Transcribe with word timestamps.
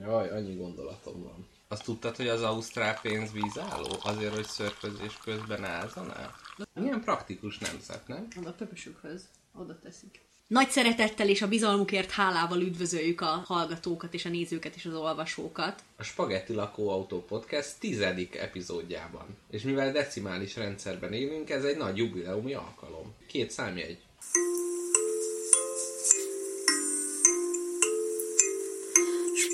Jaj, 0.00 0.28
annyi 0.28 0.54
gondolatom 0.54 1.22
van. 1.22 1.46
Azt 1.68 1.84
tudtad, 1.84 2.16
hogy 2.16 2.28
az 2.28 2.42
ausztrál 2.42 3.00
pénz 3.00 3.32
vízálló? 3.32 3.96
Azért, 4.02 4.34
hogy 4.34 4.44
szörfözés 4.44 5.18
közben 5.24 5.64
ázanál? 5.64 6.34
Milyen 6.74 7.00
praktikus 7.00 7.58
nemzet, 7.58 8.08
nem? 8.08 8.28
Oda 8.38 8.48
a 8.48 8.52
pöpösükhöz. 8.52 9.28
Oda 9.54 9.78
teszik. 9.78 10.20
Nagy 10.46 10.68
szeretettel 10.68 11.28
és 11.28 11.42
a 11.42 11.48
bizalmukért 11.48 12.10
hálával 12.10 12.60
üdvözöljük 12.60 13.20
a 13.20 13.42
hallgatókat 13.46 14.14
és 14.14 14.24
a 14.24 14.28
nézőket 14.28 14.74
és 14.74 14.84
az 14.84 14.94
olvasókat. 14.94 15.82
A 15.96 16.02
Spagetti 16.02 16.52
Lakóautó 16.52 17.24
Podcast 17.24 17.78
tizedik 17.78 18.34
epizódjában. 18.34 19.26
És 19.50 19.62
mivel 19.62 19.92
decimális 19.92 20.56
rendszerben 20.56 21.12
élünk, 21.12 21.50
ez 21.50 21.64
egy 21.64 21.76
nagy 21.76 21.96
jubileumi 21.96 22.54
alkalom. 22.54 23.14
Két 23.26 23.50
számjegy. 23.50 23.98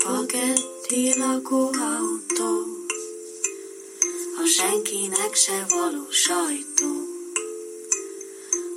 Spagetti 0.03 1.13
lakóautó, 1.17 2.65
a 4.43 4.45
senkinek 4.45 5.33
se 5.33 5.65
való 5.69 6.05
sajtó. 6.09 6.91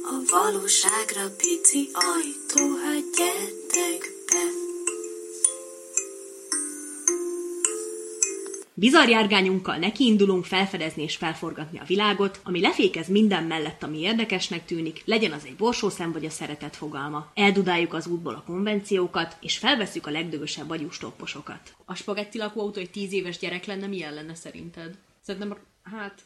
A 0.02 0.22
valóságra 0.30 1.30
pici 1.36 1.90
ajtó, 1.92 2.76
hát 2.76 3.10
gyertek 3.16 4.12
be. 4.26 4.65
Bizarjárgányunkkal 8.78 9.76
nekiindulunk 9.76 10.44
felfedezni 10.44 11.02
és 11.02 11.16
felforgatni 11.16 11.78
a 11.78 11.84
világot, 11.84 12.40
ami 12.42 12.60
lefékez 12.60 13.08
minden 13.08 13.44
mellett, 13.44 13.82
ami 13.82 14.00
érdekesnek 14.00 14.64
tűnik, 14.64 15.02
legyen 15.04 15.32
az 15.32 15.44
egy 15.44 15.56
borsószem 15.56 16.12
vagy 16.12 16.24
a 16.24 16.30
szeretet 16.30 16.76
fogalma. 16.76 17.30
Eldudáljuk 17.34 17.94
az 17.94 18.06
útból 18.06 18.34
a 18.34 18.42
konvenciókat, 18.46 19.36
és 19.40 19.58
felveszük 19.58 20.06
a 20.06 20.10
legdögösebb 20.10 20.70
agyústopposokat. 20.70 21.74
A 21.84 21.94
spagetti 21.94 22.38
lakóautó 22.38 22.80
egy 22.80 22.90
tíz 22.90 23.12
éves 23.12 23.38
gyerek 23.38 23.64
lenne, 23.64 23.86
milyen 23.86 24.14
lenne 24.14 24.34
szerinted? 24.34 24.94
Szerintem, 25.20 25.56
hát... 25.82 26.20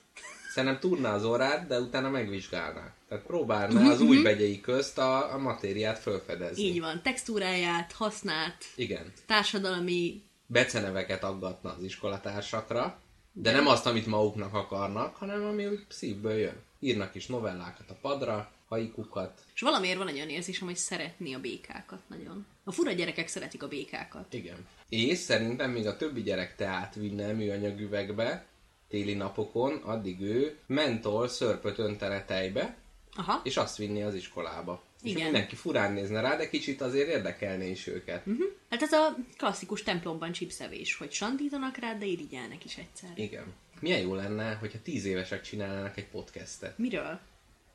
Szerintem 0.53 0.81
tudná 0.81 1.15
az 1.15 1.25
orrát, 1.25 1.67
de 1.67 1.81
utána 1.81 2.11
megvizsgálná. 2.11 2.95
Tehát 3.09 3.25
próbálná 3.25 3.91
az 3.91 4.01
új 4.01 4.23
begyei 4.23 4.61
közt 4.61 4.99
a, 4.99 5.35
a 5.35 5.39
matériát 5.39 5.99
felfedezni. 5.99 6.63
Így 6.63 6.81
van, 6.81 7.01
textúráját, 7.03 7.93
hasznát, 7.93 8.65
Igen. 8.77 9.13
társadalmi 9.27 10.23
Beceneveket 10.53 11.25
aggatna 11.25 11.75
az 11.77 11.83
iskolatársakra, 11.83 13.01
de 13.33 13.53
nem 13.53 13.67
azt, 13.67 13.87
amit 13.87 14.07
maguknak 14.07 14.55
akarnak, 14.55 15.17
hanem 15.17 15.45
ami 15.45 15.67
úgy 15.67 15.85
szívből 15.89 16.39
jön. 16.39 16.63
Írnak 16.79 17.15
is 17.15 17.27
novellákat 17.27 17.91
a 17.91 17.97
padra, 18.01 18.53
haikukat. 18.69 19.45
És 19.55 19.61
valamiért 19.61 19.99
van 19.99 20.09
egy 20.09 20.15
olyan 20.15 20.29
érzésem, 20.29 20.67
hogy 20.67 20.77
szeretni 20.77 21.35
a 21.35 21.41
békákat 21.41 22.01
nagyon. 22.07 22.47
A 22.65 22.73
fura 22.73 22.93
gyerekek 22.93 23.29
szeretik 23.29 23.63
a 23.63 23.69
békákat. 23.69 24.35
Igen. 24.35 24.67
És 24.89 25.19
szerintem 25.19 25.71
még 25.71 25.87
a 25.87 25.97
többi 25.97 26.23
gyerek 26.23 26.57
teát 26.57 26.95
vinne 26.95 27.33
műanyagüvegbe 27.33 28.47
téli 28.89 29.15
napokon, 29.15 29.77
addig 29.77 30.21
ő 30.21 30.59
mentol 30.67 31.29
szörpöt 31.29 31.79
öntene 31.79 32.25
tejbe, 32.25 32.77
Aha. 33.17 33.41
és 33.45 33.57
azt 33.57 33.77
vinni 33.77 34.03
az 34.03 34.15
iskolába. 34.15 34.83
És 35.03 35.11
Igen. 35.11 35.23
mindenki 35.23 35.57
furán 35.57 35.93
nézne 35.93 36.21
rá, 36.21 36.37
de 36.37 36.49
kicsit 36.49 36.81
azért 36.81 37.09
érdekelné 37.09 37.71
is 37.71 37.87
őket. 37.87 38.27
Uh-huh. 38.27 38.47
Hát 38.71 38.83
ez 38.83 38.93
a 38.93 39.17
klasszikus 39.37 39.83
templomban 39.83 40.33
csipszevés, 40.33 40.97
hogy 40.97 41.13
sandítanak 41.13 41.77
rá, 41.77 41.95
de 41.95 42.05
irigyelnek 42.05 42.65
is 42.65 42.77
egyszer. 42.77 43.11
Igen. 43.15 43.55
Milyen 43.81 44.01
jó 44.01 44.15
lenne, 44.15 44.55
hogyha 44.55 44.79
tíz 44.83 45.05
évesek 45.05 45.43
csinálnának 45.43 45.97
egy 45.97 46.09
podcastet. 46.09 46.79
Miről? 46.79 47.21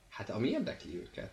Hát 0.10 0.30
ami 0.30 0.50
érdekli 0.50 0.96
őket. 0.96 1.32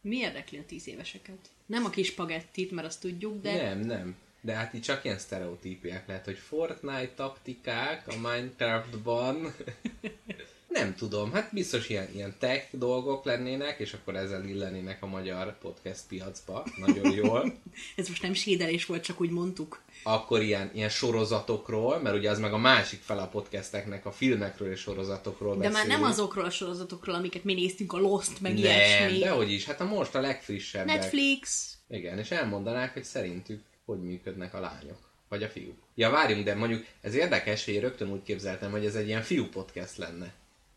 Mi 0.00 0.16
érdekli 0.16 0.58
a 0.58 0.64
tíz 0.66 0.88
éveseket? 0.88 1.50
Nem 1.66 1.84
a 1.84 1.90
kis 1.90 2.06
spagettit, 2.06 2.70
mert 2.70 2.86
azt 2.86 3.00
tudjuk, 3.00 3.42
de... 3.42 3.62
Nem, 3.62 3.80
nem. 3.80 4.16
De 4.40 4.54
hát 4.54 4.72
itt 4.72 4.82
csak 4.82 5.04
ilyen 5.04 5.18
sztereotípiák 5.18 6.06
lehet, 6.06 6.24
hogy 6.24 6.38
Fortnite 6.38 7.12
taktikák 7.14 8.08
a 8.08 8.16
Minecraftban. 8.16 9.54
nem 10.74 10.94
tudom, 10.94 11.32
hát 11.32 11.52
biztos 11.52 11.88
ilyen, 11.88 12.08
ilyen 12.14 12.34
tech 12.38 12.66
dolgok 12.70 13.24
lennének, 13.24 13.78
és 13.78 13.92
akkor 13.92 14.16
ezzel 14.16 14.44
illenének 14.44 15.02
a 15.02 15.06
magyar 15.06 15.58
podcast 15.58 16.00
piacba 16.08 16.66
nagyon 16.76 17.12
jól. 17.12 17.54
Ez 17.96 18.08
most 18.08 18.22
nem 18.22 18.32
sédelés 18.32 18.86
volt, 18.86 19.02
csak 19.04 19.20
úgy 19.20 19.30
mondtuk. 19.30 19.82
Akkor 20.02 20.42
ilyen, 20.42 20.70
ilyen 20.74 20.88
sorozatokról, 20.88 21.98
mert 22.00 22.16
ugye 22.16 22.30
az 22.30 22.38
meg 22.38 22.52
a 22.52 22.58
másik 22.58 23.00
fel 23.00 23.18
a 23.18 23.26
podcasteknek, 23.26 24.06
a 24.06 24.12
filmekről 24.12 24.70
és 24.70 24.80
sorozatokról 24.80 25.56
De 25.56 25.62
már 25.62 25.72
beszélünk. 25.72 26.00
nem 26.00 26.10
azokról 26.10 26.44
a 26.44 26.50
sorozatokról, 26.50 27.14
amiket 27.14 27.44
mi 27.44 27.54
néztünk, 27.54 27.92
a 27.92 27.98
Lost, 27.98 28.40
meg 28.40 28.52
Nem, 28.52 28.62
ilyesmi. 28.62 29.18
dehogy 29.18 29.52
is, 29.52 29.64
hát 29.64 29.80
a 29.80 29.84
most 29.84 30.14
a 30.14 30.20
legfrissebbek. 30.20 30.96
Netflix. 30.96 31.72
Igen, 31.88 32.18
és 32.18 32.30
elmondanák, 32.30 32.92
hogy 32.92 33.04
szerintük 33.04 33.62
hogy 33.84 34.02
működnek 34.02 34.54
a 34.54 34.60
lányok. 34.60 35.12
Vagy 35.28 35.42
a 35.42 35.48
fiúk. 35.48 35.78
Ja, 35.94 36.10
várjunk, 36.10 36.44
de 36.44 36.54
mondjuk 36.54 36.84
ez 37.00 37.14
érdekes, 37.14 37.64
hogy 37.64 37.74
én 37.74 37.80
rögtön 37.80 38.10
úgy 38.10 38.22
képzeltem, 38.22 38.70
hogy 38.70 38.84
ez 38.84 38.94
egy 38.94 39.06
ilyen 39.06 39.22
fiú 39.22 39.48
podcast 39.48 39.96
lenne. 39.96 40.32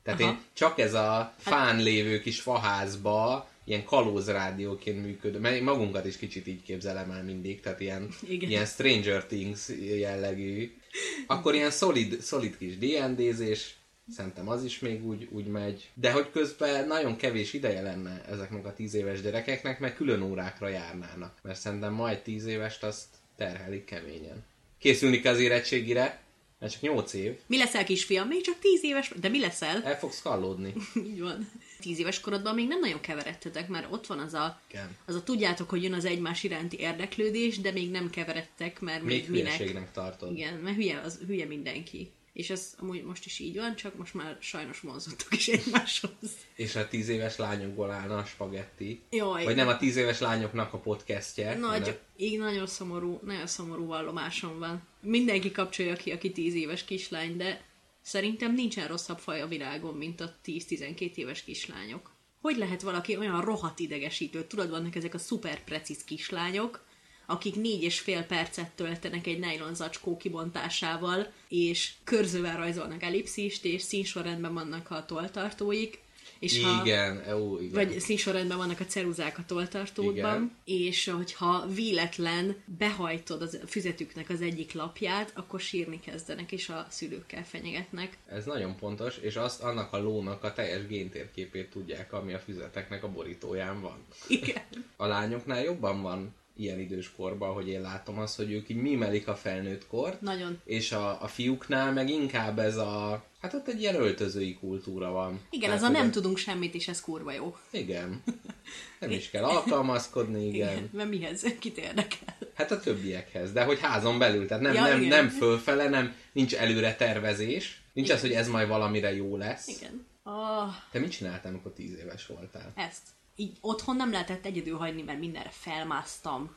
Tehát 0.07 0.21
Aha. 0.21 0.31
én 0.31 0.39
csak 0.53 0.79
ez 0.79 0.93
a 0.93 1.33
fán 1.37 1.83
lévő 1.83 2.19
kis 2.19 2.41
faházba, 2.41 3.49
ilyen 3.63 3.83
kalózrádióként 3.83 5.05
működő, 5.05 5.39
mert 5.39 5.55
én 5.55 5.63
magunkat 5.63 6.05
is 6.05 6.17
kicsit 6.17 6.47
így 6.47 6.63
képzelem 6.63 7.11
el 7.11 7.23
mindig, 7.23 7.59
tehát 7.59 7.79
ilyen, 7.79 8.09
Igen. 8.27 8.49
ilyen 8.49 8.65
Stranger 8.65 9.25
Things 9.25 9.69
jellegű. 9.99 10.77
Akkor 11.25 11.53
ilyen 11.53 11.71
szolid, 11.71 12.21
szolid 12.21 12.57
kis 12.57 12.77
D&D-zés, 12.77 13.75
szerintem 14.15 14.49
az 14.49 14.63
is 14.63 14.79
még 14.79 15.05
úgy, 15.05 15.27
úgy 15.31 15.45
megy. 15.45 15.89
De 15.93 16.11
hogy 16.11 16.31
közben 16.31 16.87
nagyon 16.87 17.15
kevés 17.15 17.53
ideje 17.53 17.81
lenne 17.81 18.23
ezeknek 18.29 18.65
a 18.65 18.73
tíz 18.73 18.93
éves 18.93 19.21
gyerekeknek, 19.21 19.79
mert 19.79 19.95
külön 19.95 20.21
órákra 20.21 20.67
járnának. 20.67 21.37
Mert 21.41 21.59
szerintem 21.59 21.93
majd 21.93 22.19
tíz 22.19 22.45
évest 22.45 22.83
azt 22.83 23.05
terhelik 23.35 23.85
keményen. 23.85 24.43
Készülni 24.79 25.19
kell 25.19 25.33
az 25.33 25.39
érettségire, 25.39 26.19
mert 26.59 26.71
csak 26.73 26.81
nyolc 26.81 27.13
év, 27.13 27.37
Mi 27.47 27.57
leszel 27.57 27.83
kisfiam? 27.83 28.27
Még 28.27 28.41
csak 28.41 28.59
tíz 28.59 28.83
éves, 28.83 29.11
de 29.19 29.29
mi 29.29 29.39
leszel? 29.39 29.83
el 29.83 29.97
fogsz 29.99 30.21
kallódni. 30.21 30.73
Így 31.11 31.19
van. 31.21 31.51
Tíz 31.79 31.99
éves 31.99 32.19
korodban 32.19 32.55
még 32.55 32.67
nem 32.67 32.79
nagyon 32.79 32.99
keveredtetek, 32.99 33.67
mert 33.67 33.87
ott 33.91 34.07
van 34.07 34.19
az 34.19 34.33
a, 34.33 34.61
Igen. 34.69 34.95
az 35.05 35.15
a 35.15 35.23
tudjátok, 35.23 35.69
hogy 35.69 35.83
jön 35.83 35.93
az 35.93 36.05
egymás 36.05 36.43
iránti 36.43 36.79
érdeklődés, 36.79 37.59
de 37.59 37.71
még 37.71 37.91
nem 37.91 38.09
keveredtek, 38.09 38.79
mert 38.79 39.01
Még 39.03 39.09
még 39.21 39.29
minek. 39.29 39.53
hülyeségnek 39.53 39.91
tartod. 39.91 40.31
Igen, 40.37 40.53
mert 40.53 40.75
hülye, 40.75 40.99
az, 40.99 41.19
hülye 41.27 41.45
mindenki. 41.45 42.11
És 42.37 42.49
ez 42.49 42.73
amúgy 42.79 43.03
most 43.03 43.25
is 43.25 43.39
így 43.39 43.55
van, 43.55 43.75
csak 43.75 43.95
most 43.95 44.13
már 44.13 44.37
sajnos 44.39 44.79
vonzottak 44.79 45.33
is 45.33 45.47
egymáshoz. 45.47 46.11
És 46.55 46.75
a 46.75 46.87
tíz 46.87 47.07
éves 47.07 47.37
lányokból 47.37 47.91
állna 47.91 48.17
a 48.17 48.25
spagetti. 48.25 49.01
Jaj. 49.09 49.43
Vagy 49.43 49.55
nem 49.55 49.67
a 49.67 49.77
tíz 49.77 49.95
éves 49.95 50.19
lányoknak 50.19 50.73
a 50.73 50.77
podcastje. 50.77 51.57
Nagy, 51.57 51.79
hanem- 51.79 51.97
így 52.17 52.39
nagyon 52.39 52.67
szomorú, 52.67 53.19
nagyon 53.23 53.47
szomorú 53.47 53.85
vallomásom 53.85 54.59
van. 54.59 54.81
Mindenki 55.01 55.51
kapcsolja 55.51 55.95
ki, 55.95 56.11
aki 56.11 56.31
10 56.31 56.53
éves 56.53 56.83
kislány, 56.83 57.37
de 57.37 57.65
szerintem 58.01 58.53
nincsen 58.53 58.87
rosszabb 58.87 59.19
faj 59.19 59.41
a 59.41 59.47
világon, 59.47 59.93
mint 59.95 60.21
a 60.21 60.35
10-12 60.45 61.15
éves 61.15 61.43
kislányok. 61.43 62.11
Hogy 62.41 62.57
lehet 62.57 62.81
valaki 62.81 63.17
olyan 63.17 63.41
rohadt 63.41 63.79
idegesítő? 63.79 64.43
Tudod, 64.43 64.69
vannak 64.69 64.95
ezek 64.95 65.13
a 65.13 65.17
szuper 65.17 65.63
precíz 65.63 66.03
kislányok, 66.03 66.85
akik 67.29 67.55
négy 67.55 67.83
és 67.83 67.99
fél 67.99 68.23
percet 68.23 68.71
töltenek 68.71 69.27
egy 69.27 69.39
nylon 69.39 69.75
zacskó 69.75 70.17
kibontásával, 70.17 71.31
és 71.49 71.93
körzővel 72.03 72.57
rajzolnak 72.57 73.03
ellipszist, 73.03 73.65
és 73.65 73.81
színsorrendben 73.81 74.53
vannak 74.53 74.91
a 74.91 75.05
toltartóik, 75.05 76.05
és 76.39 76.63
ha... 76.63 76.81
Igen, 76.85 77.33
ó, 77.33 77.59
igen. 77.59 77.73
Vagy 77.73 77.99
színsorrendben 77.99 78.57
vannak 78.57 78.79
a 78.79 78.85
ceruzák 78.85 79.37
a 79.37 79.45
toltartódban, 79.45 80.57
és 80.65 81.07
hogyha 81.07 81.67
véletlen 81.73 82.55
behajtod 82.77 83.41
az 83.41 83.59
füzetüknek 83.67 84.29
az 84.29 84.41
egyik 84.41 84.73
lapját, 84.73 85.31
akkor 85.35 85.59
sírni 85.59 85.99
kezdenek, 85.99 86.51
és 86.51 86.69
a 86.69 86.87
szülőkkel 86.89 87.45
fenyegetnek. 87.45 88.17
Ez 88.27 88.45
nagyon 88.45 88.75
pontos, 88.75 89.17
és 89.17 89.35
azt 89.35 89.61
annak 89.61 89.93
a 89.93 89.97
lónak 89.97 90.43
a 90.43 90.53
teljes 90.53 90.87
géntérképét 90.87 91.69
tudják, 91.69 92.13
ami 92.13 92.33
a 92.33 92.39
füzeteknek 92.39 93.03
a 93.03 93.11
borítóján 93.11 93.81
van. 93.81 94.05
Igen. 94.27 94.63
A 94.95 95.05
lányoknál 95.05 95.63
jobban 95.63 96.01
van 96.01 96.35
ilyen 96.59 96.79
idős 96.79 97.11
korban, 97.15 97.53
hogy 97.53 97.67
én 97.67 97.81
látom 97.81 98.19
azt, 98.19 98.35
hogy 98.35 98.51
ők 98.51 98.69
így 98.69 98.81
mimelik 98.81 99.27
a 99.27 99.35
felnőtt 99.35 99.87
kort, 99.87 100.21
Nagyon. 100.21 100.61
és 100.65 100.91
a, 100.91 101.21
a 101.21 101.27
fiúknál 101.27 101.93
meg 101.93 102.09
inkább 102.09 102.59
ez 102.59 102.77
a... 102.77 103.23
Hát 103.41 103.53
ott 103.53 103.67
egy 103.67 103.81
ilyen 103.81 103.95
öltözői 103.95 104.53
kultúra 104.53 105.11
van. 105.11 105.39
Igen, 105.49 105.69
Tehát, 105.69 105.83
ez 105.83 105.89
a 105.89 105.91
nem 105.91 106.11
tudunk 106.11 106.37
semmit, 106.37 106.73
és 106.73 106.87
ez 106.87 107.01
kurva 107.01 107.31
jó. 107.31 107.55
Igen. 107.71 108.23
Nem 108.99 109.11
is 109.11 109.29
kell 109.29 109.43
alkalmazkodni, 109.43 110.47
igen. 110.47 110.71
Igen. 110.71 110.89
Mert 110.93 111.09
mihez? 111.09 111.45
Kit 111.59 111.77
érdekel? 111.77 112.37
Hát 112.53 112.71
a 112.71 112.79
többiekhez, 112.79 113.51
de 113.51 113.63
hogy 113.63 113.79
házon 113.79 114.17
belül, 114.17 114.47
tehát 114.47 114.63
nem, 114.63 114.73
Ja, 114.73 114.81
nem, 114.81 115.01
igen. 115.01 115.09
nem 115.09 115.29
fölfele, 115.29 115.89
nem, 115.89 116.15
nincs 116.31 116.53
előre 116.55 116.95
tervezés, 116.95 117.81
nincs 117.93 118.09
az, 118.09 118.21
hogy 118.21 118.31
ez 118.31 118.47
majd 118.47 118.67
valamire 118.67 119.15
jó 119.15 119.37
lesz. 119.37 119.67
Igen. 119.67 120.05
Oh, 120.23 120.73
Te 120.91 120.99
mit 120.99 121.11
csináltál, 121.11 121.51
amikor 121.51 121.73
tíz 121.73 121.97
éves 121.97 122.25
voltál? 122.25 122.71
ezt. 122.75 123.01
Így 123.39 123.57
otthon 123.61 123.95
nem 123.95 124.11
lehetett 124.11 124.45
egyedül 124.45 124.77
hagyni, 124.77 125.01
mert 125.01 125.19
mindenre 125.19 125.49
felmásztam. 125.49 126.55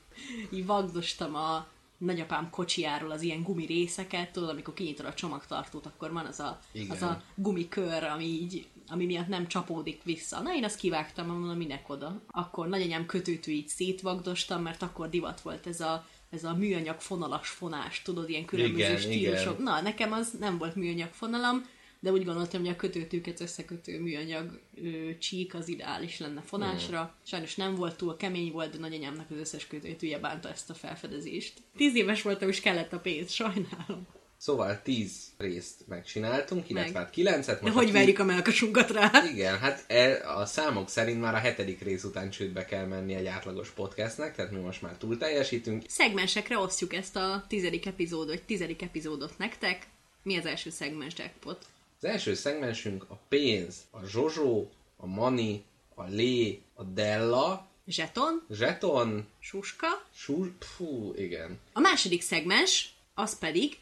Így 0.50 0.66
vagdostam 0.66 1.34
a 1.34 1.66
nagyapám 1.98 2.50
kocsijáról 2.50 3.10
az 3.10 3.22
ilyen 3.22 3.42
gumi 3.42 3.66
részeket, 3.66 4.32
tudod, 4.32 4.48
amikor 4.48 4.74
kinyitod 4.74 5.06
a 5.06 5.14
csomagtartót, 5.14 5.86
akkor 5.86 6.12
van 6.12 6.26
az 6.26 6.40
a, 6.40 6.60
Igen. 6.72 6.90
az 6.90 7.02
a 7.02 7.22
gumikör, 7.34 8.04
ami 8.04 8.24
így, 8.24 8.68
ami 8.88 9.04
miatt 9.04 9.28
nem 9.28 9.46
csapódik 9.46 10.02
vissza. 10.02 10.40
Na, 10.40 10.54
én 10.54 10.64
azt 10.64 10.78
kivágtam, 10.78 11.26
mondom, 11.26 11.56
minek 11.56 11.88
oda. 11.88 12.22
Akkor 12.30 12.68
nagyanyám 12.68 13.06
kötőtűit 13.06 13.68
szétvagdostam, 13.68 14.62
mert 14.62 14.82
akkor 14.82 15.08
divat 15.08 15.40
volt 15.40 15.66
ez 15.66 15.80
a 15.80 16.06
ez 16.30 16.44
a 16.44 16.54
műanyag 16.54 17.00
fonalas 17.00 17.48
fonás, 17.48 18.02
tudod, 18.02 18.28
ilyen 18.28 18.44
különböző 18.44 18.84
Igen, 18.84 18.96
stílusok. 18.96 19.52
igen. 19.52 19.62
Na, 19.62 19.80
nekem 19.80 20.12
az 20.12 20.30
nem 20.38 20.58
volt 20.58 20.74
műanyag 20.74 21.12
fonalam, 21.12 21.64
de 22.00 22.12
úgy 22.12 22.24
gondoltam, 22.24 22.60
hogy 22.60 22.70
a 22.70 22.76
kötőtűket 22.76 23.40
összekötő 23.40 24.00
műanyag 24.00 24.60
ö, 24.74 25.18
csík 25.18 25.54
az 25.54 25.68
ideális 25.68 26.18
lenne 26.18 26.40
fonásra. 26.40 27.00
Hmm. 27.00 27.10
Sajnos 27.22 27.54
nem 27.54 27.74
volt 27.74 27.96
túl 27.96 28.16
kemény 28.16 28.52
volt, 28.52 28.72
de 28.72 28.78
nagyanyámnak 28.78 29.30
az 29.30 29.36
összes 29.36 29.66
kötőtűje 29.66 30.18
bánta 30.18 30.50
ezt 30.50 30.70
a 30.70 30.74
felfedezést. 30.74 31.52
Tíz 31.76 31.94
éves 31.94 32.22
voltam, 32.22 32.48
és 32.48 32.60
kellett 32.60 32.92
a 32.92 32.98
pénz, 32.98 33.30
sajnálom. 33.30 34.06
Szóval 34.36 34.82
10 34.82 35.32
részt 35.38 35.86
megcsináltunk, 35.88 36.68
illetve 36.68 36.98
Meg. 36.98 37.02
hát 37.02 37.14
9-et. 37.16 37.60
De 37.62 37.70
hogy 37.70 37.88
a 37.88 37.92
verjük 37.92 38.18
a 38.18 38.24
melkasunkat 38.24 38.90
rá? 38.90 39.10
Igen, 39.32 39.58
hát 39.58 39.84
e, 39.88 40.30
a 40.36 40.46
számok 40.46 40.88
szerint 40.88 41.20
már 41.20 41.34
a 41.34 41.38
hetedik 41.38 41.80
rész 41.80 42.04
után 42.04 42.30
csődbe 42.30 42.64
kell 42.64 42.86
menni 42.86 43.14
egy 43.14 43.26
átlagos 43.26 43.70
podcastnek, 43.70 44.34
tehát 44.34 44.50
mi 44.50 44.58
most 44.58 44.82
már 44.82 44.96
túl 44.96 45.18
teljesítünk. 45.18 45.82
Szegmensekre 45.88 46.58
osztjuk 46.58 46.94
ezt 46.94 47.16
a 47.16 47.44
tizedik 47.48 47.86
epizódot, 47.86 48.28
vagy 48.28 48.42
tizedik 48.42 48.82
epizódot 48.82 49.38
nektek. 49.38 49.86
Mi 50.22 50.36
az 50.38 50.46
első 50.46 50.70
szegmens 50.70 51.14
jackpot? 51.16 51.66
Az 52.02 52.08
első 52.08 52.34
szegmensünk 52.34 53.04
a 53.08 53.18
pénz, 53.28 53.76
a 53.90 54.04
zsozsó, 54.04 54.70
a 54.96 55.06
mani, 55.06 55.64
a 55.94 56.04
lé, 56.04 56.62
a 56.74 56.82
della, 56.82 57.68
Zseton, 57.86 58.42
zseton, 58.50 59.26
suska. 59.38 59.86
súr, 60.14 60.52
fú, 60.58 61.12
igen. 61.16 61.58
A 61.72 61.80
második 61.80 62.22
szegmens, 62.22 62.94
az 63.14 63.38
pedig 63.38 63.78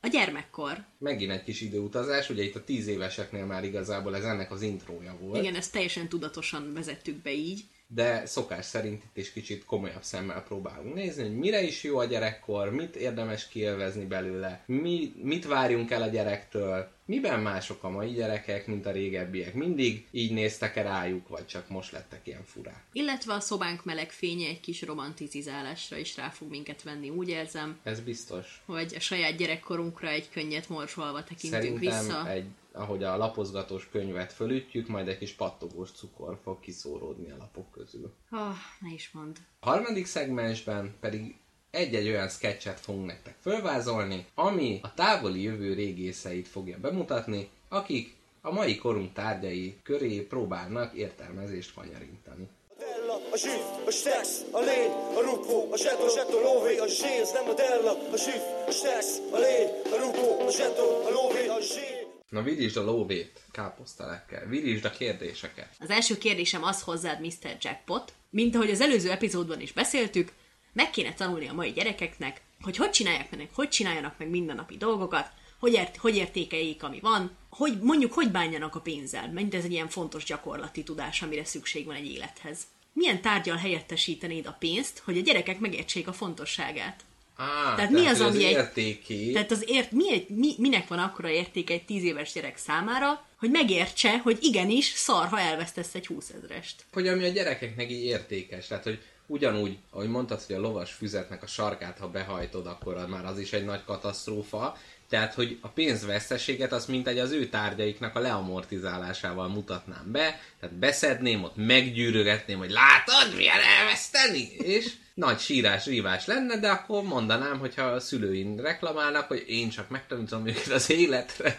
a 0.00 0.06
gyermekkor. 0.06 0.84
Megint 0.98 1.30
egy 1.32 1.42
kis 1.42 1.60
időutazás, 1.60 2.30
ugye 2.30 2.42
itt 2.42 2.54
a 2.54 2.64
10 2.64 2.86
éveseknél 2.86 3.46
már 3.46 3.64
igazából 3.64 4.16
ez 4.16 4.24
ennek 4.24 4.50
az 4.50 4.62
intrója 4.62 5.16
volt. 5.20 5.42
Igen, 5.42 5.54
ezt 5.54 5.72
teljesen 5.72 6.08
tudatosan 6.08 6.72
vezettük 6.72 7.16
be 7.22 7.32
így. 7.32 7.64
De 7.90 8.26
szokás 8.26 8.64
szerint 8.64 9.02
itt 9.04 9.16
is 9.16 9.32
kicsit 9.32 9.64
komolyabb 9.64 10.02
szemmel 10.02 10.42
próbálunk 10.42 10.94
nézni, 10.94 11.22
hogy 11.22 11.36
mire 11.36 11.62
is 11.62 11.82
jó 11.82 11.98
a 11.98 12.04
gyerekkor, 12.04 12.70
mit 12.70 12.96
érdemes 12.96 13.48
kielvezni 13.48 14.04
belőle, 14.04 14.62
mi, 14.66 15.12
mit 15.22 15.46
várjunk 15.46 15.90
el 15.90 16.02
a 16.02 16.06
gyerektől, 16.06 16.90
miben 17.04 17.40
mások 17.40 17.82
a 17.84 17.88
mai 17.90 18.12
gyerekek, 18.12 18.66
mint 18.66 18.86
a 18.86 18.90
régebbiek. 18.90 19.54
Mindig 19.54 20.06
így 20.10 20.32
néztek-e 20.32 20.82
rájuk, 20.82 21.28
vagy 21.28 21.46
csak 21.46 21.68
most 21.68 21.92
lettek 21.92 22.20
ilyen 22.26 22.44
furák. 22.44 22.82
Illetve 22.92 23.34
a 23.34 23.40
szobánk 23.40 23.84
meleg 23.84 24.10
fénye 24.10 24.48
egy 24.48 24.60
kis 24.60 24.82
romanticizálásra 24.82 25.96
is 25.96 26.16
rá 26.16 26.28
fog 26.28 26.50
minket 26.50 26.82
venni, 26.82 27.08
úgy 27.08 27.28
érzem, 27.28 27.78
Ez 27.82 28.00
biztos. 28.00 28.62
hogy 28.66 28.92
a 28.96 29.00
saját 29.00 29.36
gyerekkorunkra 29.36 30.08
egy 30.08 30.30
könnyet 30.30 30.68
morzsolva 30.68 31.24
tekintünk 31.24 31.62
Szerintem 31.62 32.04
vissza. 32.06 32.28
egy, 32.30 32.44
ahogy 32.72 33.02
a 33.02 33.16
lapozgatós 33.16 33.88
könyvet 33.88 34.32
fölütjük, 34.32 34.88
majd 34.88 35.08
egy 35.08 35.18
kis 35.18 35.32
pattogós 35.32 35.90
cukor 35.90 36.38
fog 36.42 36.60
kiszóródni 36.60 37.30
a 37.30 37.36
lapok 37.36 37.70
közül. 37.70 38.12
Ah, 38.30 38.54
ne 38.80 38.92
is 38.92 39.10
mond. 39.12 39.36
A 39.60 39.68
harmadik 39.68 40.06
szegmensben 40.06 40.94
pedig 41.00 41.36
egy-egy 41.70 42.08
olyan 42.08 42.28
sketchet 42.28 42.80
fogunk 42.80 43.06
nektek 43.06 43.36
fölvázolni, 43.40 44.26
ami 44.34 44.80
a 44.82 44.94
távoli 44.94 45.42
jövő 45.42 45.74
régészeit 45.74 46.48
fogja 46.48 46.78
bemutatni, 46.78 47.50
akik 47.68 48.16
a 48.40 48.52
mai 48.52 48.76
korunk 48.76 49.12
tárgyai 49.12 49.76
köré 49.82 50.20
próbálnak 50.20 50.94
értelmezést 50.94 51.74
kanyarintani. 51.74 52.48
A 52.68 52.74
della, 52.78 53.14
a 53.32 53.36
zsif, 53.36 53.86
a 53.86 53.90
stex, 53.90 54.44
a 54.50 54.60
lény, 54.60 54.90
a 54.90 55.20
rupó, 55.20 55.72
a 55.72 55.76
zseton, 55.76 56.08
zseton, 56.08 56.42
lóvé, 56.42 56.76
a 56.76 56.86
zsé, 56.86 57.18
ez 57.20 57.32
nem 57.32 57.48
a 57.48 57.54
della, 57.54 57.92
a 58.12 58.16
zsif, 58.16 58.42
a 58.66 58.70
stex, 58.70 59.18
a 59.32 59.38
lény, 59.38 59.68
a 59.92 59.96
rupó, 60.04 60.46
a 60.46 60.50
zseton, 60.50 61.06
a 61.06 61.10
lóvé, 61.10 61.46
a 61.46 61.60
zsé. 61.60 61.97
Na 62.28 62.42
virítsd 62.42 62.76
a 62.76 62.84
lóvét 62.84 63.40
káposztelekkel, 63.50 64.46
virítsd 64.46 64.84
a 64.84 64.90
kérdéseket. 64.90 65.68
Az 65.78 65.90
első 65.90 66.18
kérdésem 66.18 66.64
az 66.64 66.82
hozzád, 66.82 67.20
Mr. 67.20 67.56
Jackpot. 67.60 68.12
Mint 68.30 68.54
ahogy 68.54 68.70
az 68.70 68.80
előző 68.80 69.10
epizódban 69.10 69.60
is 69.60 69.72
beszéltük, 69.72 70.32
meg 70.72 70.90
kéne 70.90 71.14
tanulni 71.14 71.48
a 71.48 71.52
mai 71.52 71.70
gyerekeknek, 71.70 72.40
hogy 72.60 72.76
hogy 72.76 72.90
csinálják 72.90 73.30
meg, 73.30 73.48
hogy 73.52 73.68
csináljanak 73.68 74.18
meg 74.18 74.28
mindennapi 74.28 74.76
dolgokat, 74.76 75.30
hogy, 75.58 75.72
ért, 75.72 75.96
hogy 75.96 76.16
értékeljék, 76.16 76.82
ami 76.82 77.00
van, 77.00 77.36
hogy 77.50 77.78
mondjuk, 77.80 78.12
hogy 78.12 78.30
bánjanak 78.30 78.74
a 78.74 78.80
pénzzel, 78.80 79.32
mert 79.32 79.54
ez 79.54 79.64
egy 79.64 79.72
ilyen 79.72 79.88
fontos 79.88 80.24
gyakorlati 80.24 80.82
tudás, 80.82 81.22
amire 81.22 81.44
szükség 81.44 81.86
van 81.86 81.94
egy 81.94 82.10
élethez. 82.10 82.58
Milyen 82.92 83.20
tárgyal 83.20 83.56
helyettesítenéd 83.56 84.46
a 84.46 84.56
pénzt, 84.58 84.98
hogy 84.98 85.18
a 85.18 85.22
gyerekek 85.22 85.58
megértsék 85.58 86.08
a 86.08 86.12
fontosságát? 86.12 87.04
Á, 87.40 87.74
Tehát 87.76 87.90
mi 87.90 88.06
az, 88.06 88.20
ami 88.20 88.44
egy- 88.44 88.50
értéki... 88.50 89.30
Tehát 89.32 89.50
az 89.50 89.64
ért, 89.68 89.90
mi, 89.92 90.12
egy, 90.12 90.28
mi, 90.28 90.54
minek 90.58 90.88
van 90.88 90.98
akkora 90.98 91.28
értéke 91.28 91.72
egy 91.72 91.84
tíz 91.84 92.02
éves 92.04 92.32
gyerek 92.32 92.56
számára, 92.56 93.26
hogy 93.38 93.50
megértse, 93.50 94.18
hogy 94.18 94.38
igenis 94.40 94.86
szar, 94.86 95.26
ha 95.28 95.40
elvesztesz 95.40 95.94
egy 95.94 96.06
20 96.06 96.28
ezrest. 96.42 96.84
hogy 96.92 97.08
ami 97.08 97.24
a 97.24 97.28
gyerekeknek 97.28 97.90
így 97.90 98.04
értékes. 98.04 98.66
Tehát, 98.66 98.84
hogy 98.84 99.02
ugyanúgy, 99.26 99.76
ahogy 99.90 100.08
mondtad, 100.08 100.42
hogy 100.42 100.56
a 100.56 100.60
lovas 100.60 100.92
füzetnek 100.92 101.42
a 101.42 101.46
sarkát, 101.46 101.98
ha 101.98 102.08
behajtod, 102.08 102.66
akkor 102.66 102.96
az 102.96 103.08
már 103.08 103.24
az 103.24 103.38
is 103.38 103.52
egy 103.52 103.64
nagy 103.64 103.84
katasztrófa. 103.84 104.76
Tehát, 105.08 105.34
hogy 105.34 105.58
a 105.60 105.68
pénzveszteséget 105.68 106.72
azt 106.72 106.88
mint 106.88 107.08
egy 107.08 107.18
az 107.18 107.30
ő 107.30 107.46
tárgyaiknak 107.46 108.16
a 108.16 108.20
leamortizálásával 108.20 109.48
mutatnám 109.48 110.12
be, 110.12 110.40
tehát 110.60 110.76
beszedném, 110.76 111.42
ott 111.42 111.56
meggyűrögetném, 111.56 112.58
hogy 112.58 112.70
látod, 112.70 113.36
milyen 113.36 113.60
elveszteni? 113.78 114.48
És 114.56 114.92
nagy 115.14 115.38
sírás, 115.38 115.86
rívás 115.86 116.26
lenne, 116.26 116.58
de 116.58 116.68
akkor 116.68 117.02
mondanám, 117.02 117.58
hogyha 117.58 117.82
a 117.82 118.00
szülőin 118.00 118.56
reklamálnak, 118.56 119.28
hogy 119.28 119.44
én 119.46 119.68
csak 119.70 119.88
megtanítom 119.88 120.46
őket 120.46 120.66
az 120.66 120.90
életre. 120.90 121.58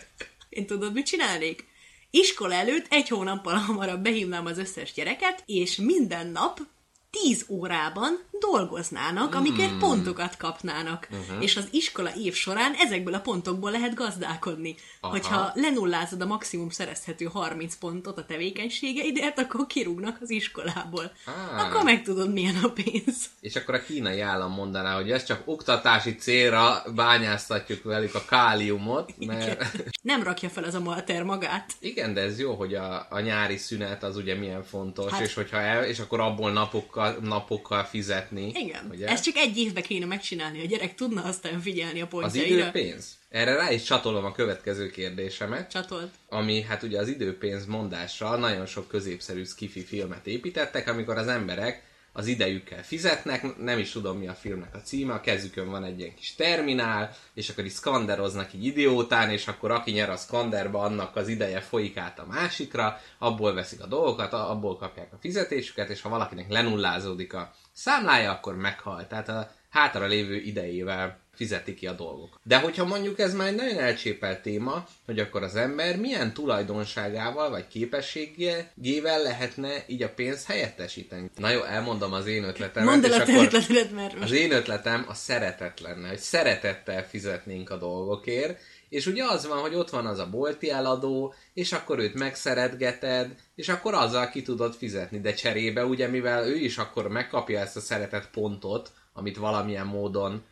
Én 0.50 0.66
tudod, 0.66 0.94
mit 0.94 1.06
csinálnék? 1.06 1.68
Iskola 2.10 2.54
előtt 2.54 2.86
egy 2.90 3.08
hónappal 3.08 3.54
hamarabb 3.54 4.04
behívnám 4.04 4.46
az 4.46 4.58
összes 4.58 4.94
gyereket, 4.94 5.44
és 5.46 5.76
minden 5.76 6.28
nap 6.28 6.60
10 7.12 7.46
órában 7.50 8.20
dolgoznának, 8.40 9.36
amikért 9.36 9.70
Hmm. 9.70 9.80
pontokat 9.80 10.38
kapnának. 10.38 11.08
Uh-huh. 11.12 11.44
És 11.44 11.58
az 11.58 11.68
iskola 11.72 12.10
év 12.16 12.34
során 12.34 12.74
ezekből 12.74 13.14
a 13.14 13.20
pontokból 13.20 13.72
lehet 13.72 13.94
gazdálkodni. 13.94 14.76
Aha. 15.02 15.12
Hogyha 15.12 15.52
lenullázod 15.56 16.22
a 16.22 16.26
maximum 16.26 16.70
szerezhető 16.70 17.26
30 17.26 17.76
pontot 17.76 18.18
a 18.18 18.26
tevékenységeidért, 18.26 19.40
akkor 19.40 19.68
kirúgnak 19.68 20.18
az 20.22 20.30
iskolából. 20.30 21.12
Á. 21.26 21.64
Akkor 21.66 21.84
megtudod, 21.84 22.34
milyen 22.34 22.56
a 22.64 22.70
pénz. 22.70 23.26
És 23.42 23.56
akkor 23.56 23.74
a 23.76 23.84
kínai 23.84 24.20
állam 24.20 24.52
mondaná, 24.52 24.96
hogy 24.96 25.12
ez 25.12 25.24
csak 25.24 25.42
oktatási 25.46 26.16
célra 26.16 26.84
bányáztatjuk 26.96 27.84
velük 27.84 28.16
a 28.16 28.26
káliumot, 28.26 29.14
mert 29.26 29.66
Nem 30.02 30.24
rakja 30.24 30.50
fel 30.50 30.64
az 30.64 30.74
a 30.74 30.80
malter 30.80 31.24
magát. 31.24 31.74
igen, 31.80 32.14
de 32.14 32.22
ez 32.22 32.40
jó, 32.40 32.54
hogy 32.54 32.74
a, 32.76 33.08
a 33.10 33.20
nyári 33.20 33.58
szünet 33.58 34.04
az 34.04 34.16
ugye 34.18 34.36
milyen 34.36 34.64
fontos, 34.64 35.12
Hát- 35.12 35.22
és 35.22 35.34
hogyha 35.34 35.58
el, 35.58 35.84
és 35.84 36.00
akkor 36.00 36.20
abból 36.20 36.52
napokkal, 36.52 36.99
napokkal 37.22 37.84
fizetni. 37.84 38.52
Igen. 38.56 38.88
Ugye? 38.92 39.08
Ezt 39.08 39.24
csak 39.24 39.36
egy 39.36 39.58
évbe 39.58 39.82
kéne 39.82 40.06
megcsinálni, 40.06 40.62
a 40.62 40.66
gyerek 40.66 40.96
tudna 40.96 41.24
aztán 41.24 41.62
figyelni 41.62 42.02
a 42.02 42.04
Az 42.04 42.10
pontjaira. 42.10 42.54
idő 42.56 42.70
pénz. 42.72 43.18
Erre 43.30 43.56
rá 43.56 43.72
is 43.72 43.84
csatolom 43.84 44.26
a 44.26 44.32
következő 44.32 44.90
kérdésemet, 44.90 45.70
Csatolt. 45.72 46.10
ami 46.30 46.62
hát 46.62 46.84
ugye 46.84 47.00
az 47.00 47.08
időpénz 47.08 47.66
mondással 47.66 48.38
nagyon 48.38 48.66
sok 48.66 48.88
középszerű 48.88 49.44
skifi 49.44 49.84
filmet 49.84 50.28
építettek, 50.28 50.88
amikor 50.90 51.18
az 51.18 51.28
emberek 51.28 51.84
az 52.14 52.28
idejükkel 52.28 52.84
fizetnek, 52.84 53.58
nem 53.58 53.80
is 53.80 53.92
tudom 53.92 54.18
mi 54.18 54.28
a 54.28 54.34
filmnek 54.34 54.76
a 54.76 54.82
címe, 54.82 55.14
a 55.14 55.22
kezükön 55.22 55.70
van 55.70 55.84
egy 55.84 56.00
ilyen 56.00 56.16
kis 56.16 56.36
terminál, 56.36 57.16
és 57.34 57.50
akkor 57.50 57.66
is 57.66 57.72
szkanderoznak 57.72 58.54
így 58.54 58.66
idiótán, 58.66 59.30
és 59.30 59.48
akkor 59.48 59.72
aki 59.72 59.92
nyer 59.92 60.10
a 60.10 60.18
szkanderba, 60.18 60.82
annak 60.82 61.16
az 61.16 61.28
ideje 61.28 61.60
folyik 61.62 61.98
át 61.98 62.20
a 62.20 62.26
másikra, 62.26 63.00
abból 63.18 63.54
veszik 63.54 63.82
a 63.82 63.88
dolgokat, 63.88 64.34
abból 64.34 64.78
kapják 64.78 65.14
a 65.14 65.18
fizetésüket, 65.20 65.90
és 65.90 66.02
ha 66.02 66.10
valakinek 66.10 66.50
lenullázódik 66.50 67.34
a 67.34 67.54
számlája, 67.72 68.32
akkor 68.32 68.56
meghal. 68.56 69.08
Tehát 69.08 69.30
a 69.30 69.52
hátra 69.70 70.06
lévő 70.06 70.36
idejével 70.36 71.20
fizeti 71.40 71.74
ki 71.74 71.88
a 71.88 71.94
dolgok. 71.94 72.40
De 72.44 72.60
hogyha 72.60 72.86
mondjuk 72.86 73.20
ez 73.20 73.34
már 73.34 73.48
egy 73.48 73.56
nagyon 73.56 73.78
elcsépelt 73.80 74.42
téma, 74.42 74.88
hogy 75.06 75.20
akkor 75.20 75.44
az 75.44 75.56
ember 75.56 75.98
milyen 75.98 76.34
tulajdonságával 76.34 77.50
vagy 77.50 77.68
képességével 77.68 79.22
lehetne 79.22 79.84
így 79.88 80.04
a 80.04 80.10
pénzt 80.10 80.46
helyettesíteni. 80.46 81.30
Na 81.36 81.50
jó, 81.50 81.64
elmondom 81.64 82.14
az 82.14 82.26
én 82.28 82.44
ötletemet, 82.44 82.90
Mondd 82.90 83.06
el 83.06 83.22
a 83.22 83.24
te 83.24 83.34
ötletedet, 83.34 83.92
mert 83.92 84.22
az 84.22 84.32
én 84.32 84.52
ötletem 84.52 85.06
a 85.08 85.14
szeretet 85.14 85.80
lenne, 85.80 86.08
hogy 86.08 86.18
szeretettel 86.18 87.08
fizetnénk 87.08 87.70
a 87.70 87.78
dolgokért, 87.78 88.60
és 88.90 89.06
ugye 89.06 89.24
az 89.24 89.48
van, 89.48 89.60
hogy 89.60 89.76
ott 89.76 89.90
van 89.90 90.06
az 90.06 90.20
a 90.20 90.30
bolti 90.30 90.70
eladó, 90.70 91.34
és 91.54 91.72
akkor 91.72 92.00
őt 92.00 92.14
megszeretgeted, 92.14 93.36
és 93.56 93.70
akkor 93.70 93.94
azzal 93.94 94.30
ki 94.30 94.42
tudod 94.42 94.74
fizetni, 94.74 95.20
de 95.20 95.34
cserébe 95.34 95.86
ugye, 95.86 96.08
mivel 96.08 96.48
ő 96.48 96.56
is 96.56 96.78
akkor 96.78 97.08
megkapja 97.08 97.60
ezt 97.60 97.76
a 97.76 97.80
szeretet 97.80 98.30
pontot, 98.30 98.92
amit 99.14 99.38
valamilyen 99.38 99.86
módon 99.86 100.44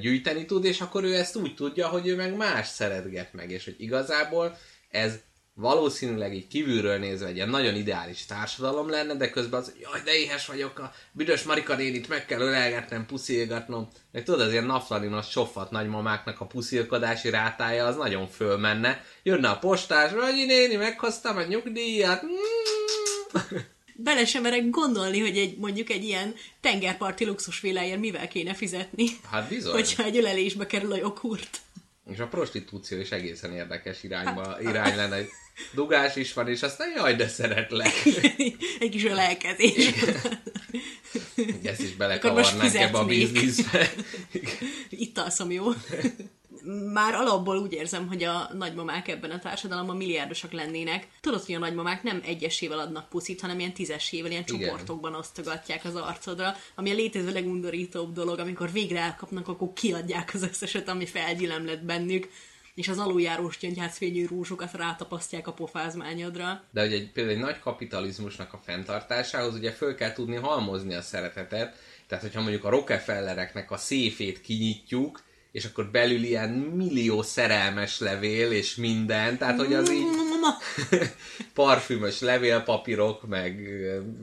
gyűjteni 0.00 0.44
tud, 0.44 0.64
és 0.64 0.80
akkor 0.80 1.04
ő 1.04 1.14
ezt 1.14 1.36
úgy 1.36 1.54
tudja, 1.54 1.88
hogy 1.88 2.06
ő 2.06 2.16
meg 2.16 2.36
más 2.36 2.68
szeretget 2.68 3.32
meg, 3.32 3.50
és 3.50 3.64
hogy 3.64 3.74
igazából 3.78 4.56
ez 4.90 5.18
valószínűleg 5.60 6.34
így 6.34 6.48
kívülről 6.48 6.98
nézve 6.98 7.26
egy 7.26 7.36
ilyen 7.36 7.48
nagyon 7.48 7.74
ideális 7.74 8.26
társadalom 8.26 8.90
lenne, 8.90 9.14
de 9.14 9.30
közben 9.30 9.60
az, 9.60 9.72
jaj, 9.80 10.00
de 10.04 10.18
éhes 10.18 10.46
vagyok, 10.46 10.78
a 10.78 10.92
büdös 11.12 11.42
Marika 11.42 11.74
nénit 11.74 12.08
meg 12.08 12.26
kell 12.26 12.40
ölelgetnem, 12.40 13.06
puszilgatnom. 13.06 13.88
Meg 14.12 14.22
tudod, 14.22 14.40
az 14.40 14.52
ilyen 14.52 14.64
naftalinos 14.64 15.28
csofat 15.28 15.70
nagymamáknak 15.70 16.40
a 16.40 16.46
puszilkodási 16.46 17.30
rátája 17.30 17.86
az 17.86 17.96
nagyon 17.96 18.28
fölmenne. 18.28 19.04
Jönne 19.22 19.48
a 19.48 19.58
postás, 19.58 20.12
vagy 20.12 20.44
néni, 20.46 20.76
meghoztam 20.76 21.36
a 21.36 21.42
nyugdíjat. 21.42 22.22
Mm. 22.22 23.56
bele 24.00 24.24
sem 24.24 24.42
merek 24.42 24.70
gondolni, 24.70 25.20
hogy 25.20 25.38
egy, 25.38 25.56
mondjuk 25.56 25.90
egy 25.90 26.04
ilyen 26.04 26.34
tengerparti 26.60 27.24
luxus 27.24 27.60
villáért 27.60 28.00
mivel 28.00 28.28
kéne 28.28 28.54
fizetni, 28.54 29.06
Hát 29.30 29.48
bizony. 29.48 29.72
hogyha 29.72 30.04
egy 30.04 30.16
ölelésbe 30.16 30.66
kerül 30.66 30.92
a 30.92 30.96
joghurt. 30.96 31.60
És 32.12 32.18
a 32.18 32.26
prostitúció 32.26 32.98
is 32.98 33.10
egészen 33.10 33.52
érdekes 33.52 34.02
irányba, 34.02 34.56
irány 34.60 34.96
lenne. 34.96 35.16
Egy 35.16 35.28
Dugás 35.74 36.16
is 36.16 36.32
van, 36.32 36.48
és 36.48 36.62
aztán 36.62 36.88
jaj, 36.96 37.14
de 37.14 37.28
szeretlek. 37.28 37.92
egy 38.80 38.90
kis 38.90 39.04
ölelkezés. 39.04 39.90
Ezt 41.62 41.80
is 41.80 41.94
belekavarnánk 41.96 42.74
ebbe 42.74 42.98
a 42.98 43.04
bizniszbe. 43.04 43.92
Itt 44.90 45.18
alszom 45.18 45.50
jó. 45.50 45.64
Már 46.92 47.14
alapból 47.14 47.56
úgy 47.56 47.72
érzem, 47.72 48.06
hogy 48.08 48.22
a 48.22 48.50
nagymamák 48.52 49.08
ebben 49.08 49.30
a 49.30 49.38
társadalomban 49.38 49.96
milliárdosak 49.96 50.52
lennének. 50.52 51.08
Tudod, 51.20 51.44
hogy 51.44 51.54
a 51.54 51.58
nagymamák 51.58 52.02
nem 52.02 52.22
egyesével 52.24 52.78
adnak 52.78 53.08
puszit, 53.08 53.40
hanem 53.40 53.58
ilyen 53.58 53.72
tízesével, 53.72 54.30
ilyen 54.30 54.44
Igen. 54.46 54.60
csoportokban 54.60 55.14
osztogatják 55.14 55.84
az 55.84 55.94
arcodra, 55.94 56.56
ami 56.74 56.90
a 56.90 56.94
létező 56.94 57.32
legundorítóbb 57.32 58.12
dolog, 58.12 58.38
amikor 58.38 58.72
végre 58.72 59.00
elkapnak, 59.00 59.48
akkor 59.48 59.72
kiadják 59.72 60.30
az 60.34 60.42
összeset, 60.42 60.88
ami 60.88 61.06
felgyilemlett 61.06 61.84
bennük, 61.84 62.28
és 62.74 62.88
az 62.88 62.98
aluljárós 62.98 63.58
gyöngyhácfényű 63.58 64.26
rúzsokat 64.26 64.72
rátapasztják 64.72 65.46
a 65.46 65.52
pofázmányodra. 65.52 66.64
De 66.70 66.80
hogy 66.80 66.92
egy, 66.92 67.12
például 67.12 67.36
egy 67.36 67.42
nagy 67.42 67.58
kapitalizmusnak 67.58 68.52
a 68.52 68.60
fenntartásához 68.64 69.54
ugye 69.54 69.72
föl 69.72 69.94
kell 69.94 70.12
tudni 70.12 70.36
halmozni 70.36 70.94
a 70.94 71.02
szeretetet. 71.02 71.76
Tehát, 72.06 72.24
hogyha 72.24 72.40
mondjuk 72.40 72.64
a 72.64 72.68
Rockefellereknek 72.68 73.70
a 73.70 73.76
széfét 73.76 74.40
kinyitjuk, 74.40 75.26
és 75.58 75.64
akkor 75.64 75.86
belül 75.86 76.22
ilyen 76.22 76.50
millió 76.50 77.22
szerelmes 77.22 77.98
levél, 77.98 78.50
és 78.50 78.74
minden, 78.74 79.38
tehát 79.38 79.58
hogy 79.58 79.74
az 79.74 79.90
így 79.92 80.06
parfümös 81.54 82.20
levélpapírok, 82.20 83.26
meg 83.26 83.68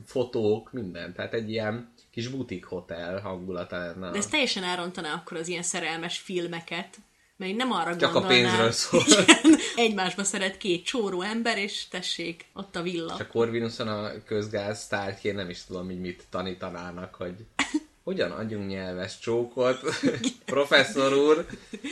fotók, 0.06 0.72
minden. 0.72 1.14
Tehát 1.14 1.34
egy 1.34 1.50
ilyen 1.50 1.92
kis 2.10 2.28
butik 2.28 2.64
hotel 2.64 3.20
hangulata 3.20 3.78
lenne. 3.78 4.10
De 4.10 4.18
ez 4.18 4.26
teljesen 4.26 4.62
elrontaná 4.62 5.14
akkor 5.14 5.36
az 5.36 5.48
ilyen 5.48 5.62
szerelmes 5.62 6.18
filmeket, 6.18 6.96
mert 7.36 7.50
én 7.50 7.56
nem 7.56 7.72
arra 7.72 7.96
Csak 7.96 8.14
a 8.14 8.20
gondolnám. 8.20 8.42
pénzről 8.42 8.72
szól. 8.82 9.02
Igen, 9.06 9.58
egymásba 9.76 10.24
szeret 10.24 10.56
két 10.56 10.84
csóró 10.84 11.22
ember, 11.22 11.58
és 11.58 11.88
tessék, 11.88 12.44
ott 12.52 12.76
a 12.76 12.82
villa. 12.82 13.14
És 13.14 13.20
a 13.20 13.26
Corvinuson 13.26 13.88
a 13.88 14.10
közgáz 14.24 14.80
sztártjén 14.80 15.34
nem 15.34 15.50
is 15.50 15.64
tudom, 15.64 15.86
hogy 15.86 16.00
mit 16.00 16.24
tanítanának, 16.30 17.14
hogy 17.14 17.34
hogyan 18.06 18.30
adjunk 18.30 18.68
nyelves 18.68 19.18
csókot. 19.18 19.78
Professzor 20.44 21.12
úr 21.12 21.46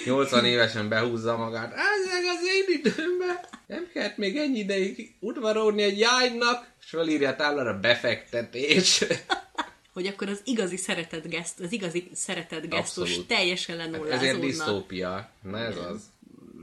80 0.04 0.44
évesen 0.44 0.88
behúzza 0.88 1.37
magát. 1.37 1.73
Ezek 1.73 2.25
az 2.37 2.47
én 2.47 2.78
időmben 2.78 3.38
nem 3.66 3.88
kellett 3.92 4.16
még 4.16 4.37
ennyi 4.37 4.59
ideig 4.59 5.14
udvarolni 5.21 5.83
egy 5.83 5.99
jánynak, 5.99 6.66
és 6.80 6.88
felírja 6.88 7.28
a 7.28 7.37
táblára 7.37 7.78
befektetés. 7.80 9.04
Hogy 9.94 10.06
akkor 10.06 10.28
az 10.28 10.40
igazi 10.44 10.76
szeretet 10.76 11.28
geszt, 11.28 11.61
az 11.61 11.73
igazi 11.73 12.11
szeretet 12.12 12.68
gesztus 12.68 13.02
Abszolút. 13.02 13.28
teljesen 13.28 13.78
Hát 13.78 13.87
ezért 13.87 14.00
lenullázódna. 14.00 14.47
disztópia. 14.47 15.30
Na 15.42 15.59
ez 15.59 15.76
az. 15.76 16.02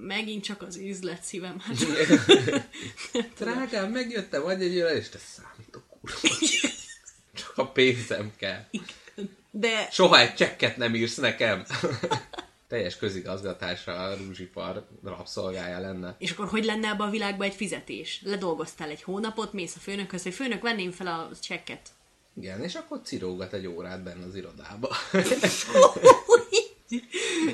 Megint 0.08 0.44
csak 0.44 0.62
az 0.62 0.76
üzlet 0.76 1.24
szívem. 1.24 1.60
Hát, 1.60 1.76
Drágám, 3.40 3.92
megjöttem, 3.92 4.44
vagy 4.44 4.62
egy 4.62 4.74
és 4.98 5.10
te 5.10 5.18
számítok 5.18 5.84
kurva. 5.88 6.38
Csak 7.34 7.54
a 7.56 7.68
pénzem 7.68 8.32
kell. 8.38 8.66
De 9.52 9.88
Soha 9.92 10.20
egy 10.20 10.34
csekket 10.34 10.78
nem 10.78 10.96
írsz 10.96 11.16
nekem. 11.16 11.66
Teljes 12.68 12.98
közigazgatása 12.98 13.92
a 13.92 14.16
rúzsipar 14.16 14.88
rabszolgája 15.04 15.80
lenne. 15.80 16.16
és 16.20 16.32
akkor 16.32 16.48
hogy 16.48 16.64
lenne 16.66 16.88
ebbe 16.88 17.04
a 17.04 17.10
világban 17.10 17.48
egy 17.48 17.56
fizetés? 17.56 18.22
Ledolgoztál 18.24 18.90
egy 18.90 19.04
hónapot, 19.04 19.54
mész 19.54 19.76
a 19.76 19.80
főnökhöz, 19.80 20.24
hogy 20.24 20.34
főnök, 20.34 20.62
venném 20.62 20.92
fel 20.92 21.08
a 21.08 21.30
csekket. 21.42 21.90
Igen, 22.40 22.64
és 22.64 22.76
akkor 22.76 23.02
cirógat 23.04 23.54
egy 23.54 23.68
órát 23.68 24.04
benne 24.04 24.26
az 24.26 24.36
irodába. 24.36 24.90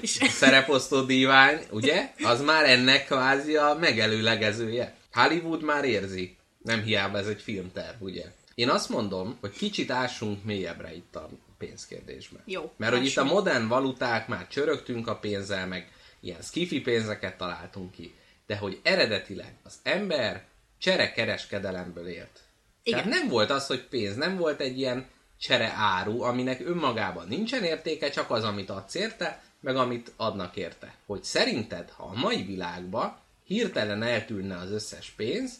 és 0.01 0.19
Szereposztó 0.41 1.01
dívány, 1.01 1.59
ugye? 1.71 2.13
Az 2.23 2.41
már 2.41 2.69
ennek 2.69 3.05
kvázi 3.05 3.55
a 3.55 3.77
megelőlegezője. 3.79 4.95
Hollywood 5.11 5.63
már 5.63 5.85
érzi. 5.85 6.37
Nem 6.63 6.83
hiába 6.83 7.17
ez 7.17 7.27
egy 7.27 7.41
filmterv, 7.41 8.01
ugye? 8.01 8.25
Én 8.55 8.69
azt 8.69 8.89
mondom, 8.89 9.37
hogy 9.41 9.51
kicsit 9.51 9.91
ássunk 9.91 10.43
mélyebbre 10.43 10.95
itt 10.95 11.15
a 11.15 11.29
pénzkérdésbe. 11.57 12.39
Jó, 12.45 12.73
Mert 12.77 12.95
hogy 12.95 13.05
itt 13.05 13.17
a 13.17 13.23
modern 13.23 13.67
valuták, 13.67 14.27
már 14.27 14.47
csörögtünk 14.47 15.07
a 15.07 15.15
pénzzel, 15.15 15.67
meg 15.67 15.91
ilyen 16.19 16.41
skifi 16.41 16.81
pénzeket 16.81 17.37
találtunk 17.37 17.91
ki. 17.91 18.15
De 18.45 18.57
hogy 18.57 18.79
eredetileg 18.83 19.53
az 19.63 19.73
ember 19.83 20.45
cserekereskedelemből 20.77 22.07
élt. 22.07 22.43
Igen. 22.83 22.99
Tehát 22.99 23.19
nem 23.19 23.29
volt 23.29 23.49
az, 23.49 23.67
hogy 23.67 23.87
pénz, 23.87 24.15
nem 24.15 24.37
volt 24.37 24.59
egy 24.59 24.77
ilyen 24.77 25.07
csere 25.39 25.73
áru, 25.75 26.21
aminek 26.21 26.59
önmagában 26.67 27.27
nincsen 27.27 27.63
értéke, 27.63 28.09
csak 28.09 28.31
az, 28.31 28.43
amit 28.43 28.69
adsz 28.69 28.95
érte, 28.95 29.43
meg 29.59 29.75
amit 29.75 30.11
adnak 30.15 30.55
érte. 30.55 30.95
Hogy 31.05 31.23
szerinted, 31.23 31.89
ha 31.89 32.03
a 32.03 32.19
mai 32.19 32.43
világban 32.43 33.17
hirtelen 33.43 34.03
eltűnne 34.03 34.57
az 34.57 34.71
összes 34.71 35.09
pénz, 35.09 35.53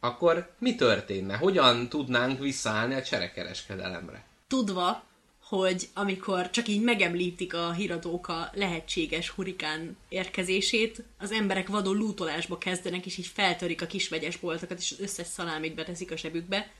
akkor 0.00 0.50
mi 0.58 0.74
történne? 0.74 1.36
Hogyan 1.36 1.88
tudnánk 1.88 2.38
visszaállni 2.38 2.94
a 2.94 3.02
cserekereskedelemre? 3.02 4.24
tudva, 4.54 5.04
hogy 5.48 5.88
amikor 5.94 6.50
csak 6.50 6.68
így 6.68 6.82
megemlítik 6.82 7.54
a 7.54 7.72
híradók 7.72 8.28
a 8.28 8.50
lehetséges 8.54 9.28
hurikán 9.28 9.96
érkezését, 10.08 11.02
az 11.18 11.32
emberek 11.32 11.68
vadon 11.68 11.96
lútolásba 11.96 12.58
kezdenek, 12.58 13.06
és 13.06 13.16
így 13.16 13.26
feltörik 13.26 13.82
a 13.82 13.86
kisvegyes 13.86 14.36
boltokat, 14.36 14.78
és 14.78 14.90
az 14.90 15.00
összes 15.00 15.26
szalámit 15.26 15.74
beteszik 15.74 16.10
a 16.10 16.16
zsebükbe. 16.16 16.72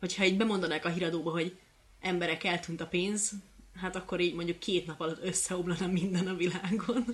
Hogyha 0.00 0.24
így 0.24 0.36
bemondanák 0.36 0.84
a 0.84 0.88
híradóba, 0.88 1.30
hogy 1.30 1.56
emberek 2.00 2.44
eltűnt 2.44 2.80
a 2.80 2.86
pénz, 2.86 3.32
hát 3.80 3.96
akkor 3.96 4.20
így 4.20 4.34
mondjuk 4.34 4.58
két 4.58 4.86
nap 4.86 5.00
alatt 5.00 5.24
összeomlana 5.24 5.86
minden 5.86 6.26
a 6.26 6.34
világon. 6.34 7.04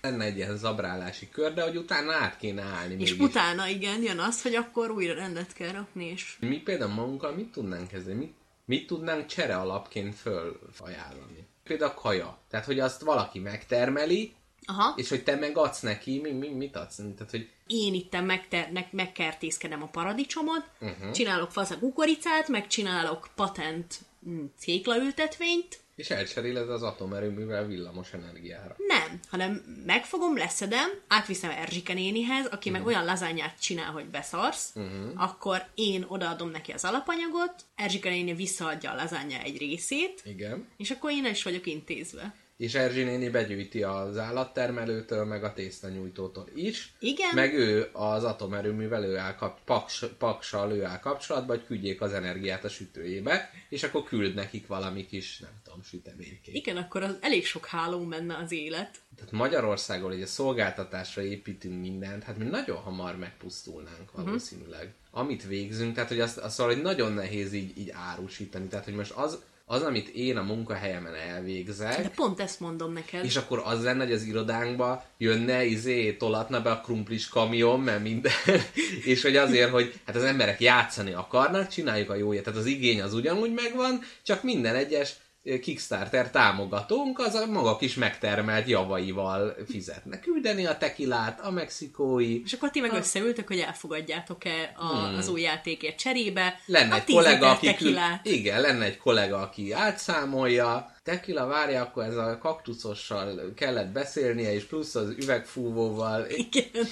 Lenne 0.00 0.24
egy 0.24 0.36
ilyen 0.36 0.56
zabrálási 0.56 1.28
kör, 1.28 1.54
de 1.54 1.62
hogy 1.62 1.76
utána 1.76 2.12
át 2.12 2.36
kéne 2.38 2.62
állni 2.62 2.94
És 2.98 3.10
mégis. 3.10 3.26
utána 3.26 3.68
igen, 3.68 4.02
jön 4.02 4.18
az, 4.18 4.42
hogy 4.42 4.54
akkor 4.54 4.90
újra 4.90 5.14
rendet 5.14 5.52
kell 5.52 5.72
rakni, 5.72 6.04
és 6.04 6.36
Mi 6.40 6.56
például 6.58 6.92
magunkkal 6.92 7.34
mit 7.34 7.52
tudnánk 7.52 7.88
kezdeni? 7.88 8.18
Mit, 8.18 8.34
mit 8.64 8.86
tudnánk 8.86 9.26
csere 9.26 9.56
alapként 9.56 10.14
fölajánlani? 10.14 11.48
Például 11.64 11.90
a 11.90 11.94
kaja. 11.94 12.38
Tehát, 12.48 12.66
hogy 12.66 12.78
azt 12.78 13.00
valaki 13.00 13.38
megtermeli, 13.38 14.34
aha, 14.64 14.94
és 14.96 15.08
hogy 15.08 15.22
te 15.22 15.34
meg 15.34 15.56
adsz 15.56 15.80
neki, 15.80 16.20
mi, 16.20 16.30
mi, 16.30 16.48
mit 16.48 16.76
adsz? 16.76 16.96
Tehát, 16.96 17.30
hogy 17.30 17.48
én 17.66 17.94
itten 17.94 18.24
megternek, 18.24 18.92
megkertészkedem 18.92 19.82
a 19.82 19.86
paradicsomot, 19.86 20.64
uh-huh. 20.80 21.10
csinálok 21.10 21.50
fasz 21.50 21.70
a 21.70 21.78
kukoricát, 21.78 22.48
megcsinálok 22.48 23.28
patent 23.34 23.98
mm, 24.28 24.44
céklaültetvényt, 24.58 25.80
és 26.00 26.10
elcseréled 26.10 26.70
az 26.70 26.82
atomerőművel 26.82 27.66
villamos 27.66 28.12
energiára. 28.12 28.76
nem, 28.76 29.20
hanem 29.28 29.82
megfogom, 29.86 30.36
leszedem, 30.36 30.90
átviszem 31.08 31.50
Erzsike 31.50 31.94
nénihez, 31.94 32.46
aki 32.46 32.68
uh-huh. 32.68 32.72
meg 32.72 32.86
olyan 32.86 33.04
lazányát 33.04 33.60
csinál, 33.60 33.90
hogy 33.90 34.04
beszarsz, 34.04 34.72
uh-huh. 34.74 35.22
akkor 35.22 35.64
én 35.74 36.04
odaadom 36.08 36.50
neki 36.50 36.72
az 36.72 36.84
alapanyagot, 36.84 37.54
Erzsike 37.74 38.10
néni 38.10 38.34
visszaadja 38.34 38.90
a 38.90 38.94
lazánya 38.94 39.38
egy 39.42 39.58
részét, 39.58 40.22
Igen. 40.24 40.68
és 40.76 40.90
akkor 40.90 41.10
én 41.10 41.26
is 41.26 41.42
vagyok 41.42 41.66
intézve. 41.66 42.34
És 42.60 42.74
Erzsi 42.74 43.02
néni 43.02 43.28
begyűjti 43.28 43.82
az 43.82 44.18
állattermelőtől, 44.18 45.24
meg 45.24 45.44
a 45.44 45.52
tésztanyújtótól 45.52 46.48
is. 46.54 46.92
Igen. 46.98 47.34
Meg 47.34 47.54
ő 47.54 47.88
az 47.92 48.24
atomerőművel 48.24 49.04
ő 49.04 49.16
áll 49.16 49.34
kap, 49.34 49.64
paks, 49.64 50.04
paksal 50.18 50.72
ő 50.72 50.84
áll 50.84 50.98
kapcsolatba, 50.98 51.52
hogy 51.52 51.64
küldjék 51.66 52.00
az 52.00 52.12
energiát 52.12 52.64
a 52.64 52.68
sütőjébe, 52.68 53.50
és 53.68 53.82
akkor 53.82 54.04
küld 54.04 54.34
nekik 54.34 54.66
valami 54.66 55.06
kis, 55.06 55.38
nem 55.38 55.50
tudom, 55.64 55.82
süteménykét. 55.82 56.54
Igen, 56.54 56.76
akkor 56.76 57.02
az 57.02 57.16
elég 57.20 57.46
sok 57.46 57.66
hálón 57.66 58.06
menne 58.06 58.36
az 58.36 58.52
élet. 58.52 58.98
Tehát 59.16 59.32
Magyarországon 59.32 60.12
egy 60.12 60.26
szolgáltatásra 60.26 61.22
építünk 61.22 61.80
mindent, 61.80 62.22
hát 62.22 62.38
mi 62.38 62.44
nagyon 62.44 62.76
hamar 62.76 63.16
megpusztulnánk 63.16 64.12
valószínűleg. 64.12 64.94
Amit 65.10 65.46
végzünk, 65.46 65.94
tehát 65.94 66.08
hogy 66.08 66.20
azt, 66.20 66.38
azt 66.38 66.54
szóval, 66.54 66.74
hogy 66.74 66.82
nagyon 66.82 67.12
nehéz 67.12 67.52
így, 67.52 67.78
így 67.78 67.90
árusítani. 67.92 68.66
Tehát, 68.66 68.84
hogy 68.84 68.94
most 68.94 69.10
az, 69.10 69.42
az, 69.70 69.82
amit 69.82 70.08
én 70.08 70.36
a 70.36 70.42
munkahelyemen 70.42 71.14
elvégzek, 71.14 72.02
De 72.02 72.08
pont 72.08 72.40
ezt 72.40 72.60
mondom 72.60 72.92
neked. 72.92 73.24
és 73.24 73.36
akkor 73.36 73.62
az 73.64 73.82
lenne, 73.82 74.04
hogy 74.04 74.12
az 74.12 74.22
irodánkba 74.22 75.04
jönne, 75.18 75.64
izé, 75.64 76.12
tolatna 76.12 76.62
be 76.62 76.70
a 76.70 76.80
krumplis 76.80 77.28
kamion, 77.28 77.80
mert 77.80 78.02
minden, 78.02 78.32
és 79.04 79.22
hogy 79.22 79.36
azért, 79.36 79.70
hogy 79.70 80.00
hát 80.06 80.16
az 80.16 80.22
emberek 80.22 80.60
játszani 80.60 81.12
akarnak, 81.12 81.68
csináljuk 81.68 82.10
a 82.10 82.14
jóját. 82.14 82.44
Tehát 82.44 82.58
az 82.58 82.66
igény 82.66 83.02
az 83.02 83.14
ugyanúgy 83.14 83.52
megvan, 83.52 84.00
csak 84.22 84.42
minden 84.42 84.74
egyes 84.74 85.16
Kickstarter 85.60 86.30
támogatónk 86.30 87.18
az 87.18 87.34
a 87.34 87.46
maga 87.46 87.76
kis 87.76 87.94
megtermelt 87.94 88.68
javaival 88.68 89.56
fizetnek. 89.68 90.20
Küldeni 90.20 90.66
a 90.66 90.78
tekilát, 90.78 91.40
a 91.40 91.50
mexikói, 91.50 92.42
És 92.42 92.52
akkor 92.52 92.70
ti 92.70 92.80
meg 92.80 92.92
összeültök, 92.92 93.46
hogy 93.46 93.58
elfogadjátok-e 93.58 94.72
a, 94.76 94.86
hmm. 94.86 95.16
az 95.16 95.28
új 95.28 95.40
játékért 95.40 95.98
cserébe. 95.98 96.60
Lenne 96.66 96.94
a 96.94 96.96
egy 96.96 97.04
10 97.04 97.14
kollega, 97.14 97.50
aki 97.50 97.66
tekilát. 97.66 98.26
igen, 98.26 98.60
lenne 98.60 98.84
egy 98.84 98.96
kollega, 98.96 99.38
aki 99.38 99.72
átszámolja. 99.72 100.94
Tekila, 101.02 101.46
várja, 101.46 101.82
akkor 101.82 102.04
ez 102.04 102.16
a 102.16 102.38
kaktuszossal 102.38 103.52
kellett 103.56 103.88
beszélnie, 103.92 104.52
és 104.52 104.64
plusz 104.64 104.94
az 104.94 105.14
üvegfúvóval. 105.18 106.26
Igen. 106.30 106.86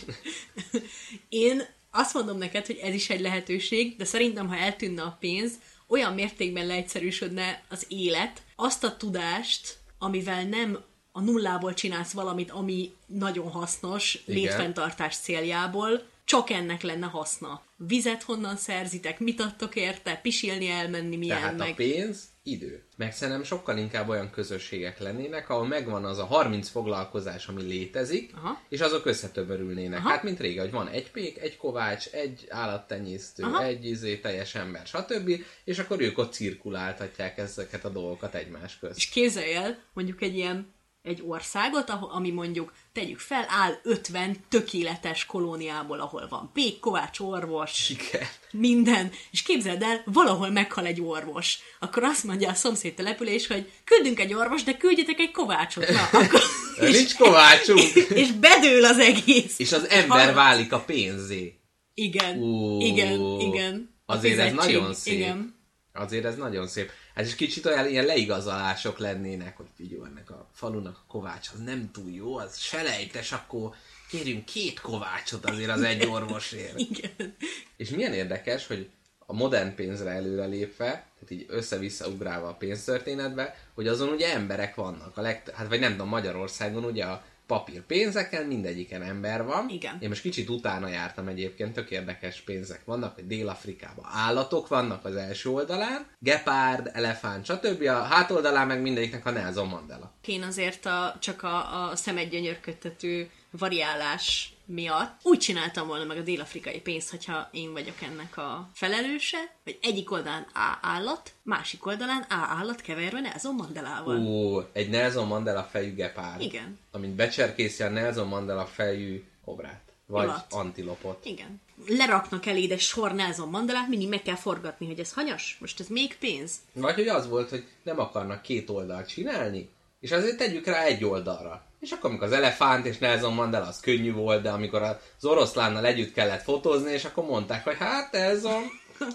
Én 1.29 1.63
azt 1.91 2.15
mondom 2.15 2.39
neked, 2.39 2.67
hogy 2.67 2.79
ez 2.83 2.95
is 2.95 3.11
egy 3.11 3.21
lehetőség, 3.21 3.97
de 3.97 4.05
szerintem, 4.05 4.49
ha 4.49 4.57
eltűnne 4.57 5.03
a 5.03 5.17
pénz, 5.21 5.53
olyan 5.89 6.15
mértékben 6.15 6.67
leegyszerűsödne 6.67 7.63
az 7.69 7.87
élet, 7.89 8.43
azt 8.57 8.85
a 8.85 8.97
tudást, 8.97 9.79
amivel 9.99 10.45
nem 10.45 10.79
a 11.13 11.21
nullából 11.21 11.75
csinálsz 11.75 12.13
valamit, 12.13 12.51
ami 12.51 12.93
nagyon 13.07 13.51
hasznos, 13.51 14.15
Igen. 14.15 14.41
létfenntartás 14.41 15.17
céljából, 15.17 16.03
csak 16.25 16.51
ennek 16.51 16.83
lenne 16.83 17.07
haszna. 17.07 17.63
Vizet 17.87 18.23
honnan 18.23 18.57
szerzitek, 18.57 19.21
mit 19.21 19.41
adtok 19.41 19.77
érte, 19.77 20.17
pisilni 20.17 20.69
elmenni, 20.69 21.17
milyen 21.17 21.37
Tehát 21.37 21.57
meg. 21.57 21.71
a 21.71 21.75
pénz, 21.75 22.29
idő. 22.43 22.83
Meg 22.97 23.13
szerintem 23.13 23.45
sokkal 23.45 23.79
inkább 23.79 24.09
olyan 24.09 24.31
közösségek 24.31 24.99
lennének, 24.99 25.49
ahol 25.49 25.67
megvan 25.67 26.05
az 26.05 26.19
a 26.19 26.25
30 26.25 26.69
foglalkozás, 26.69 27.47
ami 27.47 27.63
létezik, 27.63 28.33
Aha. 28.37 28.61
és 28.69 28.81
azok 28.81 29.07
összetömörülnének. 29.07 29.99
Aha. 29.99 30.09
Hát, 30.09 30.23
mint 30.23 30.41
régen, 30.41 30.65
hogy 30.65 30.73
van 30.73 30.89
egy 30.89 31.11
pék, 31.11 31.39
egy 31.39 31.57
kovács, 31.57 32.07
egy 32.07 32.47
állattenyésztő, 32.49 33.43
Aha. 33.43 33.65
egy 33.65 33.85
izé, 33.87 34.17
teljes 34.17 34.55
ember, 34.55 34.87
stb. 34.87 35.31
És 35.65 35.79
akkor 35.79 36.01
ők 36.01 36.19
ott 36.19 36.33
cirkuláltatják 36.33 37.39
ezeket 37.39 37.85
a 37.85 37.89
dolgokat 37.89 38.35
egymás 38.35 38.79
közt. 38.79 38.97
És 38.97 39.09
képzelj 39.09 39.55
el, 39.55 39.79
mondjuk 39.93 40.23
egy 40.23 40.37
ilyen 40.37 40.77
egy 41.03 41.23
országot, 41.27 41.91
ami 41.91 42.31
mondjuk, 42.31 42.73
tegyük 42.93 43.19
fel, 43.19 43.45
áll 43.49 43.81
50 43.83 44.37
tökéletes 44.49 45.27
kolóniából, 45.27 46.01
ahol 46.01 46.27
van 46.29 46.51
Pék, 46.55 46.81
Kovács, 46.81 47.21
orvos, 47.21 47.91
Igen. 47.91 48.27
minden, 48.51 49.11
és 49.31 49.43
képzeld 49.43 49.83
el, 49.83 50.03
valahol 50.05 50.51
meghal 50.51 50.87
egy 50.87 51.01
orvos. 51.01 51.59
Akkor 51.79 52.03
azt 52.03 52.25
mondja 52.25 52.51
a 52.51 52.55
szomszéd 52.55 52.95
település, 52.95 53.47
hogy 53.47 53.73
küldünk 53.85 54.21
egy 54.21 54.35
orvos, 54.35 54.63
de 54.63 54.77
küldjetek 54.77 55.19
egy 55.19 55.31
kovácsot. 55.31 55.89
Na, 55.89 56.03
akkor, 56.19 56.41
De 56.79 56.89
Nincs 56.89 57.15
kovácsunk! 57.15 57.95
és 58.23 58.33
bedől 58.33 58.85
az 58.85 58.99
egész. 58.99 59.59
És 59.59 59.73
az 59.73 59.89
ember 59.89 60.35
válik 60.35 60.73
a 60.73 60.81
pénzé. 60.81 61.59
Igen, 61.95 62.39
Ú, 62.39 62.81
igen, 62.81 63.21
igen. 63.41 63.97
Azért 64.07 64.39
ez 64.39 64.53
nagyon 64.53 64.95
szép. 64.95 65.15
Igen. 65.15 65.57
Azért 65.93 66.25
ez 66.25 66.37
nagyon 66.37 66.67
szép. 66.67 66.91
Ez 67.19 67.27
is 67.27 67.35
kicsit 67.35 67.67
olyan 67.67 67.89
ilyen 67.89 68.05
leigazolások 68.05 68.99
lennének, 68.99 69.57
hogy 69.57 69.67
figyelj, 69.77 70.01
ennek 70.05 70.31
a 70.31 70.47
falunak 70.55 70.97
a 70.97 71.05
kovács 71.13 71.49
az 71.55 71.61
nem 71.65 71.91
túl 71.93 72.11
jó, 72.11 72.37
az 72.37 72.59
selejtes, 72.59 73.33
akkor 73.33 73.75
kérjünk 74.09 74.45
két 74.45 74.81
kovácsot 74.81 75.51
azért 75.51 75.71
az 75.71 75.83
egy 75.83 76.07
orvosért. 76.07 76.79
Igen. 76.79 77.37
És 77.77 77.89
milyen 77.89 78.13
érdekes, 78.13 78.67
hogy 78.67 78.89
a 79.27 79.33
modern 79.33 79.75
pénzre 79.75 80.11
előre 80.11 80.45
lépve, 80.45 80.87
tehát 80.87 81.31
így 81.31 81.47
össze-vissza 81.49 82.09
ugrálva 82.09 82.49
a 82.49 82.55
pénztörténetbe, 82.55 83.59
hogy 83.75 83.89
azon 83.89 84.09
ugye 84.09 84.33
emberek 84.33 84.75
vannak. 84.75 85.17
A 85.17 85.21
legt- 85.21 85.51
hát 85.51 85.69
vagy 85.69 85.81
nem 85.81 85.91
tudom, 85.91 86.09
Magyarországon 86.09 86.85
ugye 86.85 87.05
a 87.05 87.25
papír 87.49 87.83
pénzeken 87.83 88.47
mindegyiken 88.47 89.03
ember 89.03 89.45
van. 89.45 89.69
Igen. 89.69 89.99
Én 90.01 90.09
most 90.09 90.21
kicsit 90.21 90.49
utána 90.49 90.89
jártam 90.89 91.29
egyébként, 91.29 91.75
tök 91.75 91.91
érdekes 91.91 92.41
pénzek 92.41 92.85
vannak, 92.85 93.15
hogy 93.15 93.27
Dél-Afrikában 93.27 94.05
állatok 94.13 94.69
vannak 94.69 95.05
az 95.05 95.17
első 95.17 95.51
oldalán, 95.51 96.07
gepárd, 96.19 96.91
elefánt, 96.93 97.45
stb. 97.45 97.83
A 97.83 98.03
hátoldalán 98.03 98.67
meg 98.67 98.81
mindegyiknek 98.81 99.27
a 99.27 99.31
Nelson 99.31 99.69
Mandela. 99.69 100.13
Én 100.27 100.43
azért 100.43 100.87
a, 100.87 101.17
csak 101.21 101.43
a, 101.43 101.89
a 101.89 101.97
szemedgyönyörködtető 101.97 103.31
variálás 103.51 104.53
miatt 104.69 105.21
úgy 105.23 105.39
csináltam 105.39 105.87
volna 105.87 106.05
meg 106.05 106.17
a 106.17 106.23
dél-afrikai 106.23 106.81
pénzt, 106.81 107.11
hogyha 107.11 107.49
én 107.53 107.73
vagyok 107.73 108.03
ennek 108.03 108.37
a 108.37 108.69
felelőse, 108.75 109.39
hogy 109.65 109.79
egyik 109.83 110.11
oldalán 110.11 110.47
A 110.55 110.79
állat, 110.81 111.33
másik 111.43 111.87
oldalán 111.87 112.23
A 112.23 112.35
állat 112.59 112.81
keverve 112.81 113.21
Nelson 113.21 113.55
Mandelával. 113.55 114.27
Ó, 114.27 114.61
egy 114.73 114.89
Nelson 114.89 115.27
Mandela 115.27 115.63
fejű 115.63 115.95
gepárd. 115.95 116.41
Igen. 116.41 116.79
Amint 116.91 117.15
becserkészi 117.15 117.83
a 117.83 117.89
Nelson 117.89 118.29
Mandela 118.29 118.67
fejű 118.67 119.25
kobrát. 119.45 119.83
Vagy 120.07 120.25
Ilat. 120.25 120.53
antilopot. 120.53 121.25
Igen. 121.25 121.61
Leraknak 121.87 122.47
eléd 122.47 122.71
egy 122.71 122.81
sor 122.81 123.13
Nelson 123.13 123.49
Mandelát, 123.49 123.89
mindig 123.89 124.09
meg 124.09 124.23
kell 124.23 124.35
forgatni, 124.35 124.87
hogy 124.87 124.99
ez 124.99 125.13
hanyas, 125.13 125.57
most 125.61 125.81
ez 125.81 125.87
még 125.87 126.17
pénz. 126.17 126.55
Vagy 126.73 126.95
hogy 126.95 127.09
az 127.09 127.29
volt, 127.29 127.51
hogy 127.51 127.67
nem 127.83 127.99
akarnak 127.99 128.43
két 128.43 128.71
oldalt 128.71 129.09
csinálni, 129.09 129.69
és 130.01 130.13
azért 130.13 130.37
tegyük 130.37 130.67
rá 130.67 130.83
egy 130.83 131.05
oldalra. 131.05 131.68
És 131.81 131.91
akkor, 131.91 132.11
amikor 132.11 132.27
az 132.27 132.33
elefánt 132.33 132.87
és 132.87 132.99
Nelson 132.99 133.35
Mandela 133.35 133.67
az 133.67 133.81
könnyű 133.81 134.13
volt, 134.13 134.43
de 134.43 134.51
amikor 134.51 134.83
az 134.83 135.25
oroszlánnal 135.25 135.87
együtt 135.87 136.13
kellett 136.13 136.43
fotózni, 136.43 136.93
és 136.93 137.05
akkor 137.05 137.25
mondták, 137.25 137.65
hogy 137.65 137.77
hát 137.79 138.13
Nelson, 138.13 138.63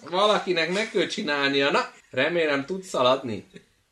valakinek 0.10 0.74
meg 0.74 0.90
kell 0.90 1.08
csinálnia, 1.08 1.72
na, 1.72 1.92
remélem 2.12 2.66
tudsz 2.66 2.88
szaladni. 2.88 3.46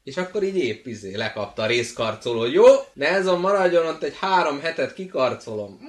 És 0.03 0.17
akkor 0.17 0.43
így 0.43 0.57
épp 0.57 0.86
izé 0.86 1.15
lekapta 1.15 1.62
a 1.62 1.65
részkarcoló, 1.65 2.45
jó, 2.45 2.65
Nelson 2.93 3.39
maradjon 3.39 3.86
ott 3.86 4.03
egy 4.03 4.17
három 4.19 4.60
hetet 4.60 4.93
kikarcolom. 4.93 5.79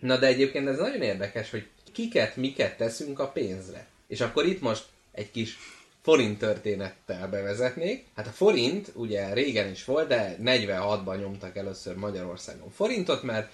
Na 0.00 0.16
de 0.16 0.26
egyébként 0.26 0.68
ez 0.68 0.78
nagyon 0.78 1.02
érdekes, 1.02 1.50
hogy 1.50 1.66
kiket, 1.92 2.36
miket 2.36 2.76
teszünk 2.76 3.18
a 3.18 3.28
pénzre. 3.28 3.86
És 4.06 4.20
akkor 4.20 4.46
itt 4.46 4.60
most 4.60 4.84
egy 5.12 5.30
kis 5.30 5.58
forint 6.04 6.38
történettel 6.38 7.28
bevezetnék. 7.28 8.06
Hát 8.16 8.26
a 8.26 8.30
forint 8.30 8.90
ugye 8.94 9.32
régen 9.32 9.70
is 9.70 9.84
volt, 9.84 10.08
de 10.08 10.36
46-ban 10.42 11.18
nyomtak 11.18 11.56
először 11.56 11.96
Magyarországon 11.96 12.70
forintot, 12.70 13.22
mert 13.22 13.50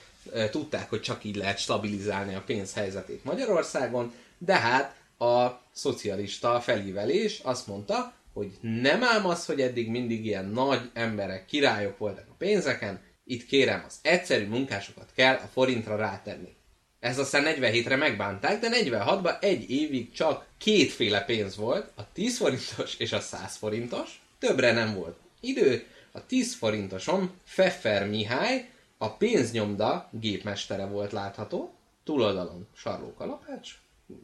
tudták, 0.50 0.88
hogy 0.88 1.00
csak 1.00 1.24
így 1.24 1.36
lehet 1.36 1.58
stabilizálni 1.58 2.34
a 2.34 2.42
pénz 2.46 2.74
helyzetét 2.74 3.24
Magyarországon, 3.24 4.12
de 4.38 4.54
hát 4.54 4.94
a 5.18 5.60
szocialista 5.72 6.60
felívelés 6.60 7.40
azt 7.42 7.66
mondta, 7.66 8.12
hogy 8.32 8.50
nem 8.60 9.04
ám 9.04 9.26
az, 9.26 9.46
hogy 9.46 9.60
eddig 9.60 9.88
mindig 9.88 10.24
ilyen 10.24 10.46
nagy 10.46 10.90
emberek, 10.92 11.46
királyok 11.46 11.98
voltak 11.98 12.26
a 12.30 12.34
pénzeken, 12.38 13.00
itt 13.24 13.46
kérem, 13.46 13.84
az 13.86 13.98
egyszerű 14.02 14.46
munkásokat 14.46 15.08
kell 15.14 15.34
a 15.34 15.48
forintra 15.52 15.96
rátenni. 15.96 16.54
Ez 17.00 17.18
aztán 17.18 17.44
47-re 17.46 17.96
megbánták, 17.96 18.60
de 18.60 18.68
46-ban 18.72 19.42
egy 19.42 19.70
évig 19.70 20.12
csak 20.12 20.46
kétféle 20.58 21.24
pénz 21.24 21.56
volt, 21.56 21.90
a 21.94 22.12
10 22.12 22.36
forintos 22.36 22.96
és 22.98 23.12
a 23.12 23.20
100 23.20 23.56
forintos, 23.56 24.22
többre 24.38 24.72
nem 24.72 24.94
volt 24.94 25.16
idő, 25.40 25.86
a 26.12 26.26
10 26.26 26.54
forintoson 26.54 27.30
Pfeffer 27.44 28.08
Mihály, 28.08 28.70
a 28.98 29.16
pénznyomda 29.16 30.08
gépmestere 30.10 30.86
volt 30.86 31.12
látható, 31.12 31.74
túloldalon 32.04 32.66
Sarló 32.76 33.14
Kalapács, 33.14 33.78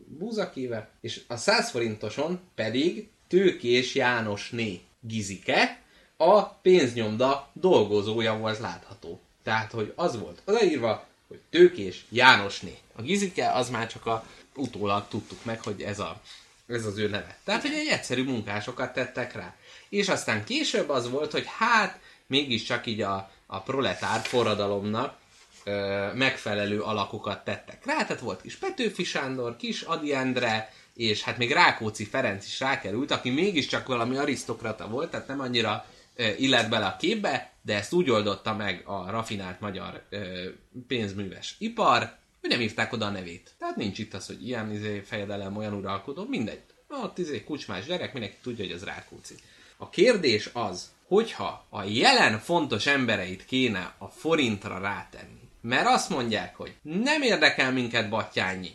búzakéve, 0.06 0.90
és 1.00 1.22
a 1.26 1.36
100 1.36 1.70
forintoson 1.70 2.40
pedig 2.54 3.08
Tőkés 3.28 3.94
Jánosné 3.94 4.80
Gizike, 5.00 5.80
a 6.16 6.44
pénznyomda 6.48 7.50
dolgozója 7.52 8.38
volt 8.38 8.58
látható. 8.58 9.20
Tehát, 9.42 9.72
hogy 9.72 9.92
az 9.96 10.18
volt 10.18 10.42
odaírva, 10.44 11.05
hogy 11.28 11.40
Tőkés 11.50 12.04
Jánosné. 12.08 12.78
A 12.94 13.02
Gizike 13.02 13.52
az 13.52 13.70
már 13.70 13.86
csak 13.86 14.06
a 14.06 14.26
utólag 14.54 15.08
tudtuk 15.08 15.44
meg, 15.44 15.62
hogy 15.62 15.82
ez, 15.82 15.98
a, 15.98 16.20
ez 16.66 16.84
az 16.84 16.98
ő 16.98 17.08
neve. 17.08 17.38
Tehát, 17.44 17.62
hogy 17.62 17.72
egy 17.72 17.86
egyszerű 17.86 18.24
munkásokat 18.24 18.92
tettek 18.92 19.32
rá. 19.32 19.54
És 19.88 20.08
aztán 20.08 20.44
később 20.44 20.88
az 20.88 21.10
volt, 21.10 21.32
hogy 21.32 21.44
hát 21.58 21.98
mégiscsak 22.26 22.86
így 22.86 23.00
a, 23.00 23.30
a 23.46 23.60
proletár 23.60 24.20
forradalomnak 24.20 25.16
ö, 25.64 26.06
megfelelő 26.14 26.80
alakokat 26.80 27.44
tettek 27.44 27.86
rá, 27.86 28.04
tehát 28.04 28.22
volt 28.22 28.40
kis 28.40 28.56
Petőfi 28.56 29.04
Sándor, 29.04 29.56
kis 29.56 29.82
Adi 29.82 30.14
Endre, 30.14 30.72
és 30.94 31.22
hát 31.22 31.38
még 31.38 31.52
Rákóczi 31.52 32.04
Ferenc 32.04 32.46
is 32.46 32.60
rákerült, 32.60 33.10
aki 33.10 33.30
mégiscsak 33.30 33.86
valami 33.86 34.16
arisztokrata 34.16 34.88
volt, 34.88 35.10
tehát 35.10 35.28
nem 35.28 35.40
annyira 35.40 35.84
ö, 36.16 36.28
illett 36.38 36.68
bele 36.68 36.86
a 36.86 36.96
képbe, 36.96 37.55
de 37.66 37.74
ezt 37.74 37.92
úgy 37.92 38.10
oldotta 38.10 38.54
meg 38.54 38.82
a 38.84 39.10
rafinált 39.10 39.60
magyar 39.60 40.02
ö, 40.08 40.48
pénzműves 40.86 41.56
ipar, 41.58 42.16
hogy 42.40 42.50
nem 42.50 42.60
írták 42.60 42.92
oda 42.92 43.06
a 43.06 43.10
nevét. 43.10 43.54
Tehát 43.58 43.76
nincs 43.76 43.98
itt 43.98 44.14
az, 44.14 44.26
hogy 44.26 44.46
ilyen 44.46 44.72
izé, 44.72 45.00
fejedelem, 45.00 45.56
olyan 45.56 45.74
uralkodó, 45.74 46.26
mindegy. 46.28 46.60
Ott 46.88 47.18
izé 47.18 47.44
kucsmás 47.44 47.86
gyerek, 47.86 48.12
mindenki 48.12 48.36
tudja, 48.42 48.64
hogy 48.64 48.74
az 48.74 48.84
Rákóczi. 48.84 49.34
A 49.76 49.88
kérdés 49.88 50.50
az, 50.52 50.92
hogyha 51.06 51.66
a 51.68 51.82
jelen 51.82 52.38
fontos 52.38 52.86
embereit 52.86 53.44
kéne 53.44 53.94
a 53.98 54.06
forintra 54.06 54.78
rátenni, 54.78 55.48
mert 55.60 55.86
azt 55.86 56.08
mondják, 56.08 56.56
hogy 56.56 56.74
nem 56.82 57.22
érdekel 57.22 57.72
minket 57.72 58.08
Battyányi, 58.08 58.74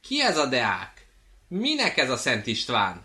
ki 0.00 0.22
ez 0.22 0.38
a 0.38 0.46
Deák, 0.46 1.06
minek 1.48 1.96
ez 1.96 2.10
a 2.10 2.16
Szent 2.16 2.46
István, 2.46 3.02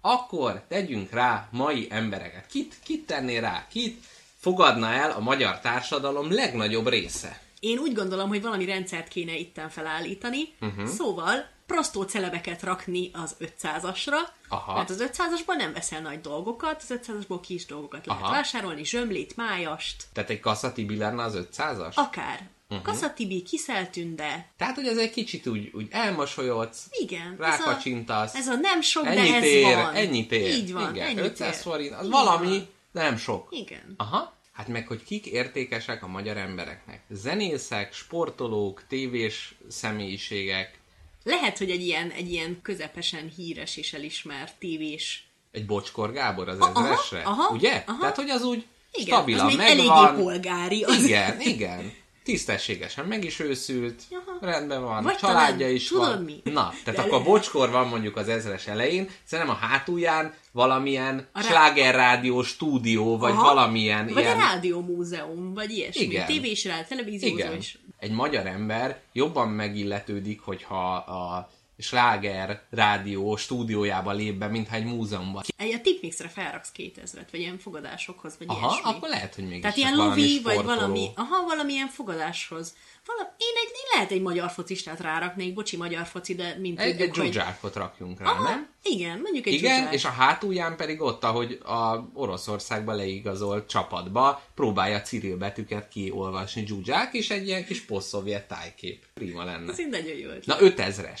akkor 0.00 0.64
tegyünk 0.68 1.10
rá 1.10 1.48
mai 1.50 1.86
embereket. 1.90 2.46
Kit, 2.46 2.74
kit 2.82 3.06
tenné 3.06 3.38
rá? 3.38 3.66
Kit 3.70 4.04
fogadna 4.44 4.86
el 4.92 5.10
a 5.10 5.20
magyar 5.20 5.60
társadalom 5.60 6.32
legnagyobb 6.32 6.88
része? 6.88 7.40
Én 7.60 7.78
úgy 7.78 7.94
gondolom, 7.94 8.28
hogy 8.28 8.42
valami 8.42 8.64
rendszert 8.64 9.08
kéne 9.08 9.36
itten 9.36 9.68
felállítani, 9.68 10.54
Mhm. 10.60 10.70
uh-huh. 10.70 10.86
szóval 10.94 11.46
prostó 11.66 12.02
celebeket 12.02 12.62
rakni 12.62 13.10
az 13.12 13.36
500-asra, 13.40 14.14
Aha. 14.48 14.74
mert 14.74 14.90
az 14.90 15.04
500-asból 15.12 15.56
nem 15.56 15.72
veszel 15.72 16.00
nagy 16.00 16.20
dolgokat, 16.20 16.84
az 16.88 16.98
500-asból 17.02 17.38
kis 17.46 17.66
dolgokat 17.66 18.06
lehet 18.06 18.22
Aha. 18.22 18.32
vásárolni, 18.32 18.84
zsömlét, 18.84 19.36
májast, 19.36 20.04
Tehát 20.12 20.30
egy 20.30 20.40
kasszatibi 20.40 20.96
lenne 20.96 21.22
az 21.22 21.34
500-as? 21.52 21.94
akár. 21.94 22.36
Mhm. 22.38 22.78
Uh-huh. 22.78 22.82
Kaszatibi, 22.92 23.42
Kiszeltünde, 23.42 24.48
Tehát, 24.56 24.74
hogy 24.74 24.86
ez 24.86 24.96
egy 24.96 25.10
kicsit 25.10 25.46
úgy, 25.46 25.70
úgy 25.74 25.86
elmosolyodsz, 25.90 26.86
igen. 26.90 27.36
rákacsintasz. 27.38 28.34
Ez 28.34 28.46
a, 28.46 28.50
ez 28.52 28.56
a 28.58 28.60
nem 28.60 28.80
sok, 28.80 29.04
de 29.04 29.10
ennyit 29.10 29.34
ez 29.34 29.42
ér, 29.44 29.74
van. 29.74 29.94
ennyit 29.94 30.32
ér. 30.32 30.54
Így 30.54 30.72
van, 30.72 30.94
Igen, 30.94 31.06
ennyit 31.06 31.18
500 31.24 31.54
ér. 31.54 31.60
forint, 31.62 31.92
az 31.94 32.04
Így 32.04 32.10
valami. 32.10 32.66
De 32.94 33.02
nem 33.02 33.16
sok. 33.16 33.48
Igen. 33.50 33.94
Aha. 33.96 34.36
Hát 34.52 34.68
meg, 34.68 34.86
hogy 34.86 35.04
kik 35.04 35.26
értékesek 35.26 36.02
a 36.02 36.06
magyar 36.06 36.36
embereknek. 36.36 37.02
Zenészek, 37.10 37.92
sportolók, 37.92 38.84
tévés 38.88 39.54
személyiségek, 39.68 40.78
Lehet, 41.24 41.58
hogy 41.58 41.70
egy 41.70 41.80
ilyen, 41.86 42.10
egy 42.10 42.32
ilyen 42.32 42.58
közepesen 42.62 43.32
híres 43.36 43.76
és 43.76 43.92
elismert 43.92 44.54
tévés. 44.58 45.28
Egy 45.50 45.66
Bocskor 45.66 46.12
Gábor 46.12 46.48
az 46.48 46.58
Aha, 46.58 46.84
ezresre, 46.84 47.22
aha, 47.22 47.48
ugye? 47.54 47.82
aha. 47.86 47.98
Tehát, 48.00 48.16
hogy 48.16 48.30
az 48.30 48.42
úgy 48.42 48.66
Igen, 48.92 49.16
stabilan 49.16 49.46
az 49.46 49.54
még 49.54 49.56
megvan. 49.76 50.06
eléggé 50.06 50.22
polgári. 50.22 50.82
Az. 50.82 51.04
Igen, 51.04 51.40
igen. 51.40 51.92
Tisztességesen 52.24 53.04
meg 53.04 53.24
is 53.24 53.40
őszült, 53.40 54.02
Aha. 54.10 54.50
rendben 54.52 54.82
van, 54.82 55.02
Vagy 55.02 55.16
családja 55.16 55.56
talán, 55.58 55.74
is 55.74 55.88
tudod 55.88 56.06
van. 56.14 56.22
mi? 56.22 56.40
Na, 56.44 56.68
tehát 56.84 56.84
De 56.84 57.00
akkor 57.00 57.08
lehet. 57.10 57.26
bocskor 57.26 57.70
van 57.70 57.88
mondjuk 57.88 58.16
az 58.16 58.28
ezres 58.28 58.66
elején, 58.66 59.08
szerintem 59.24 59.54
a 59.54 59.58
hátulján 59.58 60.34
valamilyen 60.52 61.28
A 61.32 61.38
rá- 61.40 61.48
slágerrádió 61.48 62.42
stúdió, 62.42 63.18
vagy 63.18 63.32
Aha. 63.32 63.42
valamilyen 63.42 64.06
Vagy 64.12 64.22
ilyen... 64.22 64.36
a 64.36 64.40
rádiómúzeum, 64.40 65.54
vagy 65.54 65.70
ilyesmi. 65.70 66.02
Igen. 66.02 66.26
Tévés 66.26 66.64
rá, 66.64 66.82
televíziózó 66.84 67.36
Igen. 67.36 67.56
is. 67.56 67.78
Egy 67.98 68.10
magyar 68.10 68.46
ember 68.46 69.00
jobban 69.12 69.48
megilletődik, 69.48 70.40
hogyha 70.40 70.94
a 70.94 71.50
sláger 71.78 72.62
rádió 72.70 73.36
stúdiójába 73.36 74.12
lép 74.12 74.34
be, 74.34 74.46
mintha 74.46 74.74
egy 74.76 74.84
múzeumban. 74.84 75.42
Egy 75.56 75.72
a 75.72 75.80
tipmixre 75.80 76.28
felraksz 76.28 76.72
2000-et, 76.76 77.26
vagy 77.30 77.40
ilyen 77.40 77.58
fogadásokhoz, 77.58 78.34
vagy 78.38 78.46
Aha, 78.50 78.68
ilyesmi. 78.68 78.90
akkor 78.90 79.08
lehet, 79.08 79.34
hogy 79.34 79.48
még 79.48 79.60
Tehát 79.60 79.76
ilyen 79.76 79.96
valami 79.96 80.20
lovi, 80.20 80.40
vagy 80.42 80.64
valami, 80.64 81.10
aha, 81.14 81.44
valamilyen 81.46 81.88
fogadáshoz. 81.88 82.74
Vala, 83.06 83.34
én, 83.38 83.52
egy, 83.56 83.68
én 83.72 83.88
lehet 83.94 84.10
egy 84.10 84.22
magyar 84.22 84.50
focistát 84.50 85.00
ráraknék, 85.00 85.54
bocsi 85.54 85.76
magyar 85.76 86.06
foci, 86.06 86.34
de 86.34 86.56
mint 86.60 86.80
Egy, 86.80 86.90
tudjuk, 86.90 87.08
egy 87.08 87.16
hogy... 87.16 87.28
dzsuzsákot 87.30 87.74
rakjunk 87.74 88.20
rá, 88.20 88.30
Aha, 88.30 88.42
nem? 88.42 88.68
igen, 88.82 89.20
mondjuk 89.22 89.46
egy 89.46 89.52
Igen, 89.52 89.72
dzsuzsák. 89.74 89.94
és 89.94 90.04
a 90.04 90.08
hátulján 90.08 90.76
pedig 90.76 91.00
ott, 91.00 91.24
ahogy 91.24 91.52
a 91.64 92.10
Oroszországba 92.14 92.92
leigazolt 92.92 93.68
csapatba 93.68 94.42
próbálja 94.54 95.00
Cyril 95.00 95.36
betűket 95.36 95.88
kiolvasni 95.88 96.62
dzsuzsák, 96.62 97.14
és 97.14 97.30
egy 97.30 97.46
ilyen 97.46 97.64
kis 97.64 97.80
posztszovjet 97.80 98.48
tájkép. 98.48 99.04
Prima 99.14 99.44
lenne. 99.44 99.72
Ez 99.72 99.80
így 99.80 99.88
nagyon 99.88 100.16
jó 100.16 100.28
ötlet. 100.28 100.60
Na, 100.60 100.66
5000-es. 100.68 101.20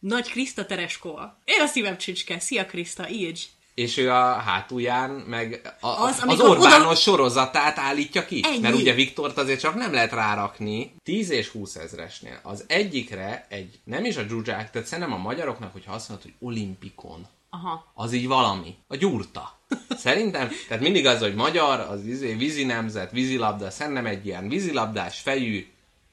Nagy 0.00 0.30
Kriszta 0.30 0.66
Tereskova. 0.66 1.38
Én 1.44 1.60
a 1.60 1.66
szívem 1.66 1.98
csücske. 1.98 2.38
Szia 2.38 2.66
Kriszta, 2.66 3.08
írj! 3.08 3.40
És 3.74 3.96
ő 3.96 4.10
a 4.10 4.32
hátulján 4.32 5.10
meg 5.10 5.74
a, 5.80 5.86
Az, 5.88 6.22
az, 6.26 6.40
Orbános 6.40 6.86
oda- 6.86 6.96
sorozatát 6.96 7.78
állítja 7.78 8.24
ki. 8.24 8.40
Ennyi. 8.44 8.58
Mert 8.58 8.74
ugye 8.74 8.94
Viktort 8.94 9.38
azért 9.38 9.60
csak 9.60 9.74
nem 9.74 9.92
lehet 9.92 10.12
rárakni 10.12 10.94
10 11.02 11.30
és 11.30 11.48
20 11.48 11.74
ezresnél. 11.76 12.40
Az 12.42 12.64
egyikre 12.66 13.46
egy, 13.48 13.80
nem 13.84 14.04
is 14.04 14.16
a 14.16 14.22
dzsuzsák, 14.22 14.70
tehát 14.70 14.88
szerintem 14.88 15.12
a 15.14 15.18
magyaroknak, 15.18 15.72
hogyha 15.72 15.92
azt 15.92 16.08
mondod, 16.08 16.26
hogy 16.26 16.48
olimpikon, 16.48 17.26
Aha. 17.50 17.90
az 17.94 18.12
így 18.12 18.26
valami. 18.26 18.74
A 18.88 18.96
gyurta. 18.96 19.58
Szerintem, 19.90 20.48
tehát 20.68 20.82
mindig 20.82 21.06
az, 21.06 21.20
hogy 21.20 21.34
magyar, 21.34 21.80
az 21.80 22.04
izé, 22.04 22.34
vízi 22.34 22.64
nemzet, 22.64 23.10
vízilabda, 23.10 23.70
szerintem 23.70 24.06
egy 24.06 24.26
ilyen 24.26 24.48
vízilabdás 24.48 25.20
fejű, 25.20 25.66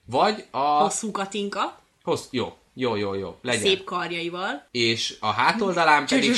vagy 0.06 0.45
a... 0.52 0.58
Hosszú 0.60 1.12
Katinka, 1.12 1.80
Hossz, 2.04 2.26
jó, 2.32 2.58
jó, 2.79 2.95
jó, 2.95 3.13
jó, 3.13 3.37
legyen. 3.41 3.61
szép 3.61 3.83
karjaival. 3.83 4.67
És 4.71 5.17
a 5.19 5.31
hátoldalán 5.31 6.05
pedig 6.05 6.35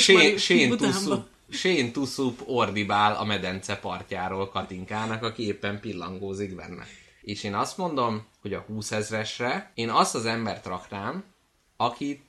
Shane 1.50 1.90
Tussup 1.90 2.42
ordibál 2.46 3.16
a 3.16 3.24
medence 3.24 3.76
partjáról 3.76 4.48
Katinkának, 4.48 5.22
aki 5.22 5.46
éppen 5.46 5.80
pillangózik 5.80 6.54
benne. 6.54 6.86
És 7.22 7.44
én 7.44 7.54
azt 7.54 7.76
mondom, 7.76 8.26
hogy 8.40 8.52
a 8.52 8.60
20 8.60 8.90
ezresre 8.90 9.70
én 9.74 9.90
azt 9.90 10.14
az 10.14 10.26
embert 10.26 10.66
raknám, 10.66 11.24
akit 11.76 12.22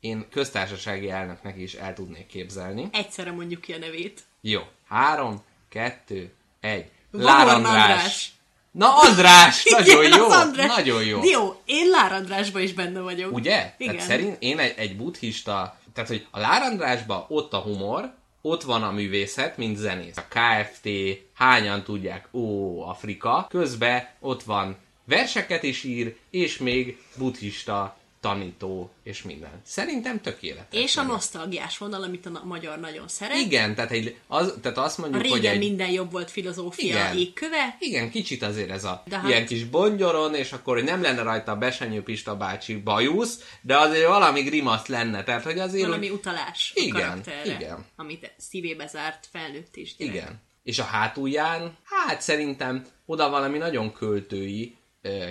én 0.00 0.26
köztársasági 0.30 1.10
elnöknek 1.10 1.58
is 1.58 1.74
el 1.74 1.94
tudnék 1.94 2.26
képzelni. 2.26 2.88
Egyszerre 2.92 3.32
mondjuk 3.32 3.60
ki 3.60 3.72
a 3.72 3.78
nevét. 3.78 4.22
Jó. 4.40 4.60
Három, 4.88 5.42
kettő, 5.68 6.32
egy. 6.60 6.90
Vahorn 7.10 7.24
Lár 7.24 7.48
András. 7.48 8.32
Na 8.72 8.94
András, 8.98 9.64
nagyon 9.78 10.04
Igen, 10.04 10.18
jó, 10.18 10.28
András. 10.30 10.76
nagyon 10.76 11.04
jó. 11.04 11.20
Jó, 11.24 11.60
én 11.64 11.88
Lár 11.88 12.12
Andrásban 12.12 12.62
is 12.62 12.72
benne 12.72 13.00
vagyok. 13.00 13.32
Ugye? 13.32 13.74
Igen. 13.78 13.94
Tehát 13.94 14.08
szerint 14.08 14.36
én 14.38 14.58
egy, 14.58 14.74
egy 14.76 14.96
buddhista, 14.96 15.78
tehát 15.94 16.10
hogy 16.10 16.26
a 16.30 16.38
Lár 16.38 16.62
Andrásban 16.62 17.24
ott 17.28 17.52
a 17.52 17.58
humor, 17.58 18.14
ott 18.42 18.62
van 18.62 18.82
a 18.82 18.90
művészet, 18.90 19.56
mint 19.56 19.76
zenész. 19.76 20.16
A 20.16 20.24
KFT, 20.28 20.88
hányan 21.34 21.82
tudják, 21.82 22.28
ó, 22.32 22.80
Afrika, 22.88 23.46
közben 23.48 24.08
ott 24.20 24.42
van 24.42 24.76
verseket 25.04 25.62
is 25.62 25.84
ír, 25.84 26.16
és 26.30 26.58
még 26.58 26.98
buddhista 27.16 27.96
tanító, 28.22 28.90
és 29.02 29.22
minden. 29.22 29.50
Szerintem 29.64 30.20
tökéletes. 30.20 30.80
És 30.82 30.96
a 30.96 31.02
nosztalgiás 31.02 31.78
vonal, 31.78 32.02
amit 32.02 32.26
a 32.26 32.42
magyar 32.44 32.78
nagyon 32.78 33.08
szeret. 33.08 33.36
Igen, 33.36 33.74
tehát, 33.74 33.90
egy, 33.90 34.16
az, 34.26 34.54
tehát 34.62 34.78
azt 34.78 34.98
A 34.98 35.00
mondjuk, 35.00 35.22
hogy 35.22 35.32
régen 35.32 35.52
egy, 35.52 35.58
minden 35.58 35.90
jobb 35.90 36.10
volt 36.12 36.30
filozófia 36.30 36.84
Igen. 36.94 37.16
égköve. 37.16 37.76
Igen, 37.78 38.10
kicsit 38.10 38.42
azért 38.42 38.70
ez 38.70 38.84
a 38.84 39.02
De 39.06 39.16
hát- 39.18 39.28
ilyen 39.28 39.46
kis 39.46 39.64
bongyoron, 39.64 40.34
és 40.34 40.52
akkor 40.52 40.74
hogy 40.74 40.84
nem 40.84 41.02
lenne 41.02 41.22
rajta 41.22 41.52
a 41.52 41.56
Besenyő 41.56 42.02
Pista 42.02 42.36
bácsi 42.36 42.76
bajusz, 42.76 43.40
de 43.60 43.78
azért 43.78 44.06
valami 44.06 44.42
grimasz 44.42 44.86
lenne, 44.86 45.22
tehát 45.24 45.42
hogy 45.42 45.58
azért... 45.58 45.84
Valami 45.86 46.08
hogy- 46.08 46.16
utalás 46.18 46.72
Igen, 46.74 46.96
a 46.96 47.08
karakterre, 47.08 47.54
igen. 47.54 47.84
amit 47.96 48.32
szívébe 48.38 48.86
zárt 48.86 49.28
felnőtt 49.32 49.76
és 49.76 49.96
gyerek. 49.96 50.14
Igen. 50.14 50.40
És 50.62 50.78
a 50.78 50.84
hátulján, 50.84 51.76
hát 51.84 52.20
szerintem 52.20 52.86
oda 53.06 53.30
valami 53.30 53.58
nagyon 53.58 53.92
költői 53.92 54.76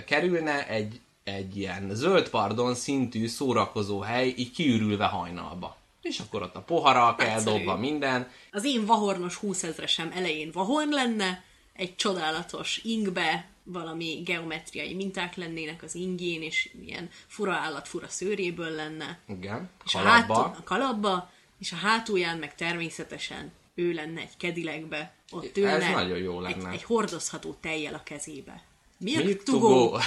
kerülne 0.06 0.68
egy, 0.68 1.00
egy 1.24 1.56
ilyen 1.56 1.90
zöld 1.94 2.28
pardon 2.28 2.74
szintű 2.74 3.26
szórakozó 3.26 4.00
hely, 4.00 4.34
így 4.36 4.50
kiürülve 4.50 5.04
hajnalba. 5.04 5.76
És 6.02 6.20
akkor 6.20 6.42
ott 6.42 6.56
a 6.56 6.60
poharak 6.60 7.22
eldobva 7.22 7.76
minden. 7.76 8.30
Az 8.50 8.64
én 8.64 8.86
vahornos 8.86 9.36
20 9.36 9.62
ezresem 9.62 10.10
elején 10.14 10.50
vahorn 10.52 10.90
lenne, 10.90 11.44
egy 11.72 11.96
csodálatos 11.96 12.80
ingbe, 12.84 13.46
valami 13.64 14.22
geometriai 14.24 14.94
minták 14.94 15.36
lennének 15.36 15.82
az 15.82 15.94
ingén, 15.94 16.42
és 16.42 16.70
ilyen 16.84 17.10
fura 17.26 17.52
állat 17.52 17.88
fura 17.88 18.08
szőréből 18.08 18.70
lenne. 18.70 19.18
Igen, 19.28 19.70
És 19.84 19.94
a, 19.94 19.98
kalapba. 19.98 20.34
hátul, 20.34 20.56
a 20.58 20.62
kalapba, 20.64 21.30
és 21.58 21.72
a 21.72 21.76
hátulján 21.76 22.38
meg 22.38 22.54
természetesen 22.54 23.52
ő 23.74 23.92
lenne 23.92 24.20
egy 24.20 24.36
kedilekbe, 24.36 25.14
ott 25.30 25.44
Ez 25.44 25.56
ülne 25.56 25.92
nagyon 25.92 26.18
jó 26.18 26.40
lenne. 26.40 26.68
Egy, 26.68 26.74
egy 26.74 26.82
hordozható 26.82 27.56
tejjel 27.60 27.94
a 27.94 28.02
kezébe. 28.02 28.62
Milk, 29.02 29.24
Milk 29.24 29.42
to 29.42 29.58
go. 29.58 29.88
go. 29.88 29.98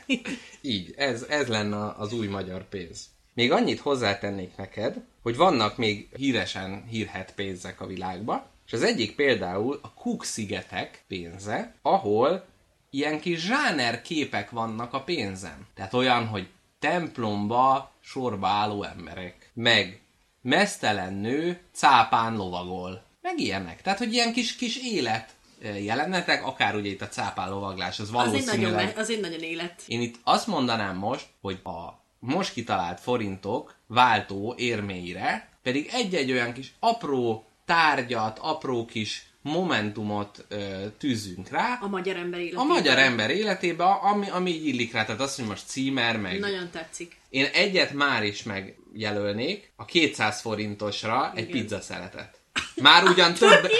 Így, 0.60 0.94
ez, 0.96 1.22
ez 1.22 1.46
lenne 1.46 1.94
az 1.96 2.12
új 2.12 2.26
magyar 2.26 2.68
pénz. 2.68 3.08
Még 3.34 3.52
annyit 3.52 3.80
hozzátennék 3.80 4.56
neked, 4.56 5.00
hogy 5.22 5.36
vannak 5.36 5.76
még 5.76 6.08
híresen 6.16 6.84
hírhet 6.90 7.34
pénzek 7.34 7.80
a 7.80 7.86
világban, 7.86 8.42
és 8.66 8.72
az 8.72 8.82
egyik 8.82 9.14
például 9.14 9.78
a 9.82 9.92
Cook-szigetek 9.92 11.04
pénze, 11.08 11.74
ahol 11.82 12.44
ilyen 12.90 13.20
kis 13.20 13.40
zsáner 13.40 14.02
képek 14.02 14.50
vannak 14.50 14.92
a 14.92 15.02
pénzen. 15.02 15.66
Tehát 15.74 15.94
olyan, 15.94 16.26
hogy 16.26 16.48
templomba 16.78 17.92
sorba 18.00 18.46
álló 18.46 18.82
emberek, 18.82 19.50
meg 19.54 20.00
mesztelen 20.42 21.14
nő 21.14 21.60
cápán 21.72 22.36
lovagol, 22.36 23.02
meg 23.20 23.38
ilyenek. 23.38 23.82
Tehát, 23.82 23.98
hogy 23.98 24.12
ilyen 24.12 24.32
kis, 24.32 24.56
kis 24.56 24.76
élet 24.76 25.34
jelenetek, 25.62 26.46
akár 26.46 26.74
ugye 26.74 26.90
itt 26.90 27.02
a 27.02 27.08
cápán 27.08 27.50
lovaglás, 27.50 27.98
az 27.98 28.08
Az 28.12 28.32
egy, 28.32 28.44
nagyon, 28.44 28.60
valószínűleg... 28.60 28.98
az 28.98 29.10
egy 29.10 29.20
nagyon 29.20 29.40
élet. 29.40 29.82
Én 29.86 30.00
itt 30.00 30.14
azt 30.24 30.46
mondanám 30.46 30.96
most, 30.96 31.26
hogy 31.40 31.60
a 31.64 32.02
most 32.18 32.52
kitalált 32.52 33.00
forintok 33.00 33.74
váltó 33.86 34.54
érméire 34.56 35.48
pedig 35.62 35.88
egy-egy 35.92 36.32
olyan 36.32 36.52
kis 36.52 36.72
apró 36.78 37.46
tárgyat, 37.64 38.38
apró 38.38 38.84
kis 38.84 39.26
momentumot 39.42 40.44
ö, 40.48 40.86
tűzünk 40.98 41.48
rá, 41.48 41.78
A 41.82 41.86
magyar 41.88 42.16
ember 42.16 42.38
a 42.38 42.42
életében. 42.42 42.66
magyar 42.66 42.98
ember 42.98 43.30
életébe, 43.30 43.84
ami, 43.84 44.30
ami 44.30 44.50
így 44.50 44.66
illik 44.66 44.92
rá. 44.92 45.04
Tehát 45.04 45.20
azt, 45.20 45.36
hogy 45.36 45.46
most 45.46 45.66
címer, 45.66 46.16
meg... 46.16 46.38
Nagyon 46.38 46.70
tetszik. 46.70 47.16
Én 47.30 47.44
egyet 47.52 47.92
már 47.92 48.24
is 48.24 48.42
megjelölnék, 48.42 49.72
a 49.76 49.84
200 49.84 50.40
forintosra 50.40 51.32
egy 51.34 51.48
Igen. 51.48 51.60
pizza 51.60 51.80
szeletet. 51.80 52.40
Már 52.74 53.04
ugyan 53.04 53.34
több, 53.38 53.70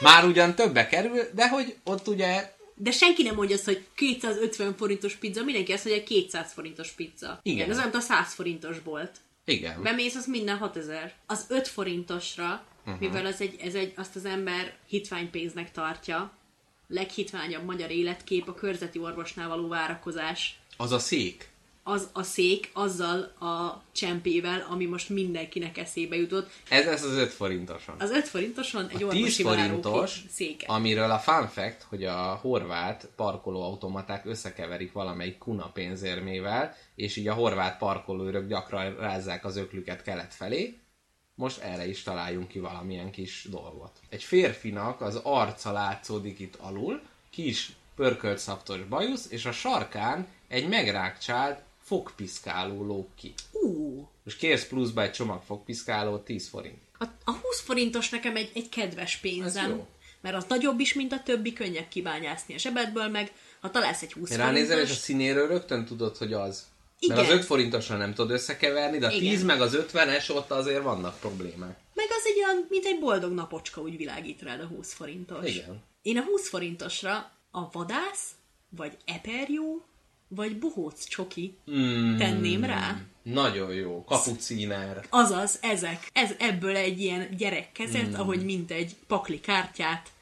már 0.00 0.24
ugyan 0.24 0.54
többe 0.54 0.86
kerül, 0.86 1.22
de 1.34 1.48
hogy 1.48 1.76
ott 1.84 2.08
ugye 2.08 2.52
De 2.74 2.90
senki 2.90 3.22
nem 3.22 3.34
mondja 3.34 3.56
azt, 3.56 3.64
hogy 3.64 3.84
250 3.94 4.76
forintos 4.76 5.14
pizza, 5.14 5.44
mindenki 5.44 5.72
azt 5.72 5.84
mondja, 5.84 6.02
hogy 6.02 6.12
200 6.22 6.52
forintos 6.52 6.90
pizza. 6.90 7.40
Igen. 7.42 7.70
Ez 7.70 7.76
olyan, 7.76 7.90
mint 7.90 8.02
a 8.02 8.06
100 8.06 8.32
forintos 8.34 8.78
bolt. 8.78 9.10
igen. 9.44 9.82
Bemész, 9.82 10.14
az 10.14 10.26
minden 10.26 10.56
6000. 10.56 11.14
Az 11.26 11.44
5 11.48 11.68
forintosra, 11.68 12.64
uh-huh. 12.86 13.00
mivel 13.00 13.26
az 13.26 13.40
egy, 13.40 13.56
ez 13.60 13.74
egy, 13.74 13.92
azt 13.96 14.16
az 14.16 14.24
ember 14.24 14.74
hitványpénznek 14.88 15.72
tartja, 15.72 16.32
leghitványabb 16.88 17.64
magyar 17.64 17.90
életkép 17.90 18.48
a 18.48 18.54
körzeti 18.54 18.98
orvosnál 18.98 19.48
való 19.48 19.68
várakozás. 19.68 20.58
Az 20.76 20.92
a 20.92 20.98
szék. 20.98 21.52
Az 21.86 22.08
a 22.12 22.22
szék 22.22 22.70
azzal 22.72 23.20
a 23.22 23.82
csempével, 23.92 24.66
ami 24.70 24.84
most 24.86 25.08
mindenkinek 25.08 25.78
eszébe 25.78 26.16
jutott. 26.16 26.50
Ez 26.68 26.84
lesz 26.84 27.02
az 27.02 27.16
5 27.16 27.30
forintoson. 27.30 27.94
Az 27.98 28.10
5 28.10 28.28
forintoson 28.28 28.88
egy 28.88 29.02
A 29.02 29.08
10 29.08 29.18
orvosi 29.18 29.42
forintos, 29.42 30.24
széke. 30.30 30.66
amiről 30.66 31.10
a 31.10 31.18
fun 31.18 31.48
fact, 31.48 31.82
hogy 31.82 32.04
a 32.04 32.34
horvát 32.34 33.08
parkolóautomaták 33.16 34.26
összekeverik 34.26 34.92
valamelyik 34.92 35.38
kuna 35.38 35.70
pénzérmével, 35.70 36.76
és 36.94 37.16
így 37.16 37.28
a 37.28 37.34
horvát 37.34 37.78
parkolőrök 37.78 38.48
gyakran 38.48 38.96
rázzák 38.96 39.44
az 39.44 39.56
öklüket 39.56 40.02
kelet 40.02 40.34
felé, 40.34 40.78
most 41.34 41.60
erre 41.60 41.88
is 41.88 42.02
találjunk 42.02 42.48
ki 42.48 42.58
valamilyen 42.58 43.10
kis 43.10 43.46
dolgot. 43.50 44.00
Egy 44.08 44.22
férfinak 44.22 45.00
az 45.00 45.20
arca 45.22 45.72
látszódik 45.72 46.38
itt 46.38 46.56
alul, 46.56 47.02
kis 47.30 47.72
pörkölt 47.96 48.38
szaptos 48.38 48.84
bajusz, 48.84 49.30
és 49.30 49.44
a 49.44 49.52
sarkán 49.52 50.26
egy 50.48 50.68
megrákcsált 50.68 51.62
fogpiszkáló 51.84 52.84
lóg 52.84 53.06
ki. 53.18 53.34
Ú, 53.52 54.08
Most 54.24 54.38
kérsz 54.38 54.66
pluszba 54.66 55.02
egy 55.02 55.12
csomag 55.12 55.42
fogpiszkálót, 55.46 56.24
10 56.24 56.48
forint. 56.48 56.78
a, 56.98 57.04
a 57.24 57.30
20 57.30 57.60
forintos 57.60 58.08
nekem 58.10 58.36
egy, 58.36 58.50
egy 58.54 58.68
kedves 58.68 59.16
pénzem. 59.16 59.82
Mert 60.20 60.36
az 60.36 60.44
nagyobb 60.48 60.80
is, 60.80 60.94
mint 60.94 61.12
a 61.12 61.22
többi, 61.24 61.52
könnyebb 61.52 61.88
kibányászni 61.88 62.54
a 62.54 62.58
zsebedből, 62.58 63.08
meg 63.08 63.32
ha 63.60 63.70
találsz 63.70 64.02
egy 64.02 64.12
20 64.12 64.30
Ránézel, 64.30 64.62
és 64.62 64.70
a 64.70 64.76
forintos, 64.76 64.96
színéről 64.96 65.48
rögtön 65.48 65.84
tudod, 65.84 66.16
hogy 66.16 66.32
az. 66.32 66.64
Igen. 66.98 67.16
Mert 67.16 67.28
az 67.28 67.34
5 67.34 67.44
forintosra 67.44 67.96
nem 67.96 68.14
tudod 68.14 68.30
összekeverni, 68.30 68.98
de 68.98 69.06
a 69.06 69.10
Igen. 69.10 69.30
10 69.30 69.42
meg 69.44 69.60
az 69.60 69.76
50-es 69.92 70.30
ott 70.30 70.50
azért 70.50 70.82
vannak 70.82 71.18
problémák. 71.18 71.78
meg 71.94 72.06
az 72.08 72.22
egy 72.24 72.36
olyan, 72.44 72.66
mint 72.68 72.84
egy 72.84 72.98
boldog 72.98 73.32
napocska 73.32 73.80
úgy 73.80 73.96
világít 73.96 74.42
rád 74.42 74.60
a 74.60 74.66
20 74.66 74.92
forintos. 74.92 75.50
Igen. 75.50 75.82
Én 76.02 76.18
a 76.18 76.22
20 76.22 76.48
forintosra 76.48 77.32
a 77.50 77.70
vadász, 77.72 78.30
vagy 78.68 78.96
eperjó, 79.04 79.84
vagy 80.34 80.58
bohóc 80.58 81.04
csoki 81.04 81.56
Mm, 81.70 82.16
tenném 82.16 82.64
rá. 82.64 83.00
Nagyon 83.22 83.72
jó. 83.72 84.04
Kapuciner. 84.04 85.06
Azaz, 85.10 85.58
ezek. 85.62 86.10
Ez 86.12 86.30
ebből 86.38 86.76
egy 86.76 87.00
ilyen 87.00 87.28
gyerekkezet, 87.36 88.08
mm. 88.08 88.14
ahogy 88.14 88.44
mint 88.44 88.70
egy 88.70 88.96
pakli 89.06 89.40
kártyát 89.40 90.12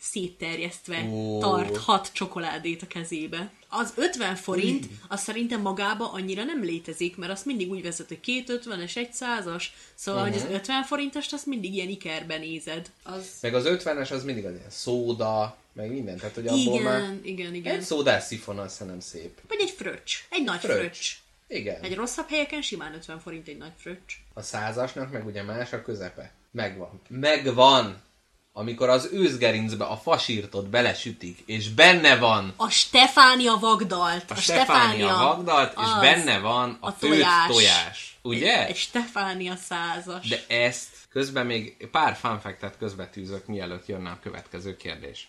szétterjesztve 0.00 1.08
Ó. 1.10 1.38
tart 1.38 1.76
hat 1.76 2.10
csokoládét 2.12 2.82
a 2.82 2.86
kezébe. 2.86 3.50
Az 3.68 3.92
50 3.96 4.36
forint, 4.36 4.88
az 5.08 5.20
szerintem 5.22 5.60
magába 5.60 6.12
annyira 6.12 6.44
nem 6.44 6.62
létezik, 6.62 7.16
mert 7.16 7.32
azt 7.32 7.44
mindig 7.44 7.70
úgy 7.70 7.82
vezet, 7.82 8.08
hogy 8.08 8.20
két 8.20 8.60
50-es, 8.64 8.96
egy 8.96 9.12
százas, 9.12 9.74
szóval, 9.94 10.22
uh-huh. 10.22 10.38
hogy 10.38 10.48
az 10.48 10.54
50 10.54 10.82
forintost 10.82 11.32
azt 11.32 11.46
mindig 11.46 11.74
ilyen 11.74 11.88
ikerben 11.88 12.40
nézed. 12.40 12.90
Az... 13.02 13.30
Meg 13.40 13.54
az 13.54 13.64
50-es 13.66 14.12
az 14.12 14.24
mindig 14.24 14.44
az 14.44 14.54
ilyen 14.54 14.70
szóda, 14.70 15.56
meg 15.76 15.90
minden. 15.90 16.16
Tehát, 16.16 16.34
hogy 16.34 16.46
abból 16.46 16.58
Igen, 16.74 16.82
már 16.82 17.14
igen, 17.22 17.54
igen. 17.54 17.74
egy 17.74 17.82
szódás 17.82 18.22
szifon, 18.24 18.58
az 18.58 18.72
szerintem 18.72 19.00
szép. 19.00 19.40
Vagy 19.48 19.60
egy 19.60 19.70
fröccs. 19.70 20.12
Egy 20.30 20.44
nagy 20.44 20.58
Fröccs. 20.60 20.76
fröccs. 20.78 21.10
Igen. 21.48 21.82
Egy 21.82 21.94
rosszabb 21.94 22.28
helyeken 22.28 22.62
simán 22.62 22.94
50 22.94 23.20
forint 23.20 23.48
egy 23.48 23.58
nagy 23.58 23.72
fröccs. 23.78 24.12
A 24.34 24.42
százasnak 24.42 25.12
meg 25.12 25.26
ugye 25.26 25.42
más 25.42 25.72
a 25.72 25.82
közepe. 25.82 26.32
Megvan. 26.50 27.00
Megvan! 27.08 28.04
Amikor 28.52 28.88
az 28.88 29.08
őzgerincbe 29.12 29.84
a 29.84 29.96
fasírtot 29.96 30.68
belesütik, 30.68 31.38
és 31.46 31.68
benne 31.70 32.16
van 32.16 32.52
A 32.56 32.68
Stefánia 32.70 33.56
vagdalt. 33.60 34.30
a, 34.30 34.34
a 34.34 34.36
Stefánia 34.36 35.16
vagdalt, 35.16 35.72
és 35.72 36.00
benne 36.00 36.38
van 36.38 36.76
a, 36.80 36.86
A 36.86 36.96
tojás. 36.96 37.46
tojás. 37.48 38.18
Ugye? 38.22 38.66
Egy 38.66 38.76
Stefánia 38.76 39.56
százas. 39.56 40.28
De 40.28 40.44
ezt 40.48 40.88
közben 41.10 41.46
még 41.46 41.88
pár 41.90 42.16
fanfektet 42.16 42.76
közbetűzök, 42.78 43.46
mielőtt 43.46 43.86
jönne 43.86 44.10
a 44.10 44.18
következő 44.22 44.76
kérdés. 44.76 45.28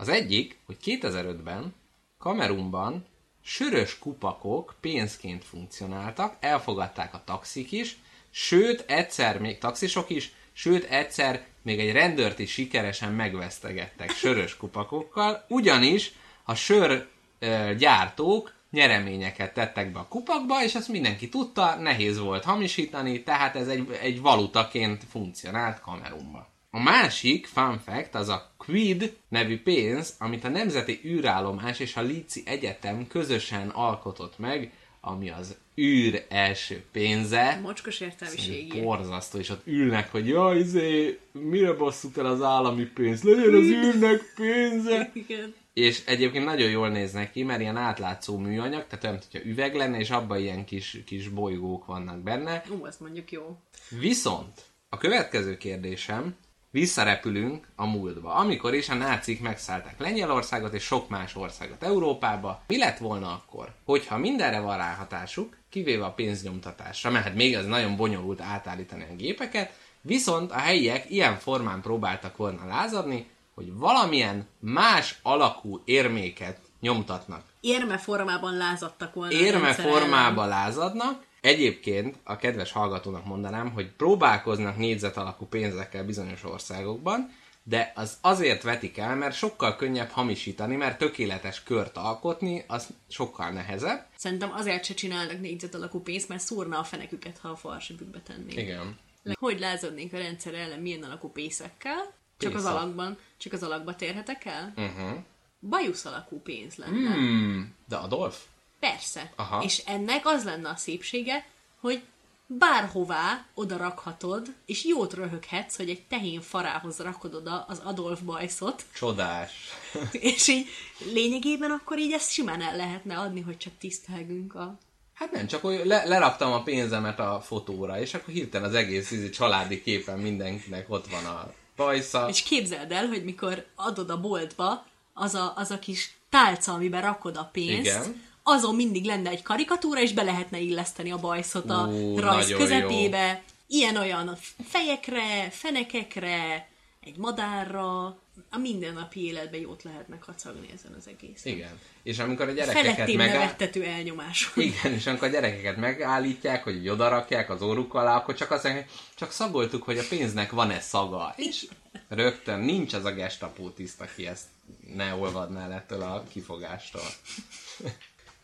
Az 0.00 0.08
egyik, 0.08 0.58
hogy 0.66 0.76
2005-ben 0.84 1.74
Kamerunban 2.18 3.06
sörös 3.42 3.98
kupakok 3.98 4.74
pénzként 4.80 5.44
funkcionáltak, 5.44 6.36
elfogadták 6.40 7.14
a 7.14 7.22
taxik 7.24 7.72
is, 7.72 7.96
sőt 8.30 8.84
egyszer 8.86 9.40
még 9.40 9.58
taxisok 9.58 10.10
is, 10.10 10.32
sőt 10.52 10.84
egyszer 10.84 11.46
még 11.62 11.78
egy 11.80 11.92
rendőrt 11.92 12.38
is 12.38 12.50
sikeresen 12.50 13.12
megvesztegettek 13.12 14.10
sörös 14.10 14.56
kupakokkal, 14.56 15.44
ugyanis 15.48 16.12
a 16.44 16.54
sör 16.54 17.08
ö, 17.38 17.74
gyártók 17.78 18.54
nyereményeket 18.70 19.54
tettek 19.54 19.92
be 19.92 19.98
a 19.98 20.08
kupakba, 20.08 20.62
és 20.62 20.74
ezt 20.74 20.88
mindenki 20.88 21.28
tudta, 21.28 21.74
nehéz 21.74 22.18
volt 22.18 22.44
hamisítani, 22.44 23.22
tehát 23.22 23.56
ez 23.56 23.68
egy, 23.68 23.98
egy 24.02 24.20
valutaként 24.20 25.04
funkcionált 25.10 25.80
Kamerunban. 25.80 26.46
A 26.70 26.82
másik 26.82 27.46
fun 27.46 27.78
fact 27.78 28.14
az 28.14 28.28
a 28.28 28.54
Quid 28.56 29.16
nevű 29.28 29.62
pénz, 29.62 30.14
amit 30.18 30.44
a 30.44 30.48
Nemzeti 30.48 31.00
űrállomás 31.04 31.80
és 31.80 31.96
a 31.96 32.00
Líci 32.00 32.42
Egyetem 32.44 33.06
közösen 33.06 33.68
alkotott 33.68 34.38
meg, 34.38 34.72
ami 35.00 35.30
az 35.30 35.56
űr 35.78 36.26
első 36.28 36.84
pénze. 36.92 37.58
Mocskos 37.62 38.00
értelmiségi. 38.00 38.80
Borzasztó, 38.80 39.38
és 39.38 39.48
ott 39.48 39.66
ülnek, 39.66 40.10
hogy 40.10 40.28
jaj, 40.28 40.58
izé, 40.58 41.18
mire 41.32 41.72
basszuk 41.72 42.16
el 42.16 42.26
az 42.26 42.42
állami 42.42 42.84
pénzt, 42.84 43.22
legyen 43.22 43.54
az 43.54 43.64
űrnek 43.64 44.32
pénze. 44.36 45.10
Igen. 45.14 45.54
És 45.72 46.02
egyébként 46.06 46.44
nagyon 46.44 46.70
jól 46.70 46.88
néznek 46.88 47.32
ki, 47.32 47.42
mert 47.42 47.60
ilyen 47.60 47.76
átlátszó 47.76 48.38
műanyag, 48.38 48.86
tehát 48.86 49.04
olyan, 49.04 49.20
hogyha 49.30 49.48
üveg 49.48 49.74
lenne, 49.74 49.98
és 49.98 50.10
abban 50.10 50.38
ilyen 50.38 50.64
kis, 50.64 51.02
kis 51.06 51.28
bolygók 51.28 51.86
vannak 51.86 52.18
benne. 52.18 52.62
Ú, 52.70 52.84
azt 52.84 53.00
mondjuk 53.00 53.32
jó. 53.32 53.58
Viszont 54.00 54.62
a 54.88 54.96
következő 54.96 55.56
kérdésem, 55.56 56.36
visszarepülünk 56.70 57.66
a 57.76 57.86
múltba, 57.86 58.34
amikor 58.34 58.74
is 58.74 58.88
a 58.88 58.94
nácik 58.94 59.40
megszállták 59.40 59.98
Lengyelországot 59.98 60.72
és 60.72 60.82
sok 60.82 61.08
más 61.08 61.36
országot 61.36 61.82
Európába. 61.82 62.62
Mi 62.66 62.78
lett 62.78 62.98
volna 62.98 63.32
akkor, 63.32 63.74
hogyha 63.84 64.18
mindenre 64.18 64.60
van 64.60 64.76
ráhatásuk, 64.76 65.56
kivéve 65.68 66.04
a 66.04 66.12
pénznyomtatásra, 66.12 67.10
mert 67.10 67.24
hát 67.24 67.34
még 67.34 67.56
az 67.56 67.66
nagyon 67.66 67.96
bonyolult 67.96 68.40
átállítani 68.40 69.06
a 69.10 69.14
gépeket, 69.16 69.72
viszont 70.00 70.50
a 70.50 70.58
helyiek 70.58 71.10
ilyen 71.10 71.38
formán 71.38 71.80
próbáltak 71.80 72.36
volna 72.36 72.66
lázadni, 72.66 73.26
hogy 73.54 73.74
valamilyen 73.74 74.46
más 74.58 75.18
alakú 75.22 75.82
érméket 75.84 76.58
nyomtatnak 76.80 77.42
Érme 77.60 77.98
formában 77.98 78.56
lázadtak 78.56 79.14
volna. 79.14 79.32
érme 79.32 79.60
rendszer 79.60 79.84
formába 79.84 80.44
lázadnak. 80.44 81.26
Egyébként 81.40 82.16
a 82.24 82.36
kedves 82.36 82.72
hallgatónak 82.72 83.24
mondanám, 83.24 83.70
hogy 83.72 83.90
próbálkoznak 83.90 84.76
négyzet 84.76 85.16
alakú 85.16 85.46
pénzekkel 85.46 86.04
bizonyos 86.04 86.44
országokban, 86.44 87.30
de 87.62 87.92
az 87.94 88.18
azért 88.20 88.62
vetik 88.62 88.98
el, 88.98 89.16
mert 89.16 89.34
sokkal 89.34 89.76
könnyebb 89.76 90.08
hamisítani, 90.08 90.76
mert 90.76 90.98
tökéletes 90.98 91.62
kört 91.62 91.96
alkotni, 91.96 92.64
az 92.66 92.88
sokkal 93.08 93.50
nehezebb. 93.50 94.06
Szerintem 94.16 94.52
azért 94.52 94.84
se 94.84 94.94
csinálnak 94.94 95.40
négyzet 95.40 95.74
alakú 95.74 96.00
pénzt, 96.00 96.28
mert 96.28 96.40
szúrna 96.40 96.78
a 96.78 96.84
feneküket, 96.84 97.38
ha 97.38 97.48
a 97.48 97.56
farsebükbe 97.56 98.20
tennék. 98.20 98.56
Igen. 98.56 98.98
Hogy 99.32 99.58
lázadnék 99.58 100.12
a 100.12 100.18
rendszer 100.18 100.54
ellen 100.54 100.80
milyen 100.80 101.02
alakú 101.02 101.28
pészekkel? 101.28 102.12
Csak 102.38 102.54
az 102.54 102.62
Pészak. 102.62 102.76
alakban, 102.76 103.18
csak 103.36 103.52
az 103.52 103.62
alakba 103.62 103.96
térhetek 103.96 104.44
el? 104.44 104.72
Uh-huh. 104.76 105.18
Bajusz 105.60 106.04
alakú 106.04 106.40
pénz 106.40 106.74
lenne. 106.74 107.12
Hmm, 107.14 107.74
de 107.88 107.96
Adolf? 107.96 108.44
Persze. 108.80 109.32
Aha. 109.36 109.62
És 109.62 109.82
ennek 109.86 110.26
az 110.26 110.44
lenne 110.44 110.68
a 110.68 110.76
szépsége, 110.76 111.46
hogy 111.80 112.02
bárhová 112.48 113.46
oda 113.54 113.76
rakhatod, 113.76 114.46
és 114.66 114.84
jót 114.84 115.14
röhöghetsz, 115.14 115.76
hogy 115.76 115.90
egy 115.90 116.02
tehén 116.02 116.40
farához 116.40 116.98
rakod 116.98 117.34
oda 117.34 117.64
az 117.68 117.80
Adolf 117.84 118.20
bajszot, 118.20 118.84
Csodás. 118.94 119.52
és 120.12 120.48
így 120.48 120.66
lényegében 121.12 121.70
akkor 121.70 121.98
így 121.98 122.12
ezt 122.12 122.30
simán 122.30 122.62
el 122.62 122.76
lehetne 122.76 123.18
adni, 123.18 123.40
hogy 123.40 123.56
csak 123.56 123.72
tisztelgünk 123.78 124.54
a... 124.54 124.78
Hát 125.14 125.30
nem, 125.30 125.46
csak 125.46 125.60
hogy 125.60 125.80
le, 125.84 126.04
leraktam 126.04 126.52
a 126.52 126.62
pénzemet 126.62 127.18
a 127.18 127.40
fotóra, 127.44 128.00
és 128.00 128.14
akkor 128.14 128.34
hirtelen 128.34 128.68
az 128.68 128.74
egész 128.74 129.10
ízi 129.10 129.30
családi 129.30 129.82
képen 129.82 130.18
mindenkinek 130.18 130.90
ott 130.90 131.06
van 131.10 131.24
a 131.24 131.52
bajsza. 131.76 132.28
És 132.28 132.42
képzeld 132.42 132.92
el, 132.92 133.06
hogy 133.06 133.24
mikor 133.24 133.66
adod 133.74 134.10
a 134.10 134.20
boltba, 134.20 134.86
az 135.14 135.34
a, 135.34 135.52
az 135.56 135.70
a 135.70 135.78
kis 135.78 136.16
tálca, 136.30 136.72
amiben 136.72 137.02
rakod 137.02 137.36
a 137.36 137.48
pénzt, 137.52 137.80
Igen. 137.80 138.27
Azon 138.48 138.74
mindig 138.74 139.04
lenne 139.04 139.30
egy 139.30 139.42
karikatúra, 139.42 140.00
és 140.00 140.12
be 140.12 140.22
lehetne 140.22 140.58
illeszteni 140.58 141.10
a 141.10 141.18
bajszot 141.18 141.70
a 141.70 141.86
Ú, 141.86 142.18
rajz 142.18 142.52
közepébe. 142.56 143.42
Ilyen-olyan 143.66 144.36
fejekre, 144.68 145.50
fenekekre, 145.50 146.68
egy 147.00 147.16
madárra, 147.16 148.18
a 148.50 148.58
mindennapi 148.58 149.24
életben 149.24 149.60
jót 149.60 149.82
lehetne 149.82 150.18
kacagni 150.18 150.68
ezen 150.74 150.94
az 150.98 151.06
egész. 151.06 151.44
Igen. 151.44 151.78
És 152.02 152.18
amikor 152.18 152.48
a 152.48 152.52
gyerekeket 152.52 152.94
Felettém 152.94 153.16
megáll... 153.16 153.38
nevettető 153.38 153.84
elnyomásod. 153.84 154.62
Igen, 154.62 154.92
és 154.92 155.06
amikor 155.06 155.28
a 155.28 155.30
gyerekeket 155.30 155.76
megállítják, 155.76 156.64
hogy 156.64 156.88
oda 156.88 157.08
rakják 157.08 157.50
az 157.50 157.62
óruk 157.62 157.94
alá, 157.94 158.16
akkor 158.16 158.34
csak 158.34 158.50
azt 158.50 158.64
mondják, 158.64 158.90
csak 159.14 159.30
szagoltuk, 159.30 159.82
hogy 159.82 159.98
a 159.98 160.06
pénznek 160.08 160.50
van-e 160.50 160.80
szaga. 160.80 161.34
És 161.36 161.66
rögtön 162.08 162.60
nincs 162.60 162.94
az 162.94 163.04
a 163.04 163.12
gestapó 163.12 163.70
tiszt, 163.70 164.00
aki 164.00 164.26
ezt 164.26 164.46
ne 164.94 165.14
olvadná 165.14 165.70
ettől 165.70 166.02
a 166.02 166.24
kifogástól. 166.32 167.02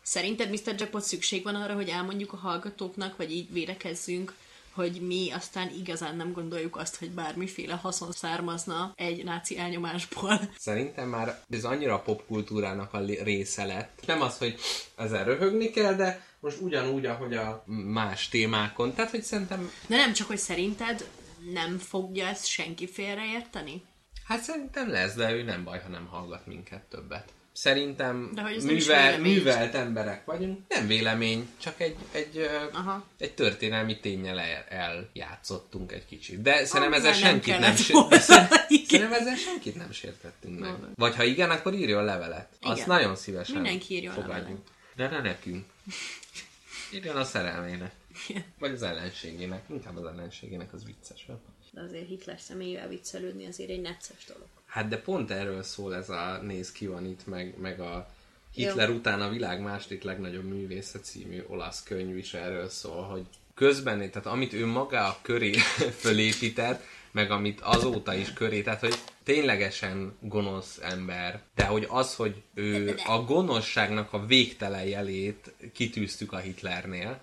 Szerinted 0.07 0.49
Mr. 0.49 0.75
Jackpot 0.77 1.03
szükség 1.03 1.43
van 1.43 1.55
arra, 1.55 1.73
hogy 1.73 1.89
elmondjuk 1.89 2.33
a 2.33 2.37
hallgatóknak, 2.37 3.17
vagy 3.17 3.31
így 3.31 3.51
védekezzünk, 3.51 4.33
hogy 4.71 5.01
mi 5.01 5.31
aztán 5.31 5.71
igazán 5.77 6.15
nem 6.15 6.31
gondoljuk 6.31 6.75
azt, 6.75 6.95
hogy 6.95 7.11
bármiféle 7.11 7.73
haszon 7.73 8.11
származna 8.11 8.93
egy 8.95 9.23
náci 9.23 9.57
elnyomásból. 9.57 10.39
Szerintem 10.57 11.09
már 11.09 11.43
ez 11.49 11.63
annyira 11.63 11.93
a 11.93 12.01
popkultúrának 12.01 12.93
a 12.93 12.99
része 13.23 13.65
lett. 13.65 14.03
Nem 14.05 14.21
az, 14.21 14.37
hogy 14.37 14.59
ezzel 14.95 15.23
röhögni 15.23 15.69
kell, 15.69 15.93
de 15.93 16.25
most 16.39 16.61
ugyanúgy, 16.61 17.05
ahogy 17.05 17.33
a 17.33 17.63
más 17.67 18.29
témákon. 18.29 18.93
Tehát, 18.93 19.11
hogy 19.11 19.23
szerintem, 19.23 19.71
De 19.87 19.95
nem 19.95 20.13
csak, 20.13 20.27
hogy 20.27 20.37
szerinted 20.37 21.09
nem 21.53 21.77
fogja 21.77 22.27
ezt 22.27 22.45
senki 22.45 22.87
félreérteni? 22.87 23.83
hát 24.25 24.41
szerintem 24.41 24.89
lesz, 24.89 25.13
de 25.13 25.31
ő 25.31 25.43
nem 25.43 25.63
baj, 25.63 25.81
ha 25.81 25.89
nem 25.89 26.05
hallgat 26.05 26.45
minket 26.45 26.81
többet. 26.81 27.33
Szerintem 27.57 28.31
De 28.33 28.41
hogy 28.41 28.55
ez 28.55 28.63
nem 28.63 28.75
is 28.75 28.85
művel, 28.85 29.19
művelt 29.19 29.75
emberek 29.75 30.25
vagyunk. 30.25 30.59
Nem 30.67 30.87
vélemény, 30.87 31.49
csak 31.61 31.81
egy, 31.81 31.95
egy, 32.11 32.49
Aha. 32.73 33.05
egy 33.17 33.33
történelmi 33.33 33.99
tényel 33.99 34.39
el, 34.39 34.63
eljátszottunk 34.69 35.91
egy 35.91 36.05
kicsit. 36.05 36.41
De 36.41 36.65
szerintem 36.65 36.93
ezzel 36.93 37.11
Azzal 37.11 37.21
nem 37.21 37.31
senkit 37.31 37.47
nem, 37.51 37.61
kellett 37.61 37.77
sér... 37.77 37.93
volna. 37.93 38.09
de 38.09 38.19
szerintem, 38.29 38.65
Igen. 38.87 39.13
ezzel 39.13 39.35
senkit 39.35 39.75
nem 39.75 39.91
sértettünk 39.91 40.59
meg. 40.59 40.73
Vagy 40.95 41.15
ha 41.15 41.23
igen, 41.23 41.49
akkor 41.49 41.73
írjon 41.73 42.03
levelet. 42.03 42.49
Azt 42.61 42.77
Igen. 42.77 42.89
nagyon 42.89 43.15
szívesen 43.15 43.55
Mindenki 43.55 43.93
írjon 43.93 44.13
fogadjuk. 44.13 44.37
levelet. 44.37 44.61
De 44.95 45.09
ne 45.09 45.29
nekünk. 45.29 45.65
Igen, 46.91 47.15
a 47.15 47.23
szerelmének. 47.23 47.91
Vagy 48.59 48.71
az 48.71 48.81
ellenségének. 48.81 49.63
Inkább 49.69 49.97
az 49.97 50.05
ellenségének, 50.05 50.73
az 50.73 50.85
vicces. 50.85 51.25
De 51.71 51.81
azért 51.81 52.07
Hitler 52.07 52.39
személyével 52.39 52.87
viccelődni 52.87 53.45
azért 53.45 53.69
egy 53.69 53.81
necces 53.81 54.25
dolog. 54.27 54.47
Hát 54.75 54.87
de 54.87 54.97
pont 54.97 55.31
erről 55.31 55.63
szól 55.63 55.95
ez 55.95 56.09
a 56.09 56.39
Néz 56.43 56.71
ki 56.71 56.87
van 56.87 57.05
itt, 57.05 57.27
meg, 57.27 57.53
meg 57.57 57.79
a 57.79 58.09
Hitler 58.53 58.89
Jó. 58.89 58.95
után 58.95 59.21
a 59.21 59.29
világ 59.29 59.61
második 59.61 60.03
legnagyobb 60.03 60.43
művésze 60.43 60.99
című 60.99 61.43
olasz 61.47 61.83
könyv 61.83 62.17
is 62.17 62.33
erről 62.33 62.69
szól, 62.69 63.03
hogy 63.03 63.25
közben, 63.53 63.97
tehát 63.97 64.25
amit 64.25 64.53
ő 64.53 64.65
maga 64.65 65.05
a 65.05 65.17
köré 65.21 65.51
fölépített, 66.03 66.83
meg 67.11 67.31
amit 67.31 67.61
azóta 67.61 68.13
is 68.13 68.33
köré, 68.33 68.61
tehát 68.61 68.79
hogy 68.79 68.95
ténylegesen 69.23 70.17
gonosz 70.19 70.79
ember, 70.81 71.41
de 71.55 71.65
hogy 71.65 71.87
az, 71.89 72.15
hogy 72.15 72.41
ő 72.53 72.95
a 73.05 73.23
gonoszságnak 73.23 74.13
a 74.13 74.25
végtelen 74.25 74.85
jelét 74.85 75.53
kitűztük 75.73 76.33
a 76.33 76.37
Hitlernél, 76.37 77.19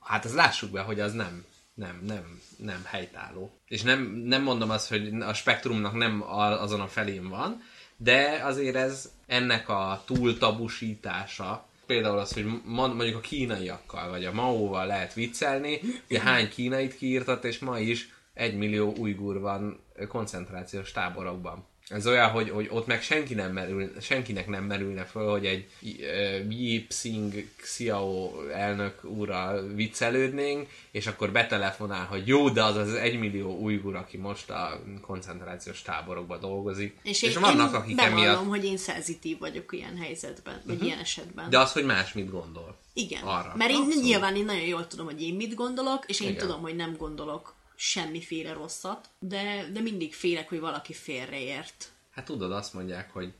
hát 0.00 0.24
az 0.24 0.34
lássuk 0.34 0.70
be, 0.70 0.80
hogy 0.80 1.00
az 1.00 1.12
nem, 1.12 1.44
nem, 1.78 2.00
nem, 2.06 2.40
nem 2.56 2.82
helytálló. 2.84 3.50
És 3.68 3.82
nem, 3.82 4.02
nem 4.24 4.42
mondom 4.42 4.70
azt, 4.70 4.88
hogy 4.88 5.20
a 5.20 5.32
spektrumnak 5.32 5.94
nem 5.94 6.24
azon 6.26 6.80
a 6.80 6.86
felén 6.86 7.28
van, 7.28 7.62
de 7.96 8.40
azért 8.44 8.76
ez 8.76 9.12
ennek 9.26 9.68
a 9.68 10.02
túltabusítása, 10.06 11.66
például 11.86 12.18
az, 12.18 12.32
hogy 12.32 12.46
mondjuk 12.64 13.16
a 13.16 13.20
kínaiakkal, 13.20 14.10
vagy 14.10 14.24
a 14.24 14.32
Maóval 14.32 14.86
lehet 14.86 15.14
viccelni, 15.14 15.80
ugye 16.10 16.20
hány 16.20 16.48
kínait 16.48 16.96
kiírtott, 16.96 17.44
és 17.44 17.58
ma 17.58 17.78
is 17.78 18.08
egy 18.34 18.56
millió 18.56 18.94
ujgur 18.98 19.40
van 19.40 19.80
koncentrációs 20.08 20.92
táborokban. 20.92 21.66
Ez 21.88 22.06
olyan, 22.06 22.30
hogy, 22.30 22.50
hogy 22.50 22.68
ott 22.70 22.86
meg 22.86 23.02
senki 23.02 23.34
nem 23.34 23.52
merül, 23.52 23.92
senkinek 24.00 24.46
nem 24.46 24.64
merülne 24.64 25.04
föl, 25.04 25.30
hogy 25.30 25.46
egy 25.46 25.66
uh, 25.82 26.52
Yi 26.52 26.80
Psing 26.80 27.44
Xiao 27.56 28.42
elnök 28.48 29.04
úrral 29.04 29.66
viccelődnénk, 29.74 30.68
és 30.90 31.06
akkor 31.06 31.32
betelefonál, 31.32 32.04
hogy 32.06 32.26
jó, 32.26 32.48
de 32.48 32.64
az 32.64 32.76
az 32.76 32.94
egymillió 32.94 33.58
ujgur, 33.58 33.96
aki 33.96 34.16
most 34.16 34.50
a 34.50 34.80
koncentrációs 35.00 35.82
táborokban 35.82 36.40
dolgozik. 36.40 36.98
És, 37.02 37.22
és 37.22 37.34
én, 37.34 37.40
vannak, 37.40 37.74
akik 37.74 37.96
bevallom, 37.96 38.18
emiatt... 38.18 38.46
hogy 38.46 38.64
én 38.64 38.76
szenzitív 38.76 39.38
vagyok 39.38 39.72
ilyen 39.72 39.96
helyzetben, 39.96 40.62
vagy 40.66 40.82
ilyen 40.82 40.98
esetben. 40.98 41.50
De 41.50 41.58
az, 41.58 41.72
hogy 41.72 41.84
más 41.84 42.12
mit 42.12 42.30
gondol. 42.30 42.76
Igen, 42.92 43.22
Arra. 43.22 43.54
mert 43.56 43.70
én 43.70 43.76
Abszolút. 43.76 44.04
nyilván 44.04 44.36
én 44.36 44.44
nagyon 44.44 44.66
jól 44.66 44.86
tudom, 44.86 45.06
hogy 45.06 45.22
én 45.22 45.34
mit 45.34 45.54
gondolok, 45.54 46.04
és 46.06 46.20
én 46.20 46.28
Igen. 46.28 46.46
tudom, 46.46 46.60
hogy 46.60 46.76
nem 46.76 46.96
gondolok 46.98 47.54
semmiféle 47.80 48.52
rosszat, 48.52 49.08
de, 49.18 49.68
de 49.72 49.80
mindig 49.80 50.14
félek, 50.14 50.48
hogy 50.48 50.60
valaki 50.60 50.92
félreért. 50.92 51.92
Hát 52.10 52.24
tudod, 52.24 52.52
azt 52.52 52.74
mondják, 52.74 53.12
hogy 53.12 53.32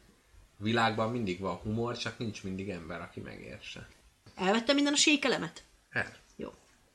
világban 0.57 1.11
mindig 1.11 1.41
van 1.41 1.57
humor, 1.57 1.97
csak 1.97 2.19
nincs 2.19 2.43
mindig 2.43 2.69
ember, 2.69 3.01
aki 3.01 3.21
megértse. 3.21 3.89
Elvettem 4.35 4.75
minden 4.75 4.93
a 4.93 4.97
sékelemet? 4.97 5.65
Hát. 5.91 6.19
Jó. 6.37 6.55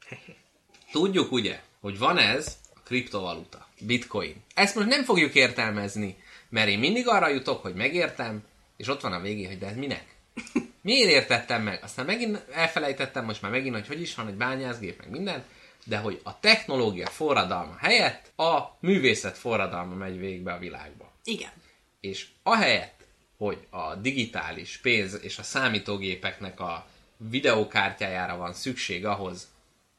Tudjuk 0.92 1.32
ugye, 1.32 1.62
hogy 1.80 1.98
van 1.98 2.18
ez 2.18 2.58
a 2.76 2.80
kriptovaluta, 2.80 3.68
bitcoin. 3.80 4.44
Ezt 4.54 4.76
most 4.76 4.88
nem 4.88 5.04
fogjuk 5.04 5.36
értelmezni, 5.36 6.18
mert 6.50 6.70
én 6.70 6.80
mindig 6.80 7.08
arra 7.08 7.28
jutok, 7.28 7.62
hogy 7.62 7.74
megértem, 7.74 8.44
és 8.78 8.88
ott 8.88 9.02
van 9.02 9.14
a 9.14 9.22
végén, 9.22 9.48
hogy 9.48 9.60
de 9.60 9.68
ez 9.68 9.76
minek? 9.76 10.16
Miért 10.82 11.10
értettem 11.10 11.64
meg? 11.64 11.84
Aztán 11.84 12.06
megint 12.06 12.46
elfelejtettem 12.52 13.26
most 13.26 13.42
már 13.42 13.52
megint, 13.52 13.76
hogy 13.76 13.88
hogy 13.88 14.02
is 14.02 14.16
van 14.16 14.28
egy 14.28 14.36
bányászgép, 14.36 14.98
meg 14.98 15.10
minden, 15.10 15.44
de 15.86 15.98
hogy 15.98 16.20
a 16.24 16.40
technológia 16.40 17.08
forradalma 17.08 17.76
helyett 17.78 18.32
a 18.40 18.78
művészet 18.80 19.38
forradalma 19.38 19.96
megy 19.96 20.20
végbe 20.20 20.54
a 20.54 20.60
világba. 20.60 21.12
Igen. 21.24 21.52
És 22.00 22.28
ahelyett, 22.44 23.06
hogy 23.38 23.68
a 23.70 23.96
digitális 23.96 24.78
pénz 24.78 25.20
és 25.22 25.38
a 25.38 25.44
számítógépeknek 25.44 26.60
a 26.60 26.88
videókártyájára 27.18 28.38
van 28.38 28.54
szükség 28.54 29.06
ahhoz, 29.06 29.48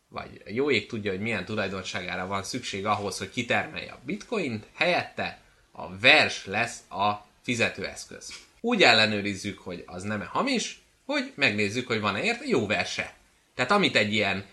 vagy 0.08 0.42
jó 0.46 0.70
ég 0.70 0.86
tudja, 0.86 1.10
hogy 1.10 1.20
milyen 1.20 1.44
tulajdonságára 1.44 2.26
van 2.26 2.42
szükség 2.42 2.86
ahhoz, 2.86 3.18
hogy 3.18 3.30
kitermelje 3.30 3.92
a 3.92 3.98
bitcoint, 4.04 4.66
helyette 4.74 5.40
a 5.72 5.98
vers 5.98 6.46
lesz 6.46 6.90
a 6.90 7.26
fizetőeszköz. 7.42 8.32
Úgy 8.60 8.82
ellenőrizzük, 8.82 9.58
hogy 9.58 9.82
az 9.86 10.02
nem-e 10.02 10.24
hamis, 10.24 10.82
hogy 11.04 11.32
megnézzük, 11.34 11.86
hogy 11.86 12.00
van-e 12.00 12.22
érte 12.22 12.44
jó 12.46 12.66
verse. 12.66 13.14
Tehát 13.54 13.70
amit 13.70 13.96
egy 13.96 14.12
ilyen 14.12 14.44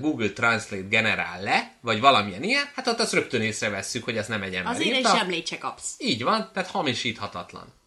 Google 0.00 0.30
Translate 0.30 0.86
generál 0.88 1.42
le, 1.42 1.72
vagy 1.80 2.00
valamilyen 2.00 2.42
ilyen, 2.42 2.64
hát 2.74 2.86
ott 2.86 3.00
azt 3.00 3.12
rögtön 3.12 3.42
észrevesszük, 3.42 4.04
hogy 4.04 4.18
az 4.18 4.26
nem 4.26 4.42
egy 4.42 4.54
ember 4.54 4.72
Azért 4.72 4.90
egy 4.90 4.96
írta. 4.96 5.16
zsemlét 5.16 5.46
se 5.46 5.58
kapsz. 5.58 5.94
Így 5.98 6.22
van, 6.22 6.50
tehát 6.52 6.70
hamisíthatatlan. 6.70 7.78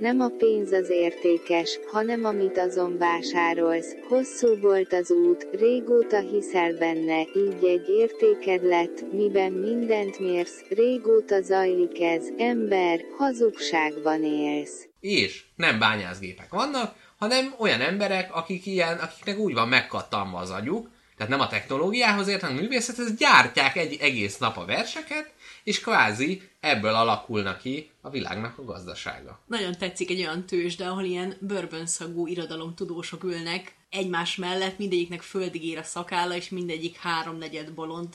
Nem 0.00 0.20
a 0.20 0.28
pénz 0.28 0.72
az 0.72 0.90
értékes, 0.90 1.78
hanem 1.92 2.24
amit 2.24 2.58
azon 2.58 2.98
vásárolsz. 2.98 3.94
Hosszú 4.08 4.60
volt 4.60 4.92
az 4.92 5.10
út, 5.10 5.48
régóta 5.52 6.20
hiszel 6.20 6.72
benne, 6.72 7.20
így 7.20 7.64
egy 7.64 7.88
értéked 7.88 8.64
lett, 8.64 9.12
miben 9.12 9.52
mindent 9.52 10.18
mérsz, 10.18 10.62
régóta 10.68 11.42
zajlik 11.42 12.00
ez, 12.00 12.26
ember, 12.36 13.00
hazugságban 13.16 14.24
élsz. 14.24 14.87
És 15.00 15.44
nem 15.54 15.78
bányászgépek 15.78 16.50
vannak, 16.50 16.94
hanem 17.18 17.54
olyan 17.58 17.80
emberek, 17.80 18.34
akik 18.34 18.66
ilyen, 18.66 18.98
akiknek 18.98 19.38
úgy 19.38 19.52
van 19.52 19.68
megkattanva 19.68 20.38
az 20.38 20.50
agyuk, 20.50 20.88
tehát 21.16 21.32
nem 21.32 21.40
a 21.40 21.48
technológiához 21.48 22.28
ért, 22.28 22.40
hanem 22.40 22.56
a 22.56 22.60
művészethez, 22.60 23.14
gyártják 23.14 23.76
egy 23.76 23.96
egész 24.00 24.38
nap 24.38 24.56
a 24.56 24.64
verseket, 24.64 25.32
és 25.64 25.80
kvázi 25.80 26.42
ebből 26.60 26.94
alakulna 26.94 27.56
ki 27.56 27.90
a 28.00 28.10
világnak 28.10 28.58
a 28.58 28.64
gazdasága. 28.64 29.40
Nagyon 29.46 29.76
tetszik 29.78 30.10
egy 30.10 30.20
olyan 30.20 30.46
tőzsde, 30.46 30.86
ahol 30.88 31.04
ilyen 31.04 31.36
bőrbönszagú 31.40 32.26
irodalomtudósok 32.26 33.24
ülnek 33.24 33.74
egymás 33.90 34.36
mellett, 34.36 34.78
mindegyiknek 34.78 35.22
földig 35.22 35.64
ér 35.64 35.78
a 35.78 35.82
szakálla, 35.82 36.34
és 36.34 36.48
mindegyik 36.48 36.96
háromnegyed 36.96 37.72
bolond. 37.72 38.08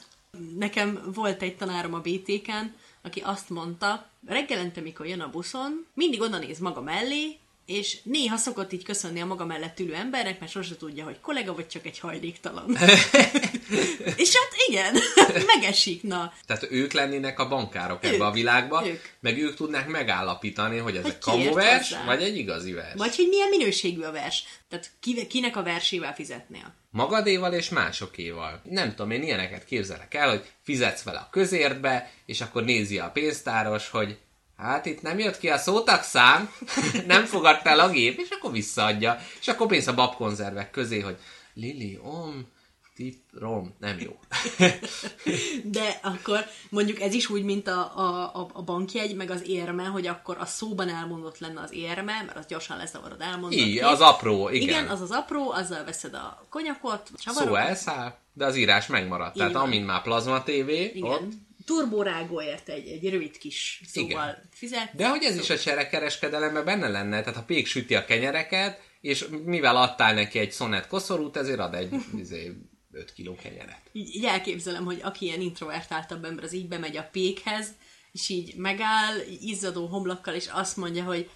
Nekem 0.58 1.00
volt 1.14 1.42
egy 1.42 1.56
tanárom 1.56 1.94
a 1.94 2.00
BTK-n, 2.00 2.76
aki 3.04 3.20
azt 3.20 3.50
mondta, 3.50 4.10
reggelente, 4.28 4.82
mikor 4.82 5.08
jön 5.08 5.22
a 5.22 5.30
buszon, 5.30 5.86
mindig 5.94 6.22
oda 6.22 6.38
néz 6.38 6.60
maga 6.60 6.82
mellé, 6.82 7.38
és 7.66 7.98
néha 8.04 8.38
szokott 8.38 8.74
így 8.74 8.84
köszönni 8.84 9.22
a 9.22 9.26
maga 9.26 9.46
mellett 9.46 9.80
ülő 9.80 9.94
embernek, 9.94 10.40
mert 10.40 10.52
sose 10.52 10.76
tudja, 10.76 11.04
hogy 11.04 11.20
kollega 11.22 11.54
vagy 11.54 11.68
csak 11.68 11.86
egy 11.86 12.00
hajléktalan. 12.00 12.70
és 14.24 14.36
hát 14.36 14.54
igen, 14.68 14.96
megesik, 15.56 16.04
na. 16.04 16.34
Tehát 16.46 16.68
ők 16.72 16.92
lennének 16.94 17.40
a 17.40 17.48
bankárok 17.48 18.04
ebbe 18.04 18.16
Ők, 18.16 18.22
a 18.22 18.32
világba, 18.32 18.88
ők. 18.88 19.02
meg 19.20 19.38
ők 19.38 19.56
tudnák 19.56 19.88
megállapítani, 19.88 20.78
hogy 20.78 20.96
ez 20.96 21.04
Hogy 21.04 21.12
egy 21.12 21.18
kamuvers, 21.18 21.96
vagy 22.06 22.24
egy 22.24 22.38
igazi 22.38 22.72
vers. 22.72 22.94
Vagy 22.96 23.16
hogy 23.16 23.28
milyen 23.28 23.50
minőségű 23.50 24.02
a 24.02 24.12
vers. 24.12 24.44
Tehát 24.70 24.92
ki, 25.00 25.28
kinek 25.28 25.56
a 25.56 25.64
versével 25.64 26.14
fizetnél. 26.14 26.74
Magadéval 26.94 27.54
és 27.54 27.70
másokéval. 27.70 28.62
Nem 28.64 28.90
tudom, 28.90 29.12
én 29.12 29.24
ilyeneket 29.24 29.66
képzelek 29.66 30.14
el, 30.14 30.30
hogy 30.30 30.52
fizetsz 30.62 31.04
vele 31.04 31.20
a 31.20 31.30
közértbe, 31.32 32.12
és 32.26 32.42
akkor 32.42 32.64
nézi 32.64 33.00
a 33.00 33.12
pénztáros, 33.12 33.90
hogy 33.90 34.18
hát 34.58 34.86
itt 34.86 35.02
nem 35.02 35.20
jött 35.20 35.38
ki 35.38 35.50
a 35.50 35.58
szótagszám, 35.58 36.50
nem 37.08 37.26
fogadta 37.26 37.70
el 37.70 37.80
a 37.80 37.90
gép, 37.90 38.20
és 38.20 38.30
akkor 38.30 38.52
visszaadja. 38.52 39.20
És 39.40 39.48
akkor 39.48 39.68
pénz 39.68 39.88
a 39.88 39.94
babkonzervek 39.94 40.72
közé, 40.72 41.00
hogy 41.00 41.18
Lili, 41.54 42.00
om, 42.02 42.48
tip, 42.96 43.16
rom, 43.40 43.76
nem 43.80 44.00
jó. 44.00 44.20
De 45.64 46.00
akkor 46.04 46.46
mondjuk 46.70 47.02
ez 47.02 47.14
is 47.14 47.30
úgy, 47.30 47.44
mint 47.44 47.68
a, 47.68 47.98
a, 47.98 48.32
a- 48.54 48.62
bankjegy, 48.62 49.16
meg 49.16 49.30
az 49.30 49.42
érme, 49.48 49.84
hogy 49.84 50.08
akkor 50.08 50.38
a 50.40 50.46
szóban 50.46 50.90
elmondott 50.90 51.38
lenne 51.38 51.62
az 51.62 51.74
érme, 51.74 52.24
mert 52.26 52.38
az 52.38 52.46
gyorsan 52.46 52.78
lezavarod 52.78 53.22
elmondani. 53.22 53.62
Így, 53.62 53.78
az 53.78 54.02
apró, 54.02 54.50
igen. 54.50 54.68
Igen, 54.68 54.88
az 54.88 55.02
az 55.02 55.12
apró, 55.12 55.52
azzal 55.52 55.84
veszed 55.84 56.14
a 56.14 56.46
konyakot, 56.50 57.10
csavarod. 57.18 57.48
Szó 57.48 57.56
elszáll, 57.56 58.18
de 58.34 58.46
az 58.46 58.56
írás 58.56 58.88
megmaradt. 58.88 59.36
Tehát 59.36 59.54
van. 59.54 59.62
amint 59.62 59.86
már 59.86 60.02
plazma 60.02 60.44
tévé, 60.44 60.84
Igen. 60.84 61.12
ott 61.12 61.32
Turborágóért 61.66 62.70
egy, 62.70 62.88
egy 62.88 63.10
rövid 63.10 63.38
kis 63.38 63.82
szóval 63.88 64.10
Igen. 64.10 64.50
fizet. 64.52 64.96
De 64.96 65.10
hogy 65.10 65.24
ez 65.24 65.36
is 65.38 65.50
a 65.50 65.58
cserekereskedelemben 65.58 66.66
benne 66.66 66.88
lenne, 66.88 67.22
tehát 67.22 67.40
a 67.40 67.44
pék 67.44 67.68
süti 67.68 67.96
a 67.96 68.06
kenyereket, 68.06 68.82
és 69.02 69.28
mivel 69.44 69.76
adtál 69.76 70.14
neki 70.14 70.40
egy 70.40 70.52
szonett 70.52 70.88
koszorút, 70.88 71.38
ezért 71.38 71.60
ad 71.60 71.74
egy 71.74 71.94
izé, 72.24 72.56
5 72.94 73.14
kiló 73.14 73.36
kenyeret. 73.36 73.82
így, 73.92 74.16
így 74.16 74.26
elképzelem, 74.26 74.86
hogy 74.86 75.00
aki 75.04 75.26
ilyen 75.26 75.42
introvertáltabb 75.42 76.26
ember, 76.26 76.44
az 76.44 76.54
így 76.54 76.68
bemegy 76.68 76.98
a 76.98 77.10
pékhez, 77.12 77.68
és 78.12 78.30
így 78.30 78.56
megáll, 78.56 79.20
izzadó 79.42 79.86
homlokkal, 79.86 80.34
és 80.34 80.48
azt 80.48 80.78
mondja, 80.78 81.04
hogy 81.04 81.30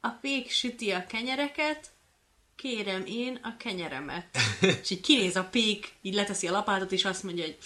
a 0.00 0.08
pék 0.08 0.50
süti 0.50 0.90
a 0.90 1.06
kenyereket, 1.06 1.90
kérem 2.56 3.02
én 3.06 3.38
a 3.42 3.56
kenyeremet. 3.56 4.26
és 4.82 4.90
így 4.90 5.00
kinéz 5.00 5.36
a 5.36 5.44
pék, 5.44 5.92
így 6.02 6.14
leteszi 6.14 6.46
a 6.46 6.52
lapátot, 6.52 6.92
és 6.92 7.04
azt 7.04 7.22
mondja, 7.22 7.44
hogy 7.44 7.56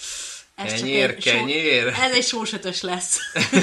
ez 0.55 0.73
Kenyér, 0.73 1.07
csak 1.07 1.17
egy 1.17 1.23
kenyér. 1.23 1.95
Só, 1.95 2.03
ez 2.03 2.13
egy 2.13 2.25
sósötös 2.25 2.81
lesz. 2.81 3.19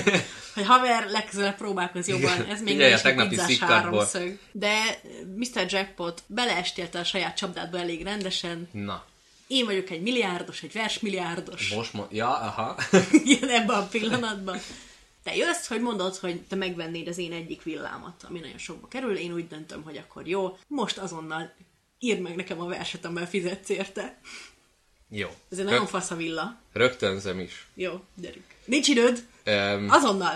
hogy 0.54 0.66
haver, 0.66 1.10
legközelebb 1.10 1.58
próbálkoz 1.58 2.08
jobban, 2.08 2.46
ez 2.46 2.62
még 2.62 2.78
nem 2.78 3.18
a 3.18 3.24
is 3.24 3.28
pizzás 3.30 3.60
háromszög. 3.60 4.40
De 4.52 5.02
Mr. 5.36 5.66
Jackpot 5.68 6.24
beleestélte 6.28 7.00
a 7.00 7.04
saját 7.04 7.38
csapdádba 7.38 7.78
elég 7.78 8.04
rendesen, 8.04 8.70
Na, 8.72 9.06
én 9.52 9.66
vagyok 9.66 9.90
egy 9.90 10.02
milliárdos, 10.02 10.64
egy 10.64 10.72
versmilliárdos. 10.74 11.74
most 11.74 11.94
mo- 11.94 12.12
ja, 12.12 12.30
aha. 12.30 12.76
Igen, 13.24 13.50
ebben 13.50 13.76
a 13.76 13.86
pillanatban. 13.88 14.58
te 15.24 15.36
jössz, 15.36 15.68
hogy 15.68 15.82
mondod, 15.82 16.16
hogy 16.16 16.42
te 16.42 16.56
megvennéd 16.56 17.08
az 17.08 17.18
én 17.18 17.32
egyik 17.32 17.64
villámat, 17.64 18.24
ami 18.30 18.40
nagyon 18.40 18.58
sokba 18.58 18.88
kerül, 18.88 19.18
én 19.18 19.34
úgy 19.34 19.48
döntöm, 19.48 19.84
hogy 19.84 19.98
akkor 19.98 20.28
jó, 20.28 20.58
most 20.68 20.98
azonnal 20.98 21.54
írd 22.00 22.20
meg 22.20 22.36
nekem 22.36 22.60
a 22.62 22.66
verset, 22.66 23.06
amivel 23.06 23.28
fizetsz 23.28 23.70
érte. 23.70 24.20
Jó. 25.10 25.28
Ez 25.52 25.58
egy 25.58 25.66
nagyon 25.66 25.86
fasz 25.86 26.12
a 26.12 26.16
villa. 26.16 26.58
Rögtönzöm 26.74 27.40
is. 27.40 27.68
Jó, 27.74 27.92
gyerünk. 28.16 28.46
Nincs 28.66 28.88
időd? 28.88 29.24
Um, 29.46 29.88
Azonnal. 29.90 30.34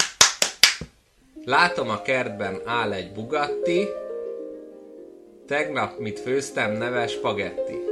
Látom 1.44 1.90
a 1.90 2.02
kertben 2.02 2.62
áll 2.66 2.92
egy 2.94 3.12
Bugatti, 3.12 3.88
tegnap 5.48 6.00
mit 6.00 6.20
főztem 6.20 6.72
neves 6.72 7.12
spagetti. 7.12 7.85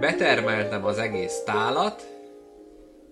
Betermeltem 0.00 0.84
az 0.84 0.98
egész 0.98 1.42
tálat, 1.44 2.06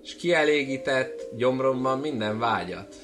és 0.02 0.16
kielégített 0.16 1.28
gyomromban 1.36 1.98
minden 1.98 2.38
vágyat. 2.38 2.94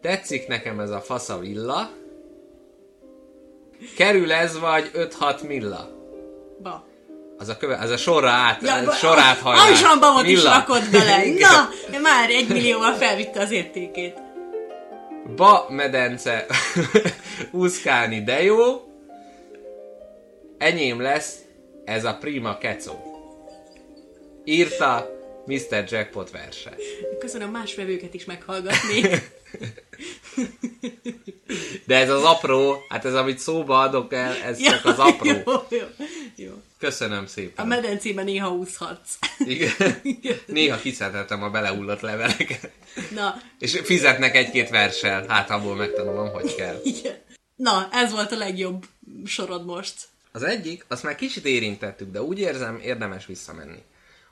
Tetszik 0.00 0.46
nekem 0.46 0.80
ez 0.80 0.90
a 0.90 1.00
fasza 1.00 1.38
villa, 1.38 1.90
kerül 3.96 4.32
ez 4.32 4.58
vagy 4.58 4.90
5-6 4.94 5.46
milla. 5.46 5.88
Ba. 6.62 6.84
Az 7.38 7.48
a, 7.48 7.56
köve, 7.56 7.76
az 7.76 7.90
a 7.90 7.96
sorra 7.96 8.30
át, 8.30 8.62
Ja, 8.62 8.84
ba- 8.84 8.94
sorát 8.94 9.38
hajlás. 9.38 9.68
Alsambamot 9.68 10.26
is 10.26 10.44
rakott 10.44 10.90
bele. 10.90 11.22
Na, 11.90 11.98
már 12.00 12.30
egy 12.30 12.48
millióval 12.48 12.92
felvitte 12.92 13.40
az 13.40 13.50
értékét. 13.50 14.18
Ba 15.36 15.66
medence 15.68 16.46
úszkálni 17.50 18.22
de 18.22 18.42
jó. 18.42 18.58
Enyém 20.58 21.00
lesz 21.00 21.34
ez 21.84 22.04
a 22.04 22.14
prima 22.20 22.58
kecó. 22.58 22.94
Írta 24.44 25.10
Mr. 25.46 25.84
Jackpot 25.88 26.30
verse. 26.30 26.74
Köszönöm 27.18 27.50
más 27.50 27.74
vevőket 27.74 28.14
is 28.14 28.24
meghallgatni. 28.24 29.00
De 31.86 31.96
ez 31.96 32.10
az 32.10 32.22
apró, 32.22 32.76
hát 32.88 33.04
ez 33.04 33.14
amit 33.14 33.38
szóba 33.38 33.78
adok 33.80 34.12
el, 34.12 34.34
ez 34.34 34.58
csak 34.62 34.84
az 34.84 34.98
apró. 34.98 35.28
Jó, 35.28 35.52
jó, 35.68 35.86
jó. 36.36 36.50
Köszönöm 36.78 37.24
A 37.24 37.26
szépen. 37.26 37.66
medencében 37.66 38.24
néha 38.24 38.52
úszhatsz. 38.52 39.18
Igen. 39.38 39.72
Néha 40.46 40.76
kiszedhetem 40.78 41.42
a 41.42 41.50
belehullott 41.50 42.00
leveleket. 42.00 42.70
Na, 43.14 43.42
És 43.58 43.80
fizetnek 43.84 44.36
egy-két 44.36 44.68
verssel, 44.70 45.24
hát 45.28 45.50
abból 45.50 45.74
megtanulom, 45.76 46.28
hogy 46.32 46.54
kell. 46.54 46.80
igen. 46.84 47.16
Na, 47.56 47.88
ez 47.92 48.12
volt 48.12 48.32
a 48.32 48.36
legjobb 48.36 48.84
sorod 49.24 49.64
most. 49.64 49.94
Az 50.32 50.42
egyik, 50.42 50.84
azt 50.88 51.02
már 51.02 51.14
kicsit 51.14 51.44
érintettük, 51.44 52.10
de 52.10 52.22
úgy 52.22 52.38
érzem, 52.38 52.80
érdemes 52.82 53.26
visszamenni. 53.26 53.82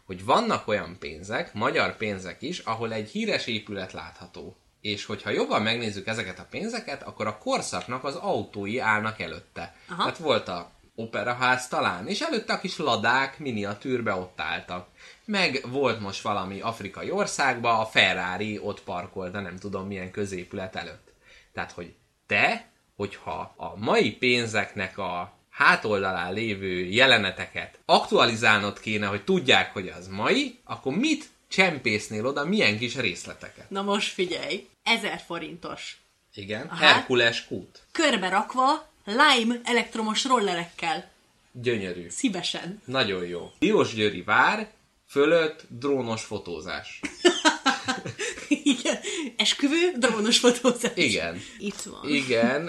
Hogy 0.04 0.24
vannak 0.24 0.68
olyan 0.68 0.96
pénzek, 0.98 1.54
magyar 1.54 1.96
pénzek 1.96 2.42
is, 2.42 2.58
ahol 2.58 2.92
egy 2.92 3.10
híres 3.10 3.46
épület 3.46 3.92
látható. 3.92 4.56
És 4.80 5.04
hogyha 5.04 5.30
jobban 5.30 5.62
megnézzük 5.62 6.06
ezeket 6.06 6.38
a 6.38 6.46
pénzeket, 6.50 7.02
akkor 7.02 7.26
a 7.26 7.38
korszaknak 7.38 8.04
az 8.04 8.14
autói 8.14 8.78
állnak 8.78 9.20
előtte. 9.20 9.74
Aha. 9.88 10.02
Tehát 10.02 10.18
volt 10.18 10.48
a 10.48 10.70
operaház 10.94 11.68
talán, 11.68 12.08
és 12.08 12.20
előtte 12.20 12.52
a 12.52 12.60
kis 12.60 12.76
ladák 12.76 13.38
miniatűrbe 13.38 14.14
ott 14.14 14.40
álltak. 14.40 14.88
Meg 15.24 15.60
volt 15.70 16.00
most 16.00 16.22
valami 16.22 16.60
afrikai 16.60 17.10
országba, 17.10 17.78
a 17.78 17.86
Ferrari 17.86 18.58
ott 18.58 18.82
parkolt, 18.82 19.32
de 19.32 19.40
nem 19.40 19.56
tudom 19.56 19.86
milyen 19.86 20.10
középület 20.10 20.76
előtt. 20.76 21.12
Tehát, 21.52 21.72
hogy 21.72 21.94
te, 22.26 22.70
hogyha 22.96 23.54
a 23.56 23.76
mai 23.76 24.12
pénzeknek 24.12 24.98
a 24.98 25.37
hátoldalán 25.58 26.32
lévő 26.32 26.84
jeleneteket 26.84 27.78
aktualizálnod 27.84 28.80
kéne, 28.80 29.06
hogy 29.06 29.24
tudják, 29.24 29.72
hogy 29.72 29.88
az 29.88 30.08
mai, 30.08 30.58
akkor 30.64 30.94
mit 30.94 31.28
csempésznél 31.48 32.26
oda, 32.26 32.44
milyen 32.44 32.78
kis 32.78 32.96
részleteket? 32.96 33.70
Na 33.70 33.82
most 33.82 34.12
figyelj, 34.12 34.68
1000 34.82 35.22
forintos. 35.26 36.00
Igen, 36.34 36.66
Aha. 36.66 36.84
Herkules 36.84 37.46
kút. 37.46 37.82
Körbe 37.92 38.28
rakva, 38.28 38.88
lime 39.04 39.60
elektromos 39.64 40.24
rollerekkel. 40.24 41.10
Gyönyörű. 41.52 42.08
Szívesen. 42.08 42.82
Nagyon 42.84 43.26
jó. 43.26 43.50
Diósgyőri 43.58 44.22
vár, 44.22 44.70
fölött 45.08 45.64
drónos 45.68 46.24
fotózás. 46.24 47.00
Igen. 48.74 48.98
Esküvő, 49.36 49.92
drónos 49.96 50.38
fotózás. 50.38 50.92
Igen. 50.94 51.40
Itt 51.58 51.80
van. 51.80 52.08
Igen, 52.08 52.62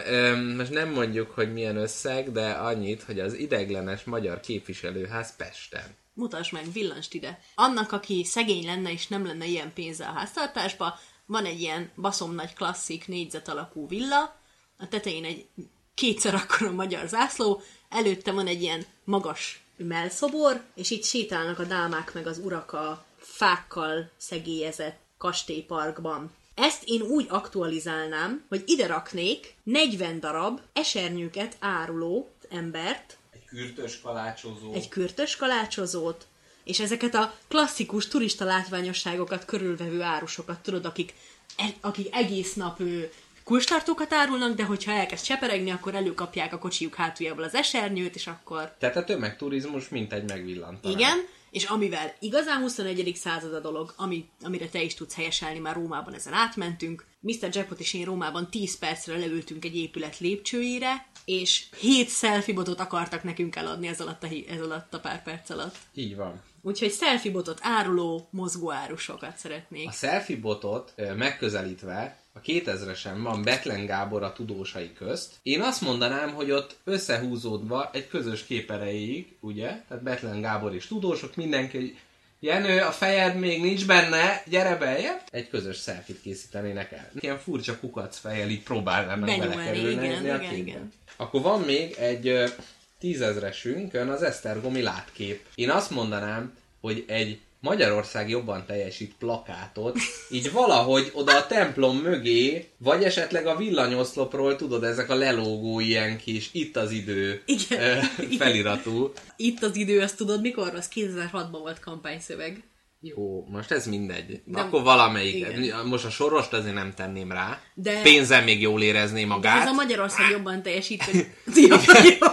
most 0.55 0.71
nem 0.71 0.89
mondjuk, 0.89 1.31
hogy 1.31 1.53
milyen 1.53 1.77
összeg, 1.77 2.31
de 2.31 2.51
annyit, 2.51 3.03
hogy 3.03 3.19
az 3.19 3.33
ideglenes 3.33 4.03
magyar 4.03 4.39
képviselőház 4.39 5.35
Pesten. 5.35 5.97
Mutasd 6.13 6.53
meg, 6.53 6.71
villanst 6.71 7.13
ide. 7.13 7.39
Annak, 7.55 7.91
aki 7.91 8.23
szegény 8.23 8.65
lenne 8.65 8.91
és 8.91 9.07
nem 9.07 9.25
lenne 9.25 9.45
ilyen 9.45 9.73
pénze 9.73 10.05
a 10.05 10.11
háztartásba, 10.11 10.99
van 11.25 11.45
egy 11.45 11.59
ilyen 11.59 11.91
baszom 11.95 12.35
nagy 12.35 12.53
klasszik 12.53 13.07
négyzet 13.07 13.47
alakú 13.47 13.87
villa, 13.87 14.39
a 14.77 14.87
tetején 14.87 15.23
egy 15.23 15.45
kétszer 15.93 16.35
akkora 16.35 16.71
magyar 16.71 17.07
zászló, 17.07 17.61
előtte 17.89 18.31
van 18.31 18.47
egy 18.47 18.61
ilyen 18.61 18.85
magas 19.03 19.61
melszobor, 19.77 20.63
és 20.75 20.91
itt 20.91 21.03
sétálnak 21.03 21.59
a 21.59 21.63
dámák 21.63 22.13
meg 22.13 22.27
az 22.27 22.37
urak 22.37 22.73
a 22.73 23.05
fákkal 23.17 24.11
szegélyezett 24.17 24.99
kastélyparkban. 25.19 26.31
Ezt 26.55 26.83
én 26.85 27.01
úgy 27.01 27.25
aktualizálnám, 27.29 28.43
hogy 28.49 28.63
ide 28.65 28.87
raknék 28.87 29.53
40 29.63 30.19
darab 30.19 30.59
esernyőket 30.73 31.55
áruló 31.59 32.29
embert, 32.49 33.17
Egy 33.33 33.45
kürtös 33.45 34.01
kalácsozó. 34.01 34.73
egy 34.73 34.87
kürtös 34.89 35.35
kalácsozót, 35.35 36.27
és 36.63 36.79
ezeket 36.79 37.15
a 37.15 37.33
klasszikus 37.47 38.07
turista 38.07 38.45
látványosságokat 38.45 39.45
körülvevő 39.45 40.01
árusokat, 40.01 40.59
tudod, 40.59 40.85
akik, 40.85 41.13
e- 41.57 41.73
akik 41.81 42.15
egész 42.15 42.53
nap 42.53 42.79
ő, 42.79 43.11
kulcstartókat 43.43 44.13
árulnak, 44.13 44.55
de 44.55 44.63
hogyha 44.63 44.91
elkezd 44.91 45.23
cseperegni, 45.25 45.69
akkor 45.71 45.95
előkapják 45.95 46.53
a 46.53 46.57
kocsijuk 46.59 46.95
hátuljából 46.95 47.43
az 47.43 47.53
esernyőt, 47.55 48.15
és 48.15 48.27
akkor 48.27 48.75
Tehát 48.79 48.95
a 48.95 49.03
tömegturizmus 49.03 49.89
mint 49.89 50.13
egy 50.13 50.23
megvillantanás. 50.29 50.95
igen, 50.99 51.17
és 51.51 51.63
amivel 51.63 52.13
igazán 52.19 52.61
21. 52.61 53.15
század 53.15 53.53
a 53.53 53.59
dolog, 53.59 53.93
ami, 53.97 54.29
amire 54.41 54.67
te 54.67 54.81
is 54.81 54.93
tudsz 54.93 55.15
helyeselni, 55.15 55.59
már 55.59 55.75
Rómában 55.75 56.13
ezen 56.13 56.33
átmentünk. 56.33 57.05
Mr. 57.19 57.49
Jackpot 57.51 57.79
és 57.79 57.93
én 57.93 58.05
Rómában 58.05 58.49
10 58.49 58.77
percre 58.77 59.17
leültünk 59.17 59.65
egy 59.65 59.75
épület 59.75 60.19
lépcsőjére, 60.19 61.07
és 61.25 61.65
7 61.79 62.09
selfie 62.09 62.53
botot 62.53 62.79
akartak 62.79 63.23
nekünk 63.23 63.55
eladni 63.55 63.87
ez 63.87 64.01
alatt 64.01 64.23
a, 64.23 64.27
ez 64.49 64.61
alatt 64.61 64.93
a 64.93 64.99
pár 64.99 65.23
perc 65.23 65.49
alatt. 65.49 65.75
Így 65.93 66.15
van. 66.15 66.41
Úgyhogy 66.61 66.91
selfie 66.91 67.31
botot 67.31 67.59
áruló 67.61 68.27
mozgóárusokat 68.31 69.37
szeretnék. 69.37 69.87
A 69.87 69.91
selfie 69.91 70.37
botot 70.37 70.93
ö, 70.95 71.15
megközelítve 71.15 72.23
a 72.39 72.45
2000-esen 72.45 73.17
van 73.23 73.41
Betlen 73.41 73.85
Gábor 73.85 74.23
a 74.23 74.33
tudósai 74.33 74.93
közt. 74.93 75.33
Én 75.43 75.61
azt 75.61 75.81
mondanám, 75.81 76.33
hogy 76.33 76.51
ott 76.51 76.75
összehúzódva 76.83 77.89
egy 77.93 78.07
közös 78.07 78.45
kép 78.45 78.71
erejéig, 78.71 79.35
ugye? 79.39 79.67
Tehát 79.87 80.03
Betlen 80.03 80.41
Gábor 80.41 80.75
és 80.75 80.87
tudósok, 80.87 81.35
mindenki, 81.35 81.97
Jenő, 82.41 82.81
a 82.81 82.91
fejed 82.91 83.35
még 83.35 83.61
nincs 83.61 83.85
benne, 83.85 84.43
gyere 84.45 84.75
beljebb! 84.75 85.21
Egy 85.31 85.49
közös 85.49 85.81
selfie 85.81 86.15
készítenének 86.23 86.91
el. 86.91 87.11
Ilyen 87.19 87.39
furcsa 87.39 87.79
kukac 87.79 88.17
fejjel 88.17 88.49
így 88.49 88.63
próbálnának 88.63 89.37
belekerülni 89.37 90.05
igen, 90.05 90.23
igen, 90.23 90.39
képbe. 90.39 90.55
igen. 90.55 90.91
Akkor 91.15 91.41
van 91.41 91.61
még 91.61 91.95
egy 91.97 92.53
tízezresünkön 92.99 94.09
az 94.09 94.23
Esztergomi 94.23 94.81
látkép. 94.81 95.45
Én 95.55 95.69
azt 95.69 95.89
mondanám, 95.89 96.53
hogy 96.81 97.03
egy 97.07 97.39
Magyarország 97.61 98.29
jobban 98.29 98.65
teljesít 98.65 99.13
plakátot, 99.19 99.97
így 100.29 100.51
valahogy 100.51 101.11
oda 101.13 101.37
a 101.37 101.47
templom 101.47 101.97
mögé, 101.97 102.67
vagy 102.77 103.03
esetleg 103.03 103.47
a 103.47 103.55
villanyoszlopról, 103.55 104.55
tudod, 104.55 104.83
ezek 104.83 105.09
a 105.09 105.15
lelógó 105.15 105.79
ilyen 105.79 106.17
kis, 106.17 106.49
itt 106.51 106.75
az 106.75 106.91
idő 106.91 107.41
Igen. 107.45 107.81
ö, 107.81 107.97
Igen. 108.19 108.37
feliratú. 108.37 109.11
Itt 109.35 109.63
az 109.63 109.75
idő, 109.75 109.99
azt 110.01 110.17
tudod 110.17 110.41
mikor? 110.41 110.73
Az 110.75 110.89
2006-ban 110.95 111.47
volt 111.51 111.79
kampányszöveg. 111.79 112.63
Jó, 113.01 113.45
most 113.49 113.71
ez 113.71 113.87
mindegy. 113.87 114.41
Nem. 114.45 114.65
Akkor 114.65 114.83
valamelyik. 114.83 115.35
Igen. 115.35 115.85
Most 115.85 116.05
a 116.05 116.09
sorost 116.09 116.53
azért 116.53 116.73
nem 116.73 116.93
tenném 116.95 117.31
rá. 117.31 117.61
De- 117.73 118.01
Pénzzel 118.01 118.43
még 118.43 118.61
jól 118.61 118.81
érezné 118.81 119.21
De 119.21 119.27
magát. 119.27 119.61
ez 119.61 119.67
a 119.67 119.73
Magyarország 119.73 120.29
jobban 120.29 120.61
teljesítő. 120.63 121.33
Jó, 121.55 121.75
jó. 122.19 122.27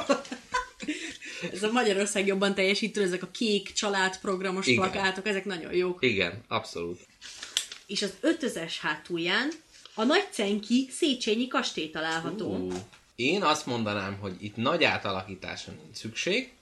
Ez 1.53 1.62
a 1.62 1.72
Magyarország 1.72 2.26
jobban 2.26 2.55
teljesítő, 2.55 3.03
ezek 3.03 3.22
a 3.22 3.30
kék 3.30 3.72
családprogramos 3.72 4.66
Igen. 4.66 4.80
plakátok, 4.91 5.26
ezek 5.26 5.45
nagyon 5.45 5.74
jók. 5.74 6.05
Igen, 6.05 6.45
abszolút. 6.49 7.01
És 7.87 8.03
az 8.03 8.12
ötözes 8.20 8.80
hátulján 8.80 9.51
a 9.95 10.05
Nagycenki 10.05 10.89
Széchenyi 10.91 11.49
kastély 11.49 11.91
található. 11.91 12.57
Ú, 12.57 12.72
Én 13.14 13.43
azt 13.43 13.66
mondanám, 13.66 14.16
hogy 14.20 14.34
itt 14.41 14.57
nagy 14.57 14.84
átalakításra 14.84 15.72
nincs 15.82 15.97
szükség, 15.97 16.53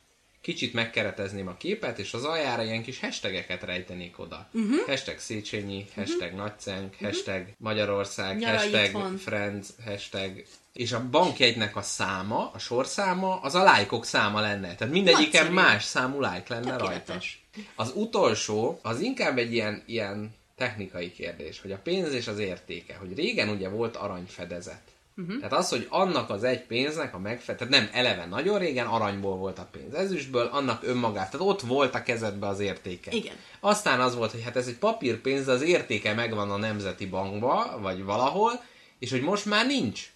kicsit 0.44 0.72
megkeretezném 0.72 1.48
a 1.48 1.56
képet, 1.56 1.98
és 1.98 2.14
az 2.14 2.24
aljára 2.24 2.62
ilyen 2.62 2.82
kis 2.82 3.00
hashtageket 3.00 3.62
rejtenék 3.62 4.18
oda. 4.18 4.48
Mhm. 4.52 4.64
Uh-huh. 4.64 4.86
Hashtag 4.86 5.18
Széchenyi, 5.18 5.86
hashtag 5.94 6.22
uh-huh. 6.22 6.38
Nagycenk, 6.38 6.92
uh-huh. 6.92 7.08
hashtag 7.08 7.46
Magyarország, 7.58 8.38
Nyara 8.38 8.58
hashtag 8.58 8.84
itthon. 8.84 9.16
Friends, 9.16 9.68
hashtag... 9.84 10.44
És 10.74 10.92
a 10.92 11.08
bankjegynek 11.10 11.76
a 11.76 11.82
száma, 11.82 12.50
a 12.54 12.58
sorszáma, 12.58 13.40
az 13.40 13.54
a 13.54 13.62
lájkok 13.62 14.04
száma 14.04 14.40
lenne. 14.40 14.74
Tehát 14.74 14.92
mindegyiken 14.92 15.44
Nagyszerű. 15.44 15.54
más 15.54 15.84
számú 15.84 16.20
lájk 16.20 16.48
lenne 16.48 16.68
rajta. 16.68 16.84
Tökéletes. 16.84 17.46
Az 17.74 17.92
utolsó, 17.94 18.78
az 18.82 19.00
inkább 19.00 19.38
egy 19.38 19.52
ilyen, 19.52 19.82
ilyen 19.86 20.34
technikai 20.56 21.12
kérdés, 21.12 21.60
hogy 21.60 21.72
a 21.72 21.78
pénz 21.82 22.12
és 22.12 22.26
az 22.28 22.38
értéke, 22.38 22.96
hogy 22.96 23.14
régen 23.14 23.48
ugye 23.48 23.68
volt 23.68 23.96
aranyfedezet. 23.96 24.82
Uh-huh. 25.16 25.36
Tehát 25.36 25.52
az, 25.52 25.68
hogy 25.68 25.86
annak 25.90 26.30
az 26.30 26.44
egy 26.44 26.62
pénznek 26.62 27.14
a 27.14 27.18
megfe... 27.18 27.54
tehát 27.54 27.72
nem 27.72 27.88
eleve 27.92 28.26
nagyon 28.26 28.58
régen 28.58 28.86
aranyból 28.86 29.36
volt 29.36 29.58
a 29.58 29.68
pénz, 29.70 29.94
ezüstből, 29.94 30.46
annak 30.46 30.82
önmagát, 30.82 31.30
tehát 31.30 31.46
ott 31.46 31.60
volt 31.60 31.94
a 31.94 32.02
kezedbe 32.02 32.46
az 32.46 32.60
értéke. 32.60 33.10
Igen. 33.10 33.34
Aztán 33.60 34.00
az 34.00 34.14
volt, 34.14 34.30
hogy 34.30 34.42
hát 34.42 34.56
ez 34.56 34.66
egy 34.66 34.78
papírpénz, 34.78 35.44
de 35.44 35.52
az 35.52 35.62
értéke 35.62 36.14
megvan 36.14 36.50
a 36.50 36.56
Nemzeti 36.56 37.06
Bankba, 37.06 37.78
vagy 37.80 38.04
valahol, 38.04 38.62
és 38.98 39.10
hogy 39.10 39.22
most 39.22 39.44
már 39.44 39.66
nincs. 39.66 40.12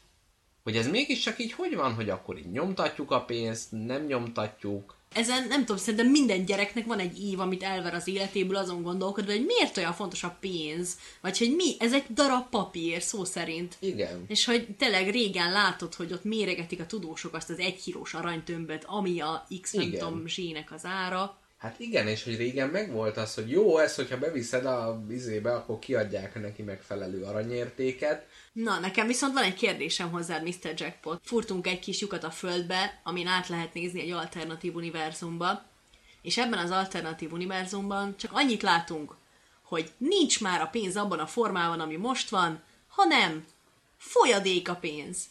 Hogy 0.63 0.77
ez 0.77 0.89
mégiscsak 0.89 1.39
így 1.39 1.53
hogy 1.53 1.75
van, 1.75 1.95
hogy 1.95 2.11
akkor 2.11 2.39
így 2.39 2.51
nyomtatjuk 2.51 3.11
a 3.11 3.25
pénzt, 3.25 3.73
nem 3.73 4.05
nyomtatjuk. 4.05 4.97
Ezen 5.15 5.47
nem 5.49 5.61
tudom, 5.61 5.77
szerintem 5.77 6.11
minden 6.11 6.45
gyereknek 6.45 6.87
van 6.87 6.99
egy 6.99 7.19
ív, 7.21 7.41
amit 7.41 7.63
elver 7.63 7.95
az 7.95 8.09
életéből, 8.09 8.57
azon 8.57 8.83
gondolkodva, 8.83 9.33
hogy 9.33 9.45
miért 9.45 9.77
olyan 9.77 9.93
fontos 9.93 10.25
a 10.25 10.37
pénz, 10.41 10.99
vagy 11.21 11.39
hogy 11.39 11.55
mi, 11.57 11.75
ez 11.79 11.93
egy 11.93 12.05
darab 12.11 12.49
papír, 12.49 13.03
szó 13.03 13.25
szerint. 13.25 13.77
Igen. 13.79 14.25
És 14.27 14.45
hogy 14.45 14.67
tényleg 14.79 15.11
régen 15.11 15.53
látod, 15.53 15.95
hogy 15.95 16.13
ott 16.13 16.25
méregetik 16.25 16.81
a 16.81 16.87
tudósok 16.87 17.35
azt 17.35 17.51
az 17.51 17.59
egykilós 17.59 18.15
aranytömböt, 18.15 18.85
ami 18.87 19.21
a 19.21 19.47
X 19.61 19.73
nem 19.73 19.87
Igen. 19.87 19.99
tudom 19.99 20.27
zsének 20.27 20.73
az 20.73 20.85
ára. 20.85 21.39
Hát 21.59 21.81
igen, 21.81 22.07
és 22.07 22.25
hogy 22.25 22.37
régen 22.37 22.69
megvolt 22.69 23.17
az, 23.17 23.35
hogy 23.35 23.51
jó, 23.51 23.79
ez, 23.79 23.95
hogyha 23.95 24.19
beviszed 24.19 24.67
a 24.67 25.03
vizébe, 25.07 25.55
akkor 25.55 25.79
kiadják 25.79 26.41
neki 26.41 26.63
megfelelő 26.63 27.23
aranyértéket. 27.23 28.27
Na, 28.63 28.79
nekem 28.79 29.07
viszont 29.07 29.33
van 29.33 29.43
egy 29.43 29.55
kérdésem 29.55 30.11
hozzád, 30.11 30.43
Mr. 30.43 30.73
Jackpot. 30.77 31.21
Furtunk 31.25 31.67
egy 31.67 31.79
kis 31.79 32.01
lyukat 32.01 32.25
a 32.25 32.31
földbe, 32.31 33.01
amin 33.03 33.27
át 33.27 33.49
lehet 33.49 33.75
nézni 33.75 34.01
egy 34.01 34.11
alternatív 34.11 34.75
univerzumba, 34.75 35.63
és 36.23 36.39
ebben 36.39 36.59
az 36.59 36.71
alternatív 36.71 37.33
univerzumban 37.33 38.17
csak 38.17 38.31
annyit 38.35 38.63
látunk, 38.63 39.15
hogy 39.63 39.91
nincs 39.97 40.41
már 40.41 40.61
a 40.61 40.67
pénz 40.67 40.97
abban 40.97 41.19
a 41.19 41.27
formában, 41.27 41.81
ami 41.81 41.97
most 41.97 42.29
van, 42.29 42.63
hanem 42.89 43.45
folyadék 43.97 44.69
a 44.69 44.75
pénz. 44.75 45.25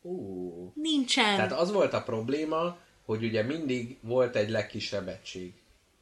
Uh. 0.00 0.72
Nincsen. 0.74 1.36
Tehát 1.36 1.52
az 1.52 1.72
volt 1.72 1.92
a 1.92 2.02
probléma, 2.02 2.78
hogy 3.04 3.24
ugye 3.24 3.42
mindig 3.42 3.98
volt 4.00 4.36
egy 4.36 4.50
legkisebb 4.50 5.08
egység. 5.08 5.52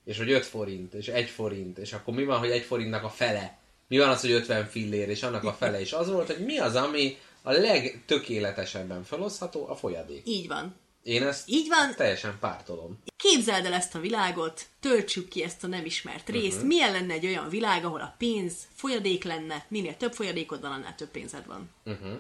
És 0.05 0.19
hogy 0.19 0.31
5 0.31 0.45
forint, 0.45 0.95
és 0.95 1.09
1 1.09 1.29
forint, 1.29 1.79
és 1.79 1.93
akkor 1.93 2.15
mi 2.15 2.25
van, 2.25 2.39
hogy 2.39 2.51
1 2.51 2.63
forintnak 2.63 3.05
a 3.05 3.09
fele? 3.09 3.60
Mi 3.91 3.99
van 3.99 4.09
az, 4.09 4.21
hogy 4.21 4.31
50 4.31 4.67
fillér, 4.67 5.09
és 5.09 5.23
annak 5.23 5.45
a 5.45 5.53
fele 5.53 5.81
is? 5.81 5.93
Az 5.93 6.11
volt, 6.11 6.27
hogy 6.27 6.45
mi 6.45 6.59
az, 6.59 6.75
ami 6.75 7.17
a 7.43 7.53
legtökéletesebben 7.53 9.05
felosztható? 9.05 9.69
A 9.69 9.77
folyadék. 9.77 10.23
Így 10.25 10.49
van. 10.49 10.75
Én 11.03 11.27
ezt 11.27 11.49
Így 11.49 11.69
van. 11.69 11.95
teljesen 11.97 12.37
pártolom. 12.41 13.03
Képzeld 13.17 13.65
el 13.65 13.73
ezt 13.73 13.95
a 13.95 13.99
világot, 14.01 14.67
töltsük 14.81 15.29
ki 15.29 15.43
ezt 15.43 15.65
a 15.65 15.67
nem 15.67 15.85
ismert 15.85 16.29
részt. 16.29 16.55
Uh-huh. 16.55 16.69
Milyen 16.69 16.93
lenne 16.93 17.13
egy 17.13 17.27
olyan 17.27 17.49
világ, 17.49 17.85
ahol 17.85 18.01
a 18.01 18.15
pénz 18.19 18.55
folyadék 18.75 19.25
lenne, 19.25 19.65
minél 19.69 19.97
több 19.97 20.13
folyadékod 20.13 20.61
van, 20.61 20.73
annál 20.73 20.95
több 20.95 21.11
pénzed 21.11 21.47
van. 21.47 21.71
Uh-huh. 21.85 22.19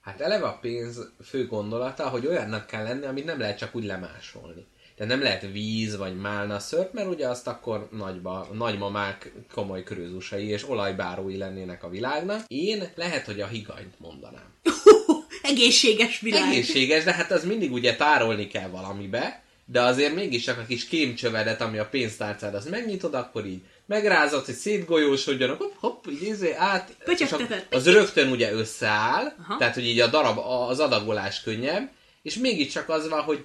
Hát 0.00 0.20
eleve 0.20 0.46
a 0.46 0.58
pénz 0.58 1.00
fő 1.24 1.46
gondolata, 1.46 2.08
hogy 2.08 2.26
olyannak 2.26 2.66
kell 2.66 2.82
lenni, 2.82 3.06
amit 3.06 3.24
nem 3.24 3.38
lehet 3.38 3.58
csak 3.58 3.74
úgy 3.74 3.84
lemásolni. 3.84 4.66
Tehát 4.96 5.12
nem 5.12 5.22
lehet 5.22 5.46
víz 5.52 5.96
vagy 5.96 6.16
málna 6.16 6.58
szörp, 6.58 6.92
mert 6.92 7.08
ugye 7.08 7.28
azt 7.28 7.46
akkor 7.46 7.88
nagyba, 7.92 8.48
nagymamák 8.52 9.32
komoly 9.52 9.82
krőzusai 9.82 10.48
és 10.48 10.68
olajbárói 10.68 11.36
lennének 11.36 11.84
a 11.84 11.88
világnak. 11.88 12.44
Én 12.48 12.88
lehet, 12.94 13.26
hogy 13.26 13.40
a 13.40 13.46
higanyt 13.46 13.94
mondanám. 13.98 14.54
Egészséges 15.42 16.20
világ. 16.20 16.42
Egészséges, 16.42 17.04
de 17.04 17.12
hát 17.12 17.30
az 17.30 17.44
mindig 17.44 17.72
ugye 17.72 17.96
tárolni 17.96 18.46
kell 18.46 18.68
valamibe, 18.68 19.42
de 19.64 19.80
azért 19.80 20.14
mégis 20.14 20.44
csak 20.44 20.58
a 20.58 20.66
kis 20.66 20.88
kémcsövedet, 20.88 21.60
ami 21.60 21.78
a 21.78 21.88
pénztárcád, 21.88 22.54
azt 22.54 22.70
megnyitod, 22.70 23.14
akkor 23.14 23.46
így 23.46 23.60
megrázod, 23.86 24.44
hogy 24.44 24.54
szétgolyósodjon, 24.54 25.56
hopp, 25.56 25.72
hopp, 25.76 26.06
így 26.06 26.22
izé 26.22 26.52
át, 26.52 26.96
és 27.18 27.34
az 27.70 27.88
rögtön 27.92 28.30
ugye 28.30 28.52
összeáll, 28.52 29.34
Aha. 29.42 29.56
tehát 29.58 29.74
hogy 29.74 29.86
így 29.86 30.00
a 30.00 30.06
darab, 30.06 30.38
az 30.68 30.80
adagolás 30.80 31.42
könnyebb, 31.42 31.90
és 32.22 32.34
mégiscsak 32.34 32.88
az 32.88 33.08
van, 33.08 33.20
hogy 33.20 33.44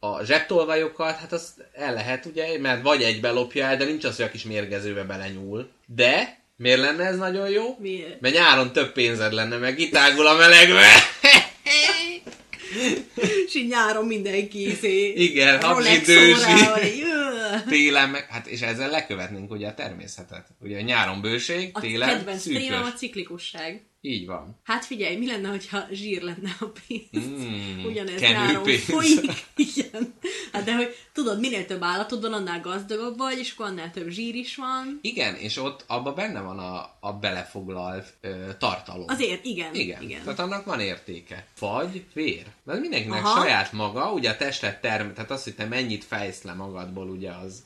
a 0.00 0.24
zsebtolvajokat, 0.24 1.16
hát 1.16 1.32
azt 1.32 1.50
el 1.74 1.94
lehet 1.94 2.24
ugye, 2.24 2.58
mert 2.58 2.82
vagy 2.82 3.02
egybe 3.02 3.30
lopja 3.30 3.64
el, 3.66 3.76
de 3.76 3.84
nincs 3.84 4.04
az, 4.04 4.16
hogy 4.16 4.24
a 4.24 4.30
kis 4.30 4.42
mérgezőbe 4.42 5.02
belenyúl. 5.02 5.70
De 5.86 6.38
miért 6.56 6.80
lenne 6.80 7.04
ez 7.04 7.16
nagyon 7.16 7.48
jó? 7.50 7.76
Miért? 7.78 8.20
Mert 8.20 8.34
nyáron 8.34 8.72
több 8.72 8.92
pénzed 8.92 9.32
lenne, 9.32 9.56
meg 9.56 9.74
kitágul 9.74 10.26
a 10.26 10.36
melegbe. 10.36 10.86
És 13.46 13.54
így 13.54 13.68
nyáron 13.68 14.06
mindenki 14.06 14.70
izé, 14.70 15.08
Igen, 15.12 15.62
habzsidősi. 15.62 16.50
Télen 17.68 18.08
meg, 18.08 18.26
hát 18.30 18.46
és 18.46 18.60
ezzel 18.60 18.90
lekövetnénk 18.90 19.50
ugye 19.50 19.68
a 19.68 19.74
természetet. 19.74 20.46
Ugye 20.60 20.78
a 20.78 20.80
nyáron 20.80 21.20
bőség, 21.20 21.70
A 21.72 21.80
télen 21.80 22.08
kedvenc 22.08 22.42
témám 22.42 22.80
a 22.80 22.84
szűkös. 22.84 22.98
ciklikusság. 22.98 23.82
Így 24.00 24.26
van. 24.26 24.58
Hát 24.62 24.84
figyelj, 24.84 25.16
mi 25.16 25.26
lenne, 25.26 25.48
hogyha 25.48 25.86
zsír 25.90 26.22
lenne 26.22 26.56
a 26.60 26.64
pénz? 26.86 27.26
Mm, 27.26 27.84
Ugyanez 27.84 28.20
nyáron 28.20 28.64
folyik. 28.64 29.46
Igen. 29.74 30.14
Hát 30.52 30.64
de 30.64 30.74
hogy 30.74 30.94
tudod, 31.12 31.40
minél 31.40 31.66
több 31.66 31.82
állatod 31.82 32.20
van, 32.20 32.32
annál 32.32 32.60
gazdagabb 32.60 33.16
vagy, 33.16 33.38
és 33.38 33.52
akkor 33.52 33.66
annál 33.66 33.90
több 33.90 34.08
zsír 34.08 34.34
is 34.34 34.56
van. 34.56 34.98
Igen, 35.02 35.34
és 35.34 35.56
ott 35.56 35.84
abban 35.86 36.14
benne 36.14 36.40
van 36.40 36.58
a, 36.58 36.96
a 37.00 37.12
belefoglalt 37.12 38.14
ö, 38.20 38.50
tartalom. 38.58 39.04
Azért, 39.08 39.44
igen. 39.44 39.74
Igen. 39.74 40.02
igen. 40.02 40.22
Tehát 40.22 40.38
annak 40.38 40.64
van 40.64 40.80
értéke. 40.80 41.46
Vagy 41.58 42.04
vér. 42.12 42.44
Mert 42.64 42.80
mindenkinek 42.80 43.24
Aha. 43.24 43.40
saját 43.40 43.72
maga, 43.72 44.12
ugye 44.12 44.30
a 44.30 44.36
testet 44.36 44.80
term, 44.80 45.12
tehát 45.12 45.30
az, 45.30 45.44
hogy 45.44 45.54
te 45.54 45.64
mennyit 45.64 46.04
fejsz 46.04 46.42
le 46.42 46.52
magadból, 46.52 47.08
ugye 47.08 47.30
az 47.30 47.62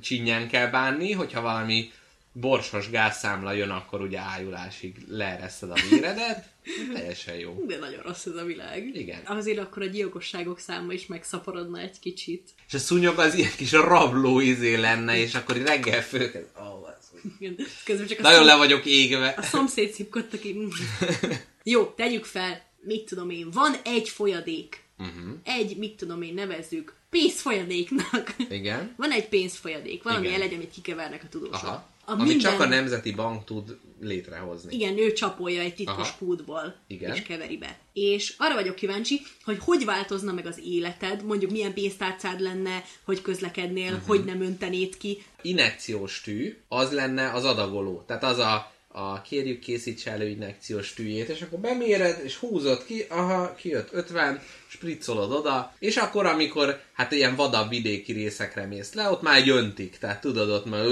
csinyán 0.00 0.48
kell 0.48 0.66
bánni, 0.66 1.12
hogyha 1.12 1.40
valami 1.40 1.90
borsos 2.32 2.90
gázszámla 2.90 3.52
jön, 3.52 3.70
akkor 3.70 4.00
ugye 4.00 4.18
ájulásig 4.18 4.96
leereszted 5.08 5.70
a 5.70 5.76
véredet. 5.90 6.50
Teljesen 6.92 7.34
jó. 7.34 7.64
De 7.66 7.78
nagyon 7.78 8.02
rossz 8.02 8.26
ez 8.26 8.34
a 8.34 8.44
világ. 8.44 8.90
Igen. 8.94 9.20
Azért 9.24 9.58
akkor 9.58 9.82
a 9.82 9.86
gyilkosságok 9.86 10.58
száma 10.58 10.92
is 10.92 11.06
megszaporodna 11.06 11.78
egy 11.78 11.98
kicsit. 11.98 12.50
És 12.66 12.74
a 12.74 12.78
szúnyog 12.78 13.18
az 13.18 13.34
ilyen 13.34 13.50
kis 13.56 13.72
rabló 13.72 14.40
izé 14.40 14.74
lenne, 14.74 15.16
és 15.18 15.34
akkor 15.34 15.56
reggel 15.56 16.02
föl... 16.02 16.30
Oh. 16.54 16.82
Igen. 17.38 17.56
Közben 17.84 18.06
csak 18.06 18.18
a, 18.18 18.22
Nagyon 18.22 18.38
szom... 18.38 18.46
le 18.46 18.56
vagyok 18.56 18.84
égve. 18.84 19.34
a 19.36 19.42
szomszéd 19.42 19.92
szipkott, 19.92 20.34
aki... 20.34 20.68
Jó, 21.62 21.84
tegyük 21.84 22.24
fel, 22.24 22.62
mit 22.80 23.04
tudom 23.04 23.30
én, 23.30 23.50
van 23.50 23.74
egy 23.84 24.08
folyadék. 24.08 24.80
Uh-huh. 24.98 25.32
Egy, 25.44 25.76
mit 25.76 25.96
tudom 25.96 26.22
én, 26.22 26.34
nevezzük 26.34 26.94
pénzfolyadéknak. 27.10 28.34
Igen. 28.48 28.94
Van 28.96 29.10
egy 29.10 29.28
pénzfolyadék, 29.28 30.02
valami 30.02 30.34
elegy, 30.34 30.54
amit 30.54 30.70
kikevernek 30.70 31.22
a 31.22 31.28
tudósok. 31.28 31.54
Aha. 31.54 31.91
A 32.04 32.12
Amit 32.12 32.26
minden... 32.26 32.50
csak 32.50 32.60
a 32.60 32.66
Nemzeti 32.66 33.12
Bank 33.12 33.44
tud 33.44 33.78
létrehozni. 34.00 34.74
Igen, 34.74 34.98
ő 34.98 35.12
csapolja 35.12 35.60
egy 35.60 35.74
titkos 35.74 36.08
Aha. 36.08 36.16
kútból, 36.18 36.76
Igen. 36.86 37.14
és 37.14 37.22
keveri 37.22 37.56
be. 37.56 37.78
És 37.92 38.34
arra 38.38 38.54
vagyok 38.54 38.74
kíváncsi, 38.74 39.20
hogy 39.44 39.58
hogy 39.60 39.84
változna 39.84 40.32
meg 40.32 40.46
az 40.46 40.60
életed, 40.64 41.24
mondjuk 41.24 41.50
milyen 41.50 41.74
pénztárcád 41.74 42.40
lenne, 42.40 42.84
hogy 43.04 43.22
közlekednél, 43.22 43.92
uh-huh. 43.92 44.06
hogy 44.06 44.24
nem 44.24 44.40
öntenéd 44.42 44.96
ki. 44.96 45.22
Inekciós 45.42 46.20
tű, 46.20 46.56
az 46.68 46.92
lenne 46.92 47.30
az 47.30 47.44
adagoló. 47.44 48.04
Tehát 48.06 48.24
az 48.24 48.38
a, 48.38 48.72
a 48.88 49.22
kérjük 49.22 49.58
készítse 49.58 50.10
elő 50.10 50.28
inekciós 50.28 50.94
tűjét, 50.94 51.28
és 51.28 51.42
akkor 51.42 51.58
beméred, 51.58 52.20
és 52.24 52.36
húzod 52.36 52.84
ki, 52.84 53.04
aha, 53.08 53.54
kijött 53.54 53.88
50, 53.92 54.40
spriccolod 54.68 55.32
oda, 55.32 55.74
és 55.78 55.96
akkor, 55.96 56.26
amikor 56.26 56.80
hát 56.92 57.12
ilyen 57.12 57.36
vadabb 57.36 57.68
vidéki 57.68 58.12
részekre 58.12 58.66
mész 58.66 58.92
le, 58.92 59.10
ott 59.10 59.22
már 59.22 59.36
egy 59.36 59.48
öntik, 59.48 59.98
tehát 59.98 60.20
tudod, 60.20 60.50
ott 60.50 60.64
már 60.64 60.84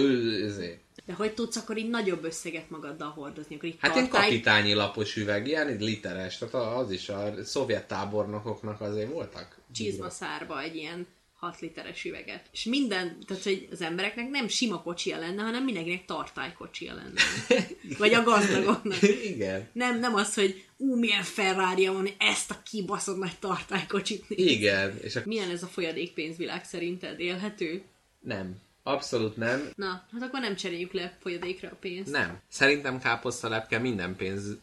ezé. 0.44 0.78
De 1.10 1.16
hogy 1.16 1.34
tudsz 1.34 1.56
akkor 1.56 1.78
így 1.78 1.88
nagyobb 1.88 2.24
összeget 2.24 2.70
magaddal 2.70 3.10
hordozni? 3.10 3.54
Akkor 3.54 3.68
így 3.68 3.76
Hát 3.80 3.94
ilyen 3.94 4.08
tartály... 4.08 4.28
kapitányi 4.28 4.72
lapos 4.72 5.16
üveg, 5.16 5.46
ilyen 5.46 5.76
literes, 5.78 6.38
tehát 6.38 6.54
az 6.54 6.90
is 6.90 7.08
a 7.08 7.44
szovjet 7.44 7.88
tábornokoknak 7.88 8.80
azért 8.80 9.12
voltak. 9.12 9.58
csizma 9.74 10.10
szárba 10.10 10.60
egy 10.60 10.76
ilyen 10.76 11.06
6 11.34 11.60
literes 11.60 12.04
üveget. 12.04 12.48
És 12.52 12.64
minden, 12.64 13.18
tehát 13.26 13.42
hogy 13.42 13.68
az 13.72 13.82
embereknek 13.82 14.28
nem 14.28 14.48
sima 14.48 14.82
kocsia 14.82 15.18
lenne, 15.18 15.42
hanem 15.42 15.64
mindenkinek 15.64 16.04
tartálykocsia 16.04 16.94
lenne. 16.94 17.20
Vagy 17.98 18.14
a 18.14 18.22
gazdagoknak. 18.22 19.02
Igen. 19.24 19.68
Nem, 19.72 19.98
nem 19.98 20.14
az, 20.14 20.34
hogy 20.34 20.64
ú, 20.76 20.98
milyen 20.98 21.22
ferrari 21.22 21.86
van, 21.86 22.08
ezt 22.18 22.50
a 22.50 22.62
kibaszott 22.70 23.18
nagy 23.18 23.38
tartálykocsit 23.38 24.28
néz. 24.28 24.46
Igen, 24.46 24.98
és 25.02 25.16
a... 25.16 25.22
Milyen 25.24 25.50
ez 25.50 25.62
a 25.62 25.66
folyadékpénzvilág 25.66 26.64
szerinted? 26.64 27.20
Élhető? 27.20 27.82
nem. 28.20 28.68
Abszolút 28.90 29.36
nem. 29.36 29.70
Na, 29.76 30.04
hát 30.12 30.22
akkor 30.22 30.40
nem 30.40 30.56
cseréljük 30.56 30.92
le 30.92 31.16
folyadékra 31.20 31.68
a 31.68 31.76
pénzt. 31.80 32.12
Nem. 32.12 32.40
Szerintem 32.48 32.98
káposztalepke 32.98 33.78
minden 33.78 34.16
pénz... 34.16 34.56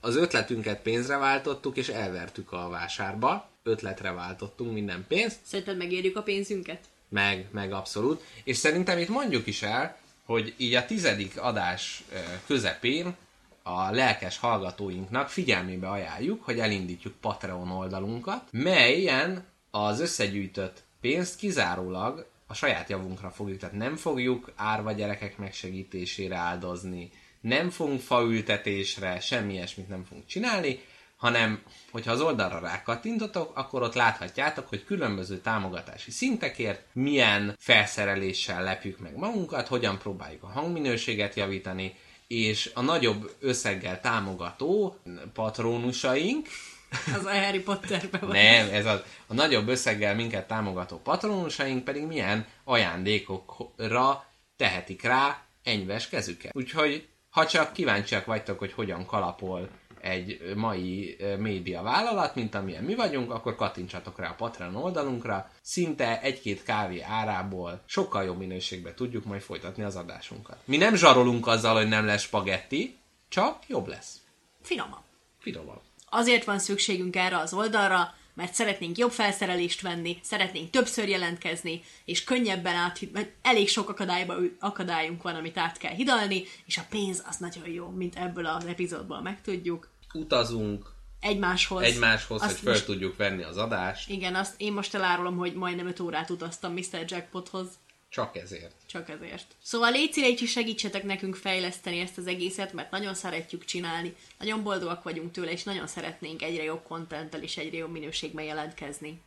Az 0.00 0.16
ötletünket 0.16 0.80
pénzre 0.82 1.16
váltottuk, 1.16 1.76
és 1.76 1.88
elvertük 1.88 2.52
a 2.52 2.68
vásárba. 2.68 3.48
Ötletre 3.62 4.12
váltottunk 4.12 4.72
minden 4.72 5.04
pénzt, 5.08 5.38
Szerinted 5.42 5.76
megérjük 5.76 6.16
a 6.16 6.22
pénzünket? 6.22 6.80
meg, 7.08 7.46
meg 7.50 7.72
abszolút. 7.72 8.22
És 8.44 8.56
szerintem 8.56 8.98
itt 8.98 9.08
mondjuk 9.08 9.46
is 9.46 9.62
el, 9.62 9.96
hogy 10.24 10.54
így 10.56 10.74
a 10.74 10.84
tizedik 10.84 11.40
adás 11.40 12.04
közepén 12.46 13.16
a 13.62 13.90
lelkes 13.90 14.38
hallgatóinknak 14.38 15.28
figyelmébe 15.28 15.88
ajánljuk, 15.88 16.44
hogy 16.44 16.58
elindítjuk 16.58 17.14
Patreon 17.20 17.70
oldalunkat, 17.70 18.42
melyen 18.50 19.44
az 19.70 20.00
összegyűjtött 20.00 20.82
pénzt 21.00 21.36
kizárólag 21.36 22.26
a 22.46 22.54
saját 22.54 22.88
javunkra 22.88 23.30
fogjuk, 23.30 23.58
tehát 23.58 23.74
nem 23.74 23.96
fogjuk 23.96 24.52
árva 24.56 24.92
gyerekek 24.92 25.38
megsegítésére 25.38 26.36
áldozni, 26.36 27.10
nem 27.40 27.70
fogunk 27.70 28.00
faültetésre, 28.00 29.20
semmi 29.20 29.52
ilyesmit 29.52 29.88
nem 29.88 30.04
fogunk 30.04 30.26
csinálni, 30.26 30.80
hanem 31.16 31.62
hogyha 31.90 32.12
az 32.12 32.20
oldalra 32.20 32.58
rákattintotok, 32.58 33.56
akkor 33.56 33.82
ott 33.82 33.94
láthatjátok, 33.94 34.68
hogy 34.68 34.84
különböző 34.84 35.38
támogatási 35.38 36.10
szintekért 36.10 36.82
milyen 36.92 37.56
felszereléssel 37.58 38.62
lepjük 38.62 38.98
meg 38.98 39.16
magunkat, 39.16 39.68
hogyan 39.68 39.98
próbáljuk 39.98 40.42
a 40.42 40.46
hangminőséget 40.46 41.34
javítani, 41.34 41.94
és 42.26 42.70
a 42.74 42.80
nagyobb 42.80 43.30
összeggel 43.40 44.00
támogató 44.00 44.96
patronusaink, 45.32 46.48
Az 47.18 47.24
a 47.24 47.30
Harry 47.30 47.60
Potterben 47.60 48.20
van. 48.20 48.30
nem, 48.30 48.68
ez 48.72 48.86
az, 48.86 49.02
a 49.26 49.34
nagyobb 49.34 49.68
összeggel 49.68 50.14
minket 50.14 50.46
támogató 50.46 50.96
patronusaink 50.98 51.84
pedig 51.84 52.06
milyen 52.06 52.46
ajándékokra 52.64 54.24
tehetik 54.56 55.02
rá 55.02 55.42
enyves 55.62 56.08
kezüket. 56.08 56.56
Úgyhogy, 56.56 57.08
ha 57.30 57.46
csak 57.46 57.72
kíváncsiak 57.72 58.24
vagytok, 58.24 58.58
hogy 58.58 58.72
hogyan 58.72 59.06
kalapol 59.06 59.68
egy 60.04 60.52
mai 60.56 61.16
média 61.38 61.82
vállalat, 61.82 62.34
mint 62.34 62.54
amilyen 62.54 62.84
mi 62.84 62.94
vagyunk, 62.94 63.30
akkor 63.30 63.56
kattintsatok 63.56 64.18
rá 64.18 64.28
a 64.28 64.34
Patreon 64.34 64.76
oldalunkra. 64.76 65.50
Szinte 65.62 66.20
egy-két 66.20 66.62
kávé 66.62 67.00
árából 67.00 67.82
sokkal 67.86 68.24
jobb 68.24 68.38
minőségben 68.38 68.94
tudjuk 68.94 69.24
majd 69.24 69.40
folytatni 69.40 69.82
az 69.82 69.96
adásunkat. 69.96 70.56
Mi 70.64 70.76
nem 70.76 70.94
zsarolunk 70.94 71.46
azzal, 71.46 71.74
hogy 71.74 71.88
nem 71.88 72.06
lesz 72.06 72.22
spagetti, 72.22 72.98
csak 73.28 73.58
jobb 73.66 73.86
lesz. 73.86 74.20
Finomabb. 74.62 75.02
Finomabb. 75.38 75.80
Azért 76.16 76.44
van 76.44 76.58
szükségünk 76.58 77.16
erre 77.16 77.38
az 77.38 77.52
oldalra, 77.52 78.14
mert 78.34 78.54
szeretnénk 78.54 78.98
jobb 78.98 79.10
felszerelést 79.10 79.80
venni, 79.80 80.18
szeretnénk 80.22 80.70
többször 80.70 81.08
jelentkezni, 81.08 81.82
és 82.04 82.24
könnyebben 82.24 82.74
át, 82.74 82.98
mert 83.12 83.30
elég 83.42 83.68
sok 83.68 83.88
akadályba, 83.88 84.34
akadályunk 84.60 85.22
van, 85.22 85.34
amit 85.34 85.58
át 85.58 85.76
kell 85.78 85.94
hidalni, 85.94 86.44
és 86.66 86.78
a 86.78 86.84
pénz 86.90 87.22
az 87.28 87.36
nagyon 87.36 87.68
jó, 87.68 87.88
mint 87.88 88.16
ebből 88.16 88.46
az 88.46 88.64
epizódból 88.66 89.20
megtudjuk. 89.20 89.88
Utazunk 90.12 90.92
Egymáshoz. 91.20 91.82
egymáshoz, 91.82 92.40
Azt 92.42 92.50
hogy 92.50 92.60
föl 92.60 92.72
most- 92.72 92.84
tudjuk 92.84 93.16
venni 93.16 93.42
az 93.42 93.56
adást, 93.56 94.10
Igen, 94.10 94.34
azt 94.34 94.54
én 94.56 94.72
most 94.72 94.94
elárulom, 94.94 95.36
hogy 95.36 95.54
majdnem 95.54 95.86
5 95.86 96.00
órát 96.00 96.30
utaztam 96.30 96.72
Mr. 96.72 97.04
Jackpothoz. 97.06 97.68
Csak 98.14 98.36
ezért. 98.36 98.74
Csak 98.86 99.08
ezért. 99.08 99.46
Szóval 99.62 99.90
légy 99.90 100.12
szíves, 100.12 100.40
is 100.40 100.50
segítsetek 100.50 101.02
nekünk 101.02 101.36
fejleszteni 101.36 101.98
ezt 102.00 102.18
az 102.18 102.26
egészet, 102.26 102.72
mert 102.72 102.90
nagyon 102.90 103.14
szeretjük 103.14 103.64
csinálni, 103.64 104.14
nagyon 104.38 104.62
boldogak 104.62 105.02
vagyunk 105.02 105.32
tőle, 105.32 105.50
és 105.50 105.62
nagyon 105.62 105.86
szeretnénk 105.86 106.42
egyre 106.42 106.62
jobb 106.62 106.82
kontenttel 106.82 107.42
és 107.42 107.56
egyre 107.56 107.76
jobb 107.76 107.90
minőségben 107.90 108.44
jelentkezni. 108.44 109.20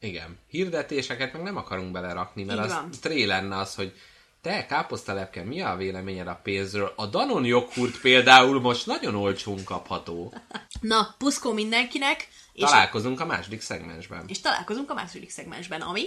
Igen. 0.00 0.38
Hirdetéseket 0.48 1.32
meg 1.32 1.42
nem 1.42 1.56
akarunk 1.56 1.92
belerakni, 1.92 2.44
mert 2.44 2.58
az 2.58 2.98
tré 3.00 3.24
lenne 3.24 3.56
az, 3.56 3.74
hogy 3.74 3.92
te, 4.40 4.66
káposztalepke, 4.66 5.42
mi 5.44 5.60
a 5.60 5.76
véleményed 5.76 6.26
a 6.26 6.40
pénzről? 6.42 6.92
A 6.96 7.06
Danon 7.06 7.44
joghurt 7.44 8.00
például 8.00 8.60
most 8.60 8.86
nagyon 8.86 9.14
olcsón 9.14 9.64
kapható. 9.64 10.32
Na, 10.80 11.14
puszkó 11.18 11.52
mindenkinek, 11.52 12.28
és, 12.52 12.62
Találkozunk 12.64 13.20
a 13.20 13.26
második 13.26 13.60
szegmensben. 13.60 14.24
és 14.28 14.40
találkozunk 14.40 14.90
a 14.90 14.94
második 14.94 15.30
szegmensben, 15.30 15.80
ami 15.80 16.02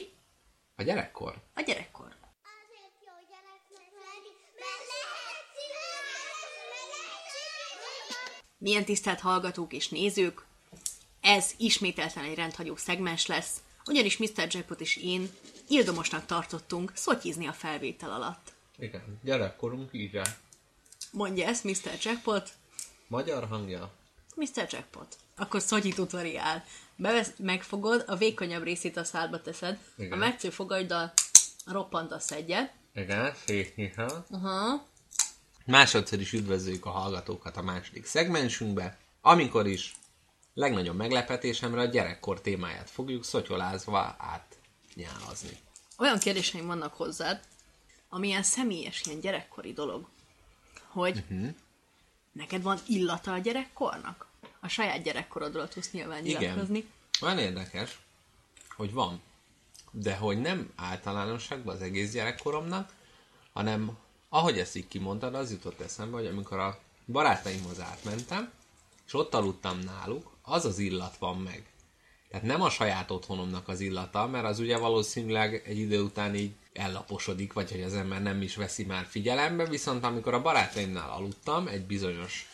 A 0.75 0.83
gyerekkor. 0.83 1.35
a 1.55 1.61
gyerekkor. 1.61 2.05
Azért 2.05 2.95
jó 3.07 3.13
gyereknek 3.31 3.91
lenni, 4.03 4.31
mert 4.61 4.83
lehet 4.91 5.45
szívni, 5.55 5.89
lehet 6.93 8.43
Milyen 8.61 8.85
tisztelt 8.85 9.19
hallgatók 9.19 9.73
és 9.73 9.89
nézők, 9.89 10.45
ez 11.21 11.51
ismételten 11.57 12.23
egy 12.23 12.35
rendhagyó 12.35 12.75
szegmens 12.75 13.25
lesz, 13.25 13.61
ugyanis 13.85 14.17
Mr. 14.17 14.47
Jackpot 14.49 14.81
és 14.81 14.95
én 14.95 15.29
ildomosnak 15.67 16.25
tartottunk 16.25 16.91
szotyizni 16.95 17.47
a 17.47 17.53
felvétel 17.53 18.11
alatt. 18.11 18.53
Igen, 18.77 19.19
gyerekkorunk 19.23 19.89
így 19.93 20.19
Mondja 21.11 21.47
ezt 21.47 21.63
Mr. 21.63 21.97
Jackpot, 22.01 22.49
Magyar 23.07 23.47
hangja. 23.47 23.91
Mr. 24.35 24.67
Jackpot. 24.69 25.17
Akkor 25.35 25.61
szotyi 25.61 25.93
tutoriál. 25.93 26.65
Bevesz, 26.95 27.31
megfogod, 27.37 28.03
a 28.07 28.15
vékonyabb 28.15 28.63
részét 28.63 28.97
a 28.97 29.03
szádba 29.03 29.41
teszed, 29.41 29.79
Igen. 29.97 30.11
a 30.11 30.15
metsző 30.15 30.49
fogaiddal 30.49 31.13
roppantasz 31.65 32.31
egyet, 32.31 32.73
Igen, 32.93 33.33
szétnyitva. 33.45 34.25
Aha. 34.29 34.89
Másodszor 35.65 36.19
is 36.19 36.33
üdvözöljük 36.33 36.85
a 36.85 36.89
hallgatókat 36.89 37.57
a 37.57 37.61
második 37.61 38.05
szegmensünkbe, 38.05 38.97
amikor 39.21 39.67
is 39.67 39.95
legnagyobb 40.53 40.95
meglepetésemre 40.95 41.81
a 41.81 41.85
gyerekkor 41.85 42.41
témáját 42.41 42.89
fogjuk 42.89 43.23
szotyolázva 43.23 44.15
átnyálazni. 44.19 45.57
olyan 45.97 46.19
kérdéseim 46.19 46.65
vannak 46.67 46.93
hozzád, 46.93 47.41
ami 48.09 48.27
ilyen 48.27 48.43
személyes, 48.43 49.05
ilyen 49.05 49.19
gyerekkori 49.19 49.73
dolog, 49.73 50.07
hogy 50.87 51.17
uh-huh. 51.17 51.49
neked 52.31 52.61
van 52.61 52.79
illata 52.87 53.33
a 53.33 53.37
gyerekkornak? 53.37 54.25
A 54.59 54.67
saját 54.67 55.03
gyerekkorodról 55.03 55.67
tudsz 55.67 55.91
nyilván 55.91 56.25
Igen. 56.25 56.41
nyilatkozni. 56.41 56.85
Olyan 57.21 57.37
érdekes, 57.37 57.99
hogy 58.75 58.93
van, 58.93 59.21
de 59.91 60.15
hogy 60.15 60.41
nem 60.41 60.71
általánosságban 60.75 61.75
az 61.75 61.81
egész 61.81 62.11
gyerekkoromnak, 62.11 62.93
hanem 63.53 63.97
ahogy 64.33 64.59
ezt 64.59 64.75
így 64.75 64.87
kimondtad, 64.87 65.35
az 65.35 65.51
jutott 65.51 65.79
eszembe, 65.79 66.17
hogy 66.17 66.25
amikor 66.25 66.59
a 66.59 66.79
barátaimhoz 67.05 67.79
átmentem, 67.79 68.51
és 69.07 69.13
ott 69.13 69.33
aludtam 69.33 69.79
náluk, 69.79 70.31
az 70.41 70.65
az 70.65 70.79
illat 70.79 71.17
van 71.17 71.37
meg. 71.37 71.65
Tehát 72.29 72.45
nem 72.45 72.61
a 72.61 72.69
saját 72.69 73.11
otthonomnak 73.11 73.67
az 73.67 73.79
illata, 73.79 74.27
mert 74.27 74.45
az 74.45 74.59
ugye 74.59 74.77
valószínűleg 74.77 75.63
egy 75.65 75.77
idő 75.77 76.01
után 76.01 76.35
így 76.35 76.51
ellaposodik, 76.73 77.53
vagy 77.53 77.71
hogy 77.71 77.81
az 77.81 77.93
ember 77.93 78.21
nem 78.21 78.41
is 78.41 78.55
veszi 78.55 78.85
már 78.85 79.05
figyelembe, 79.05 79.65
viszont 79.65 80.03
amikor 80.03 80.33
a 80.33 80.41
barátaimnál 80.41 81.09
aludtam, 81.09 81.67
egy 81.67 81.85
bizonyos 81.85 82.49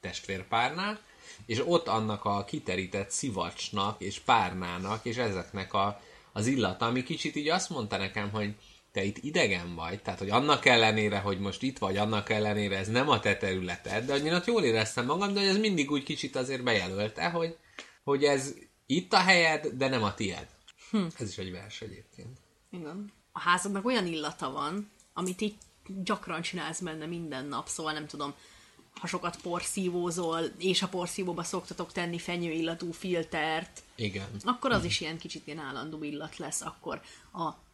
testvérpárnál, 0.00 1.00
és 1.46 1.62
ott 1.66 1.88
annak 1.88 2.24
a 2.24 2.44
kiterített 2.44 3.10
szivacsnak 3.10 4.00
és 4.00 4.18
párnának, 4.18 5.04
és 5.04 5.16
ezeknek 5.16 5.72
a, 5.74 6.00
az 6.32 6.46
illata, 6.46 6.86
ami 6.86 7.02
kicsit 7.02 7.36
így 7.36 7.48
azt 7.48 7.70
mondta 7.70 7.96
nekem, 7.96 8.30
hogy 8.30 8.54
te 8.96 9.04
itt 9.04 9.18
idegen 9.18 9.74
vagy, 9.74 10.02
tehát 10.02 10.18
hogy 10.18 10.30
annak 10.30 10.64
ellenére, 10.64 11.18
hogy 11.18 11.38
most 11.38 11.62
itt 11.62 11.78
vagy, 11.78 11.96
annak 11.96 12.30
ellenére 12.30 12.76
ez 12.76 12.88
nem 12.88 13.08
a 13.08 13.20
te 13.20 13.36
területed, 13.36 14.04
de 14.04 14.34
ott 14.34 14.46
jól 14.46 14.62
éreztem 14.62 15.04
magam, 15.04 15.32
de 15.32 15.40
hogy 15.40 15.48
ez 15.48 15.56
mindig 15.56 15.90
úgy 15.90 16.02
kicsit 16.02 16.36
azért 16.36 16.62
bejelölte, 16.62 17.30
hogy, 17.30 17.56
hogy 18.04 18.24
ez 18.24 18.54
itt 18.86 19.12
a 19.12 19.18
helyed, 19.18 19.66
de 19.66 19.88
nem 19.88 20.02
a 20.02 20.14
tied. 20.14 20.46
Hm. 20.90 21.04
Ez 21.18 21.28
is 21.28 21.38
egy 21.38 21.50
vers 21.52 21.80
egyébként. 21.80 22.38
Igen. 22.70 23.12
A 23.32 23.40
házadnak 23.40 23.86
olyan 23.86 24.06
illata 24.06 24.50
van, 24.50 24.90
amit 25.12 25.40
így 25.40 25.54
gyakran 26.04 26.42
csinálsz 26.42 26.80
benne 26.80 27.06
minden 27.06 27.44
nap, 27.44 27.68
szóval 27.68 27.92
nem 27.92 28.06
tudom, 28.06 28.34
ha 29.00 29.06
sokat 29.06 29.36
porszívózol, 29.42 30.42
és 30.58 30.82
a 30.82 30.88
porszívóba 30.88 31.42
szoktatok 31.42 31.92
tenni 31.92 32.18
fenyőillatú 32.18 32.92
filtert, 32.92 33.82
Igen. 33.94 34.26
akkor 34.44 34.72
az 34.72 34.84
is 34.84 35.00
ilyen 35.00 35.18
kicsit 35.18 35.46
ilyen 35.46 35.58
állandó 35.58 36.02
illat 36.02 36.36
lesz, 36.36 36.60
akkor 36.60 37.00
a 37.32 37.64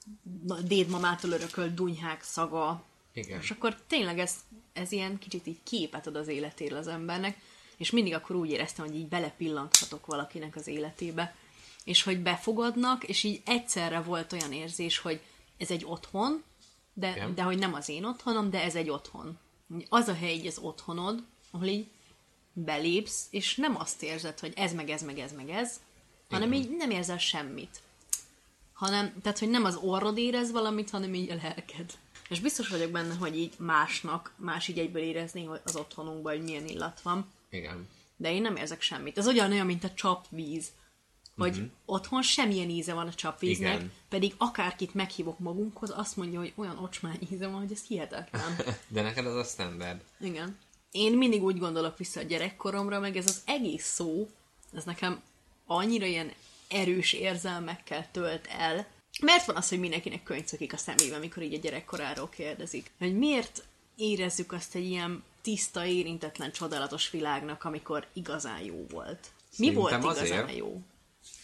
dédmamától 0.65 1.31
örökölt 1.31 1.75
dunyhák 1.75 2.23
szaga, 2.23 2.85
Igen. 3.13 3.41
és 3.41 3.51
akkor 3.51 3.77
tényleg 3.87 4.19
ez, 4.19 4.35
ez 4.73 4.93
ilyen 4.93 5.19
kicsit 5.19 5.47
így 5.47 5.63
képet 5.63 6.07
ad 6.07 6.17
az 6.17 6.29
életéről 6.29 6.79
az 6.79 6.87
embernek, 6.87 7.39
és 7.77 7.91
mindig 7.91 8.15
akkor 8.15 8.37
úgy 8.37 8.51
éreztem, 8.51 8.87
hogy 8.87 8.95
így 8.95 9.09
belepillanthatok 9.09 10.07
valakinek 10.07 10.57
az 10.57 10.67
életébe, 10.67 11.35
és 11.85 12.03
hogy 12.03 12.19
befogadnak, 12.19 13.05
és 13.05 13.23
így 13.23 13.43
egyszerre 13.45 14.01
volt 14.01 14.33
olyan 14.33 14.53
érzés, 14.53 14.99
hogy 14.99 15.21
ez 15.57 15.71
egy 15.71 15.85
otthon, 15.85 16.43
de, 16.95 17.11
Igen. 17.11 17.35
de 17.35 17.43
hogy 17.43 17.59
nem 17.59 17.75
az 17.75 17.89
én 17.89 18.05
otthonom, 18.05 18.51
de 18.51 18.63
ez 18.63 18.75
egy 18.75 18.91
otthon. 18.91 19.39
Az 19.89 20.09
a 20.09 20.15
hely 20.15 20.33
így 20.33 20.47
az 20.47 20.59
otthonod, 20.59 21.25
ahol 21.51 21.67
így 21.67 21.87
belépsz, 22.53 23.27
és 23.31 23.57
nem 23.57 23.77
azt 23.77 24.03
érzed, 24.03 24.39
hogy 24.39 24.53
ez 24.57 24.73
meg 24.73 24.91
ez 24.91 25.03
meg 25.03 25.19
ez 25.19 25.33
meg 25.33 25.49
ez, 25.51 25.81
hanem 26.31 26.53
így 26.53 26.77
nem 26.77 26.91
érzel 26.91 27.19
semmit. 27.19 27.81
Hanem, 28.83 29.13
tehát, 29.23 29.39
hogy 29.39 29.51
nem 29.51 29.65
az 29.65 29.77
orrod 29.77 30.19
érez 30.19 30.51
valamit, 30.51 30.91
hanem 30.91 31.15
így 31.15 31.31
a 31.31 31.35
lelked. 31.43 31.91
És 32.29 32.41
biztos 32.41 32.69
vagyok 32.69 32.91
benne, 32.91 33.15
hogy 33.15 33.39
így 33.39 33.53
másnak, 33.59 34.33
más 34.37 34.69
így 34.69 34.79
egyből 34.79 35.03
érezni 35.03 35.45
hogy 35.45 35.61
az 35.65 35.77
otthonunkban, 35.77 36.33
hogy 36.33 36.43
milyen 36.43 36.67
illat 36.67 37.01
van. 37.01 37.33
Igen. 37.51 37.89
De 38.17 38.33
én 38.33 38.43
nem 38.43 38.57
érzek 38.57 38.81
semmit. 38.81 39.19
Ez 39.19 39.27
ugyanolyan, 39.27 39.67
mint 39.67 39.85
a 39.85 39.95
csapvíz. 39.95 40.69
Hogy 41.37 41.51
uh-huh. 41.51 41.71
otthon 41.85 42.23
semmilyen 42.23 42.69
íze 42.69 42.93
van 42.93 43.07
a 43.07 43.15
csapvíznek, 43.15 43.75
Igen. 43.75 43.93
pedig 44.09 44.35
akárkit 44.37 44.95
meghívok 44.95 45.39
magunkhoz, 45.39 45.93
azt 45.97 46.17
mondja, 46.17 46.39
hogy 46.39 46.53
olyan 46.57 46.79
ocsmány 46.79 47.19
íze 47.33 47.47
van, 47.47 47.61
hogy 47.61 47.73
ez 47.73 47.83
hihetetlen. 47.89 48.57
De 48.89 49.03
neked 49.03 49.27
az 49.27 49.35
a 49.35 49.45
standard. 49.45 50.01
Igen. 50.21 50.59
Én 50.91 51.17
mindig 51.17 51.43
úgy 51.43 51.59
gondolok 51.59 51.99
vissza 51.99 52.21
a 52.21 52.25
gyerekkoromra, 52.25 53.01
meg 53.01 53.17
ez 53.17 53.27
az 53.27 53.43
egész 53.45 53.87
szó, 53.87 54.29
ez 54.73 54.85
nekem 54.85 55.23
annyira 55.67 56.07
ilyen 56.07 56.33
erős 56.73 57.13
érzelmekkel 57.13 58.09
tölt 58.11 58.47
el. 58.47 58.87
Mert 59.21 59.45
van 59.45 59.57
az, 59.57 59.69
hogy 59.69 59.79
mindenkinek 59.79 60.23
könycökik 60.23 60.73
a 60.73 60.77
szemébe, 60.77 61.17
amikor 61.17 61.43
így 61.43 61.55
a 61.55 61.59
gyerekkoráról 61.59 62.29
kérdezik. 62.29 62.91
Hogy 62.99 63.19
miért 63.19 63.65
érezzük 63.97 64.53
azt 64.53 64.75
egy 64.75 64.85
ilyen 64.85 65.23
tiszta, 65.43 65.85
érintetlen, 65.85 66.53
csodálatos 66.53 67.11
világnak, 67.11 67.65
amikor 67.65 68.07
igazán 68.13 68.61
jó 68.61 68.87
volt? 68.91 69.31
Mi 69.57 69.67
Szerintem 69.67 70.01
volt 70.01 70.17
igazán 70.19 70.43
azért. 70.43 70.57
jó? 70.57 70.81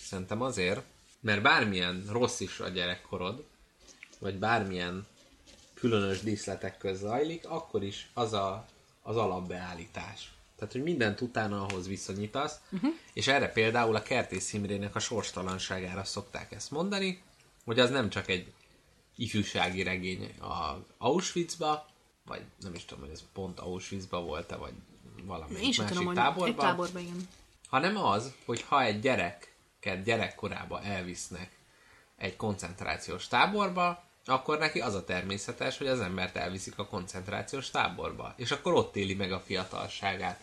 Szerintem 0.01 0.43
azért, 0.43 0.83
mert 1.20 1.43
bármilyen 1.43 2.05
rossz 2.11 2.41
is 2.41 2.61
a 2.61 2.68
gyerekkorod, 2.68 3.45
vagy 4.18 4.35
bármilyen 4.35 5.07
különös 5.74 6.20
díszletek 6.20 6.79
köz 6.79 6.99
zajlik, 6.99 7.49
akkor 7.49 7.83
is 7.83 8.11
az 8.14 8.33
a, 8.33 8.66
az 9.03 9.16
alapbeállítás. 9.16 10.33
Tehát, 10.59 10.72
hogy 10.72 10.82
mindent 10.82 11.20
utána 11.20 11.66
ahhoz 11.66 11.88
viszonyítasz, 11.88 12.61
uh-huh. 12.70 12.90
és 13.12 13.26
erre 13.26 13.48
például 13.48 13.96
a 13.96 14.02
Kertész 14.02 14.52
Imrének 14.52 14.94
a 14.94 14.98
sorstalanságára 14.98 16.04
szokták 16.04 16.52
ezt 16.52 16.70
mondani, 16.70 17.22
hogy 17.64 17.78
az 17.78 17.90
nem 17.90 18.11
csak 18.11 18.28
egy 18.28 18.52
ifjúsági 19.16 19.82
regény 19.82 20.34
a 20.40 20.84
Auschwitzba, 20.98 21.86
vagy 22.24 22.42
nem 22.61 22.74
is 22.74 22.84
tudom, 22.84 23.04
hogy 23.04 23.12
ez 23.12 23.22
pont 23.32 23.61
Auschwitzba 23.61 24.22
volt-e, 24.22 24.56
vagy 24.56 24.72
Én 25.61 25.72
sem 25.72 25.84
másik 25.84 25.98
tudom, 25.98 26.14
táborban, 26.14 26.48
egy 26.48 26.56
táborban, 26.56 27.02
igen. 27.02 27.28
hanem 27.68 27.96
az, 27.96 28.32
hogy 28.44 28.62
ha 28.62 28.82
egy 28.82 29.00
gyereket 29.00 30.02
gyerekkorába 30.04 30.82
elvisznek 30.82 31.50
egy 32.16 32.36
koncentrációs 32.36 33.28
táborba, 33.28 34.04
akkor 34.24 34.59
neki 34.59 34.80
az 34.80 34.94
a 34.94 35.04
természetes, 35.04 35.78
hogy 35.78 35.86
az 35.86 36.00
embert 36.00 36.36
elviszik 36.36 36.78
a 36.78 36.86
koncentrációs 36.86 37.70
táborba, 37.70 38.34
és 38.36 38.50
akkor 38.50 38.74
ott 38.74 38.96
éli 38.96 39.14
meg 39.14 39.32
a 39.32 39.40
fiatalságát. 39.40 40.40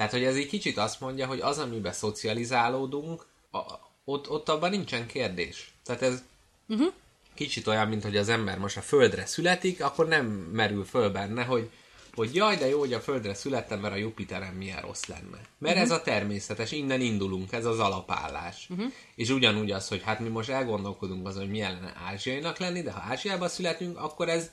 Tehát, 0.00 0.14
hogy 0.14 0.24
ez 0.24 0.36
egy 0.36 0.46
kicsit 0.46 0.78
azt 0.78 1.00
mondja, 1.00 1.26
hogy 1.26 1.40
az, 1.40 1.58
amiben 1.58 1.92
szocializálódunk, 1.92 3.26
a, 3.52 3.60
ott, 4.04 4.30
ott 4.30 4.48
abban 4.48 4.70
nincsen 4.70 5.06
kérdés. 5.06 5.72
Tehát 5.84 6.02
ez 6.02 6.22
uh-huh. 6.68 6.92
kicsit 7.34 7.66
olyan, 7.66 7.88
mint 7.88 8.02
hogy 8.02 8.16
az 8.16 8.28
ember 8.28 8.58
most 8.58 8.76
a 8.76 8.80
földre 8.80 9.26
születik, 9.26 9.82
akkor 9.82 10.08
nem 10.08 10.26
merül 10.26 10.84
föl 10.84 11.10
benne, 11.10 11.44
hogy 11.44 11.70
hogy 12.14 12.34
jaj, 12.34 12.56
de 12.56 12.68
jó, 12.68 12.78
hogy 12.78 12.92
a 12.92 13.00
Földre 13.00 13.34
születtem, 13.34 13.80
mert 13.80 13.94
a 13.94 13.96
Jupiteren 13.96 14.54
milyen 14.54 14.80
rossz 14.80 15.04
lenne. 15.04 15.40
Mert 15.58 15.76
uh-huh. 15.76 15.80
ez 15.80 15.90
a 15.90 16.02
természetes, 16.02 16.72
innen 16.72 17.00
indulunk, 17.00 17.52
ez 17.52 17.64
az 17.64 17.78
alapállás. 17.78 18.66
Uh-huh. 18.70 18.92
És 19.14 19.28
ugyanúgy 19.28 19.70
az, 19.70 19.88
hogy 19.88 20.02
hát 20.02 20.20
mi 20.20 20.28
most 20.28 20.48
elgondolkodunk 20.48 21.26
azon, 21.26 21.42
hogy 21.42 21.50
milyen 21.50 21.72
lenne 21.72 21.94
ázsiainak 22.06 22.58
lenni, 22.58 22.82
de 22.82 22.90
ha 22.90 23.04
Ázsiába 23.08 23.48
születünk, 23.48 23.98
akkor 23.98 24.28
ez 24.28 24.50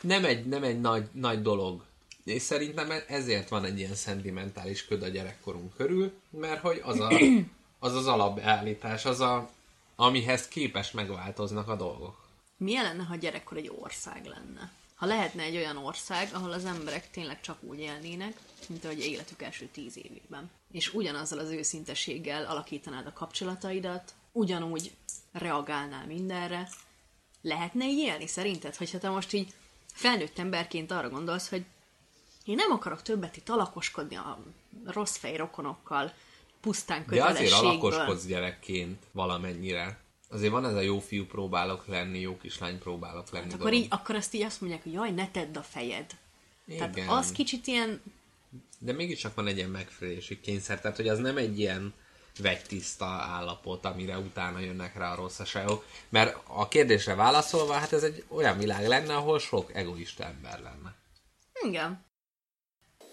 nem 0.00 0.24
egy, 0.24 0.46
nem 0.46 0.62
egy 0.62 0.80
nagy, 0.80 1.08
nagy 1.12 1.42
dolog. 1.42 1.88
És 2.24 2.42
szerintem 2.42 2.92
ezért 3.08 3.48
van 3.48 3.64
egy 3.64 3.78
ilyen 3.78 3.94
szentimentális 3.94 4.84
köd 4.84 5.02
a 5.02 5.08
gyerekkorunk 5.08 5.76
körül, 5.76 6.12
mert 6.30 6.60
hogy 6.60 6.80
az 6.84 7.00
a, 7.00 7.20
az, 7.78 7.94
az 7.94 8.06
alapállítás, 8.06 9.04
az 9.04 9.20
a, 9.20 9.50
amihez 9.96 10.48
képes 10.48 10.90
megváltoznak 10.90 11.68
a 11.68 11.76
dolgok. 11.76 12.28
Milyen 12.56 12.84
lenne, 12.84 13.02
ha 13.02 13.16
gyerekkor 13.16 13.56
egy 13.56 13.72
ország 13.80 14.24
lenne? 14.24 14.72
Ha 14.94 15.06
lehetne 15.06 15.42
egy 15.42 15.56
olyan 15.56 15.76
ország, 15.76 16.30
ahol 16.32 16.52
az 16.52 16.64
emberek 16.64 17.10
tényleg 17.10 17.40
csak 17.40 17.62
úgy 17.62 17.78
élnének, 17.78 18.36
mint 18.66 18.84
ahogy 18.84 19.06
életük 19.06 19.42
első 19.42 19.68
tíz 19.72 19.96
évében. 19.96 20.50
És 20.72 20.94
ugyanazzal 20.94 21.38
az 21.38 21.50
őszinteséggel 21.50 22.44
alakítanád 22.44 23.06
a 23.06 23.12
kapcsolataidat, 23.12 24.14
ugyanúgy 24.32 24.92
reagálnál 25.32 26.06
mindenre. 26.06 26.68
Lehetne 27.42 27.86
így 27.86 27.98
élni 27.98 28.26
szerinted, 28.26 28.76
hogyha 28.76 28.98
te 28.98 29.08
most 29.08 29.32
így 29.32 29.54
felnőtt 29.92 30.38
emberként 30.38 30.90
arra 30.90 31.08
gondolsz, 31.08 31.48
hogy 31.48 31.64
én 32.44 32.54
nem 32.54 32.70
akarok 32.70 33.02
többet 33.02 33.36
itt 33.36 33.48
alakoskodni 33.48 34.16
a 34.16 34.38
rossz 34.84 35.16
fej 35.16 35.36
rokonokkal, 35.36 36.12
pusztán 36.60 37.04
De 37.08 37.24
azért 37.24 37.52
alakoskodsz 37.52 38.24
gyerekként 38.24 39.02
valamennyire. 39.12 39.98
Azért 40.28 40.52
van 40.52 40.64
ez 40.64 40.74
a 40.74 40.80
jó 40.80 40.98
fiú 40.98 41.26
próbálok 41.26 41.86
lenni, 41.86 42.20
jó 42.20 42.36
kislány 42.36 42.78
próbálok 42.78 43.30
lenni. 43.30 43.50
Hát 43.50 43.60
akkor, 43.60 43.72
így, 43.72 43.86
akkor 43.90 44.14
ezt 44.14 44.34
így 44.34 44.42
azt 44.42 44.60
mondják, 44.60 44.82
hogy 44.82 44.92
jaj, 44.92 45.10
ne 45.10 45.30
tedd 45.30 45.56
a 45.56 45.62
fejed. 45.62 46.10
Tehát 46.66 46.96
Igen. 46.96 47.08
az 47.08 47.32
kicsit 47.32 47.66
ilyen, 47.66 48.02
De 48.78 48.92
mégiscsak 48.92 49.34
van 49.34 49.46
egy 49.46 49.56
ilyen 49.56 49.70
megfelelési 49.70 50.40
kényszer, 50.40 50.80
tehát 50.80 50.96
hogy 50.96 51.08
az 51.08 51.18
nem 51.18 51.36
egy 51.36 51.58
ilyen 51.58 51.94
vegytiszta 52.38 53.06
állapot, 53.06 53.84
amire 53.84 54.18
utána 54.18 54.58
jönnek 54.58 54.96
rá 54.96 55.12
a 55.12 55.14
rosszaságok. 55.14 55.86
Mert 56.08 56.36
a 56.46 56.68
kérdésre 56.68 57.14
válaszolva, 57.14 57.72
hát 57.72 57.92
ez 57.92 58.02
egy 58.02 58.24
olyan 58.28 58.58
világ 58.58 58.86
lenne, 58.86 59.16
ahol 59.16 59.38
sok 59.38 59.74
egoista 59.74 60.24
ember 60.24 60.60
lenne. 60.60 60.94
igen, 61.62 62.04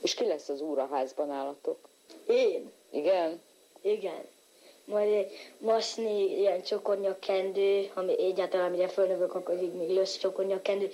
És 0.01 0.13
ki 0.13 0.25
lesz 0.25 0.49
az 0.49 0.61
úr 0.61 0.79
a 0.79 0.87
házban 0.91 1.31
állatok? 1.31 1.89
Én? 2.27 2.71
Igen? 2.91 3.41
Igen. 3.81 4.25
Majd 4.85 5.13
egy 5.13 5.53
masni 5.57 6.39
ilyen 6.39 6.63
csokornyakkendő, 6.63 7.91
ami 7.93 8.23
egyáltalán 8.23 8.67
amire 8.67 8.87
fölnövök, 8.87 9.35
akkor 9.35 9.63
így 9.63 9.73
még 9.73 9.89
lösz 9.89 10.17
csokornyakkendő. 10.17 10.89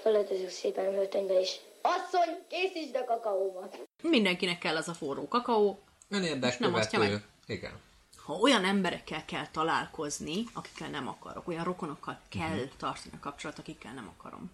Felöltözök 0.00 0.48
szépen 0.48 0.94
öltönybe, 0.94 1.40
és 1.40 1.56
asszony, 1.80 2.38
készítsd 2.48 2.96
a 2.96 3.04
kakaómat. 3.04 3.78
mindenkinek 4.02 4.58
kell 4.58 4.76
az 4.76 4.88
a 4.88 4.92
forró 4.92 5.28
kakaó. 5.28 5.78
És 6.08 6.56
nem 6.56 6.74
osztja 6.74 6.98
Önérdekövető. 6.98 7.24
Igen. 7.46 7.80
Ha 8.24 8.32
olyan 8.32 8.64
emberekkel 8.64 9.24
kell 9.24 9.46
találkozni, 9.52 10.44
akikkel 10.54 10.88
nem 10.88 11.08
akarok, 11.08 11.48
olyan 11.48 11.64
rokonokkal 11.64 12.20
kell 12.28 12.54
uh-huh. 12.54 12.76
tartani 12.76 13.14
a 13.14 13.20
kapcsolat, 13.20 13.58
akikkel 13.58 13.92
nem 13.92 14.12
akarom, 14.18 14.50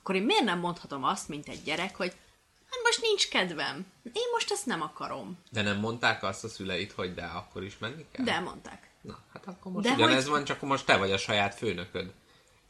akkor 0.00 0.14
én 0.14 0.22
miért 0.22 0.44
nem 0.44 0.58
mondhatom 0.58 1.04
azt, 1.04 1.28
mint 1.28 1.48
egy 1.48 1.62
gyerek, 1.62 1.96
hogy 1.96 2.12
hát 2.74 2.82
most 2.84 3.00
nincs 3.00 3.28
kedvem, 3.28 3.86
én 4.04 4.28
most 4.32 4.50
ezt 4.50 4.66
nem 4.66 4.82
akarom. 4.82 5.38
De 5.50 5.62
nem 5.62 5.78
mondták 5.78 6.22
azt 6.22 6.44
a 6.44 6.48
szüleit, 6.48 6.92
hogy 6.92 7.14
de 7.14 7.24
akkor 7.24 7.64
is 7.64 7.78
menni 7.78 8.06
kell? 8.12 8.24
De 8.24 8.40
mondták. 8.40 8.90
Na, 9.00 9.18
hát 9.32 9.46
akkor 9.46 9.72
most 9.72 9.86
De 9.86 9.94
ugyanez 9.94 10.22
hogy- 10.22 10.32
van, 10.32 10.44
csak 10.44 10.60
most 10.60 10.86
te 10.86 10.96
vagy 10.96 11.12
a 11.12 11.18
saját 11.18 11.54
főnököd. 11.54 12.12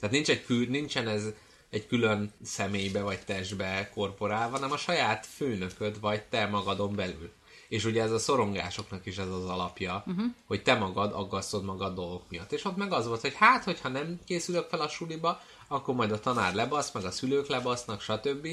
Tehát 0.01 0.15
nincs 0.15 0.31
egy 0.31 0.45
kül, 0.45 0.67
nincsen 0.69 1.09
ez 1.09 1.25
egy 1.71 1.87
külön 1.87 2.33
személybe 2.43 3.03
vagy 3.03 3.25
testbe 3.25 3.91
korporálva, 3.95 4.55
hanem 4.55 4.73
a 4.73 4.77
saját 4.77 5.27
főnököd 5.27 6.01
vagy 6.01 6.23
te 6.23 6.47
magadon 6.47 6.95
belül. 6.95 7.33
És 7.69 7.85
ugye 7.85 8.03
ez 8.03 8.11
a 8.11 8.19
szorongásoknak 8.19 9.07
is 9.07 9.19
ez 9.19 9.29
az 9.29 9.45
alapja, 9.45 10.05
uh-huh. 10.07 10.25
hogy 10.47 10.63
te 10.63 10.75
magad 10.75 11.13
aggasztod 11.13 11.65
magad 11.65 11.95
dolgok 11.95 12.23
miatt. 12.29 12.53
És 12.53 12.65
ott 12.65 12.77
meg 12.77 12.93
az 12.93 13.07
volt, 13.07 13.21
hogy 13.21 13.35
hát, 13.35 13.65
hogyha 13.65 13.89
nem 13.89 14.21
készülök 14.27 14.69
fel 14.69 14.81
a 14.81 14.89
suliba, 14.89 15.41
akkor 15.69 15.95
majd 15.95 16.13
a 16.13 16.21
tanár 16.21 16.55
lebasz, 16.55 16.93
meg 16.93 17.05
a 17.05 17.11
szülők 17.11 17.47
lebasznak, 17.47 18.01
stb. 18.01 18.49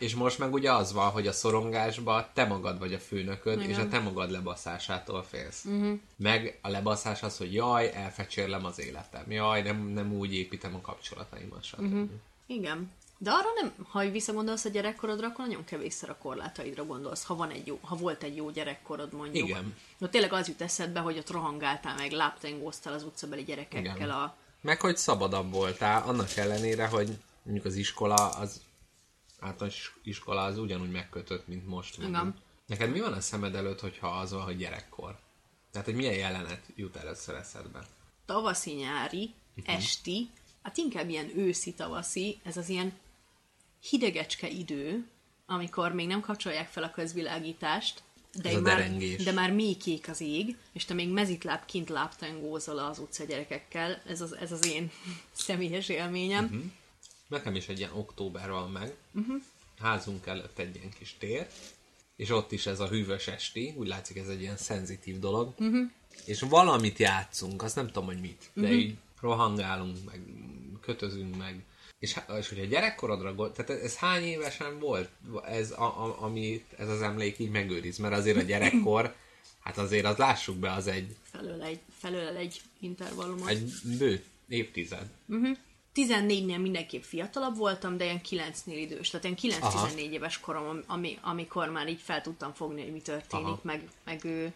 És 0.00 0.14
most 0.14 0.38
meg 0.38 0.52
ugye 0.52 0.72
az 0.72 0.92
van, 0.92 1.10
hogy 1.10 1.26
a 1.26 1.32
szorongásba 1.32 2.30
te 2.32 2.44
magad 2.44 2.78
vagy 2.78 2.94
a 2.94 2.98
főnököd, 2.98 3.58
Igen. 3.58 3.70
és 3.70 3.76
a 3.76 3.88
te 3.88 3.98
magad 3.98 4.30
lebaszásától 4.30 5.22
félsz. 5.22 5.64
Uh-huh. 5.64 5.98
Meg 6.16 6.58
a 6.62 6.68
lebaszás 6.68 7.22
az, 7.22 7.36
hogy 7.36 7.54
jaj, 7.54 7.94
elfecsérlem 7.94 8.64
az 8.64 8.80
életem, 8.80 9.30
jaj, 9.30 9.62
nem, 9.62 9.86
nem 9.86 10.12
úgy 10.12 10.34
építem 10.34 10.74
a 10.74 10.80
kapcsolataimat, 10.80 11.64
stb. 11.64 11.80
Uh-huh. 11.80 12.08
Igen. 12.46 12.90
De 13.18 13.30
arra 13.30 13.48
nem, 13.60 13.86
ha 13.88 14.10
visszagondolsz 14.10 14.64
a 14.64 14.68
gyerekkorodra, 14.68 15.26
akkor 15.26 15.46
nagyon 15.46 15.64
kevésszer 15.64 16.10
a 16.10 16.16
korlátaidra 16.22 16.84
gondolsz, 16.84 17.24
ha, 17.24 17.36
van 17.36 17.50
egy 17.50 17.66
jó, 17.66 17.78
ha 17.82 17.96
volt 17.96 18.22
egy 18.22 18.36
jó 18.36 18.50
gyerekkorod 18.50 19.12
mondjuk. 19.12 19.48
Igen. 19.48 19.74
Ott 20.00 20.10
tényleg 20.10 20.32
az 20.32 20.48
jut 20.48 20.62
eszedbe, 20.62 21.00
hogy 21.00 21.18
ott 21.18 21.30
rohangáltál 21.30 21.94
meg, 21.96 22.10
láptengóztál 22.10 22.92
az 22.92 23.02
utcabeli 23.02 23.44
gyerekekkel 23.44 23.96
Igen. 23.96 24.10
a... 24.10 24.34
Meg 24.60 24.80
hogy 24.80 24.96
szabadabb 24.96 25.52
voltál, 25.52 26.02
annak 26.02 26.36
ellenére, 26.36 26.86
hogy 26.86 27.18
mondjuk 27.42 27.66
az 27.66 27.74
iskola, 27.74 28.28
az 28.28 28.60
általános 29.42 29.98
iskola 30.02 30.42
az 30.42 30.58
ugyanúgy 30.58 30.90
megkötött, 30.90 31.46
mint 31.46 31.66
most. 31.66 31.98
Igen. 31.98 32.34
Neked 32.66 32.90
mi 32.90 33.00
van 33.00 33.12
a 33.12 33.20
szemed 33.20 33.54
előtt, 33.54 33.80
hogyha 33.80 34.08
az 34.08 34.32
van, 34.32 34.42
hogy 34.42 34.56
gyerekkor? 34.56 35.18
Tehát, 35.70 35.86
hogy 35.86 35.96
milyen 35.96 36.14
jelenet 36.14 36.62
jut 36.76 36.96
először 36.96 37.34
eszedbe? 37.34 37.86
tavaszi, 38.26 38.72
nyári, 38.72 39.34
uh-huh. 39.56 39.74
esti, 39.74 40.30
hát 40.62 40.76
inkább 40.76 41.08
ilyen 41.08 41.38
őszi, 41.38 41.72
tavaszi, 41.72 42.40
ez 42.42 42.56
az 42.56 42.68
ilyen 42.68 42.92
hidegecske 43.80 44.48
idő, 44.48 45.06
amikor 45.46 45.92
még 45.92 46.06
nem 46.06 46.20
kapcsolják 46.20 46.68
fel 46.68 46.82
a 46.82 46.90
közvilágítást, 46.90 48.02
de, 48.42 48.48
Ez 48.48 48.60
már, 48.60 48.76
derengés. 48.76 49.24
de 49.24 49.32
már 49.32 49.52
mély 49.52 49.74
kék 49.74 50.08
az 50.08 50.20
ég, 50.20 50.56
és 50.72 50.84
te 50.84 50.94
még 50.94 51.08
mezitláb 51.08 51.64
kint 51.64 51.88
láptengózol 51.88 52.78
az 52.78 52.98
utca 52.98 53.24
gyerekekkel. 53.24 54.02
Ez 54.06 54.20
az, 54.20 54.36
ez 54.36 54.52
az 54.52 54.66
én 54.66 54.90
személyes 55.32 55.88
élményem. 55.88 56.44
Uh-huh. 56.44 56.62
Nekem 57.32 57.54
is 57.54 57.68
egy 57.68 57.78
ilyen 57.78 57.92
október 57.92 58.50
van 58.50 58.70
meg. 58.70 58.94
Uh-huh. 59.14 59.42
Házunk 59.80 60.26
előtt 60.26 60.58
egy 60.58 60.76
ilyen 60.76 60.90
kis 60.98 61.16
tér, 61.18 61.46
és 62.16 62.30
ott 62.30 62.52
is 62.52 62.66
ez 62.66 62.80
a 62.80 62.88
hűvös 62.88 63.26
esti, 63.26 63.74
úgy 63.76 63.88
látszik 63.88 64.16
ez 64.16 64.28
egy 64.28 64.40
ilyen 64.40 64.56
szenzitív 64.56 65.18
dolog. 65.18 65.52
Uh-huh. 65.58 65.90
És 66.24 66.40
valamit 66.40 66.98
játszunk, 66.98 67.62
azt 67.62 67.76
nem 67.76 67.86
tudom, 67.86 68.04
hogy 68.04 68.20
mit, 68.20 68.50
de 68.54 68.62
uh-huh. 68.62 68.78
így 68.78 68.96
rohangálunk, 69.20 69.96
meg 70.04 70.20
kötözünk 70.80 71.36
meg. 71.36 71.64
És, 71.98 72.20
és 72.38 72.48
hogyha 72.48 72.64
gyerekkorodra 72.64 73.34
gond, 73.34 73.52
tehát 73.52 73.82
ez 73.82 73.96
hány 73.96 74.22
évesen 74.22 74.78
volt, 74.78 75.08
ez, 75.44 75.70
a, 75.70 76.04
a, 76.04 76.22
ami 76.22 76.64
ez 76.76 76.88
az 76.88 77.02
emlék 77.02 77.38
így 77.38 77.50
megőriz, 77.50 77.98
mert 77.98 78.14
azért 78.14 78.36
a 78.36 78.42
gyerekkor, 78.42 79.14
hát 79.64 79.78
azért 79.78 80.04
az 80.04 80.16
lássuk 80.16 80.56
be, 80.56 80.72
az 80.72 80.86
egy, 80.86 81.16
Felől 81.22 81.62
egy, 81.62 81.80
felől 81.98 82.36
egy 82.36 82.60
intervallumot. 82.80 83.48
egy 83.48 83.72
bő 83.98 84.24
évtized. 84.48 85.06
14-nél 85.94 86.60
mindenképp 86.60 87.02
fiatalabb 87.02 87.56
voltam, 87.56 87.96
de 87.96 88.04
ilyen 88.04 88.20
9-nél 88.30 88.52
idős. 88.64 89.10
Tehát 89.10 89.40
ilyen 89.40 89.60
Aha. 89.60 89.88
9-14 89.88 89.96
éves 89.96 90.40
korom, 90.40 90.82
ami, 90.86 91.18
amikor 91.22 91.68
már 91.68 91.88
így 91.88 92.00
fel 92.00 92.20
tudtam 92.20 92.52
fogni, 92.52 92.82
hogy 92.82 92.92
mi 92.92 93.00
történik, 93.00 93.46
Aha. 93.46 93.60
meg, 93.62 93.88
meg 94.04 94.24
ő, 94.24 94.52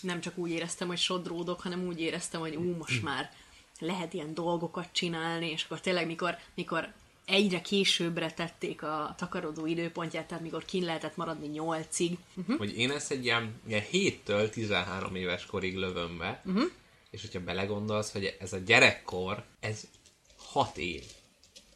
nem 0.00 0.20
csak 0.20 0.38
úgy 0.38 0.50
éreztem, 0.50 0.88
hogy 0.88 0.98
sodródok, 0.98 1.60
hanem 1.60 1.86
úgy 1.86 2.00
éreztem, 2.00 2.40
hogy 2.40 2.56
ú, 2.56 2.76
most 2.76 3.02
már 3.02 3.32
lehet 3.78 4.14
ilyen 4.14 4.34
dolgokat 4.34 4.88
csinálni, 4.92 5.50
és 5.50 5.64
akkor 5.64 5.80
tényleg, 5.80 6.06
mikor, 6.06 6.38
mikor 6.54 6.92
egyre 7.24 7.60
későbbre 7.60 8.32
tették 8.32 8.82
a 8.82 9.14
takarodó 9.18 9.66
időpontját, 9.66 10.26
tehát 10.26 10.42
mikor 10.42 10.64
kin 10.64 10.84
lehetett 10.84 11.16
maradni 11.16 11.46
nyolcig. 11.46 12.18
Hm? 12.46 12.52
Hogy 12.52 12.78
én 12.78 12.90
ezt 12.90 13.10
egy 13.10 13.24
ilyen, 13.24 13.60
ilyen 13.66 13.84
7-től 13.92 14.50
13 14.50 15.14
éves 15.14 15.46
korig 15.46 15.76
lövöm 15.76 16.18
be, 16.18 16.42
uh-huh. 16.44 16.70
és 17.10 17.20
hogyha 17.20 17.40
belegondolsz, 17.40 18.12
hogy 18.12 18.36
ez 18.40 18.52
a 18.52 18.58
gyerekkor, 18.58 19.44
ez 19.60 19.88
6 20.52 20.76
év. 20.76 21.02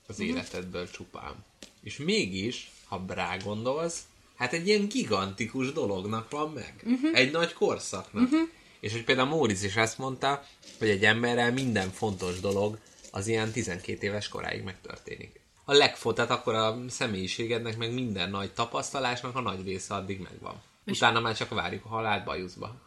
az 0.06 0.20
életedből 0.20 0.90
csupán. 0.90 1.44
És 1.82 1.96
mégis, 1.96 2.70
ha 2.88 3.04
rá 3.08 3.36
gondolsz, 3.36 4.02
hát 4.36 4.52
egy 4.52 4.66
ilyen 4.66 4.88
gigantikus 4.88 5.72
dolognak 5.72 6.30
van 6.30 6.50
meg. 6.50 6.74
Uh-huh. 6.84 7.18
Egy 7.18 7.30
nagy 7.30 7.52
korszaknak. 7.52 8.22
Uh-huh. 8.22 8.48
És 8.80 8.92
hogy 8.92 9.04
például 9.04 9.28
Móricz 9.28 9.62
is 9.62 9.76
ezt 9.76 9.98
mondta, 9.98 10.44
hogy 10.78 10.88
egy 10.88 11.04
emberrel 11.04 11.52
minden 11.52 11.90
fontos 11.90 12.40
dolog 12.40 12.78
az 13.10 13.26
ilyen 13.26 13.52
12 13.52 14.06
éves 14.06 14.28
koráig 14.28 14.62
megtörténik. 14.62 15.40
A 15.64 15.72
legfot, 15.72 16.14
tehát 16.14 16.30
akkor 16.30 16.54
a 16.54 16.78
személyiségednek, 16.88 17.76
meg 17.76 17.92
minden 17.92 18.30
nagy 18.30 18.52
tapasztalásnak 18.52 19.36
a 19.36 19.40
nagy 19.40 19.64
része 19.64 19.94
addig 19.94 20.20
megvan. 20.20 20.62
Utána 20.86 21.20
már 21.20 21.36
csak 21.36 21.48
várjuk 21.48 21.84
a 21.84 21.88
halált 21.88 22.24
bajuszba. 22.24 22.84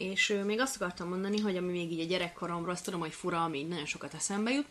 És 0.00 0.40
még 0.44 0.60
azt 0.60 0.76
akartam 0.76 1.08
mondani, 1.08 1.40
hogy 1.40 1.56
ami 1.56 1.70
még 1.70 1.92
így 1.92 2.00
a 2.00 2.04
gyerekkoromról, 2.04 2.70
azt 2.70 2.84
tudom, 2.84 3.00
hogy 3.00 3.12
fura, 3.12 3.44
ami 3.44 3.58
így 3.58 3.68
nagyon 3.68 3.86
sokat 3.86 4.14
eszembe 4.14 4.50
jut, 4.50 4.66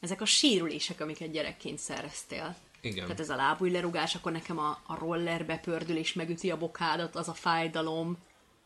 ezek 0.00 0.20
a 0.20 0.24
sérülések, 0.24 1.00
amiket 1.00 1.30
gyerekként 1.30 1.78
szereztél. 1.78 2.56
Igen. 2.80 3.04
Tehát 3.04 3.20
ez 3.20 3.30
a 3.30 3.36
lábújlerugás, 3.36 4.14
akkor 4.14 4.32
nekem 4.32 4.58
a, 4.58 4.80
a 4.86 4.98
rollerbe 4.98 5.56
pördül 5.56 5.96
és 5.96 6.12
megüti 6.12 6.50
a 6.50 6.58
bokádat, 6.58 7.16
az 7.16 7.28
a 7.28 7.34
fájdalom. 7.34 8.18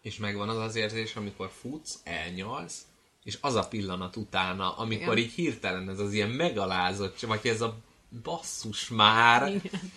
És 0.03 0.17
megvan 0.17 0.49
az 0.49 0.57
az 0.57 0.75
érzés, 0.75 1.17
amikor 1.17 1.51
futsz, 1.61 2.01
elnyalsz, 2.05 2.87
és 3.25 3.39
az 3.41 3.55
a 3.55 3.69
pillanat 3.69 4.17
utána, 4.17 4.77
amikor 4.77 5.17
Igen. 5.17 5.29
így 5.29 5.33
hirtelen 5.33 5.89
ez 5.89 5.99
az 5.99 6.13
ilyen 6.13 6.31
megalázott, 6.31 7.21
vagy 7.21 7.47
ez 7.47 7.61
a 7.61 7.77
basszus 8.23 8.89
már, 8.89 9.49
Igen. 9.49 9.93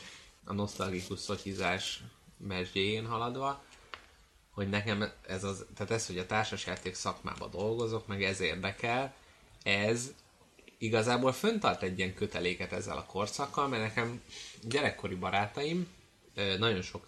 a 0.45 0.53
nosztalgikus 0.53 1.19
szotyizás 1.19 2.03
mesdjéjén 2.37 3.05
haladva, 3.05 3.63
hogy 4.59 4.69
nekem 4.69 5.11
ez 5.27 5.43
az, 5.43 5.65
tehát 5.75 5.91
ez, 5.91 6.07
hogy 6.07 6.17
a 6.17 6.25
társasjáték 6.25 6.95
szakmában 6.95 7.51
dolgozok, 7.51 8.07
meg 8.07 8.23
ez 8.23 8.39
érdekel, 8.39 9.13
ez 9.63 10.13
igazából 10.77 11.31
föntart 11.31 11.83
egy 11.83 11.97
ilyen 11.97 12.13
köteléket 12.13 12.71
ezzel 12.71 12.97
a 12.97 13.05
korszakkal, 13.05 13.67
mert 13.67 13.81
nekem 13.81 14.21
gyerekkori 14.63 15.15
barátaim 15.15 15.87
nagyon 16.57 16.81
sok 16.81 17.07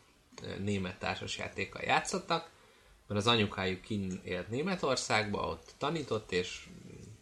német 0.60 1.00
társasjátékkal 1.00 1.82
játszottak, 1.82 2.50
mert 3.08 3.20
az 3.20 3.28
anyukájuk 3.28 3.82
kin 3.82 4.22
élt 4.24 4.50
Németországba, 4.50 5.48
ott 5.48 5.74
tanított, 5.78 6.32
és 6.32 6.66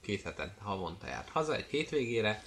két 0.02 0.22
hetente 0.22 0.62
havonta 0.62 1.08
járt 1.08 1.30
haza 1.30 1.56
egy 1.56 1.68
hétvégére, 1.70 2.44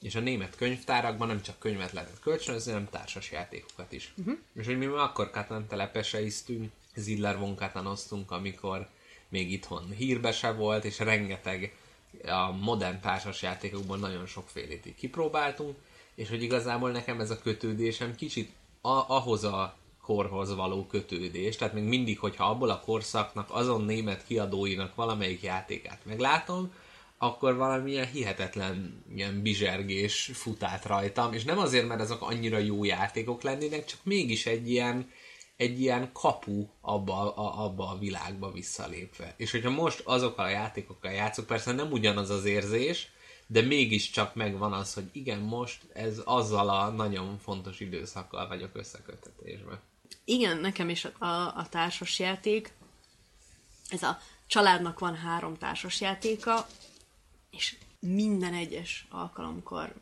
és 0.00 0.14
a 0.14 0.20
német 0.20 0.56
könyvtárakban 0.56 1.28
nem 1.28 1.42
csak 1.42 1.58
könyvet 1.58 1.92
lehetett 1.92 2.20
kölcsönözni, 2.20 2.72
hanem 2.72 2.88
társas 2.88 3.30
játékokat 3.30 3.92
is. 3.92 4.12
Uh-huh. 4.16 4.38
És 4.54 4.66
hogy 4.66 4.78
mi 4.78 4.86
már 4.86 5.04
akkor 5.04 5.30
Katan 5.30 5.66
telepeseiztünk, 5.66 6.72
Ziller 6.94 7.38
von 7.38 7.54
Katanoztunk, 7.54 8.30
amikor 8.30 8.88
még 9.28 9.52
itthon 9.52 9.90
hírbe 9.96 10.32
se 10.32 10.52
volt, 10.52 10.84
és 10.84 10.98
rengeteg 10.98 11.76
a 12.24 12.52
modern 12.52 13.00
társas 13.00 13.42
játékokban 13.42 13.98
nagyon 13.98 14.26
sokfélét 14.26 14.86
így 14.86 14.94
kipróbáltunk, 14.94 15.76
és 16.14 16.28
hogy 16.28 16.42
igazából 16.42 16.90
nekem 16.90 17.20
ez 17.20 17.30
a 17.30 17.38
kötődésem 17.38 18.14
kicsit 18.14 18.52
a, 18.80 19.04
ahhoz 19.08 19.44
a 19.44 19.76
korhoz 20.02 20.54
való 20.54 20.86
kötődés, 20.86 21.56
tehát 21.56 21.74
még 21.74 21.84
mindig, 21.84 22.18
hogyha 22.18 22.44
abból 22.44 22.70
a 22.70 22.80
korszaknak, 22.80 23.48
azon 23.50 23.84
német 23.84 24.24
kiadóinak 24.26 24.94
valamelyik 24.94 25.42
játékát 25.42 26.00
meglátom, 26.04 26.72
akkor 27.18 27.56
valamilyen 27.56 28.06
hihetetlen 28.06 29.04
ilyen 29.14 29.42
bizsergés 29.42 30.30
fut 30.34 30.62
át 30.62 30.84
rajtam, 30.84 31.32
és 31.32 31.44
nem 31.44 31.58
azért, 31.58 31.88
mert 31.88 32.00
azok 32.00 32.22
annyira 32.22 32.58
jó 32.58 32.84
játékok 32.84 33.42
lennének, 33.42 33.84
csak 33.84 33.98
mégis 34.02 34.46
egy 34.46 34.70
ilyen, 34.70 35.10
egy 35.56 35.80
ilyen 35.80 36.12
kapu 36.12 36.66
abba 36.80 37.34
a, 37.34 37.64
abba 37.64 37.88
a 37.88 37.98
világba 37.98 38.52
visszalépve. 38.52 39.34
És 39.36 39.50
hogyha 39.50 39.70
most 39.70 40.00
azokkal 40.04 40.44
a 40.44 40.48
játékokkal 40.48 41.12
játszok, 41.12 41.46
persze 41.46 41.72
nem 41.72 41.92
ugyanaz 41.92 42.30
az 42.30 42.44
érzés, 42.44 43.08
de 43.46 43.62
mégiscsak 43.62 44.34
megvan 44.34 44.72
az, 44.72 44.94
hogy 44.94 45.08
igen, 45.12 45.38
most 45.38 45.82
ez 45.92 46.20
azzal 46.24 46.68
a 46.68 46.88
nagyon 46.88 47.38
fontos 47.38 47.80
időszakkal 47.80 48.48
vagyok 48.48 48.70
összekötetésben. 48.72 49.80
Igen, 50.24 50.56
nekem 50.56 50.88
is 50.88 51.04
a, 51.04 51.26
a 51.56 51.66
társasjáték, 51.70 52.72
ez 53.88 54.02
a 54.02 54.18
családnak 54.46 54.98
van 54.98 55.16
három 55.16 55.56
társasjátéka, 55.56 56.66
és 57.50 57.76
minden 57.98 58.54
egyes 58.54 59.06
alkalomkor, 59.10 59.94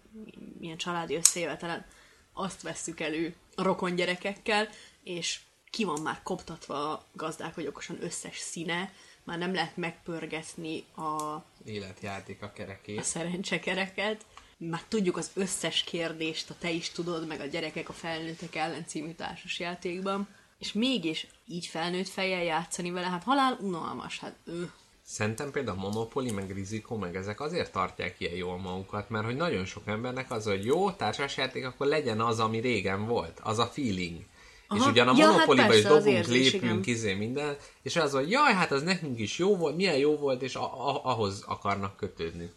milyen 0.59 0.76
családi 0.76 1.14
összejövetelen, 1.14 1.86
azt 2.32 2.62
vesszük 2.62 3.01
elő 3.01 3.34
a 3.55 3.62
rokon 3.62 3.94
gyerekekkel, 3.94 4.68
és 5.05 5.40
ki 5.70 5.84
van 5.84 6.01
már 6.01 6.22
koptatva 6.22 6.92
a 6.92 7.05
gazdálkodókosan 7.12 8.03
összes 8.03 8.38
színe, 8.38 8.92
már 9.24 9.38
nem 9.38 9.55
lehet 9.55 9.76
megpörgetni 9.76 10.84
a, 10.96 11.42
Életjáték 11.64 12.42
a 12.42 12.53
kerekét. 12.53 12.98
a 12.98 13.03
szerencsekereket, 13.03 14.24
már 14.57 14.82
tudjuk 14.88 15.16
az 15.16 15.30
összes 15.34 15.82
kérdést, 15.82 16.51
a 16.51 16.55
te 16.59 16.70
is 16.70 16.90
tudod, 16.90 17.26
meg 17.26 17.40
a 17.40 17.46
gyerekek 17.46 17.88
a 17.88 17.92
felnőttek 17.92 18.55
ellen 18.55 18.86
című 18.86 19.12
társasjátékban, 19.12 20.28
és 20.59 20.72
mégis 20.72 21.26
így 21.46 21.66
felnőtt 21.66 22.09
fejjel 22.09 22.42
játszani 22.42 22.90
vele, 22.90 23.07
hát 23.07 23.22
halál 23.22 23.59
unalmas, 23.61 24.18
hát 24.18 24.36
ő. 24.44 24.70
Szerintem 25.03 25.51
például 25.51 25.78
a 25.78 25.80
Monopoly, 25.80 26.30
meg 26.30 26.51
Riziko, 26.51 26.96
meg 26.96 27.16
ezek 27.16 27.40
azért 27.40 27.72
tartják 27.72 28.20
ilyen 28.20 28.34
jól 28.34 28.59
magukat, 28.59 29.09
mert 29.09 29.24
hogy 29.24 29.36
nagyon 29.36 29.64
sok 29.64 29.86
embernek 29.86 30.30
az, 30.30 30.44
hogy 30.44 30.64
jó 30.64 30.90
társasjáték, 30.90 31.66
akkor 31.66 31.86
legyen 31.86 32.20
az, 32.20 32.40
ami 32.40 32.59
régen 32.59 33.07
volt, 33.07 33.40
az 33.42 33.59
a 33.59 33.66
feeling. 33.66 34.24
Aha. 34.73 34.81
És 34.85 34.87
ugyan 34.91 35.09
a 35.09 35.14
Ja, 35.16 35.25
hát 35.25 35.33
Monopolyba 35.33 35.62
is 35.62 35.68
persze, 35.83 35.97
az 35.97 36.05
dobunk, 36.05 36.27
lépünk, 36.27 36.87
izé 36.87 37.14
minden, 37.14 37.57
és 37.83 37.97
az, 37.97 38.12
hogy 38.12 38.31
jaj, 38.31 38.53
hát 38.53 38.71
az 38.73 38.83
nekünk 38.83 39.18
is 39.18 39.39
jó 39.39 39.57
volt, 39.57 39.77
milyen 39.77 39.97
jó 39.97 40.16
volt, 40.16 40.43
és 40.43 40.55
a- 40.55 40.89
a- 40.89 41.05
ahhoz 41.05 41.43
akarnak 41.47 41.97
kötődni. 41.97 42.51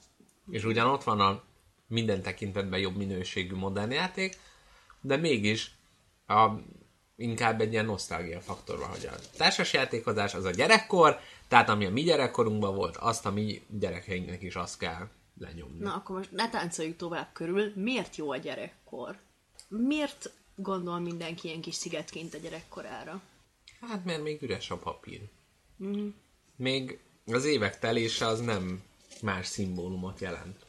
És 0.52 0.64
ugyan 0.64 0.88
ott 0.90 1.04
van 1.04 1.20
a 1.20 1.44
minden 1.88 2.22
tekintetben 2.22 2.80
jobb 2.80 2.96
minőségű 2.96 3.56
modern 3.56 3.92
játék, 3.92 4.38
de 5.02 5.18
mégis 5.18 5.76
a, 6.28 6.50
inkább 7.16 7.62
egy 7.62 7.72
ilyen 7.72 7.86
nosztalgia 7.86 8.40
faktor 8.42 8.80
van, 8.80 8.90
hogy 8.90 9.10
a 9.12 9.16
társasjátékozás 9.38 10.34
az 10.34 10.46
a 10.46 10.52
gyerekkor, 10.52 11.20
tehát 11.48 11.70
ami 11.70 11.86
a 11.86 11.92
mi 11.92 12.02
gyerekkorunkban 12.02 12.76
volt, 12.76 12.98
azt 12.98 13.26
a 13.26 13.32
mi 13.32 13.62
gyerekeinknek 13.80 14.42
is 14.42 14.56
azt 14.56 14.78
kell 14.78 15.08
lenyomni. 15.40 15.80
Na, 15.80 15.94
akkor 15.94 16.16
most 16.16 16.32
ne 16.32 16.50
táncoljuk 16.50 16.96
tovább 16.98 17.30
körül. 17.34 17.72
Miért 17.76 18.16
jó 18.16 18.32
a 18.32 18.38
gyerekkor? 18.38 19.16
Miért 19.68 20.32
gondol 20.56 21.00
mindenki 21.00 21.48
ilyen 21.48 21.62
kis 21.62 21.76
szigetként 21.76 22.34
a 22.34 22.38
gyerekkorára? 22.38 23.22
Hát 23.82 24.06
mert 24.06 24.24
még 24.24 24.42
üres 24.42 24.72
a 24.72 24.78
papír. 24.78 25.22
Mhm. 25.76 26.08
Még 26.56 27.00
az 27.26 27.46
évek 27.46 27.80
telése 27.80 28.26
az 28.26 28.40
nem 28.40 28.84
más 29.22 29.48
szimbólumot 29.48 30.20
jelent. 30.20 30.66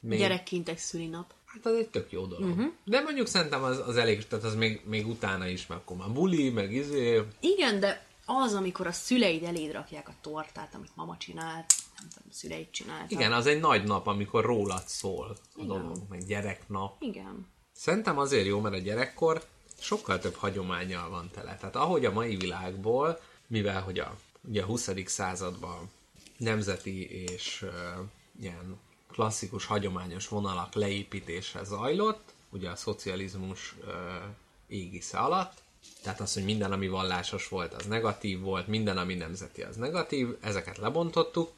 Még, 0.00 0.18
Gyerekként 0.18 0.68
egy 0.68 0.78
szülinap. 0.78 1.32
Hát 1.44 1.66
az 1.66 1.74
egy 1.74 1.88
tök 1.88 2.12
jó 2.12 2.26
dolog. 2.26 2.48
Uh-huh. 2.48 2.72
De 2.84 3.00
mondjuk 3.00 3.26
szerintem 3.26 3.62
az, 3.62 3.78
az 3.78 3.96
elég, 3.96 4.26
tehát 4.26 4.44
az 4.44 4.54
még, 4.54 4.82
még 4.84 5.06
utána 5.06 5.46
is, 5.46 5.66
mert 5.66 5.80
akkor 5.80 5.96
már 5.96 6.12
buli, 6.12 6.50
meg 6.50 6.72
izé, 6.72 7.22
Igen, 7.40 7.80
de 7.80 8.06
az, 8.26 8.54
amikor 8.54 8.86
a 8.86 8.92
szüleid 8.92 9.42
eléd 9.42 9.72
rakják 9.72 10.08
a 10.08 10.14
tortát, 10.20 10.74
amit 10.74 10.90
mama 10.94 11.16
csinált, 11.16 11.74
nem 11.98 12.08
tudom, 12.14 12.28
szüleid 12.30 12.70
csináltak. 12.70 13.10
Igen, 13.10 13.32
az 13.32 13.46
egy 13.46 13.60
nagy 13.60 13.84
nap, 13.84 14.06
amikor 14.06 14.44
rólad 14.44 14.86
szól 14.86 15.36
a 15.56 15.64
dolog, 15.64 16.02
meg 16.08 16.24
gyereknap. 16.24 17.02
Igen. 17.02 17.46
Szerintem 17.78 18.18
azért 18.18 18.46
jó, 18.46 18.60
mert 18.60 18.74
a 18.74 18.78
gyerekkor 18.78 19.44
sokkal 19.80 20.18
több 20.18 20.34
hagyományjal 20.34 21.08
van 21.08 21.30
tele. 21.34 21.56
Tehát 21.56 21.76
ahogy 21.76 22.04
a 22.04 22.12
mai 22.12 22.36
világból, 22.36 23.20
mivel 23.46 23.82
hogy 23.82 23.98
a, 23.98 24.16
ugye 24.48 24.62
a 24.62 24.66
20. 24.66 24.90
században 25.04 25.90
nemzeti 26.36 27.10
és 27.10 27.62
uh, 27.62 27.70
ilyen 28.40 28.80
klasszikus, 29.12 29.64
hagyományos 29.64 30.28
vonalak 30.28 30.74
leépítése 30.74 31.64
zajlott, 31.64 32.32
ugye 32.50 32.70
a 32.70 32.76
szocializmus 32.76 33.74
uh, 33.80 33.94
égisze 34.66 35.18
alatt, 35.18 35.62
tehát 36.02 36.20
az, 36.20 36.34
hogy 36.34 36.44
minden, 36.44 36.72
ami 36.72 36.88
vallásos 36.88 37.48
volt, 37.48 37.74
az 37.74 37.86
negatív 37.86 38.40
volt, 38.40 38.66
minden, 38.66 38.98
ami 38.98 39.14
nemzeti, 39.14 39.62
az 39.62 39.76
negatív, 39.76 40.36
ezeket 40.40 40.76
lebontottuk, 40.76 41.50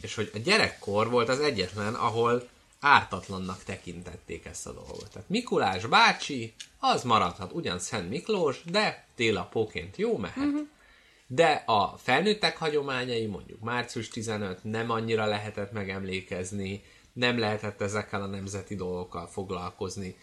és 0.00 0.14
hogy 0.14 0.30
a 0.34 0.38
gyerekkor 0.38 1.10
volt 1.10 1.28
az 1.28 1.40
egyetlen, 1.40 1.94
ahol 1.94 2.48
ártatlannak 2.86 3.62
tekintették 3.62 4.44
ezt 4.44 4.66
a 4.66 4.72
dolgot. 4.72 5.10
Tehát 5.12 5.28
Mikulás 5.28 5.86
bácsi, 5.86 6.54
az 6.78 7.02
maradhat 7.02 7.52
ugyan 7.52 7.78
Szent 7.78 8.08
Miklós, 8.08 8.62
de 8.64 9.06
télapóként 9.14 9.96
jó 9.96 10.16
mehet. 10.16 10.44
Uh-huh. 10.44 10.66
De 11.26 11.62
a 11.66 11.96
felnőttek 11.96 12.56
hagyományai, 12.56 13.26
mondjuk 13.26 13.60
március 13.60 14.08
15, 14.08 14.64
nem 14.64 14.90
annyira 14.90 15.26
lehetett 15.26 15.72
megemlékezni, 15.72 16.82
nem 17.12 17.38
lehetett 17.38 17.80
ezekkel 17.80 18.22
a 18.22 18.26
nemzeti 18.26 18.74
dolgokkal 18.74 19.26
foglalkozni. 19.26 20.16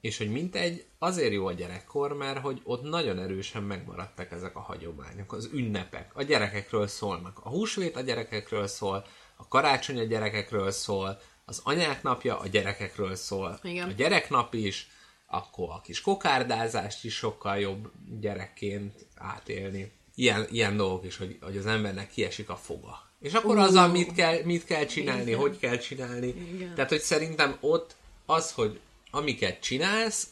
És 0.00 0.18
hogy 0.18 0.30
mint 0.30 0.54
egy, 0.56 0.84
azért 0.98 1.32
jó 1.32 1.46
a 1.46 1.52
gyerekkor, 1.52 2.12
mert 2.12 2.38
hogy 2.38 2.60
ott 2.64 2.82
nagyon 2.82 3.18
erősen 3.18 3.62
megmaradtak 3.62 4.30
ezek 4.30 4.56
a 4.56 4.60
hagyományok, 4.60 5.32
az 5.32 5.50
ünnepek. 5.52 6.10
A 6.14 6.22
gyerekekről 6.22 6.86
szólnak. 6.86 7.40
A 7.42 7.48
húsvét 7.48 7.96
a 7.96 8.00
gyerekekről 8.00 8.66
szól, 8.66 9.06
a 9.36 9.48
karácsony 9.48 9.98
a 9.98 10.02
gyerekekről 10.02 10.70
szól, 10.70 11.20
az 11.48 11.60
anyák 11.64 12.02
napja 12.02 12.38
a 12.38 12.46
gyerekekről 12.46 13.14
szól, 13.14 13.58
Igen. 13.62 13.88
a 13.88 13.92
gyereknap 13.92 14.54
is, 14.54 14.88
akkor 15.26 15.68
a 15.70 15.80
kis 15.80 16.00
kokárdázást 16.00 17.04
is 17.04 17.14
sokkal 17.14 17.58
jobb 17.58 17.90
gyerekként 18.20 19.06
átélni. 19.16 19.92
ilyen, 20.14 20.46
ilyen 20.50 20.76
dolgok 20.76 21.04
is, 21.04 21.16
hogy, 21.16 21.38
hogy 21.40 21.56
az 21.56 21.66
embernek 21.66 22.10
kiesik 22.10 22.48
a 22.48 22.56
foga. 22.56 23.02
És 23.20 23.32
akkor 23.32 23.56
uh, 23.56 23.62
azzal 23.62 23.88
mit 23.88 24.12
kell, 24.12 24.42
mit 24.44 24.64
kell 24.64 24.84
csinálni, 24.84 25.22
Igen. 25.22 25.38
hogy 25.38 25.58
kell 25.58 25.76
csinálni. 25.76 26.26
Igen. 26.26 26.74
Tehát, 26.74 26.90
hogy 26.90 27.00
szerintem 27.00 27.56
ott 27.60 27.96
az, 28.26 28.52
hogy 28.52 28.80
amiket 29.10 29.60
csinálsz, 29.60 30.26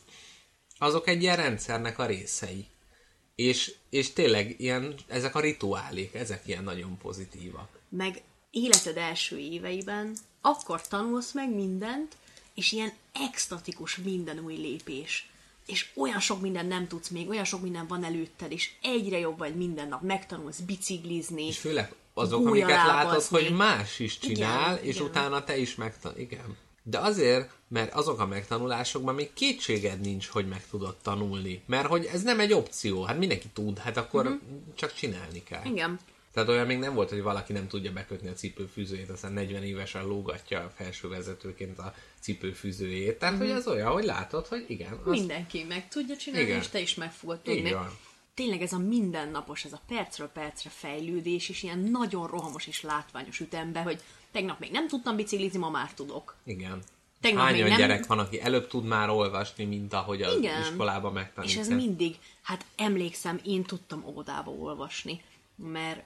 azok 0.79 1.09
egy 1.09 1.23
ilyen 1.23 1.37
rendszernek 1.37 1.99
a 1.99 2.07
részei. 2.07 2.67
És, 3.35 3.75
és 3.91 4.13
tényleg 4.13 4.55
ilyen, 4.59 4.95
ezek 5.07 5.35
a 5.35 5.41
rituálék, 5.41 6.15
ezek 6.15 6.43
ilyen 6.47 6.65
nagyon 6.65 6.99
pozitívak. 6.99 7.69
meg 7.89 8.23
életed 8.51 8.97
első 8.97 9.39
éveiben 9.39 10.17
akkor 10.47 10.87
tanulsz 10.89 11.33
meg 11.33 11.55
mindent, 11.55 12.17
és 12.55 12.73
ilyen 12.73 12.93
extatikus 13.31 13.97
minden 13.97 14.39
új 14.39 14.55
lépés. 14.55 15.29
És 15.67 15.91
olyan 15.95 16.21
sok 16.21 16.41
minden 16.41 16.67
nem 16.67 16.87
tudsz 16.89 17.09
még, 17.09 17.29
olyan 17.29 17.45
sok 17.45 17.63
minden 17.63 17.87
van 17.87 18.05
előtted, 18.05 18.53
és 18.53 18.71
egyre 18.83 19.19
jobb 19.19 19.39
vagy 19.39 19.55
minden 19.57 19.89
nap, 19.89 20.03
megtanulsz 20.03 20.59
biciklizni. 20.59 21.47
És 21.47 21.59
főleg 21.59 21.95
azok, 22.15 22.47
amiket 22.47 22.69
látod, 22.69 23.23
hogy 23.23 23.51
más 23.57 23.99
is 23.99 24.19
csinál, 24.19 24.73
Igen, 24.75 24.85
és 24.85 24.95
igen. 24.95 25.09
utána 25.09 25.45
te 25.45 25.57
is 25.57 25.75
megtanul. 25.75 26.19
Igen. 26.19 26.57
De 26.83 26.99
azért, 26.99 27.51
mert 27.69 27.95
azok 27.95 28.21
a 28.21 28.27
megtanulásokban 28.27 29.15
még 29.15 29.33
kétséged 29.33 30.01
nincs, 30.01 30.27
hogy 30.27 30.49
meg 30.49 30.67
tudod 30.71 30.97
tanulni. 31.03 31.63
Mert 31.67 31.87
hogy 31.87 32.05
ez 32.05 32.23
nem 32.23 32.41
egy 32.41 32.53
opció. 32.53 33.03
Hát 33.03 33.19
mindenki 33.19 33.49
tud, 33.49 33.79
hát 33.79 33.97
akkor 33.97 34.25
Mhm. 34.25 34.35
csak 34.75 34.93
csinálni 34.95 35.43
kell. 35.43 35.65
Igen. 35.65 35.99
Tehát 36.37 36.51
olyan 36.51 36.67
még 36.67 36.79
nem 36.79 36.95
volt, 36.95 37.11
hogy 37.11 37.23
valaki 37.23 37.53
nem 37.53 37.69
tudja 37.69 37.93
bekötni 37.93 38.29
a 38.29 38.33
cipőfűzőjét, 38.33 39.11
aztán 39.11 39.33
40 39.33 39.63
évesen 39.63 40.07
lógatja 40.07 40.61
a 40.61 40.73
felső 40.77 41.09
vezetőként 41.09 41.79
a 41.79 41.95
cipőfűzőjét. 42.21 43.19
Tehát, 43.19 43.39
hogy 43.39 43.51
az 43.51 43.67
olyan, 43.67 43.93
hogy 43.93 44.05
látod, 44.05 44.47
hogy 44.47 44.65
igen. 44.69 44.93
Az... 44.93 44.99
Mhm. 45.01 45.11
Mindenki 45.11 45.65
meg 45.69 45.89
tudja 45.89 46.17
csinálni, 46.17 46.47
Igen. 46.47 46.61
és 46.61 46.69
te 46.69 46.81
is 46.81 46.95
meg 46.95 47.13
fogod 47.13 47.39
tudni. 47.39 47.73
van. 47.73 47.99
Tényleg 48.35 48.63
ez 48.63 48.73
a 48.73 48.79
mindennapos, 48.79 49.65
ez 49.65 49.73
a 49.73 49.81
percről 49.89 50.29
percre 50.29 50.71
fejlődés, 50.71 51.49
és 51.49 51.63
ilyen 51.63 51.79
nagyon 51.79 52.27
rohamos 52.27 52.67
és 52.67 52.83
látványos 52.83 53.41
ütembe, 53.41 53.81
hogy 53.83 54.01
tegnap 54.33 54.59
még 54.59 54.71
nem 54.71 54.89
tudtam 54.89 55.17
biciklizni, 55.17 55.59
ma 55.59 55.71
már 55.71 55.93
tudok. 55.95 56.35
Igen. 56.45 56.83
Tegnap 57.21 57.43
Hány 57.43 57.53
még 57.53 57.63
olyan 57.63 57.79
nem- 57.79 57.89
gyerek 57.89 58.07
van, 58.07 58.19
aki 58.19 58.41
előbb 58.41 58.69
tud 58.69 58.85
már 58.85 59.09
olvasni, 59.11 59.65
mint 59.65 59.93
ahogy 59.93 60.23
az 60.23 60.37
Igen. 60.37 60.61
iskolában 60.61 61.11
És 61.11 61.19
megtanítják? 61.19 61.61
ez 61.61 61.69
mindig, 61.69 62.17
hát 62.43 62.65
emlékszem, 62.77 63.41
én 63.45 63.63
tudtam 63.63 64.05
óvodába 64.07 64.51
olvasni, 64.51 65.23
mert 65.57 66.03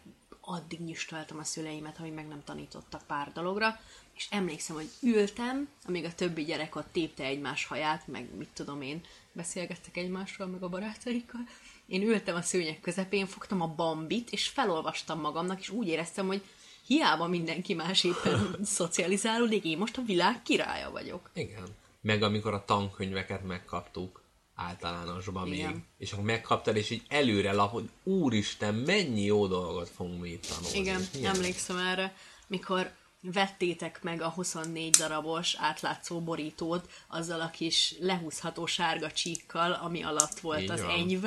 addig 0.51 0.81
nyistaltam 0.81 1.39
a 1.39 1.45
szüleimet, 1.45 1.97
hogy 1.97 2.15
meg 2.15 2.29
nem 2.29 2.45
tanítottak 2.45 3.03
pár 3.07 3.33
dologra, 3.33 3.81
és 4.17 4.27
emlékszem, 4.31 4.77
hogy 4.77 4.89
ültem, 5.03 5.69
amíg 5.87 6.05
a 6.05 6.15
többi 6.15 6.45
gyerek 6.45 6.77
ott 6.77 6.93
tépte 6.93 7.25
egymás 7.25 7.65
haját, 7.65 8.07
meg 8.07 8.29
mit 8.37 8.49
tudom 8.55 8.83
én, 8.83 9.01
beszélgettek 9.33 9.97
egymásról, 9.97 10.49
meg 10.49 10.63
a 10.63 10.69
barátaikkal. 10.69 11.41
Én 11.87 12.03
ültem 12.03 12.37
a 12.37 12.43
szőnyek 12.43 12.81
közepén, 12.81 13.27
fogtam 13.27 13.61
a 13.61 13.75
bambit, 13.75 14.31
és 14.31 14.49
felolvastam 14.49 15.21
magamnak, 15.21 15.61
és 15.61 15.69
úgy 15.69 15.87
éreztem, 15.87 16.27
hogy 16.27 16.43
hiába 16.87 17.27
mindenki 17.27 17.75
más 17.75 18.05
éppen 18.05 18.57
szocializálódik, 18.65 19.65
én 19.65 19.79
most 19.79 19.97
a 19.97 20.03
világ 20.03 20.43
királya 20.43 20.91
vagyok. 20.91 21.31
Igen. 21.35 21.65
Meg 22.01 22.23
amikor 22.23 22.55
a 22.55 22.65
tankönyveket 22.65 23.45
megkaptuk 23.45 24.20
általánosban 24.61 25.49
még, 25.49 25.59
Igen. 25.59 25.85
és 25.99 26.13
akkor 26.13 26.25
megkaptad, 26.25 26.77
és 26.77 26.91
így 26.91 27.03
előre 27.09 27.53
lapod, 27.53 27.89
úristen, 28.03 28.75
mennyi 28.75 29.23
jó 29.25 29.47
dolgot 29.47 29.89
fogunk 29.89 30.21
mi 30.21 30.29
itt 30.29 30.47
tanulni. 30.47 30.79
Igen, 30.79 31.03
milyen- 31.15 31.35
emlékszem 31.35 31.77
erre, 31.77 32.15
mikor 32.47 32.93
vettétek 33.23 34.03
meg 34.03 34.23
a 34.23 34.29
24 34.29 34.91
darabos 34.97 35.55
átlátszó 35.59 36.21
borítót 36.21 36.91
azzal 37.09 37.41
a 37.41 37.51
kis 37.51 37.95
lehúzható 38.01 38.67
sárga 38.67 39.11
csíkkal, 39.11 39.73
ami 39.73 40.03
alatt 40.03 40.39
volt 40.41 40.61
Így 40.63 40.71
az 40.71 40.81
van. 40.81 40.91
enyv, 40.91 41.25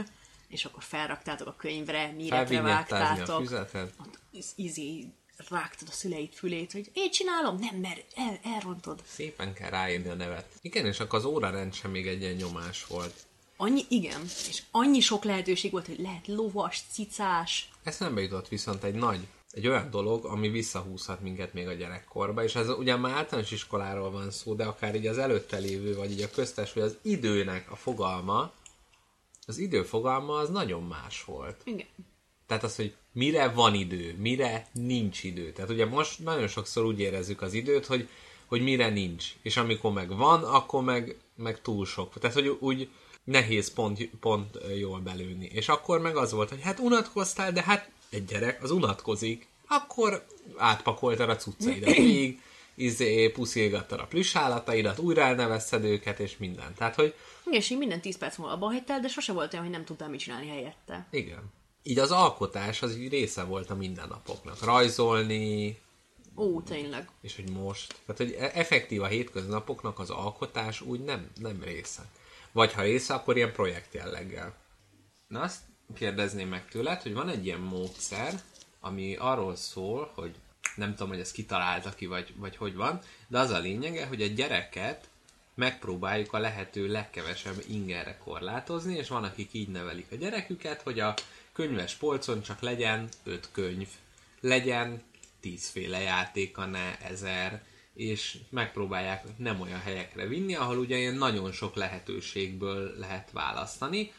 és 0.48 0.66
akkor 0.66 0.84
felraktátok 0.84 1.48
a 1.48 1.56
könyvre, 1.58 2.12
méretre 2.12 2.36
Felvinyettázni 2.46 2.96
a 2.96 3.00
vágtátok. 3.00 3.42
füzetet. 3.42 3.94
Ott 4.00 4.20
rágtad 5.50 5.88
a 5.88 5.92
szüleid 5.92 6.34
fülét, 6.34 6.72
hogy 6.72 6.90
én 6.94 7.12
csinálom, 7.12 7.58
nem, 7.60 7.76
mert 7.76 8.06
el, 8.16 8.40
elrontod. 8.44 9.04
Szépen 9.08 9.54
kell 9.54 9.70
ráírni 9.70 10.10
a 10.10 10.14
nevet. 10.14 10.48
Igen, 10.62 10.86
és 10.86 11.00
akkor 11.00 11.20
az 11.20 11.26
órarend 11.26 11.74
sem 11.74 11.92
még 11.92 12.08
egy 12.08 12.22
ilyen 12.22 12.36
nyomás 12.36 12.86
volt. 12.86 13.26
Annyi, 13.58 13.82
igen, 13.88 14.22
és 14.22 14.64
annyi 14.72 15.00
sok 15.00 15.24
lehetőség 15.24 15.72
volt, 15.72 15.86
hogy 15.86 16.00
lehet 16.00 16.28
lovas, 16.28 16.82
cicás, 16.92 17.72
Eszembe 17.84 18.22
jutott 18.22 18.48
viszont 18.48 18.84
egy 18.84 18.94
nagy, 18.94 19.28
egy 19.52 19.68
olyan 19.68 19.90
dolog, 19.90 20.26
ami 20.26 20.50
visszahúzhat 20.50 21.22
minket 21.22 21.54
még 21.54 21.68
a 21.68 21.74
gyerekkorba, 21.74 22.44
és 22.44 22.56
ez 22.56 22.70
ugyan 22.70 23.00
már 23.00 23.16
általános 23.16 23.52
iskoláról 23.52 24.12
van 24.12 24.32
szó, 24.32 24.54
de 24.54 24.64
akár 24.64 24.96
így 24.96 25.08
az 25.08 25.18
előtte 25.18 25.58
lévő, 25.58 25.96
vagy 25.96 26.12
így 26.12 26.22
a 26.22 26.30
köztes, 26.30 26.74
hogy 26.74 26.82
az 26.82 26.98
időnek 27.02 27.72
a 27.72 27.76
fogalma, 27.76 28.52
az 29.48 29.58
idő 29.58 29.84
fogalma 29.84 30.34
az 30.34 30.50
nagyon 30.50 30.84
más 30.84 31.24
volt. 31.24 31.62
igen. 31.64 31.88
Tehát 32.48 32.64
az, 32.64 32.76
hogy 32.76 32.94
mire 33.12 33.50
van 33.50 33.74
idő, 33.74 34.16
mire 34.20 34.68
nincs 34.72 35.24
idő. 35.24 35.52
Tehát 35.52 35.70
ugye 35.70 35.86
most 35.86 36.20
nagyon 36.20 36.48
sokszor 36.48 36.86
úgy 36.86 37.00
érezzük 37.00 37.42
az 37.42 37.54
időt, 37.54 37.86
hogy, 37.86 38.08
hogy 38.46 38.62
mire 38.62 38.90
nincs. 38.90 39.26
És 39.42 39.58
amikor 39.58 39.92
meg 39.92 40.16
van, 40.16 40.44
akkor 40.44 40.84
meg, 40.84 41.18
meg 41.36 41.62
túl 41.62 41.86
sok. 41.86 42.20
Tehát, 42.20 42.36
hogy 42.36 42.58
úgy 42.60 42.90
nehéz 43.24 43.74
pont, 43.74 44.10
pont 44.20 44.58
jól 44.78 45.00
belőni. 45.00 45.50
És 45.54 45.68
akkor 45.68 46.00
meg 46.00 46.16
az 46.16 46.32
volt, 46.32 46.50
hogy 46.50 46.62
hát 46.62 46.80
unatkoztál, 46.80 47.52
de 47.52 47.64
hát 47.64 47.90
egy 48.10 48.26
gyerek 48.26 48.64
az 48.64 48.72
unatkozik. 48.72 49.48
Akkor 49.68 50.26
átpakoltad 50.58 51.30
a 51.30 51.36
cuccaidat 51.36 51.96
végig, 51.96 52.42
izé, 52.76 53.30
puszilgattad 53.30 54.00
a 54.00 54.06
plüss 54.06 54.36
állataidat, 54.36 55.00
újra 55.00 55.22
elnevezted 55.22 55.84
őket, 55.84 56.20
és 56.20 56.38
minden. 56.38 56.74
Tehát, 56.78 56.96
hogy 56.96 57.14
és 57.50 57.70
így 57.70 57.78
minden 57.78 58.02
10 58.02 58.18
perc 58.18 58.38
múlva 58.38 58.54
abba 58.54 58.66
hagytál, 58.66 59.00
de 59.00 59.08
sose 59.08 59.34
volt 59.34 59.54
olyan, 59.54 59.66
hogy 59.66 59.74
nem 59.74 59.86
tudtál 59.86 60.10
mit 60.10 60.20
csinálni 60.20 60.48
helyette. 60.48 61.08
igen. 61.12 61.52
Így 61.84 62.00
az 62.00 62.12
alkotás 62.12 62.82
az 62.82 62.96
így 62.96 63.10
része 63.12 63.44
volt 63.44 63.70
a 63.70 63.76
mindennapoknak. 63.76 64.64
Rajzolni, 64.64 65.80
Ó, 66.36 66.62
tényleg. 66.62 67.10
és 67.22 67.36
hogy 67.36 67.50
most. 67.50 67.96
Tehát, 68.06 68.22
hogy 68.22 68.32
e- 68.40 68.60
effektív 68.60 69.02
a 69.02 69.08
hétköznapoknak 69.08 70.00
az 70.00 70.10
alkotás 70.10 70.82
úgy 70.82 71.00
nem, 71.00 71.30
nem 71.40 71.64
része. 71.64 72.02
Vagy 72.52 72.74
ha 72.74 72.82
része, 72.82 73.14
akkor 73.14 73.36
ilyen 73.36 73.52
projekt 73.52 73.94
jelleggel. 73.94 74.56
Na 75.28 75.42
azt 75.42 75.60
kérdezném 75.96 76.48
meg 76.48 76.68
tőled, 76.68 77.02
hogy 77.02 77.14
van 77.14 77.30
egy 77.30 77.46
ilyen 77.46 77.60
módszer, 77.60 78.42
ami 78.80 79.16
arról 79.16 79.56
szól, 79.56 80.12
hogy 80.16 80.36
nem 80.76 80.90
tudom, 80.90 81.08
hogy 81.08 81.20
ezt 81.20 81.32
kitalálta 81.34 81.90
ki, 81.90 82.06
vagy, 82.06 82.34
vagy 82.36 82.56
hogy 82.56 82.76
van, 82.76 83.00
de 83.28 83.40
az 83.40 83.50
a 83.50 83.60
lényege, 83.60 84.06
hogy 84.06 84.22
a 84.22 84.28
gyereket 84.28 85.10
megpróbáljuk 85.56 86.34
a 86.34 86.40
lehető 86.40 86.88
legkevesebb 86.88 87.64
ingerre 87.68 88.18
korlátozni, 88.18 88.96
és 88.96 89.08
van, 89.08 89.24
akik 89.24 89.54
így 89.54 89.70
nevelik 89.70 90.12
a 90.12 90.16
gyereküket, 90.16 90.82
hogy 90.82 91.00
a 91.00 91.14
könyves 91.54 91.96
polcon 91.96 92.42
csak 92.42 92.62
legyen 92.62 93.10
öt 93.24 93.50
könyv, 93.52 93.88
legyen 94.40 95.04
tízféle 95.40 96.00
játéka, 96.00 96.66
ne 96.66 97.00
ezer, 97.00 97.64
és 97.94 98.38
megpróbálják 98.50 99.24
nem 99.38 99.62
olyan 99.62 99.80
helyekre 99.80 100.28
vinni, 100.28 100.56
ahol 100.56 100.78
ugye 100.78 100.98
ilyen 100.98 101.16
nagyon 101.16 101.52
sok 101.52 101.76
lehetőségből 101.76 102.94
lehet 102.98 103.32
választani, 103.32 104.12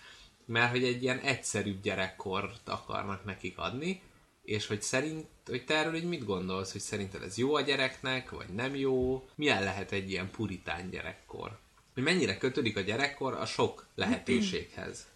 mert 0.47 0.71
hogy 0.71 0.85
egy 0.85 1.03
ilyen 1.03 1.19
egyszerűbb 1.19 1.83
gyerekkort 1.83 2.69
akarnak 2.69 3.25
nekik 3.25 3.59
adni, 3.59 4.03
és 4.43 4.67
hogy 4.67 4.83
szerint, 4.83 5.27
hogy 5.47 5.65
te 5.65 5.75
erről 5.75 5.95
így 5.95 6.09
mit 6.09 6.25
gondolsz, 6.25 6.73
hogy 6.73 6.81
szerinted 6.81 7.23
ez 7.23 7.39
jó 7.39 7.55
a 7.55 7.61
gyereknek, 7.61 8.31
vagy 8.31 8.49
nem 8.49 8.75
jó? 8.75 9.29
Milyen 9.35 9.63
lehet 9.63 9.93
egy 9.93 10.11
ilyen 10.11 10.31
puritán 10.31 10.91
gyerekkor? 10.91 11.59
Hogy 11.95 12.03
mennyire 12.03 12.39
kötődik 12.39 12.77
a 12.77 12.81
gyerekkor 12.81 13.35
a 13.35 13.47
sok 13.47 13.87
lehetőséghez? 13.95 15.07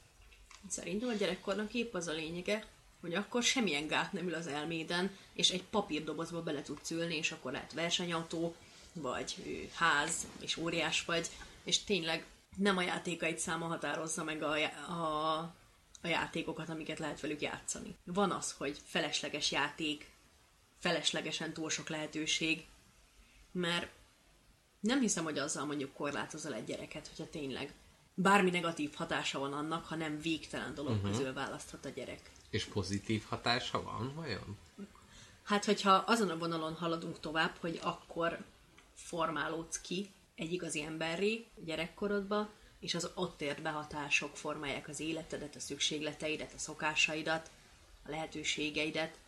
Szerintem 0.69 1.09
a 1.09 1.13
gyerekkornak 1.13 1.75
épp 1.75 1.95
az 1.95 2.07
a 2.07 2.13
lényege, 2.13 2.67
hogy 3.01 3.15
akkor 3.15 3.43
semmilyen 3.43 3.87
gát 3.87 4.13
nem 4.13 4.27
ül 4.27 4.35
az 4.35 4.47
elméden, 4.47 5.17
és 5.33 5.51
egy 5.51 5.65
papírdobozba 5.65 6.43
bele 6.43 6.63
tudsz 6.63 6.91
ülni, 6.91 7.17
és 7.17 7.33
akkor 7.33 7.53
lehet 7.53 7.73
versenyautó, 7.73 8.55
vagy 8.93 9.35
ház, 9.75 10.27
és 10.41 10.57
óriás 10.57 11.05
vagy, 11.05 11.29
és 11.65 11.85
tényleg 11.85 12.27
nem 12.57 12.77
a 12.77 12.83
játékaid 12.83 13.39
száma 13.39 13.67
határozza 13.67 14.25
meg 14.25 14.43
a, 14.43 14.55
a, 14.93 15.39
a 16.03 16.07
játékokat, 16.07 16.69
amiket 16.69 16.99
lehet 16.99 17.21
velük 17.21 17.41
játszani. 17.41 17.97
Van 18.05 18.31
az, 18.31 18.53
hogy 18.53 18.79
felesleges 18.85 19.51
játék, 19.51 20.11
feleslegesen 20.79 21.53
túl 21.53 21.71
sok 21.71 21.89
lehetőség, 21.89 22.67
mert 23.53 23.91
nem 24.81 25.01
hiszem, 25.01 25.25
hogy 25.25 25.39
azzal 25.39 25.65
mondjuk 25.65 25.93
korlátozol 25.93 26.55
egy 26.55 26.65
gyereket, 26.65 27.07
hogyha 27.07 27.31
tényleg 27.31 27.75
bármi 28.21 28.51
negatív 28.51 28.95
hatása 28.95 29.39
van 29.39 29.53
annak, 29.53 29.85
ha 29.85 29.95
nem 29.95 30.21
végtelen 30.21 30.75
dolog 30.75 30.93
uh-huh. 30.93 31.11
közül 31.11 31.33
választhat 31.33 31.85
a 31.85 31.89
gyerek. 31.89 32.31
És 32.51 32.65
pozitív 32.65 33.25
hatása 33.29 33.83
van, 33.83 34.13
vajon? 34.15 34.59
Hát, 35.43 35.65
hogyha 35.65 35.93
azon 35.93 36.31
a 36.31 36.39
vonalon 36.39 36.75
haladunk 36.75 37.21
tovább, 37.21 37.57
hogy 37.61 37.79
akkor 37.83 38.45
formálódsz 38.95 39.81
ki 39.81 40.11
egy 40.35 40.53
igazi 40.53 40.83
emberré 40.83 41.47
gyerekkorodba, 41.65 42.49
és 42.81 42.95
az 42.95 43.11
ott 43.15 43.41
ért 43.41 43.63
behatások 43.63 44.37
formálják 44.37 44.89
az 44.89 45.01
életedet, 45.01 45.57
a 45.57 45.61
szükségleteidet, 45.61 46.53
a 46.55 46.59
szokásaidat, 46.59 47.51
a 48.05 48.11
lehetőségeidet, 48.11 49.19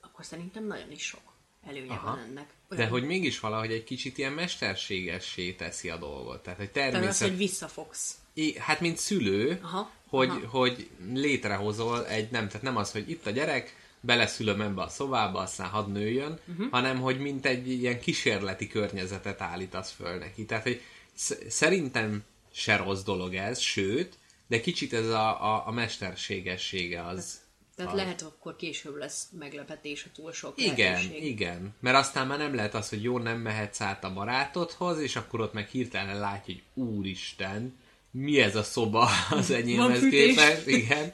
akkor 0.00 0.24
szerintem 0.24 0.66
nagyon 0.66 0.90
is 0.90 1.02
sok 1.02 1.31
előnye 1.68 1.92
Aha. 1.92 2.06
van 2.06 2.18
ennek. 2.18 2.46
De 2.68 2.86
hogy 2.86 3.04
mégis 3.04 3.40
valahogy 3.40 3.72
egy 3.72 3.84
kicsit 3.84 4.18
ilyen 4.18 4.32
mesterségessé 4.32 5.52
teszi 5.52 5.88
a 5.90 5.96
dolgot. 5.96 6.42
Tehát, 6.42 6.58
hogy 6.58 6.70
Tehát 6.70 6.88
az, 6.88 6.98
természet... 6.98 7.28
hogy 7.28 7.36
visszafogsz. 7.36 8.14
I- 8.34 8.58
Hát, 8.58 8.80
mint 8.80 8.96
szülő, 8.98 9.58
Aha. 9.62 9.90
hogy, 10.08 10.28
Aha. 10.28 10.46
hogy 10.48 10.88
létrehozol 11.12 12.06
egy, 12.06 12.30
nem, 12.30 12.46
tehát 12.46 12.62
nem 12.62 12.76
az, 12.76 12.92
hogy 12.92 13.10
itt 13.10 13.26
a 13.26 13.30
gyerek, 13.30 13.76
beleszülöm 14.00 14.60
ebbe 14.60 14.82
a 14.82 14.88
szobába, 14.88 15.38
aztán 15.40 15.68
hadd 15.68 15.90
nőjön, 15.90 16.38
uh-huh. 16.48 16.70
hanem 16.70 17.00
hogy 17.00 17.18
mint 17.20 17.46
egy 17.46 17.70
ilyen 17.70 18.00
kísérleti 18.00 18.66
környezetet 18.66 19.40
állítasz 19.40 19.90
föl 19.90 20.18
neki. 20.18 20.44
Tehát, 20.44 20.62
hogy 20.62 20.80
sz- 21.14 21.50
szerintem 21.50 22.24
se 22.52 22.76
rossz 22.76 23.02
dolog 23.02 23.34
ez, 23.34 23.58
sőt, 23.58 24.18
de 24.46 24.60
kicsit 24.60 24.92
ez 24.92 25.06
a, 25.06 25.54
a, 25.54 25.66
a 25.66 25.70
mesterségessége 25.70 27.04
az. 27.04 27.40
Tehát 27.84 27.98
az. 27.98 28.04
lehet 28.04 28.22
akkor 28.22 28.56
később 28.56 28.96
lesz 28.96 29.28
meglepetés, 29.38 30.02
ha 30.02 30.08
túl 30.14 30.32
sok 30.32 30.52
Igen, 30.56 30.92
lehetőség. 30.92 31.24
igen. 31.24 31.74
Mert 31.80 31.96
aztán 31.96 32.26
már 32.26 32.38
nem 32.38 32.54
lehet 32.54 32.74
az, 32.74 32.88
hogy 32.88 33.02
jó, 33.02 33.18
nem 33.18 33.38
mehetsz 33.38 33.80
át 33.80 34.04
a 34.04 34.12
barátodhoz, 34.12 35.00
és 35.00 35.16
akkor 35.16 35.40
ott 35.40 35.52
meg 35.52 35.68
hirtelen 35.68 36.18
látja, 36.18 36.54
hogy 36.54 36.84
úristen, 36.84 37.76
mi 38.10 38.40
ez 38.40 38.56
a 38.56 38.62
szoba 38.62 39.08
az 39.30 39.50
enyémhez 39.60 40.08
képest. 40.10 40.66
Igen. 40.66 41.12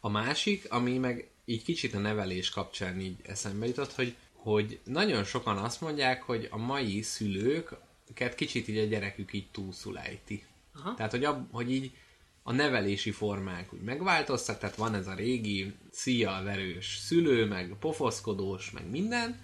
A 0.00 0.08
másik, 0.08 0.72
ami 0.72 0.98
meg 0.98 1.28
így 1.44 1.62
kicsit 1.64 1.94
a 1.94 1.98
nevelés 1.98 2.50
kapcsán 2.50 3.00
így 3.00 3.16
eszembe 3.22 3.66
jutott, 3.66 3.92
hogy, 3.92 4.14
hogy 4.32 4.80
nagyon 4.84 5.24
sokan 5.24 5.56
azt 5.56 5.80
mondják, 5.80 6.22
hogy 6.22 6.48
a 6.50 6.56
mai 6.56 7.02
szülőket 7.02 8.34
kicsit 8.34 8.68
így 8.68 8.78
a 8.78 8.84
gyerekük 8.84 9.32
így 9.32 9.50
túlszulejti. 9.50 10.44
Aha. 10.74 10.94
Tehát, 10.94 11.10
hogy, 11.10 11.24
ab, 11.24 11.52
hogy 11.52 11.72
így 11.72 11.92
a 12.42 12.52
nevelési 12.52 13.10
formák 13.10 13.72
úgy 13.72 13.80
megváltoztak, 13.80 14.58
tehát 14.58 14.76
van 14.76 14.94
ez 14.94 15.06
a 15.06 15.14
régi 15.14 15.74
szia 15.90 16.40
verős 16.44 16.98
szülő, 17.02 17.46
meg 17.46 17.76
pofoszkodós, 17.80 18.70
meg 18.70 18.90
minden, 18.90 19.40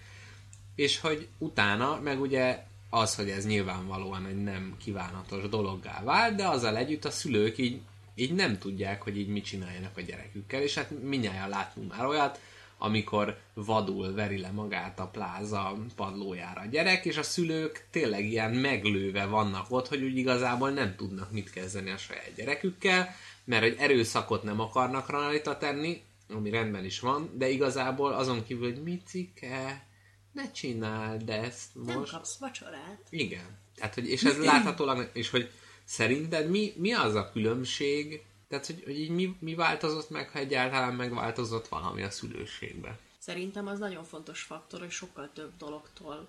és 0.74 1.00
hogy 1.00 1.28
utána, 1.38 2.00
meg 2.00 2.20
ugye 2.20 2.64
az, 2.90 3.14
hogy 3.14 3.30
ez 3.30 3.46
nyilvánvalóan 3.46 4.26
egy 4.26 4.42
nem 4.42 4.76
kívánatos 4.78 5.48
dologgá 5.48 6.02
vált, 6.04 6.34
de 6.36 6.48
azzal 6.48 6.76
együtt 6.76 7.04
a 7.04 7.10
szülők 7.10 7.58
így, 7.58 7.80
így 8.14 8.34
nem 8.34 8.58
tudják, 8.58 9.02
hogy 9.02 9.18
így 9.18 9.28
mit 9.28 9.44
csináljanak 9.44 9.96
a 9.96 10.00
gyerekükkel, 10.00 10.62
és 10.62 10.74
hát 10.74 11.02
mindjárt 11.02 11.48
láttunk 11.48 11.96
már 11.96 12.06
olyat, 12.06 12.40
amikor 12.78 13.38
vadul 13.54 14.12
veri 14.12 14.38
le 14.38 14.50
magát 14.50 15.00
a 15.00 15.06
pláza 15.06 15.76
padlójára 15.96 16.60
a 16.60 16.66
gyerek, 16.66 17.04
és 17.04 17.16
a 17.16 17.22
szülők 17.22 17.86
tényleg 17.90 18.24
ilyen 18.24 18.50
meglőve 18.50 19.24
vannak 19.24 19.66
ott, 19.68 19.88
hogy 19.88 20.02
úgy 20.02 20.16
igazából 20.16 20.70
nem 20.70 20.96
tudnak 20.96 21.32
mit 21.32 21.50
kezdeni 21.50 21.90
a 21.90 21.96
saját 21.96 22.34
gyerekükkel, 22.36 23.08
mert 23.44 23.62
hogy 23.62 23.76
erőszakot 23.78 24.42
nem 24.42 24.60
akarnak 24.60 25.08
rajta 25.08 25.58
tenni, 25.58 26.02
ami 26.28 26.50
rendben 26.50 26.84
is 26.84 27.00
van, 27.00 27.30
de 27.34 27.48
igazából 27.48 28.12
azon 28.12 28.44
kívül, 28.44 28.72
hogy 28.72 28.82
micike, 28.82 29.86
ne 30.32 30.50
csináld 30.50 31.30
ezt 31.30 31.74
most. 31.74 31.88
Nem 31.88 32.04
kapsz 32.10 32.36
vacsorát. 32.38 32.98
Igen. 33.10 33.58
Tehát, 33.76 33.94
hogy, 33.94 34.10
és 34.10 34.22
ez 34.22 34.38
láthatólag, 34.38 35.10
és 35.12 35.30
hogy 35.30 35.50
szerinted 35.84 36.50
mi, 36.50 36.72
mi 36.76 36.92
az 36.92 37.14
a 37.14 37.30
különbség, 37.32 38.24
tehát, 38.48 38.66
hogy, 38.66 38.82
hogy 38.84 38.98
így 38.98 39.10
mi, 39.10 39.36
mi 39.40 39.54
változott 39.54 40.10
meg, 40.10 40.30
ha 40.30 40.38
egyáltalán 40.38 40.94
megváltozott 40.94 41.68
valami 41.68 42.02
a 42.02 42.10
szülőségben? 42.10 42.98
Szerintem 43.18 43.66
az 43.66 43.78
nagyon 43.78 44.04
fontos 44.04 44.42
faktor, 44.42 44.80
hogy 44.80 44.90
sokkal 44.90 45.30
több 45.32 45.56
dologtól 45.58 46.28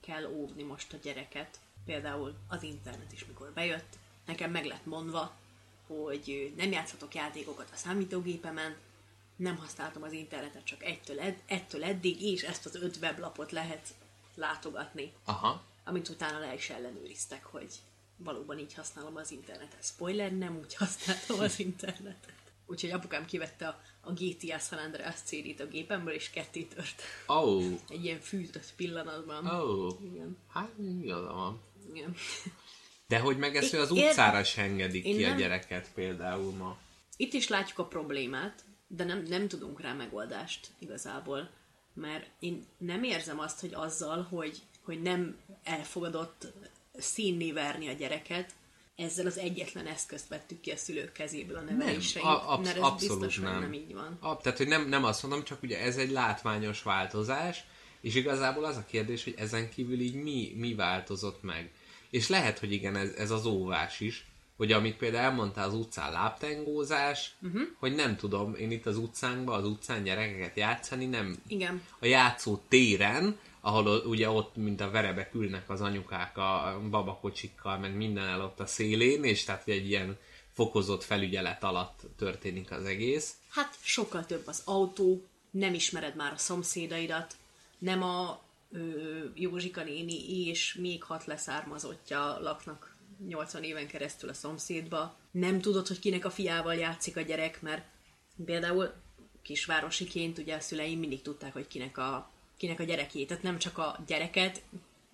kell 0.00 0.24
óvni 0.24 0.62
most 0.62 0.92
a 0.92 0.96
gyereket. 1.02 1.58
Például 1.84 2.34
az 2.48 2.62
internet 2.62 3.12
is, 3.12 3.24
mikor 3.24 3.50
bejött, 3.54 3.98
nekem 4.26 4.50
meg 4.50 4.64
lett 4.64 4.86
mondva, 4.86 5.36
hogy 5.86 6.52
nem 6.56 6.72
játszhatok 6.72 7.14
játékokat 7.14 7.68
a 7.72 7.76
számítógépemen, 7.76 8.76
nem 9.36 9.56
használtam 9.56 10.02
az 10.02 10.12
internetet 10.12 10.64
csak 10.64 10.82
egytől, 10.82 11.20
ed- 11.20 11.42
ettől 11.46 11.84
eddig, 11.84 12.22
és 12.22 12.42
ezt 12.42 12.66
az 12.66 12.74
öt 12.74 12.96
weblapot 12.96 13.52
lehet 13.52 13.94
látogatni. 14.34 15.12
Aha. 15.24 15.62
Amit 15.84 16.08
utána 16.08 16.38
le 16.38 16.54
is 16.54 16.70
ellenőriztek, 16.70 17.44
hogy 17.44 17.72
valóban 18.16 18.58
így 18.58 18.74
használom 18.74 19.16
az 19.16 19.30
internetet. 19.30 19.84
Spoiler, 19.84 20.32
nem 20.32 20.58
úgy 20.64 20.74
használtam 20.74 21.38
az 21.40 21.58
internetet. 21.58 22.32
Úgyhogy 22.66 22.90
apukám 22.90 23.24
kivette 23.24 23.68
a, 23.68 23.80
a 24.00 24.12
GTA 24.12 24.58
San 24.58 24.78
Andreas 24.78 25.14
CD-t 25.24 25.60
a 25.60 25.66
gépemből, 25.66 26.14
és 26.14 26.30
ketté 26.30 26.62
tört. 26.62 27.02
Oh, 27.26 27.64
Egy 27.88 28.04
ilyen 28.04 28.20
fűtött 28.20 28.72
pillanatban. 28.76 29.46
oh. 29.46 30.00
Igen. 30.04 30.36
Hát, 30.48 30.70
igaza 31.02 31.32
van. 31.32 31.60
Igen. 31.94 32.14
De 33.08 33.18
hogy 33.18 33.36
meg 33.38 33.56
ezt, 33.56 33.74
az 33.74 33.92
Ér- 33.92 34.08
utcára 34.08 34.44
se 34.44 34.62
engedik 34.62 35.04
Én 35.04 35.16
ki 35.16 35.24
a 35.24 35.28
nem- 35.28 35.36
gyereket 35.36 35.92
például 35.94 36.52
ma. 36.52 36.78
Itt 37.16 37.32
is 37.32 37.48
látjuk 37.48 37.78
a 37.78 37.86
problémát, 37.86 38.64
de 38.86 39.04
nem, 39.04 39.22
nem 39.22 39.48
tudunk 39.48 39.80
rá 39.80 39.92
megoldást 39.92 40.70
igazából. 40.78 41.50
Mert 41.94 42.26
én 42.38 42.64
nem 42.78 43.02
érzem 43.02 43.38
azt, 43.38 43.60
hogy 43.60 43.74
azzal, 43.74 44.22
hogy, 44.22 44.62
hogy 44.82 45.02
nem 45.02 45.36
elfogadott 45.62 46.46
színné 46.98 47.52
verni 47.52 47.88
a 47.88 47.92
gyereket, 47.92 48.54
ezzel 48.96 49.26
az 49.26 49.38
egyetlen 49.38 49.86
eszközt 49.86 50.28
vettük 50.28 50.60
ki 50.60 50.70
a 50.70 50.76
szülők 50.76 51.12
kezéből 51.12 51.56
a 51.56 51.60
nevelésre. 51.60 52.20
a- 52.20 52.52
absz- 52.52 52.64
mert 52.64 52.76
ez 52.76 52.82
abszolút 52.82 53.22
biztos, 53.22 53.42
nem. 53.44 53.60
nem 53.60 53.72
így 53.72 53.94
van. 53.94 54.18
A, 54.20 54.36
tehát, 54.36 54.58
hogy 54.58 54.68
nem, 54.68 54.88
nem 54.88 55.04
azt 55.04 55.22
mondom, 55.22 55.44
csak 55.44 55.62
ugye 55.62 55.80
ez 55.80 55.96
egy 55.96 56.10
látványos 56.10 56.82
változás, 56.82 57.64
és 58.00 58.14
igazából 58.14 58.64
az 58.64 58.76
a 58.76 58.84
kérdés, 58.84 59.24
hogy 59.24 59.34
ezen 59.36 59.70
kívül 59.70 60.00
így 60.00 60.14
mi, 60.14 60.52
mi 60.56 60.74
változott 60.74 61.42
meg. 61.42 61.70
És 62.10 62.28
lehet, 62.28 62.58
hogy 62.58 62.72
igen, 62.72 62.96
ez, 62.96 63.10
ez 63.10 63.30
az 63.30 63.46
óvás 63.46 64.00
is, 64.00 64.26
hogy 64.56 64.72
amit 64.72 64.96
például 64.96 65.24
elmondtál 65.24 65.68
az 65.68 65.74
utcán 65.74 66.12
láptengózás, 66.12 67.34
uh-huh. 67.42 67.62
hogy 67.78 67.94
nem 67.94 68.16
tudom, 68.16 68.54
én 68.54 68.70
itt 68.70 68.86
az 68.86 68.96
utcánkban, 68.96 69.58
az 69.58 69.66
utcán 69.68 70.02
gyerekeket 70.02 70.56
játszani, 70.56 71.06
nem 71.06 71.36
Igen. 71.46 71.82
a 71.98 72.06
játszó 72.06 72.60
téren, 72.68 73.38
ahol 73.64 73.86
ugye 73.86 74.30
ott, 74.30 74.56
mint 74.56 74.80
a 74.80 74.90
verebek 74.90 75.34
ülnek 75.34 75.70
az 75.70 75.80
anyukák 75.80 76.36
a 76.36 76.80
babakocsikkal, 76.90 77.78
meg 77.78 77.96
minden 77.96 78.24
el 78.24 78.40
ott 78.40 78.60
a 78.60 78.66
szélén, 78.66 79.24
és 79.24 79.44
tehát 79.44 79.68
egy 79.68 79.88
ilyen 79.88 80.18
fokozott 80.52 81.02
felügyelet 81.02 81.62
alatt 81.64 82.00
történik 82.16 82.70
az 82.70 82.84
egész. 82.84 83.34
Hát 83.48 83.76
sokkal 83.82 84.26
több 84.26 84.46
az 84.46 84.62
autó, 84.64 85.26
nem 85.50 85.74
ismered 85.74 86.16
már 86.16 86.32
a 86.32 86.38
szomszédaidat, 86.38 87.36
nem 87.78 88.02
a 88.02 88.42
ö, 88.72 88.78
Józsika 89.34 89.82
néni 89.82 90.46
és 90.46 90.74
még 90.74 91.02
hat 91.02 91.24
leszármazottja 91.24 92.38
laknak 92.40 92.96
80 93.26 93.62
éven 93.62 93.86
keresztül 93.86 94.28
a 94.28 94.34
szomszédba. 94.34 95.16
Nem 95.30 95.60
tudod, 95.60 95.86
hogy 95.86 95.98
kinek 95.98 96.24
a 96.24 96.30
fiával 96.30 96.74
játszik 96.74 97.16
a 97.16 97.20
gyerek, 97.20 97.62
mert 97.62 97.84
például 98.44 98.92
kisvárosiként 99.42 100.38
ugye 100.38 100.54
a 100.54 100.60
szüleim 100.60 100.98
mindig 100.98 101.22
tudták, 101.22 101.52
hogy 101.52 101.66
kinek 101.66 101.98
a, 101.98 102.32
kinek 102.56 102.80
a 102.80 102.84
gyerekét. 102.84 103.28
Tehát 103.28 103.42
nem 103.42 103.58
csak 103.58 103.78
a 103.78 104.04
gyereket 104.06 104.62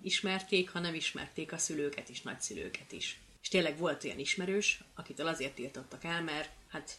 ismerték, 0.02 0.70
hanem 0.70 0.94
ismerték 0.94 1.52
a 1.52 1.58
szülőket 1.58 2.08
is, 2.08 2.22
nagyszülőket 2.22 2.92
is. 2.92 3.20
És 3.42 3.48
tényleg 3.48 3.78
volt 3.78 4.04
olyan 4.04 4.18
ismerős, 4.18 4.84
akitől 4.94 5.26
azért 5.26 5.54
tiltottak 5.54 6.04
el, 6.04 6.22
mert 6.22 6.50
hát 6.68 6.98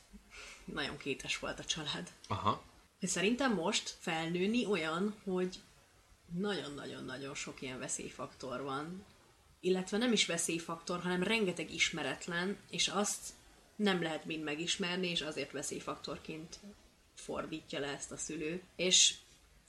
nagyon 0.65 0.97
kétes 0.97 1.39
volt 1.39 1.59
a 1.59 1.65
család. 1.65 2.11
Aha. 2.27 2.63
Szerintem 3.01 3.53
most 3.53 3.95
felnőni 3.99 4.65
olyan, 4.65 5.15
hogy 5.23 5.59
nagyon-nagyon-nagyon 6.33 7.35
sok 7.35 7.61
ilyen 7.61 7.79
veszélyfaktor 7.79 8.61
van. 8.61 9.05
Illetve 9.59 9.97
nem 9.97 10.11
is 10.11 10.25
veszélyfaktor, 10.25 11.01
hanem 11.01 11.23
rengeteg 11.23 11.73
ismeretlen, 11.73 12.57
és 12.69 12.87
azt 12.87 13.33
nem 13.75 14.01
lehet 14.01 14.25
mind 14.25 14.43
megismerni, 14.43 15.07
és 15.07 15.21
azért 15.21 15.51
veszélyfaktorként 15.51 16.59
fordítja 17.15 17.79
le 17.79 17.87
ezt 17.87 18.11
a 18.11 18.17
szülő. 18.17 18.61
És 18.75 19.15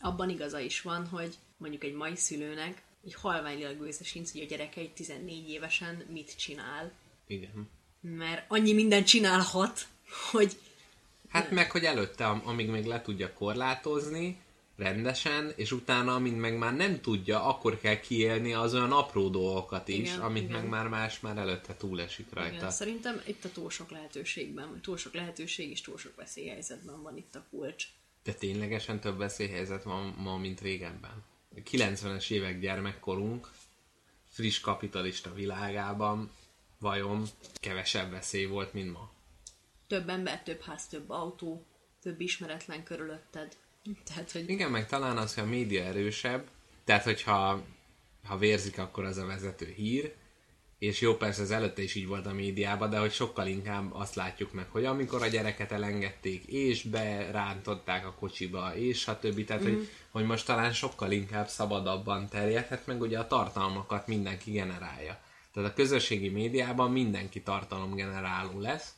abban 0.03 0.31
igaza 0.31 0.61
is 0.61 0.81
van, 0.81 1.07
hogy 1.07 1.35
mondjuk 1.57 1.85
egy 1.85 1.95
mai 1.95 2.16
szülőnek 2.16 2.83
egy 3.05 3.15
halványilag 3.15 3.79
gőze 3.79 4.05
sincs, 4.05 4.31
hogy 4.33 4.41
a 4.41 4.45
gyereke 4.45 4.81
egy 4.81 4.93
14 4.93 5.49
évesen 5.51 6.05
mit 6.09 6.37
csinál, 6.37 6.93
Igen. 7.27 7.69
mert 8.01 8.45
annyi 8.49 8.73
mindent 8.73 9.07
csinálhat, 9.07 9.87
hogy 10.31 10.59
Hát 11.29 11.51
meg, 11.51 11.70
hogy 11.70 11.85
előtte, 11.85 12.27
am- 12.27 12.47
amíg 12.47 12.69
még 12.69 12.85
le 12.85 13.03
tudja 13.03 13.33
korlátozni, 13.33 14.41
rendesen, 14.77 15.53
és 15.57 15.73
utána, 15.73 16.15
amint 16.15 16.41
meg 16.41 16.59
már 16.59 16.77
nem 16.77 17.01
tudja, 17.01 17.45
akkor 17.45 17.79
kell 17.79 18.01
kiélni 18.01 18.53
az 18.55 18.74
olyan 18.74 18.93
apró 18.93 19.29
dolgokat 19.29 19.89
is, 19.89 19.97
Igen, 20.09 20.20
amit 20.20 20.43
igen. 20.43 20.61
meg 20.61 20.69
már 20.69 20.89
más 20.89 21.20
már 21.20 21.37
előtte 21.37 21.77
túlesik 21.77 22.27
rajta. 22.33 22.55
Igen, 22.55 22.70
szerintem 22.70 23.20
itt 23.27 23.45
a 23.45 23.51
túl 23.53 23.70
sok 23.70 23.91
lehetőségben, 23.91 24.81
túl 24.83 24.97
sok 24.97 25.15
lehetőség 25.15 25.70
és 25.70 25.81
túl 25.81 25.99
sok 25.99 26.16
veszélyhelyzetben 26.16 27.03
van 27.03 27.16
itt 27.16 27.35
a 27.35 27.45
kulcs. 27.51 27.87
De 28.23 28.32
ténylegesen 28.32 29.01
több 29.01 29.19
veszélyhelyzet 29.19 29.82
van 29.82 30.15
ma, 30.19 30.36
mint 30.36 30.61
régebben. 30.61 31.24
A 31.57 31.61
90-es 31.70 32.31
évek 32.31 32.61
gyermekkorunk, 32.61 33.51
friss 34.28 34.61
kapitalista 34.61 35.35
világában 35.35 36.31
vajon 36.78 37.27
kevesebb 37.55 38.11
veszély 38.11 38.44
volt, 38.44 38.73
mint 38.73 38.93
ma. 38.93 39.11
Több 39.86 40.09
ember, 40.09 40.43
több 40.43 40.61
ház, 40.61 40.86
több 40.86 41.11
autó, 41.11 41.66
több 42.01 42.20
ismeretlen 42.20 42.82
körülötted. 42.82 43.57
Tehát, 44.07 44.31
hogy 44.31 44.49
Igen, 44.49 44.70
meg 44.70 44.86
talán 44.86 45.16
az, 45.16 45.35
hogy 45.35 45.44
a 45.44 45.47
média 45.47 45.85
erősebb, 45.85 46.49
tehát 46.85 47.05
hogyha 47.05 47.65
ha 48.24 48.39
vérzik, 48.39 48.78
akkor 48.78 49.05
az 49.05 49.16
a 49.16 49.27
vezető 49.27 49.66
hír, 49.66 50.15
és 50.83 51.01
jó, 51.01 51.17
persze 51.17 51.43
ez 51.43 51.51
előtte 51.51 51.83
is 51.83 51.95
így 51.95 52.07
volt 52.07 52.27
a 52.27 52.33
médiában, 52.33 52.91
de 52.91 52.99
hogy 52.99 53.13
sokkal 53.13 53.47
inkább 53.47 53.95
azt 53.95 54.15
látjuk 54.15 54.53
meg, 54.53 54.67
hogy 54.71 54.85
amikor 54.85 55.23
a 55.23 55.27
gyereket 55.27 55.73
elengedték, 55.73 56.45
és 56.45 56.83
berántották 56.83 58.07
a 58.07 58.15
kocsiba, 58.15 58.77
és 58.77 58.99
stb. 59.01 59.45
Tehát, 59.45 59.63
mm. 59.63 59.67
hogy, 59.67 59.89
hogy 60.11 60.25
most 60.25 60.47
talán 60.47 60.73
sokkal 60.73 61.11
inkább 61.11 61.49
szabadabban 61.49 62.29
terjedhet, 62.29 62.87
meg 62.87 63.01
ugye 63.01 63.19
a 63.19 63.27
tartalmakat 63.27 64.07
mindenki 64.07 64.51
generálja. 64.51 65.21
Tehát 65.53 65.71
a 65.71 65.75
közösségi 65.75 66.29
médiában 66.29 66.93
mindenki 66.93 67.43
tartalomgeneráló 67.43 68.61
lesz, 68.61 68.95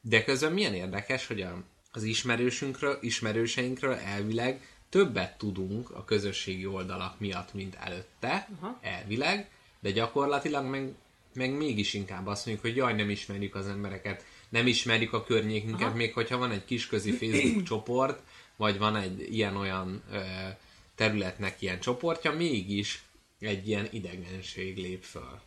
De 0.00 0.24
közben 0.24 0.52
milyen 0.52 0.74
érdekes, 0.74 1.26
hogy 1.26 1.40
a, 1.40 1.62
az 1.92 2.02
ismerősünkről, 2.02 2.98
ismerőseinkről 3.00 3.94
elvileg 3.94 4.78
többet 4.88 5.38
tudunk 5.38 5.90
a 5.90 6.04
közösségi 6.04 6.66
oldalak 6.66 7.20
miatt, 7.20 7.54
mint 7.54 7.74
előtte, 7.74 8.48
Aha. 8.60 8.78
elvileg, 8.82 9.50
de 9.80 9.90
gyakorlatilag 9.90 10.64
meg, 10.64 10.94
meg 11.36 11.56
mégis 11.56 11.94
inkább 11.94 12.26
azt 12.26 12.46
mondjuk, 12.46 12.66
hogy 12.66 12.76
jaj, 12.76 12.94
nem 12.94 13.10
ismerjük 13.10 13.54
az 13.54 13.66
embereket, 13.66 14.24
nem 14.48 14.66
ismerjük 14.66 15.12
a 15.12 15.24
környékünket, 15.24 15.86
Aha. 15.86 15.96
még 15.96 16.12
hogyha 16.12 16.38
van 16.38 16.50
egy 16.50 16.64
kisközi 16.64 17.10
Facebook 17.18 17.62
csoport, 17.62 18.22
vagy 18.56 18.78
van 18.78 18.96
egy 18.96 19.34
ilyen-olyan 19.34 20.02
ö, 20.12 20.20
területnek 20.94 21.62
ilyen 21.62 21.80
csoportja, 21.80 22.32
mégis 22.32 23.02
egy 23.38 23.68
ilyen 23.68 23.88
idegenség 23.90 24.76
lép 24.76 25.02
föl. 25.02 25.40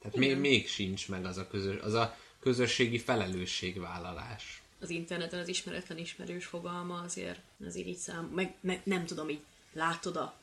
Tehát 0.00 0.16
még, 0.16 0.36
még 0.36 0.68
sincs 0.68 1.08
meg 1.08 1.24
az 1.24 1.38
a, 1.38 1.46
közös, 1.46 1.80
az 1.80 1.94
a 1.94 2.16
közösségi 2.40 2.98
felelősségvállalás. 2.98 4.62
Az 4.80 4.90
interneten 4.90 5.40
az 5.40 5.48
ismeretlen 5.48 5.98
ismerős 5.98 6.44
fogalma 6.44 7.00
azért, 7.00 7.40
azért 7.66 7.86
így 7.86 7.96
szám, 7.96 8.24
meg, 8.34 8.54
meg 8.60 8.80
nem 8.84 9.06
tudom, 9.06 9.28
így 9.28 9.40
látod 9.72 10.16
a, 10.16 10.34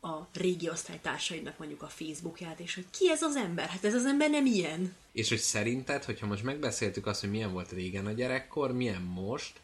a 0.00 0.28
régi 0.32 0.68
osztálytársaidnak 0.68 1.58
mondjuk 1.58 1.82
a 1.82 1.86
Facebookját, 1.86 2.60
és 2.60 2.74
hogy 2.74 2.86
ki 2.90 3.10
ez 3.10 3.22
az 3.22 3.36
ember? 3.36 3.68
Hát 3.68 3.84
ez 3.84 3.94
az 3.94 4.06
ember 4.06 4.30
nem 4.30 4.46
ilyen. 4.46 4.94
És 5.12 5.28
hogy 5.28 5.38
szerinted, 5.38 6.04
hogyha 6.04 6.26
most 6.26 6.42
megbeszéltük 6.42 7.06
azt, 7.06 7.20
hogy 7.20 7.30
milyen 7.30 7.52
volt 7.52 7.72
régen 7.72 8.06
a 8.06 8.12
gyerekkor, 8.12 8.72
milyen 8.72 9.02
most, 9.02 9.60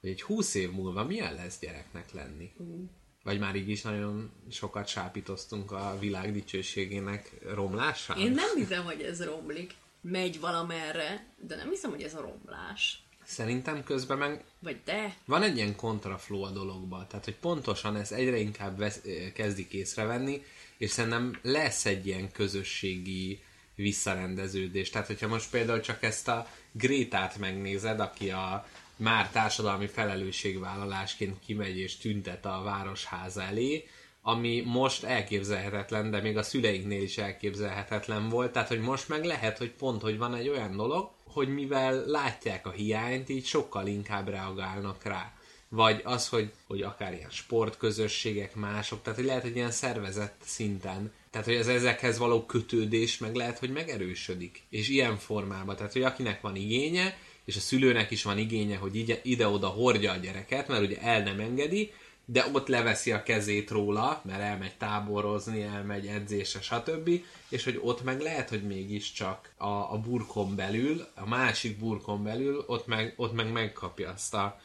hogy 0.00 0.10
egy 0.10 0.22
húsz 0.22 0.54
év 0.54 0.70
múlva 0.70 1.04
milyen 1.04 1.34
lesz 1.34 1.58
gyereknek 1.58 2.12
lenni? 2.12 2.52
Vagy 3.22 3.38
már 3.38 3.54
így 3.54 3.68
is 3.68 3.82
nagyon 3.82 4.30
sokat 4.50 4.86
sápítoztunk 4.86 5.72
a 5.72 5.96
világ 6.00 6.32
dicsőségének 6.32 7.38
romlásán? 7.54 8.18
Én 8.18 8.30
nem 8.30 8.56
hiszem, 8.56 8.84
hogy 8.84 9.00
ez 9.00 9.24
romlik. 9.24 9.74
Megy 10.00 10.40
valamerre, 10.40 11.26
de 11.46 11.56
nem 11.56 11.68
hiszem, 11.68 11.90
hogy 11.90 12.02
ez 12.02 12.14
a 12.14 12.20
romlás. 12.20 13.02
Szerintem 13.30 13.84
közben 13.84 14.18
meg 14.18 14.44
Vagy 14.58 14.80
de, 14.84 15.16
van 15.24 15.42
egy 15.42 15.56
ilyen 15.56 15.76
kontraflow 15.76 16.42
a 16.42 16.50
dologban, 16.50 17.06
tehát 17.08 17.24
hogy 17.24 17.36
pontosan 17.36 17.96
ez 17.96 18.12
egyre 18.12 18.36
inkább 18.36 18.78
vesz, 18.78 19.00
kezdik 19.34 19.72
észrevenni, 19.72 20.42
és 20.76 20.90
szerintem 20.90 21.38
lesz 21.42 21.86
egy 21.86 22.06
ilyen 22.06 22.32
közösségi 22.32 23.42
visszarendeződés. 23.74 24.90
Tehát, 24.90 25.06
hogyha 25.06 25.28
most 25.28 25.50
például 25.50 25.80
csak 25.80 26.02
ezt 26.02 26.28
a 26.28 26.46
Grétát 26.72 27.38
megnézed, 27.38 28.00
aki 28.00 28.30
a 28.30 28.66
már 28.96 29.30
társadalmi 29.30 29.86
felelősségvállalásként 29.86 31.38
kimegy 31.46 31.78
és 31.78 31.96
tüntet 31.96 32.44
a 32.46 32.62
városháza 32.64 33.42
elé, 33.42 33.88
ami 34.22 34.62
most 34.66 35.04
elképzelhetetlen, 35.04 36.10
de 36.10 36.20
még 36.20 36.36
a 36.36 36.42
szüleinknél 36.42 37.02
is 37.02 37.18
elképzelhetetlen 37.18 38.28
volt, 38.28 38.52
tehát 38.52 38.68
hogy 38.68 38.80
most 38.80 39.08
meg 39.08 39.24
lehet, 39.24 39.58
hogy 39.58 39.70
pont, 39.70 40.02
hogy 40.02 40.18
van 40.18 40.34
egy 40.34 40.48
olyan 40.48 40.76
dolog, 40.76 41.10
hogy 41.24 41.48
mivel 41.48 42.04
látják 42.06 42.66
a 42.66 42.70
hiányt, 42.70 43.28
így 43.28 43.46
sokkal 43.46 43.86
inkább 43.86 44.28
reagálnak 44.28 45.04
rá. 45.04 45.32
Vagy 45.68 46.00
az, 46.04 46.28
hogy, 46.28 46.52
hogy 46.66 46.82
akár 46.82 47.12
ilyen 47.12 47.30
sportközösségek, 47.30 48.54
mások, 48.54 49.02
tehát 49.02 49.18
hogy 49.18 49.28
lehet, 49.28 49.42
hogy 49.42 49.56
ilyen 49.56 49.70
szervezett 49.70 50.40
szinten, 50.44 51.12
tehát 51.30 51.46
hogy 51.46 51.56
az 51.56 51.68
ezekhez 51.68 52.18
való 52.18 52.46
kötődés 52.46 53.18
meg 53.18 53.34
lehet, 53.34 53.58
hogy 53.58 53.70
megerősödik. 53.70 54.62
És 54.68 54.88
ilyen 54.88 55.16
formában, 55.16 55.76
tehát 55.76 55.92
hogy 55.92 56.02
akinek 56.02 56.40
van 56.40 56.56
igénye, 56.56 57.18
és 57.44 57.56
a 57.56 57.60
szülőnek 57.60 58.10
is 58.10 58.22
van 58.22 58.38
igénye, 58.38 58.76
hogy 58.76 58.96
ide- 58.96 59.24
ide-oda 59.24 59.66
hordja 59.66 60.12
a 60.12 60.16
gyereket, 60.16 60.68
mert 60.68 60.82
ugye 60.82 61.00
el 61.00 61.22
nem 61.22 61.40
engedi, 61.40 61.92
de 62.32 62.46
ott 62.52 62.68
leveszi 62.68 63.12
a 63.12 63.22
kezét 63.22 63.70
róla, 63.70 64.20
mert 64.24 64.40
elmegy 64.40 64.76
táborozni, 64.76 65.62
elmegy 65.62 66.06
edzésre, 66.06 66.60
stb. 66.60 67.10
És 67.48 67.64
hogy 67.64 67.80
ott 67.82 68.02
meg 68.02 68.20
lehet, 68.20 68.48
hogy 68.48 68.62
mégiscsak 68.62 69.52
a, 69.56 69.92
a 69.92 69.98
burkon 69.98 70.56
belül, 70.56 71.06
a 71.14 71.28
másik 71.28 71.78
burkon 71.78 72.22
belül, 72.22 72.64
ott 72.66 72.86
meg, 72.86 73.14
ott 73.16 73.32
meg 73.32 73.52
megkapja 73.52 74.10
azt 74.10 74.34
a 74.34 74.60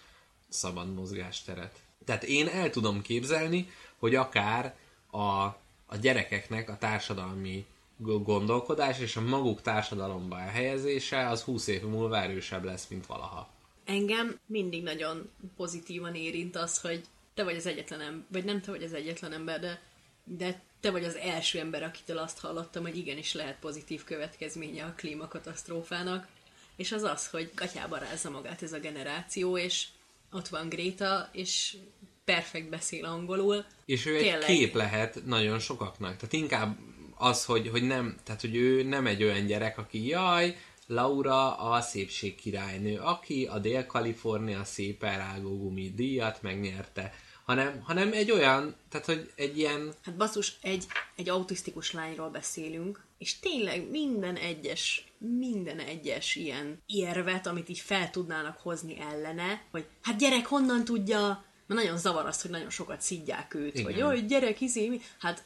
szabad 0.49 0.93
mozgásteret. 0.93 1.79
Tehát 2.05 2.23
én 2.23 2.47
el 2.47 2.69
tudom 2.69 3.01
képzelni, 3.01 3.69
hogy 3.97 4.15
akár 4.15 4.75
a, 5.11 5.43
a 5.85 5.95
gyerekeknek 6.01 6.69
a 6.69 6.77
társadalmi 6.77 7.65
gondolkodás 7.97 8.99
és 8.99 9.15
a 9.15 9.21
maguk 9.21 9.61
társadalomba 9.61 10.39
elhelyezése 10.39 11.27
az 11.27 11.41
20 11.41 11.67
év 11.67 11.81
múlva 11.81 12.17
erősebb 12.17 12.63
lesz, 12.63 12.87
mint 12.87 13.05
valaha. 13.05 13.49
engem 13.85 14.39
mindig 14.45 14.83
nagyon 14.83 15.29
pozitívan 15.55 16.15
érint 16.15 16.55
az, 16.55 16.81
hogy 16.81 17.03
te 17.35 17.43
vagy 17.43 17.55
az 17.55 17.65
egyetlen 17.65 18.01
ember, 18.01 18.25
vagy 18.31 18.43
nem 18.43 18.61
te 18.61 18.71
vagy 18.71 18.83
az 18.83 18.93
egyetlen 18.93 19.33
ember, 19.33 19.59
de, 19.59 19.81
de 20.23 20.61
te 20.79 20.91
vagy 20.91 21.03
az 21.03 21.15
első 21.15 21.59
ember, 21.59 21.83
akitől 21.83 22.17
azt 22.17 22.39
hallottam, 22.39 22.83
hogy 22.83 22.97
igenis 22.97 23.33
lehet 23.33 23.59
pozitív 23.59 24.03
következménye 24.03 24.83
a 24.83 24.93
klímakatasztrófának, 24.97 26.27
és 26.75 26.91
az 26.91 27.03
az, 27.03 27.27
hogy 27.27 27.51
gatyába 27.55 27.97
rázza 27.97 28.29
magát 28.29 28.61
ez 28.61 28.73
a 28.73 28.79
generáció, 28.79 29.57
és 29.57 29.85
ott 30.31 30.47
van 30.47 30.69
Gréta, 30.69 31.29
és 31.31 31.77
perfekt 32.25 32.69
beszél 32.69 33.05
angolul. 33.05 33.65
És 33.85 34.05
ő 34.05 34.15
egy 34.15 34.21
Tényleg. 34.21 34.45
kép 34.45 34.73
lehet 34.73 35.25
nagyon 35.25 35.59
sokaknak. 35.59 36.15
Tehát 36.15 36.33
inkább 36.33 36.77
az, 37.17 37.45
hogy, 37.45 37.67
hogy 37.67 37.83
nem, 37.83 38.15
tehát 38.23 38.41
hogy 38.41 38.55
ő 38.55 38.83
nem 38.83 39.07
egy 39.07 39.23
olyan 39.23 39.45
gyerek, 39.45 39.77
aki 39.77 40.07
jaj, 40.07 40.57
Laura 40.87 41.57
a 41.57 41.81
szépség 41.81 42.35
királynő, 42.35 42.97
aki 42.97 43.45
a 43.45 43.59
Dél-Kalifornia 43.59 44.63
szép 44.63 45.03
elrágó 45.03 45.57
gumi 45.57 45.91
díjat 45.95 46.41
megnyerte, 46.41 47.13
hanem, 47.45 47.81
hanem 47.83 48.13
egy 48.13 48.31
olyan, 48.31 48.75
tehát 48.89 49.05
hogy 49.05 49.31
egy 49.35 49.57
ilyen, 49.57 49.93
Hát 50.05 50.15
basszus, 50.15 50.57
egy, 50.61 50.85
egy 51.15 51.29
autisztikus 51.29 51.91
lányról 51.91 52.29
beszélünk, 52.29 53.03
és 53.17 53.39
tényleg 53.39 53.89
minden 53.89 54.35
egyes, 54.35 55.07
minden 55.17 55.79
egyes 55.79 56.35
ilyen 56.35 56.81
érvet, 56.85 57.47
amit 57.47 57.69
így 57.69 57.79
fel 57.79 58.09
tudnának 58.09 58.57
hozni 58.57 58.99
ellene, 58.99 59.61
hogy 59.71 59.85
hát 60.01 60.17
gyerek, 60.17 60.45
honnan 60.45 60.83
tudja, 60.83 61.45
mert 61.67 61.81
nagyon 61.81 61.97
zavar 61.97 62.25
az, 62.25 62.41
hogy 62.41 62.51
nagyon 62.51 62.69
sokat 62.69 63.01
szidják 63.01 63.53
őt, 63.53 63.73
Igen. 63.73 63.85
hogy 63.85 63.97
jaj, 63.97 64.21
gyerek, 64.21 64.61
izé, 64.61 65.01
hát 65.19 65.43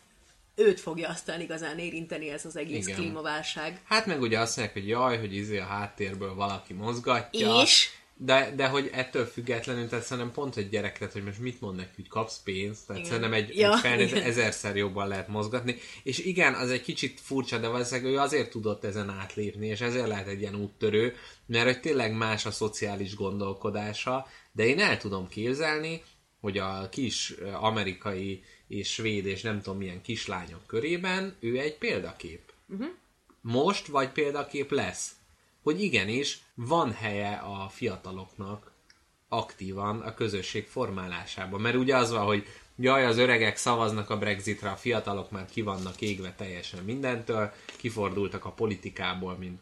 őt 0.55 0.79
fogja 0.79 1.09
aztán 1.09 1.41
igazán 1.41 1.79
érinteni 1.79 2.29
ez 2.29 2.45
az 2.45 2.55
egész 2.55 2.85
Igen. 2.87 2.99
klímaválság. 2.99 3.81
hát 3.83 4.05
meg 4.05 4.21
ugye 4.21 4.39
azt 4.39 4.57
mondják, 4.57 4.77
hogy 4.77 4.87
jaj, 4.87 5.19
hogy 5.19 5.35
izé 5.35 5.57
a 5.57 5.65
háttérből 5.65 6.35
valaki 6.35 6.73
mozgatja. 6.73 7.61
És? 7.61 7.89
De, 8.21 8.53
de 8.55 8.67
hogy 8.67 8.89
ettől 8.93 9.25
függetlenül, 9.25 9.87
tehát 9.87 10.05
szerintem 10.05 10.33
pont 10.33 10.55
egy 10.55 10.69
gyerekre, 10.69 11.09
hogy 11.13 11.23
most 11.23 11.39
mit 11.39 11.61
mond 11.61 11.75
neki, 11.75 11.91
hogy 11.95 12.07
kapsz 12.07 12.41
pénzt, 12.43 12.87
tehát 12.87 13.01
Igen. 13.01 13.13
szerintem 13.13 13.33
egy, 13.33 13.57
Ja, 13.57 13.73
egy 13.73 13.79
felnőtt 13.79 14.11
ezerszer 14.11 14.75
jobban 14.75 15.07
lehet 15.07 15.27
mozgatni. 15.27 15.75
És 16.03 16.19
igen, 16.19 16.53
az 16.53 16.69
egy 16.69 16.81
kicsit 16.81 17.19
furcsa, 17.19 17.57
de 17.57 17.67
valószínűleg 17.67 18.11
ő 18.11 18.17
azért 18.17 18.49
tudott 18.49 18.83
ezen 18.83 19.09
átlépni, 19.09 19.67
és 19.67 19.81
ezért 19.81 20.07
lehet 20.07 20.27
egy 20.27 20.39
ilyen 20.39 20.55
úttörő, 20.55 21.15
mert 21.45 21.65
hogy 21.65 21.79
tényleg 21.79 22.13
más 22.13 22.45
a 22.45 22.51
szociális 22.51 23.15
gondolkodása, 23.15 24.27
de 24.51 24.65
én 24.65 24.79
el 24.79 24.97
tudom 24.97 25.27
képzelni, 25.27 26.01
hogy 26.41 26.57
a 26.57 26.89
kis 26.89 27.33
ö, 27.39 27.47
amerikai 27.47 28.43
és 28.67 28.93
svéd 28.93 29.25
és 29.25 29.41
nem 29.41 29.61
tudom 29.61 29.77
milyen 29.77 30.01
kislányok 30.01 30.65
körében 30.67 31.35
ő 31.39 31.59
egy 31.59 31.77
példakép. 31.77 32.41
Most 33.41 33.87
vagy 33.87 34.09
példakép 34.09 34.71
lesz. 34.71 35.11
Hogy 35.63 35.81
igenis 35.81 36.41
van 36.55 36.91
helye 36.91 37.31
a 37.33 37.69
fiataloknak 37.69 38.71
aktívan 39.29 40.01
a 40.01 40.13
közösség 40.13 40.67
formálásában. 40.67 41.61
Mert 41.61 41.75
ugye 41.75 41.95
az 41.95 42.11
van, 42.11 42.25
hogy 42.25 42.45
jaj, 42.75 43.05
az 43.05 43.17
öregek 43.17 43.57
szavaznak 43.57 44.09
a 44.09 44.17
Brexitre, 44.17 44.69
a 44.69 44.75
fiatalok 44.75 45.31
már 45.31 45.45
ki 45.45 45.61
vannak 45.61 46.01
égve 46.01 46.33
teljesen 46.33 46.83
mindentől, 46.83 47.51
kifordultak 47.77 48.45
a 48.45 48.51
politikából, 48.51 49.35
mint 49.37 49.59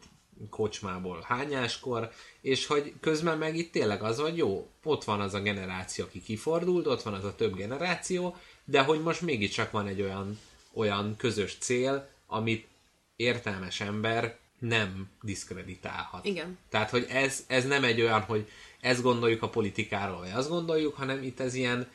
kocsmából 0.49 1.25
hányáskor, 1.27 2.11
és 2.41 2.65
hogy 2.65 2.93
közben 2.99 3.37
meg 3.37 3.55
itt 3.55 3.71
tényleg 3.71 4.03
az, 4.03 4.19
hogy 4.19 4.37
jó, 4.37 4.67
ott 4.83 5.03
van 5.03 5.21
az 5.21 5.33
a 5.33 5.41
generáció, 5.41 6.05
aki 6.05 6.21
kifordult, 6.21 6.87
ott 6.87 7.01
van 7.01 7.13
az 7.13 7.23
a 7.23 7.35
több 7.35 7.55
generáció, 7.55 8.35
de 8.65 8.83
hogy 8.83 9.01
most 9.01 9.21
mégiscsak 9.21 9.71
van 9.71 9.87
egy 9.87 10.01
olyan, 10.01 10.39
olyan 10.73 11.15
közös 11.17 11.57
cél, 11.59 12.09
amit 12.27 12.67
értelmes 13.15 13.81
ember 13.81 14.37
nem 14.59 15.09
diszkreditálhat. 15.21 16.25
Igen. 16.25 16.57
Tehát, 16.69 16.89
hogy 16.89 17.05
ez, 17.09 17.43
ez 17.47 17.65
nem 17.65 17.83
egy 17.83 18.01
olyan, 18.01 18.21
hogy 18.21 18.49
ezt 18.81 19.01
gondoljuk 19.01 19.41
a 19.41 19.49
politikáról, 19.49 20.19
vagy 20.19 20.31
azt 20.33 20.49
gondoljuk, 20.49 20.95
hanem 20.95 21.23
itt 21.23 21.39
ez 21.39 21.53
ilyen 21.53 21.87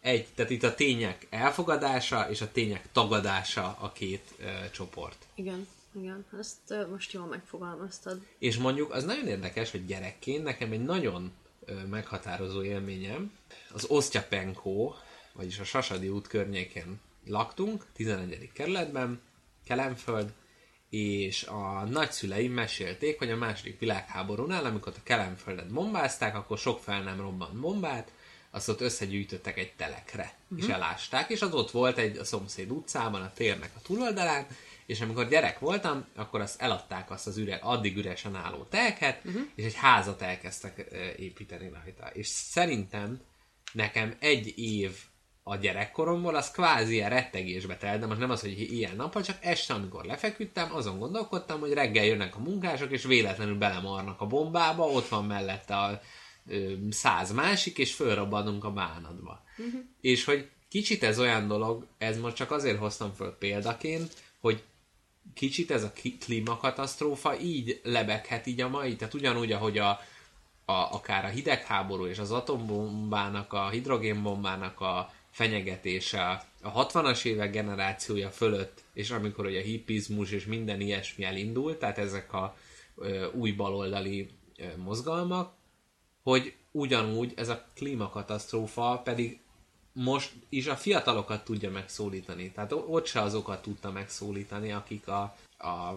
egy, 0.00 0.26
tehát 0.34 0.50
itt 0.50 0.62
a 0.62 0.74
tények 0.74 1.26
elfogadása 1.30 2.30
és 2.30 2.40
a 2.40 2.52
tények 2.52 2.88
tagadása 2.92 3.76
a 3.80 3.92
két 3.92 4.34
e, 4.40 4.70
csoport. 4.70 5.26
Igen, 5.34 5.68
igen, 5.92 6.24
ezt 6.38 6.56
ö, 6.68 6.88
most 6.88 7.12
jól 7.12 7.26
megfogalmaztad. 7.26 8.20
És 8.38 8.56
mondjuk 8.56 8.92
az 8.92 9.04
nagyon 9.04 9.26
érdekes, 9.26 9.70
hogy 9.70 9.86
gyerekként 9.86 10.44
nekem 10.44 10.72
egy 10.72 10.84
nagyon 10.84 11.32
ö, 11.64 11.74
meghatározó 11.74 12.62
élményem, 12.62 13.32
az 13.72 13.84
Osztyapenkó, 13.88 14.94
vagyis 15.32 15.58
a 15.58 15.64
Sasadi 15.64 16.08
út 16.08 16.26
környékén 16.26 17.00
laktunk, 17.26 17.84
11. 17.92 18.50
kerületben, 18.52 19.20
Kelemföld, 19.64 20.32
és 20.90 21.42
a 21.42 21.84
nagyszüleim 21.90 22.52
mesélték, 22.52 23.18
hogy 23.18 23.30
a 23.30 23.36
második 23.36 23.78
világháborúnál, 23.78 24.64
amikor 24.64 24.92
a 24.96 25.02
Kelemföldet 25.02 25.72
bombázták, 25.72 26.36
akkor 26.36 26.58
sok 26.58 26.80
fel 26.80 27.02
nem 27.02 27.20
robbant 27.20 27.60
bombát, 27.60 28.12
azt 28.50 28.68
ott 28.68 28.80
összegyűjtöttek 28.80 29.58
egy 29.58 29.72
telekre, 29.72 30.34
uh-huh. 30.48 30.66
és 30.66 30.74
elásták, 30.74 31.30
és 31.30 31.42
az 31.42 31.54
ott 31.54 31.70
volt 31.70 31.98
egy 31.98 32.16
a 32.16 32.24
szomszéd 32.24 32.70
utcában, 32.70 33.22
a 33.22 33.32
térnek 33.32 33.70
a 33.76 33.80
túloldalán, 33.82 34.46
és 34.86 35.00
amikor 35.00 35.28
gyerek 35.28 35.58
voltam, 35.58 36.06
akkor 36.14 36.40
azt 36.40 36.60
eladták 36.60 37.10
azt 37.10 37.26
az 37.26 37.36
üre, 37.36 37.54
addig 37.54 37.96
üresen 37.96 38.34
álló 38.34 38.62
telket, 38.62 39.24
uh-huh. 39.24 39.42
és 39.54 39.64
egy 39.64 39.74
házat 39.74 40.22
elkezdtek 40.22 40.86
építeni 41.18 41.68
rajta. 41.68 42.06
És 42.12 42.26
szerintem 42.26 43.20
nekem 43.72 44.16
egy 44.18 44.58
év 44.58 44.96
a 45.48 45.56
gyerekkoromból, 45.56 46.34
az 46.34 46.50
kvázi 46.50 46.94
ilyen 46.94 47.10
rettegésbe 47.10 47.76
telt, 47.76 48.00
de 48.00 48.06
most 48.06 48.20
nem 48.20 48.30
az, 48.30 48.40
hogy 48.40 48.72
ilyen 48.72 48.96
nappal, 48.96 49.22
csak 49.22 49.38
este, 49.40 49.74
amikor 49.74 50.04
lefeküdtem, 50.04 50.74
azon 50.74 50.98
gondolkodtam, 50.98 51.60
hogy 51.60 51.72
reggel 51.72 52.04
jönnek 52.04 52.36
a 52.36 52.40
munkások, 52.40 52.90
és 52.90 53.04
véletlenül 53.04 53.58
belemarnak 53.58 54.20
a 54.20 54.26
bombába, 54.26 54.84
ott 54.84 55.08
van 55.08 55.24
mellette 55.24 55.76
a 55.76 56.00
ö, 56.48 56.72
száz 56.90 57.32
másik, 57.32 57.78
és 57.78 57.94
fölrobbanunk 57.94 58.64
a 58.64 58.72
bánatba. 58.72 59.42
Uh-huh. 59.58 59.80
És 60.00 60.24
hogy 60.24 60.48
kicsit 60.68 61.02
ez 61.02 61.18
olyan 61.18 61.48
dolog, 61.48 61.86
ez 61.98 62.18
most 62.18 62.36
csak 62.36 62.50
azért 62.50 62.78
hoztam 62.78 63.12
föl 63.12 63.36
példaként, 63.38 64.14
hogy 64.40 64.62
kicsit 65.34 65.70
ez 65.70 65.82
a 65.82 65.92
klímakatasztrófa 66.20 67.40
így 67.40 67.80
lebeghet 67.84 68.46
így 68.46 68.60
a 68.60 68.68
mai, 68.68 68.96
tehát 68.96 69.14
ugyanúgy, 69.14 69.52
ahogy 69.52 69.78
a, 69.78 69.88
a, 70.64 70.72
akár 70.72 71.24
a 71.24 71.28
hidegháború 71.28 72.06
és 72.06 72.18
az 72.18 72.32
atombombának, 72.32 73.52
a 73.52 73.68
hidrogénbombának 73.68 74.80
a 74.80 75.14
fenyegetése 75.36 76.46
a 76.62 76.86
60-as 76.86 77.24
évek 77.24 77.50
generációja 77.50 78.30
fölött, 78.30 78.82
és 78.92 79.10
amikor 79.10 79.46
ugye 79.46 79.58
a 79.60 79.62
hippizmus 79.62 80.30
és 80.30 80.44
minden 80.44 80.80
ilyesmi 80.80 81.24
elindult, 81.24 81.78
tehát 81.78 81.98
ezek 81.98 82.32
a 82.32 82.56
ö, 82.96 83.30
új 83.32 83.52
baloldali 83.52 84.30
ö, 84.58 84.64
mozgalmak, 84.76 85.54
hogy 86.22 86.54
ugyanúgy 86.70 87.32
ez 87.36 87.48
a 87.48 87.66
klímakatasztrófa 87.74 89.00
pedig 89.04 89.40
most 89.92 90.32
is 90.48 90.66
a 90.66 90.76
fiatalokat 90.76 91.44
tudja 91.44 91.70
megszólítani. 91.70 92.52
Tehát 92.52 92.72
ott 92.72 93.06
se 93.06 93.20
azokat 93.20 93.62
tudta 93.62 93.90
megszólítani, 93.90 94.72
akik 94.72 95.08
a, 95.08 95.36
a 95.58 95.96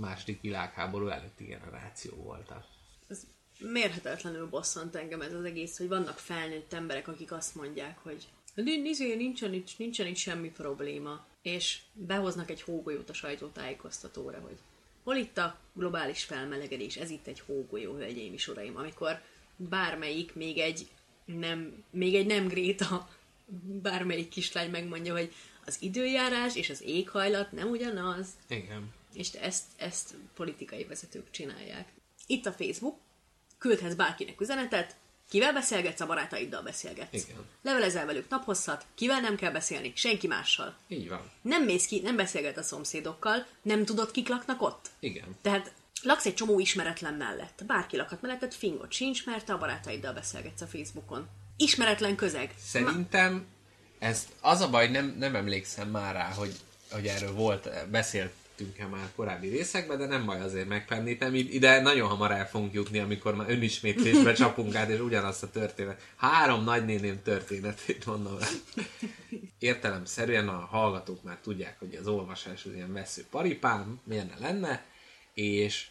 második 0.00 0.40
világháború 0.40 1.08
előtti 1.08 1.44
generáció 1.44 2.16
voltak. 2.16 2.64
Ez 3.08 3.22
mérhetetlenül 3.58 4.48
bosszant 4.48 4.96
engem 4.96 5.20
ez 5.20 5.32
az 5.32 5.44
egész, 5.44 5.78
hogy 5.78 5.88
vannak 5.88 6.18
felnőtt 6.18 6.72
emberek, 6.72 7.08
akik 7.08 7.32
azt 7.32 7.54
mondják, 7.54 7.98
hogy 8.02 8.28
"Ni- 8.54 8.80
nincsen, 8.80 9.16
nincsen, 9.16 9.54
itt, 9.54 9.78
nincsen 9.78 10.06
itt 10.06 10.16
semmi 10.16 10.50
probléma. 10.50 11.26
És 11.42 11.78
behoznak 11.92 12.50
egy 12.50 12.62
hógolyót 12.62 13.10
a 13.10 13.14
sajtótájékoztatóra, 13.14 14.40
hogy 14.40 14.56
hol 15.02 15.16
itt 15.16 15.38
a 15.38 15.58
globális 15.72 16.24
felmelegedés, 16.24 16.96
ez 16.96 17.10
itt 17.10 17.26
egy 17.26 17.40
hógolyó, 17.40 17.94
hölgyeim 17.94 18.32
és 18.32 18.48
uraim, 18.48 18.76
amikor 18.76 19.22
bármelyik, 19.56 20.34
még 20.34 20.58
egy 20.58 20.86
nem, 21.24 21.84
még 21.90 22.14
egy 22.14 22.26
nem 22.26 22.48
Gréta, 22.48 23.08
bármelyik 23.82 24.28
kislány 24.28 24.70
megmondja, 24.70 25.12
hogy 25.12 25.32
az 25.64 25.76
időjárás 25.80 26.56
és 26.56 26.70
az 26.70 26.82
éghajlat 26.82 27.52
nem 27.52 27.70
ugyanaz, 27.70 28.26
Igen. 28.48 28.92
és 29.14 29.32
ezt, 29.32 29.64
ezt 29.76 30.14
politikai 30.34 30.84
vezetők 30.84 31.30
csinálják. 31.30 31.88
Itt 32.26 32.46
a 32.46 32.52
Facebook, 32.52 32.96
küldhetsz 33.58 33.94
bárkinek 33.94 34.40
üzenetet, 34.40 34.96
kivel 35.32 35.52
beszélgetsz, 35.52 36.00
a 36.00 36.06
barátaiddal 36.06 36.62
beszélgetsz. 36.62 37.24
Igen. 37.24 37.44
Levelezel 37.62 38.06
velük 38.06 38.28
naphosszat, 38.28 38.86
kivel 38.94 39.20
nem 39.20 39.36
kell 39.36 39.50
beszélni, 39.50 39.92
senki 39.94 40.26
mással. 40.26 40.76
Így 40.88 41.08
van. 41.08 41.30
Nem 41.42 41.64
mész 41.64 41.86
ki, 41.86 42.00
nem 42.00 42.16
beszélget 42.16 42.58
a 42.58 42.62
szomszédokkal, 42.62 43.46
nem 43.62 43.84
tudod, 43.84 44.10
kik 44.10 44.28
laknak 44.28 44.62
ott. 44.62 44.90
Igen. 45.00 45.36
Tehát 45.42 45.72
laksz 46.02 46.26
egy 46.26 46.34
csomó 46.34 46.58
ismeretlen 46.58 47.14
mellett. 47.14 47.62
Bárki 47.66 47.96
lakhat 47.96 48.22
melletted, 48.22 48.52
fingot 48.52 48.92
sincs, 48.92 49.26
mert 49.26 49.44
te 49.44 49.52
a 49.52 49.58
barátaiddal 49.58 50.12
beszélgetsz 50.12 50.60
a 50.60 50.66
Facebookon. 50.66 51.28
Ismeretlen 51.56 52.16
közeg. 52.16 52.54
Szerintem 52.64 53.46
ez 53.98 54.26
az 54.40 54.60
a 54.60 54.70
baj, 54.70 54.88
nem, 54.88 55.16
nem 55.18 55.34
emlékszem 55.34 55.88
már 55.88 56.14
rá, 56.14 56.32
hogy, 56.32 56.52
hogy 56.90 57.06
erről 57.06 57.32
volt, 57.32 57.68
beszéltünk-e 58.56 58.86
már 58.86 59.12
korábbi 59.14 59.48
részekben, 59.48 59.98
de 59.98 60.06
nem 60.06 60.26
baj 60.26 60.40
azért 60.40 60.68
megpennítem. 60.68 61.34
Ide 61.34 61.80
nagyon 61.80 62.08
hamar 62.08 62.30
el 62.30 62.48
fogunk 62.48 62.72
jutni, 62.72 62.98
amikor 62.98 63.34
már 63.34 63.50
önismétlésbe 63.50 64.32
csapunk 64.42 64.74
át, 64.74 64.88
és 64.88 65.00
ugyanazt 65.00 65.42
a 65.42 65.50
történet. 65.50 66.00
Három 66.16 66.64
nagynéném 66.64 67.22
történetét 67.22 68.06
mondom 68.06 68.38
rá. 68.38 68.46
Értelemszerűen 69.58 70.48
a 70.48 70.66
hallgatók 70.70 71.22
már 71.22 71.38
tudják, 71.42 71.78
hogy 71.78 71.94
az 71.94 72.06
olvasás 72.06 72.64
az 72.64 72.72
ilyen 72.74 72.92
vesző 72.92 73.24
paripám, 73.30 74.00
miért 74.04 74.38
ne 74.38 74.46
lenne, 74.46 74.84
és 75.34 75.86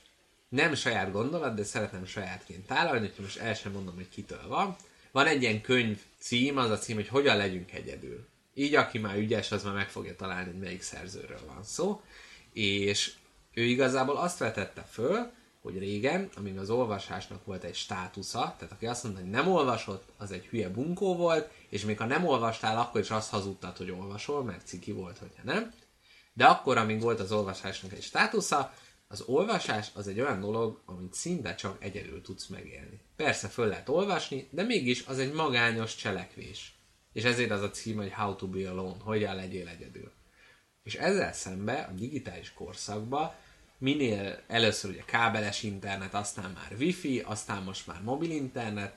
nem 0.49 0.73
saját 0.73 1.11
gondolat, 1.11 1.55
de 1.55 1.63
szeretném 1.63 2.05
sajátként 2.05 2.65
tálalni, 2.65 3.07
úgyhogy 3.07 3.23
most 3.23 3.37
el 3.37 3.53
sem 3.53 3.71
mondom, 3.71 3.95
hogy 3.95 4.09
kitől 4.09 4.47
van. 4.47 4.75
Van 5.11 5.27
egy 5.27 5.41
ilyen 5.41 5.61
könyv 5.61 5.99
cím, 6.19 6.57
az 6.57 6.69
a 6.69 6.77
cím, 6.77 6.95
hogy 6.95 7.07
hogyan 7.07 7.37
legyünk 7.37 7.73
egyedül. 7.73 8.29
Így 8.53 8.75
aki 8.75 8.97
már 8.97 9.17
ügyes, 9.17 9.51
az 9.51 9.63
már 9.63 9.73
meg 9.73 9.89
fogja 9.89 10.15
találni, 10.15 10.51
hogy 10.51 10.59
melyik 10.59 10.81
szerzőről 10.81 11.39
van 11.47 11.63
szó. 11.63 12.01
És 12.53 13.13
ő 13.53 13.63
igazából 13.63 14.17
azt 14.17 14.37
vetette 14.37 14.81
föl, 14.81 15.31
hogy 15.61 15.77
régen, 15.77 16.29
amíg 16.35 16.57
az 16.57 16.69
olvasásnak 16.69 17.45
volt 17.45 17.63
egy 17.63 17.75
státusza, 17.75 18.55
tehát 18.57 18.73
aki 18.73 18.87
azt 18.87 19.03
mondta, 19.03 19.21
hogy 19.21 19.29
nem 19.29 19.47
olvasott, 19.47 20.09
az 20.17 20.31
egy 20.31 20.45
hülye 20.45 20.69
bunkó 20.69 21.15
volt, 21.15 21.51
és 21.69 21.85
még 21.85 21.97
ha 21.97 22.05
nem 22.05 22.25
olvastál, 22.25 22.79
akkor 22.79 23.01
is 23.01 23.09
azt 23.09 23.29
hazudtad, 23.29 23.77
hogy 23.77 23.91
olvasol, 23.91 24.43
mert 24.43 24.67
ciki 24.67 24.91
volt, 24.91 25.17
hogyha 25.17 25.43
nem. 25.43 25.73
De 26.33 26.45
akkor, 26.45 26.77
amíg 26.77 27.01
volt 27.01 27.19
az 27.19 27.31
olvasásnak 27.31 27.93
egy 27.93 28.03
státusza, 28.03 28.73
az 29.07 29.21
olvasás 29.21 29.91
az 29.93 30.07
egy 30.07 30.19
olyan 30.19 30.39
dolog, 30.39 30.81
amit 30.85 31.13
szinte 31.13 31.55
csak 31.55 31.83
egyedül 31.83 32.21
tudsz 32.21 32.47
megélni. 32.47 32.99
Persze 33.15 33.47
föl 33.47 33.67
lehet 33.67 33.89
olvasni, 33.89 34.47
de 34.51 34.63
mégis 34.63 35.05
az 35.05 35.19
egy 35.19 35.33
magányos 35.33 35.95
cselekvés. 35.95 36.75
És 37.13 37.23
ezért 37.23 37.51
az 37.51 37.61
a 37.61 37.69
cím, 37.69 37.97
hogy 37.97 38.11
How 38.11 38.35
to 38.35 38.47
be 38.47 38.69
alone, 38.69 38.97
hogyan 39.03 39.35
legyél 39.35 39.67
egyedül. 39.67 40.11
És 40.83 40.95
ezzel 40.95 41.33
szembe 41.33 41.87
a 41.91 41.91
digitális 41.91 42.53
korszakban 42.53 43.33
minél 43.81 44.39
először 44.47 44.91
ugye 44.91 45.03
kábeles 45.05 45.63
internet, 45.63 46.13
aztán 46.13 46.51
már 46.51 46.75
wifi, 46.79 47.19
aztán 47.19 47.63
most 47.63 47.87
már 47.87 48.01
mobil 48.01 48.31
internet, 48.31 48.93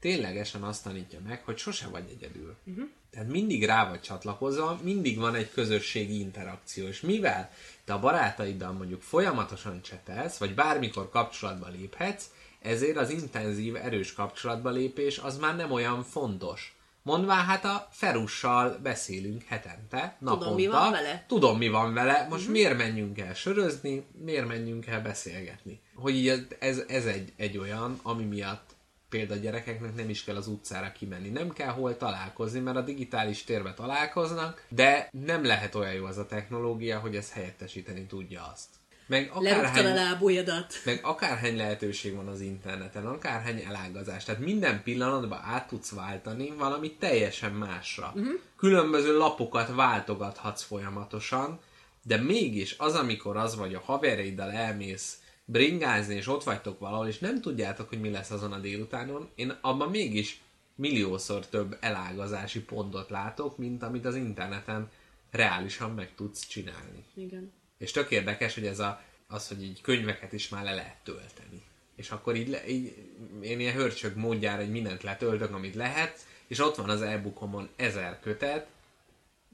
ténylegesen 0.00 0.62
azt 0.62 0.82
tanítja 0.82 1.18
meg, 1.26 1.44
hogy 1.44 1.58
sose 1.58 1.88
vagy 1.88 2.04
egyedül. 2.10 2.56
Uh-huh. 2.64 2.88
Tehát 3.10 3.28
mindig 3.28 3.64
rá 3.64 3.88
vagy 3.88 4.00
csatlakozva, 4.00 4.80
mindig 4.82 5.18
van 5.18 5.34
egy 5.34 5.50
közösségi 5.50 6.18
interakció, 6.18 6.86
és 6.86 7.00
mivel 7.00 7.50
te 7.84 7.92
a 7.92 8.00
barátaiddal 8.00 8.72
mondjuk 8.72 9.02
folyamatosan 9.02 9.82
csetelsz, 9.82 10.36
vagy 10.36 10.54
bármikor 10.54 11.10
kapcsolatba 11.10 11.68
léphetsz, 11.68 12.30
ezért 12.60 12.96
az 12.96 13.10
intenzív, 13.10 13.76
erős 13.76 14.12
kapcsolatba 14.12 14.70
lépés 14.70 15.18
az 15.18 15.38
már 15.38 15.56
nem 15.56 15.70
olyan 15.70 16.02
fontos. 16.02 16.74
Mondván 17.02 17.44
hát 17.44 17.64
a 17.64 17.88
Ferussal 17.90 18.78
beszélünk 18.82 19.42
hetente, 19.42 20.16
naponta. 20.18 20.54
mi 20.54 20.66
van 20.66 20.90
vele. 20.90 21.24
Tudom, 21.28 21.58
mi 21.58 21.68
van 21.68 21.94
vele. 21.94 22.26
Most 22.28 22.40
uh-huh. 22.40 22.56
miért 22.56 22.76
menjünk 22.76 23.18
el 23.18 23.34
sörözni, 23.34 24.06
miért 24.24 24.46
menjünk 24.46 24.86
el 24.86 25.00
beszélgetni. 25.02 25.80
Hogy 25.94 26.14
így 26.14 26.46
ez- 26.58 26.84
ez, 26.88 27.06
egy, 27.06 27.32
egy 27.36 27.58
olyan, 27.58 28.00
ami 28.02 28.24
miatt 28.24 28.70
például 29.08 29.40
gyerekeknek 29.40 29.94
nem 29.94 30.08
is 30.08 30.24
kell 30.24 30.36
az 30.36 30.46
utcára 30.46 30.92
kimenni. 30.92 31.28
Nem 31.28 31.50
kell 31.50 31.70
hol 31.70 31.96
találkozni, 31.96 32.60
mert 32.60 32.76
a 32.76 32.80
digitális 32.80 33.44
térbe 33.44 33.74
találkoznak, 33.74 34.66
de 34.68 35.08
nem 35.12 35.44
lehet 35.44 35.74
olyan 35.74 35.92
jó 35.92 36.04
az 36.04 36.18
a 36.18 36.26
technológia, 36.26 36.98
hogy 36.98 37.16
ez 37.16 37.32
helyettesíteni 37.32 38.06
tudja 38.06 38.50
azt. 38.52 38.68
Meg 39.10 39.30
Lerúgtad 39.34 39.64
a 39.64 39.68
akárhány, 39.68 39.94
lábujjadat. 39.94 40.74
meg 40.84 41.00
akárhány 41.02 41.56
lehetőség 41.56 42.14
van 42.14 42.28
az 42.28 42.40
interneten, 42.40 43.06
akárhány 43.06 43.64
elágazás, 43.68 44.24
tehát 44.24 44.40
minden 44.40 44.82
pillanatban 44.82 45.40
át 45.42 45.68
tudsz 45.68 45.90
váltani 45.90 46.50
valami 46.58 46.92
teljesen 46.92 47.52
másra. 47.52 48.12
Uh-huh. 48.14 48.40
Különböző 48.56 49.16
lapokat 49.16 49.74
váltogathatsz 49.74 50.62
folyamatosan, 50.62 51.60
de 52.02 52.16
mégis 52.16 52.74
az, 52.78 52.94
amikor 52.94 53.36
az 53.36 53.56
vagy 53.56 53.74
a 53.74 53.82
haverjaiddal 53.84 54.50
elmész 54.50 55.18
bringázni, 55.44 56.14
és 56.14 56.26
ott 56.26 56.44
vagytok 56.44 56.78
valahol, 56.78 57.08
és 57.08 57.18
nem 57.18 57.40
tudjátok, 57.40 57.88
hogy 57.88 58.00
mi 58.00 58.10
lesz 58.10 58.30
azon 58.30 58.52
a 58.52 58.58
délutánon, 58.58 59.28
én 59.34 59.58
abban 59.60 59.90
mégis 59.90 60.40
milliószor 60.74 61.46
több 61.46 61.76
elágazási 61.80 62.60
pontot 62.60 63.10
látok, 63.10 63.58
mint 63.58 63.82
amit 63.82 64.04
az 64.04 64.16
interneten 64.16 64.90
reálisan 65.30 65.90
meg 65.90 66.14
tudsz 66.14 66.46
csinálni. 66.46 67.04
Igen. 67.14 67.52
És 67.80 67.90
tök 67.90 68.10
érdekes, 68.10 68.54
hogy 68.54 68.66
ez 68.66 68.78
a, 68.78 69.02
az, 69.28 69.48
hogy 69.48 69.62
így 69.62 69.80
könyveket 69.80 70.32
is 70.32 70.48
már 70.48 70.64
le 70.64 70.74
lehet 70.74 70.96
tölteni. 71.02 71.62
És 71.96 72.10
akkor 72.10 72.36
így, 72.36 72.48
le, 72.48 72.68
így 72.68 72.94
én 73.40 73.60
ilyen 73.60 73.74
hörcsög 73.74 74.16
módjára, 74.16 74.60
hogy 74.60 74.70
mindent 74.70 75.02
letöltök, 75.02 75.54
amit 75.54 75.74
lehet, 75.74 76.18
és 76.46 76.58
ott 76.58 76.76
van 76.76 76.90
az 76.90 77.02
e-bookomon 77.02 77.68
ezer 77.76 78.20
kötet, 78.20 78.66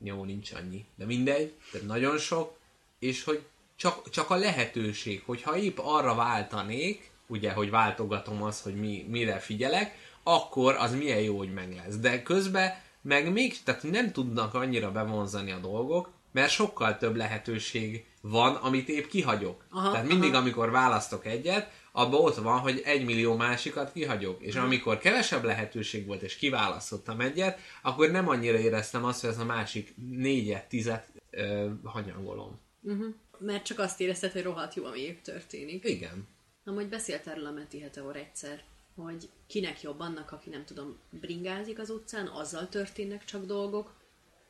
jó, 0.02 0.24
nincs 0.24 0.52
annyi, 0.52 0.84
de 0.94 1.04
mindegy, 1.04 1.52
tehát 1.72 1.86
nagyon 1.86 2.18
sok, 2.18 2.58
és 2.98 3.24
hogy 3.24 3.42
csak, 3.76 4.10
csak 4.10 4.30
a 4.30 4.36
lehetőség, 4.36 5.22
hogyha 5.24 5.56
épp 5.56 5.78
arra 5.78 6.14
váltanék, 6.14 7.10
ugye, 7.26 7.52
hogy 7.52 7.70
váltogatom 7.70 8.42
azt, 8.42 8.62
hogy 8.62 8.74
mi, 8.74 9.06
mire 9.08 9.38
figyelek, 9.38 9.94
akkor 10.22 10.74
az 10.74 10.94
milyen 10.94 11.20
jó, 11.20 11.36
hogy 11.36 11.52
meg 11.52 11.74
lesz. 11.74 11.96
De 11.96 12.22
közben 12.22 12.74
meg 13.00 13.32
még, 13.32 13.62
tehát 13.62 13.82
nem 13.82 14.12
tudnak 14.12 14.54
annyira 14.54 14.92
bevonzani 14.92 15.50
a 15.50 15.58
dolgok, 15.58 16.10
mert 16.36 16.50
sokkal 16.50 16.96
több 16.96 17.16
lehetőség 17.16 18.04
van, 18.20 18.54
amit 18.54 18.88
épp 18.88 19.06
kihagyok. 19.06 19.64
Aha, 19.70 19.90
tehát 19.90 20.06
mindig, 20.06 20.30
aha. 20.30 20.38
amikor 20.40 20.70
választok 20.70 21.26
egyet, 21.26 21.70
abban 21.92 22.20
ott 22.20 22.34
van, 22.36 22.58
hogy 22.58 22.82
egy 22.84 23.04
millió 23.04 23.36
másikat 23.36 23.92
kihagyok. 23.92 24.42
És 24.42 24.54
amikor 24.54 24.98
kevesebb 24.98 25.44
lehetőség 25.44 26.06
volt, 26.06 26.22
és 26.22 26.36
kiválasztottam 26.36 27.20
egyet, 27.20 27.58
akkor 27.82 28.10
nem 28.10 28.28
annyira 28.28 28.58
éreztem 28.58 29.04
azt, 29.04 29.20
hogy 29.20 29.30
ez 29.30 29.38
a 29.38 29.44
másik 29.44 29.94
négyet, 30.10 30.68
tizet 30.68 31.08
ö, 31.30 31.68
hanyagolom. 31.84 32.60
Uh-huh. 32.82 33.14
Mert 33.38 33.64
csak 33.64 33.78
azt 33.78 34.00
érezted, 34.00 34.32
hogy 34.32 34.42
rohadt 34.42 34.74
jó, 34.74 34.84
ami 34.84 35.00
épp 35.00 35.22
történik. 35.22 35.88
Igen. 35.88 36.28
Amúgy 36.64 36.88
beszélt 36.88 37.26
erről 37.26 37.46
a 37.46 37.52
Meti 37.52 37.80
Heteor 37.80 38.16
egyszer, 38.16 38.62
hogy 38.94 39.28
kinek 39.46 39.82
jobb 39.82 40.00
annak, 40.00 40.32
aki 40.32 40.50
nem 40.50 40.64
tudom, 40.64 40.98
bringázik 41.10 41.78
az 41.78 41.90
utcán, 41.90 42.26
azzal 42.26 42.68
történnek 42.68 43.24
csak 43.24 43.44
dolgok, 43.44 43.94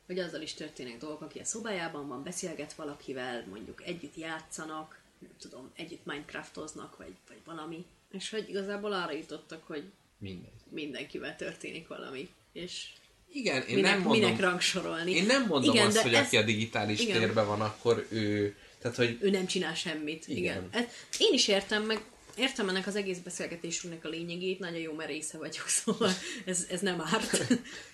vagy 0.07 0.19
azzal 0.19 0.41
is 0.41 0.53
történnek 0.53 0.97
dolgok, 0.97 1.21
aki 1.21 1.39
a 1.39 1.43
szobájában 1.45 2.07
van, 2.07 2.23
beszélget 2.23 2.73
valakivel, 2.73 3.45
mondjuk 3.49 3.83
együtt 3.85 4.15
játszanak, 4.17 4.99
nem 5.19 5.31
tudom, 5.39 5.71
együtt 5.75 6.05
Minecraftoznak, 6.05 6.97
vagy, 6.97 7.13
vagy 7.27 7.37
valami. 7.45 7.85
És 8.11 8.29
hogy 8.29 8.49
igazából 8.49 8.93
arra 8.93 9.11
jutottak, 9.11 9.63
hogy 9.67 9.83
Minden. 10.17 10.51
mindenkivel 10.69 11.35
történik 11.35 11.87
valami. 11.87 12.29
És 12.53 12.85
Igen, 13.31 13.61
én 13.61 13.75
minek, 13.75 13.91
nem 13.91 14.01
mondom, 14.01 14.21
minek 14.23 14.39
rangsorolni. 14.39 15.11
én 15.11 15.25
nem 15.25 15.45
mondom 15.47 15.75
Igen, 15.75 15.87
azt, 15.87 15.97
hogy 15.97 16.13
ez- 16.13 16.25
aki 16.25 16.37
a 16.37 16.43
digitális 16.43 16.99
igen. 16.99 17.19
térben 17.19 17.47
van, 17.47 17.61
akkor 17.61 18.07
ő... 18.09 18.55
Tehát, 18.81 18.97
hogy 18.97 19.17
ő 19.21 19.29
nem 19.29 19.45
csinál 19.45 19.75
semmit. 19.75 20.27
Igen. 20.27 20.37
Igen. 20.41 20.67
Igen. 20.71 20.83
Ez, 20.83 20.85
én 21.17 21.33
is 21.33 21.47
értem, 21.47 21.83
meg 21.83 22.01
értem 22.37 22.69
ennek 22.69 22.87
az 22.87 22.95
egész 22.95 23.19
beszélgetésünknek 23.19 24.05
a 24.05 24.09
lényegét, 24.09 24.59
nagyon 24.59 24.79
jó 24.79 24.93
merésze 24.93 25.37
vagyok, 25.37 25.67
szóval 25.67 26.11
ez, 26.45 26.65
ez 26.69 26.81
nem 26.81 27.01
árt. 27.01 27.37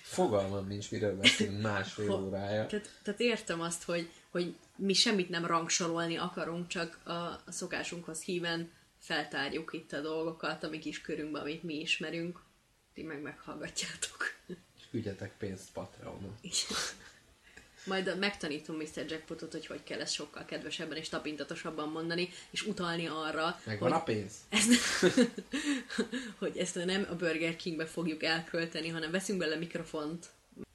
fogalmam 0.02 0.66
nincs, 0.66 0.90
miről 0.90 1.16
beszélünk 1.16 1.62
másfél 1.62 2.10
órája. 2.10 2.66
tehát, 2.66 2.90
tehát 3.02 3.20
értem 3.20 3.60
azt, 3.60 3.82
hogy, 3.82 4.10
hogy 4.30 4.54
mi 4.76 4.92
semmit 4.92 5.28
nem 5.28 5.46
rangsorolni 5.46 6.16
akarunk, 6.16 6.66
csak 6.66 6.98
a, 7.04 7.10
a 7.10 7.42
szokásunkhoz 7.48 8.22
híven 8.22 8.70
feltárjuk 8.98 9.72
itt 9.72 9.92
a 9.92 10.00
dolgokat, 10.00 10.62
a 10.62 10.68
mi 10.68 10.78
kis 10.78 11.00
körünkben, 11.00 11.42
amit 11.42 11.62
mi 11.62 11.80
ismerünk. 11.80 12.42
Ti 12.94 13.02
meg 13.02 13.22
meghallgatjátok. 13.22 14.34
Ügyetek 14.90 15.36
pénzt 15.38 15.72
Patreonon. 15.72 16.36
Majd 17.84 18.18
megtanítom 18.18 18.76
Mr. 18.76 19.04
Jackpotot, 19.08 19.52
hogy 19.52 19.66
hogy 19.66 19.82
kell 19.82 20.00
ezt 20.00 20.12
sokkal 20.12 20.44
kedvesebben 20.44 20.96
és 20.96 21.08
tapintatosabban 21.08 21.88
mondani, 21.88 22.28
és 22.50 22.66
utalni 22.66 23.06
arra, 23.06 23.60
Megvan 23.64 23.92
hogy 23.92 24.00
a 24.00 24.02
pénz? 24.02 24.32
ezt, 24.48 24.70
hogy 26.40 26.56
ezt 26.56 26.84
nem 26.84 27.06
a 27.10 27.14
Burger 27.14 27.56
Kingbe 27.56 27.86
fogjuk 27.86 28.22
elkölteni, 28.22 28.88
hanem 28.88 29.10
veszünk 29.10 29.38
bele 29.38 29.56
mikrofont. 29.56 30.26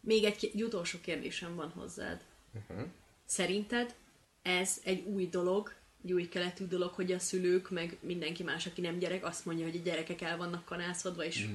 Még 0.02 0.24
egy, 0.24 0.50
egy 0.54 0.64
utolsó 0.64 1.00
kérdésem 1.02 1.56
van 1.56 1.70
hozzád. 1.70 2.22
Uh-huh. 2.54 2.88
Szerinted 3.26 3.96
ez 4.42 4.78
egy 4.84 5.06
új 5.06 5.28
dolog, 5.28 5.74
egy 6.04 6.14
új 6.14 6.30
keletű 6.30 6.66
dolog, 6.66 6.94
hogy 6.94 7.12
a 7.12 7.20
szülők, 7.20 7.70
meg 7.70 7.98
mindenki 8.02 8.44
más, 8.44 8.66
aki 8.66 8.82
nem 8.82 8.98
gyerek, 8.98 9.26
azt 9.26 9.46
mondja, 9.46 9.66
hogy 9.66 9.76
a 9.76 9.84
gyerekek 9.84 10.22
el 10.22 10.38
vannak 10.38 10.66
kanászodva, 10.66 11.24
és 11.24 11.48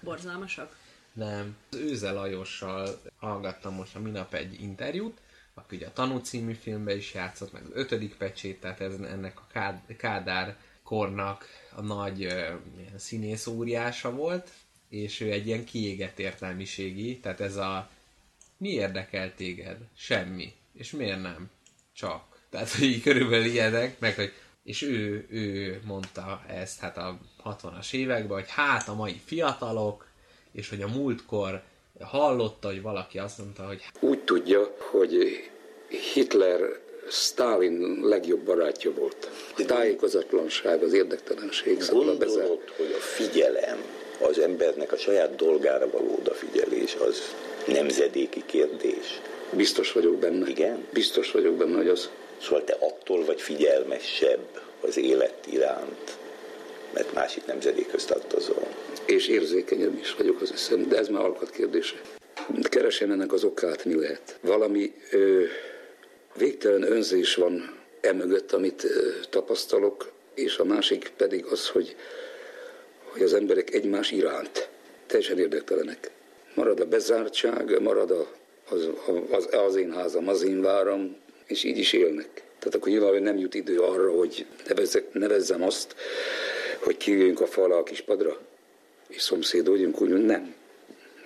borzalmasak? 0.00 0.76
Nem. 1.18 1.56
Az 1.70 1.78
Őze 1.78 2.10
Lajossal 2.10 3.00
hallgattam 3.16 3.74
most 3.74 3.94
a 3.94 4.00
minap 4.00 4.34
egy 4.34 4.60
interjút, 4.60 5.18
aki 5.54 5.76
ugye 5.76 5.86
a 5.86 5.92
Tanú 5.92 6.18
című 6.18 6.52
filmben 6.52 6.96
is 6.96 7.14
játszott, 7.14 7.52
meg 7.52 7.62
az 7.64 7.70
ötödik 7.72 8.16
pecsét, 8.16 8.60
tehát 8.60 8.80
ez 8.80 8.94
ennek 9.00 9.40
a 9.40 9.46
Kád- 9.52 9.96
Kádár 9.96 10.56
kornak 10.82 11.44
a 11.76 11.80
nagy 11.80 12.24
ö, 12.24 12.54
színész 12.96 13.46
óriása 13.46 14.14
volt, 14.14 14.50
és 14.88 15.20
ő 15.20 15.30
egy 15.30 15.46
ilyen 15.46 15.64
kiégett 15.64 16.18
értelmiségi, 16.18 17.18
tehát 17.18 17.40
ez 17.40 17.56
a 17.56 17.90
mi 18.56 18.68
érdekel 18.68 19.34
téged? 19.34 19.78
Semmi. 19.96 20.54
És 20.72 20.90
miért 20.90 21.22
nem? 21.22 21.50
Csak. 21.92 22.46
Tehát, 22.50 22.70
hogy 22.70 22.84
így 22.84 23.02
körülbelül 23.02 23.46
ilyenek, 23.46 23.98
meg 23.98 24.14
hogy 24.14 24.32
és 24.62 24.82
ő, 24.82 25.26
ő 25.30 25.80
mondta 25.84 26.42
ezt 26.46 26.80
hát 26.80 26.96
a 26.96 27.18
60-as 27.44 27.92
években, 27.92 28.38
hogy 28.38 28.50
hát 28.50 28.88
a 28.88 28.94
mai 28.94 29.20
fiatalok, 29.24 30.07
és 30.52 30.68
hogy 30.68 30.82
a 30.82 30.88
múltkor 30.88 31.62
hallotta, 32.00 32.68
hogy 32.68 32.82
valaki 32.82 33.18
azt 33.18 33.38
mondta, 33.38 33.62
hogy 33.66 33.80
Úgy 34.00 34.18
tudja, 34.18 34.74
hogy 34.78 35.42
Hitler 36.12 36.60
Stalin 37.10 38.00
legjobb 38.02 38.40
barátja 38.40 38.92
volt. 38.94 39.30
A 39.56 39.64
tájékozatlanság, 39.64 40.82
az 40.82 40.92
érdektelenség 40.92 41.82
szállal 41.82 42.16
bezárt. 42.16 42.46
Gondolod, 42.46 42.70
hogy 42.76 42.94
a 42.98 43.00
figyelem, 43.00 43.78
az 44.20 44.38
embernek 44.38 44.92
a 44.92 44.96
saját 44.96 45.36
dolgára 45.36 45.90
való 45.90 46.16
odafigyelés, 46.18 46.94
az 46.94 47.34
nemzedéki 47.66 48.42
kérdés. 48.46 49.20
Biztos 49.52 49.92
vagyok 49.92 50.16
benne. 50.16 50.48
Igen? 50.48 50.86
Biztos 50.92 51.30
vagyok 51.30 51.54
benne, 51.54 51.76
hogy 51.76 51.88
az. 51.88 52.10
Szóval 52.42 52.64
te 52.64 52.76
attól 52.80 53.24
vagy 53.24 53.40
figyelmesebb 53.40 54.60
az 54.80 54.96
élet 54.96 55.46
iránt, 55.50 56.16
mert 56.94 57.12
másik 57.14 57.46
nemzedékhöz 57.46 58.04
tartozol. 58.04 58.68
És 59.08 59.28
érzékenyebb 59.28 59.98
is 59.98 60.14
vagyok 60.14 60.40
az 60.40 60.52
eszem, 60.52 60.88
de 60.88 60.96
ez 60.96 61.08
már 61.08 61.24
alkat 61.24 61.50
kérdése. 61.50 62.00
Keresem 62.62 63.10
ennek 63.10 63.32
az 63.32 63.44
okát, 63.44 63.84
mi 63.84 63.94
lehet. 63.94 64.38
Valami 64.40 64.92
ö, 65.10 65.44
végtelen 66.36 66.82
önzés 66.82 67.34
van 67.34 67.76
emögött, 68.00 68.52
amit 68.52 68.84
ö, 68.84 69.10
tapasztalok, 69.30 70.12
és 70.34 70.58
a 70.58 70.64
másik 70.64 71.12
pedig 71.16 71.44
az, 71.44 71.68
hogy, 71.68 71.96
hogy 73.02 73.22
az 73.22 73.34
emberek 73.34 73.74
egymás 73.74 74.10
iránt 74.10 74.68
teljesen 75.06 75.38
érdektelenek. 75.38 76.10
Marad 76.54 76.80
a 76.80 76.86
bezártság, 76.86 77.80
marad 77.80 78.10
a, 78.10 78.30
az, 78.70 78.88
az, 79.30 79.48
az 79.54 79.76
én 79.76 79.92
házam, 79.92 80.28
az 80.28 80.42
én 80.42 80.62
váram, 80.62 81.16
és 81.46 81.64
így 81.64 81.78
is 81.78 81.92
élnek. 81.92 82.28
Tehát 82.34 82.74
akkor 82.74 82.88
nyilván 82.88 83.22
nem 83.22 83.38
jut 83.38 83.54
idő 83.54 83.78
arra, 83.78 84.10
hogy 84.10 84.46
nevezzek, 84.66 85.12
nevezzem 85.12 85.62
azt, 85.62 85.94
hogy 86.78 86.96
kijöjjünk 86.96 87.40
a 87.40 87.46
fal 87.46 87.72
a 87.72 87.82
kis 87.82 88.00
padra, 88.00 88.47
és 89.08 89.22
szomszédodjunk, 89.22 90.00
úgy 90.00 90.24
nem. 90.24 90.54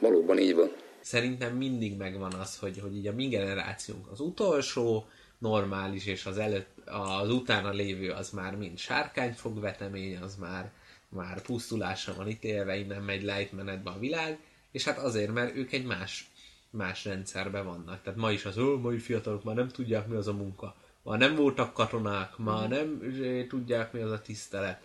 Valóban 0.00 0.38
így 0.38 0.54
van. 0.54 0.72
szerintem 1.00 1.56
mindig 1.56 1.96
megvan 1.96 2.32
az, 2.32 2.56
hogy, 2.56 2.78
hogy 2.78 2.96
így 2.96 3.06
a 3.06 3.12
mi 3.12 3.28
generációnk 3.28 4.10
az 4.10 4.20
utolsó, 4.20 5.06
normális, 5.38 6.06
és 6.06 6.26
az 6.26 6.38
előtt, 6.38 6.88
az 6.88 7.30
utána 7.30 7.70
lévő 7.70 8.10
az 8.10 8.30
már 8.30 8.56
mind 8.56 8.78
sárkányfogvetemény, 8.78 10.16
az 10.16 10.36
már, 10.36 10.72
már 11.08 11.42
pusztulásra 11.42 12.14
van 12.14 12.28
ítélve, 12.28 12.76
innen 12.76 13.02
megy 13.02 13.22
lejtmenetbe 13.22 13.90
a 13.90 13.98
világ, 13.98 14.38
és 14.70 14.84
hát 14.84 14.98
azért, 14.98 15.32
mert 15.32 15.56
ők 15.56 15.72
egy 15.72 15.84
más, 15.84 16.30
más 16.70 17.04
rendszerben 17.04 17.64
vannak. 17.64 18.02
Tehát 18.02 18.18
ma 18.18 18.30
is 18.30 18.44
az, 18.44 18.58
ó, 18.58 18.78
mai 18.78 18.98
fiatalok 18.98 19.44
már 19.44 19.54
nem 19.54 19.68
tudják, 19.68 20.06
mi 20.06 20.16
az 20.16 20.28
a 20.28 20.32
munka. 20.32 20.74
Ma 21.02 21.16
nem 21.16 21.34
voltak 21.34 21.72
katonák, 21.72 22.36
ma 22.36 22.66
nem 22.66 23.00
eh, 23.22 23.46
tudják, 23.48 23.92
mi 23.92 24.00
az 24.00 24.10
a 24.10 24.22
tisztelet. 24.22 24.82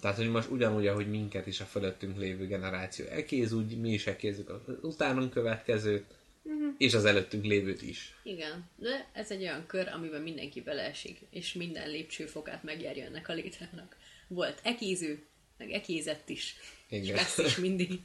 Tehát, 0.00 0.16
hogy 0.16 0.30
most 0.30 0.50
ugyanúgy, 0.50 0.86
ahogy 0.86 1.08
minket 1.10 1.46
is 1.46 1.60
a 1.60 1.64
fölöttünk 1.64 2.18
lévő 2.18 2.46
generáció 2.46 3.06
ekéz, 3.06 3.52
úgy 3.52 3.78
mi 3.80 3.92
is 3.92 4.06
ekézzük 4.06 4.48
az 4.48 4.60
utánunk 4.82 5.30
következőt, 5.30 6.04
Mhm. 6.42 6.68
és 6.78 6.94
az 6.94 7.04
előttünk 7.04 7.44
lévőt 7.44 7.82
is. 7.82 8.14
Igen, 8.22 8.64
de 8.76 9.08
ez 9.12 9.30
egy 9.30 9.42
olyan 9.42 9.66
kör, 9.66 9.88
amiben 9.88 10.22
mindenki 10.22 10.60
beleesik, 10.60 11.18
és 11.30 11.52
minden 11.52 11.90
lépcsőfokát 11.90 12.62
megjárja 12.62 13.04
ennek 13.04 13.28
a 13.28 13.32
létrának. 13.32 13.96
Volt 14.28 14.60
ekéző, 14.62 15.22
meg 15.58 15.70
ekézett 15.70 16.28
is. 16.28 16.54
És 16.88 17.02
Igen. 17.02 17.14
lesz 17.14 17.38
is 17.38 17.56
mindig. 17.56 17.90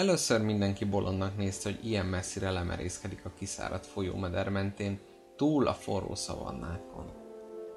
Először 0.00 0.40
mindenki 0.40 0.84
bolondnak 0.84 1.36
nézte, 1.36 1.70
hogy 1.70 1.86
ilyen 1.86 2.06
messzire 2.06 2.50
lemerészkedik 2.50 3.24
a 3.24 3.32
kiszáradt 3.38 3.86
folyómeder 3.86 4.48
mentén, 4.48 5.00
túl 5.36 5.66
a 5.66 5.74
forró 5.74 6.14
szavannákon. 6.14 7.12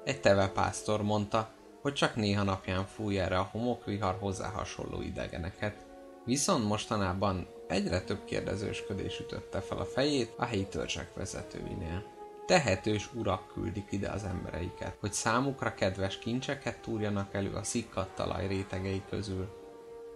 Egy 0.04 0.20
tevepásztor 0.20 1.02
mondta, 1.02 1.50
hogy 1.82 1.92
csak 1.92 2.16
néha 2.16 2.42
napján 2.42 2.86
fúj 2.86 3.18
erre 3.18 3.38
a 3.38 3.48
homokvihar 3.52 4.16
hozzá 4.20 4.48
hasonló 4.48 5.00
idegeneket, 5.00 5.86
viszont 6.24 6.64
mostanában 6.64 7.48
egyre 7.68 8.00
több 8.00 8.24
kérdezősködés 8.24 9.20
ütötte 9.20 9.60
fel 9.60 9.78
a 9.78 9.84
fejét 9.84 10.32
a 10.36 10.44
helyi 10.44 10.66
törzsek 10.66 11.14
vezetőinél. 11.14 12.04
Tehetős 12.46 13.10
urak 13.14 13.52
küldik 13.52 13.86
ide 13.90 14.08
az 14.08 14.24
embereiket, 14.24 14.96
hogy 15.00 15.12
számukra 15.12 15.74
kedves 15.74 16.18
kincseket 16.18 16.80
túrjanak 16.80 17.34
elő 17.34 17.52
a 17.52 17.62
szikkadt 17.62 18.14
talaj 18.14 18.46
rétegei 18.46 19.02
közül. 19.10 19.62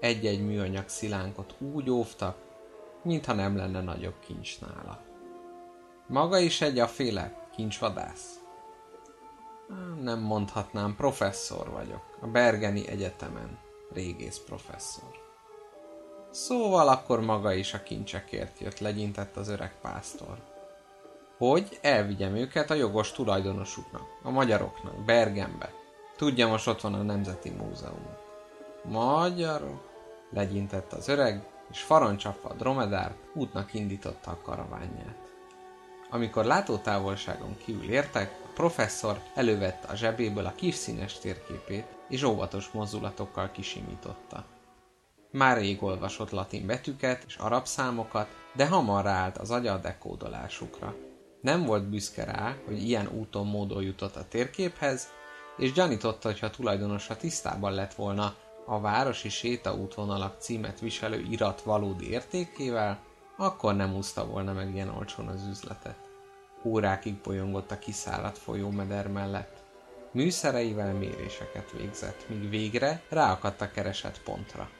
Egy-egy 0.00 0.46
műanyag 0.46 0.88
szilánkot 0.88 1.54
úgy 1.58 1.90
óvtak, 1.90 2.36
mintha 3.02 3.32
nem 3.32 3.56
lenne 3.56 3.80
nagyobb 3.80 4.18
kincs 4.26 4.60
nála. 4.60 5.00
Maga 6.06 6.38
is 6.38 6.60
egy 6.60 6.78
aféle 6.78 7.48
kincsvadász? 7.54 8.40
Á, 9.70 10.02
Nem 10.02 10.20
mondhatnám, 10.20 10.96
professzor 10.96 11.70
vagyok. 11.70 12.16
A 12.20 12.26
Bergeni 12.26 12.88
Egyetemen. 12.88 13.58
Régész 13.92 14.42
professzor. 14.46 15.26
Szóval 16.30 16.88
akkor 16.88 17.20
maga 17.20 17.52
is 17.52 17.74
a 17.74 17.82
kincsekért 17.82 18.58
jött, 18.58 18.78
legyintett 18.78 19.36
az 19.36 19.48
öreg 19.48 19.80
pásztor. 19.80 20.38
Hogy 21.38 21.78
elvigyem 21.80 22.34
őket 22.34 22.70
a 22.70 22.74
jogos 22.74 23.12
tulajdonosuknak, 23.12 24.02
a 24.22 24.30
magyaroknak, 24.30 25.04
Bergenbe. 25.04 25.72
Tudja, 26.16 26.48
most 26.48 26.66
ott 26.66 26.80
van 26.80 26.94
a 26.94 27.02
Nemzeti 27.02 27.50
Múzeum. 27.50 28.06
Magyarok? 28.84 29.87
Legyintett 30.30 30.92
az 30.92 31.08
öreg, 31.08 31.46
és 31.70 31.80
faroncsapva 31.80 32.48
a 32.48 32.54
dromedárt 32.54 33.16
útnak 33.34 33.74
indította 33.74 34.30
a 34.30 34.40
karaványát. 34.42 35.28
Amikor 36.10 36.44
látótávolságon 36.44 37.56
kívül 37.64 37.90
értek, 37.90 38.40
a 38.44 38.48
professzor 38.54 39.20
elővette 39.34 39.88
a 39.88 39.94
zsebéből 39.94 40.46
a 40.46 40.54
kis 40.56 40.74
színes 40.74 41.18
térképét, 41.18 41.86
és 42.08 42.22
óvatos 42.22 42.70
mozdulatokkal 42.70 43.50
kisimította. 43.50 44.44
Már 45.30 45.56
rég 45.56 45.82
olvasott 45.82 46.30
latin 46.30 46.66
betűket 46.66 47.24
és 47.26 47.36
arab 47.36 47.66
számokat, 47.66 48.28
de 48.54 48.66
hamar 48.66 49.04
ráállt 49.04 49.38
az 49.38 49.50
agya 49.50 49.72
a 49.72 49.78
dekódolásukra. 49.78 50.94
Nem 51.40 51.64
volt 51.64 51.88
büszke 51.88 52.24
rá, 52.24 52.56
hogy 52.66 52.82
ilyen 52.82 53.08
úton 53.08 53.46
módon 53.46 53.82
jutott 53.82 54.16
a 54.16 54.28
térképhez, 54.28 55.08
és 55.56 55.72
gyanította, 55.72 56.28
hogy 56.28 56.38
ha 56.38 56.50
tulajdonosa 56.50 57.16
tisztában 57.16 57.72
lett 57.72 57.94
volna 57.94 58.34
a 58.70 58.80
városi 58.80 59.28
sétaútvonalak 59.28 60.40
címet 60.40 60.80
viselő 60.80 61.26
irat 61.30 61.62
valódi 61.62 62.10
értékével, 62.10 62.98
akkor 63.36 63.76
nem 63.76 63.94
úszta 63.94 64.26
volna 64.26 64.52
meg 64.52 64.74
ilyen 64.74 64.88
olcsón 64.88 65.26
az 65.26 65.46
üzletet. 65.50 65.98
Órákig 66.64 67.14
bolyongott 67.14 67.70
a 67.70 67.78
kiszáradt 67.78 68.38
folyómeder 68.38 69.08
mellett. 69.08 69.56
Műszereivel 70.12 70.92
méréseket 70.92 71.70
végzett, 71.70 72.28
míg 72.28 72.50
végre 72.50 73.02
ráakadt 73.08 73.60
a 73.60 73.70
keresett 73.70 74.22
pontra. 74.22 74.70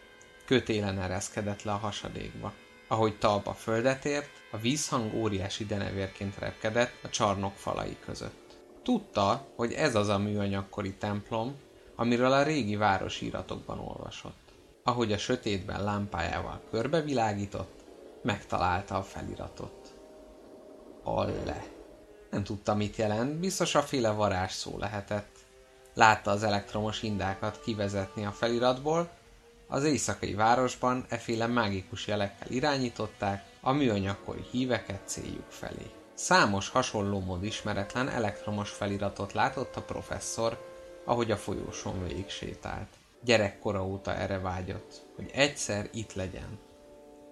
Kötélen 0.45 0.99
ereszkedett 0.99 1.63
le 1.63 1.73
a 1.73 1.77
hasadékba. 1.77 2.53
Ahogy 2.89 3.19
talpa 3.19 3.53
földet 3.53 4.05
ért, 4.05 4.31
a 4.51 4.57
vízhang 4.57 5.15
óriási 5.15 5.67
denevérként 5.67 6.39
repkedett 6.39 6.95
a 7.03 7.09
csarnok 7.09 7.55
falai 7.55 7.97
között. 8.05 8.59
Tudta, 8.83 9.47
hogy 9.57 9.73
ez 9.73 9.95
az 9.95 10.09
a 10.09 10.19
műanyagkori 10.19 10.95
templom, 10.95 11.57
amiről 11.99 12.33
a 12.33 12.43
régi 12.43 12.77
városiratokban 12.77 13.79
olvasott. 13.79 14.53
Ahogy 14.85 15.13
a 15.13 15.19
sötétben 15.19 15.85
lámpájával 15.85 16.61
körbevilágított, 16.71 17.85
megtalálta 18.23 18.97
a 18.97 19.03
feliratot. 19.03 19.95
Alle. 21.03 21.67
Nem 22.31 22.45
tudta, 22.45 22.75
mit 22.75 22.97
jelent, 22.97 23.35
biztos 23.35 23.75
a 23.75 23.83
féle 23.83 24.11
varázs 24.11 24.53
szó 24.53 24.79
lehetett. 24.79 25.37
Látta 25.95 26.31
az 26.31 26.43
elektromos 26.43 27.03
indákat 27.03 27.61
kivezetni 27.61 28.25
a 28.25 28.33
feliratból, 28.33 29.11
az 29.69 29.85
éjszakai 29.85 30.35
városban 30.35 31.05
eféle 31.09 31.47
mágikus 31.47 32.07
jelekkel 32.07 32.51
irányították 32.51 33.45
a 33.61 33.73
műanyagkori 33.73 34.45
híveket 34.51 35.01
céljuk 35.05 35.51
felé. 35.51 35.91
Számos 36.15 36.69
hasonló 36.69 37.21
mód 37.21 37.45
ismeretlen 37.45 38.09
elektromos 38.09 38.71
feliratot 38.71 39.33
látott 39.33 39.77
a 39.77 39.83
professzor, 39.83 40.68
ahogy 41.09 41.31
a 41.31 41.37
folyóson 41.37 42.07
végig 42.07 42.29
sétált. 42.29 42.89
Gyerekkora 43.25 43.87
óta 43.87 44.15
erre 44.15 44.39
vágyott, 44.39 45.03
hogy 45.17 45.31
egyszer 45.35 45.89
itt 45.93 46.15
legyen. 46.15 46.59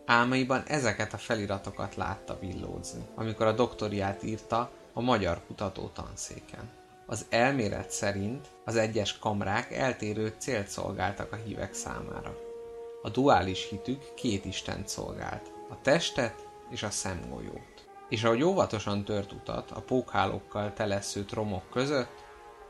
Álmaiban 0.07 0.63
ezeket 0.67 1.13
a 1.13 1.17
feliratokat 1.19 1.95
látta 1.95 2.39
villódzni, 2.39 3.07
amikor 3.15 3.47
a 3.47 3.53
doktoriát 3.53 4.23
írta 4.23 4.71
a 4.93 5.01
magyar 5.01 5.41
kutató 5.47 5.91
tanszéken. 5.95 6.71
Az 7.07 7.27
elmélet 7.29 7.91
szerint 7.91 8.49
az 8.65 8.77
egyes 8.77 9.19
kamrák 9.19 9.73
eltérő 9.73 10.35
célt 10.39 10.69
szolgáltak 10.69 11.33
a 11.33 11.37
hívek 11.45 11.75
számára. 11.75 12.37
A 13.03 13.11
duális 13.11 13.69
hitük 13.69 14.15
két 14.15 14.45
istent 14.45 14.89
szolgált, 14.89 15.53
a 15.71 15.81
testet 15.83 16.47
és 16.71 16.83
a 16.83 16.91
szemgolyót. 16.91 17.89
És 18.09 18.25
ahogy 18.25 18.43
óvatosan 18.43 19.05
tört 19.05 19.33
utat 19.33 19.71
a 19.71 19.81
pókhálókkal 19.81 20.73
teleszőtt 20.73 21.33
romok 21.33 21.71
között, 21.71 22.25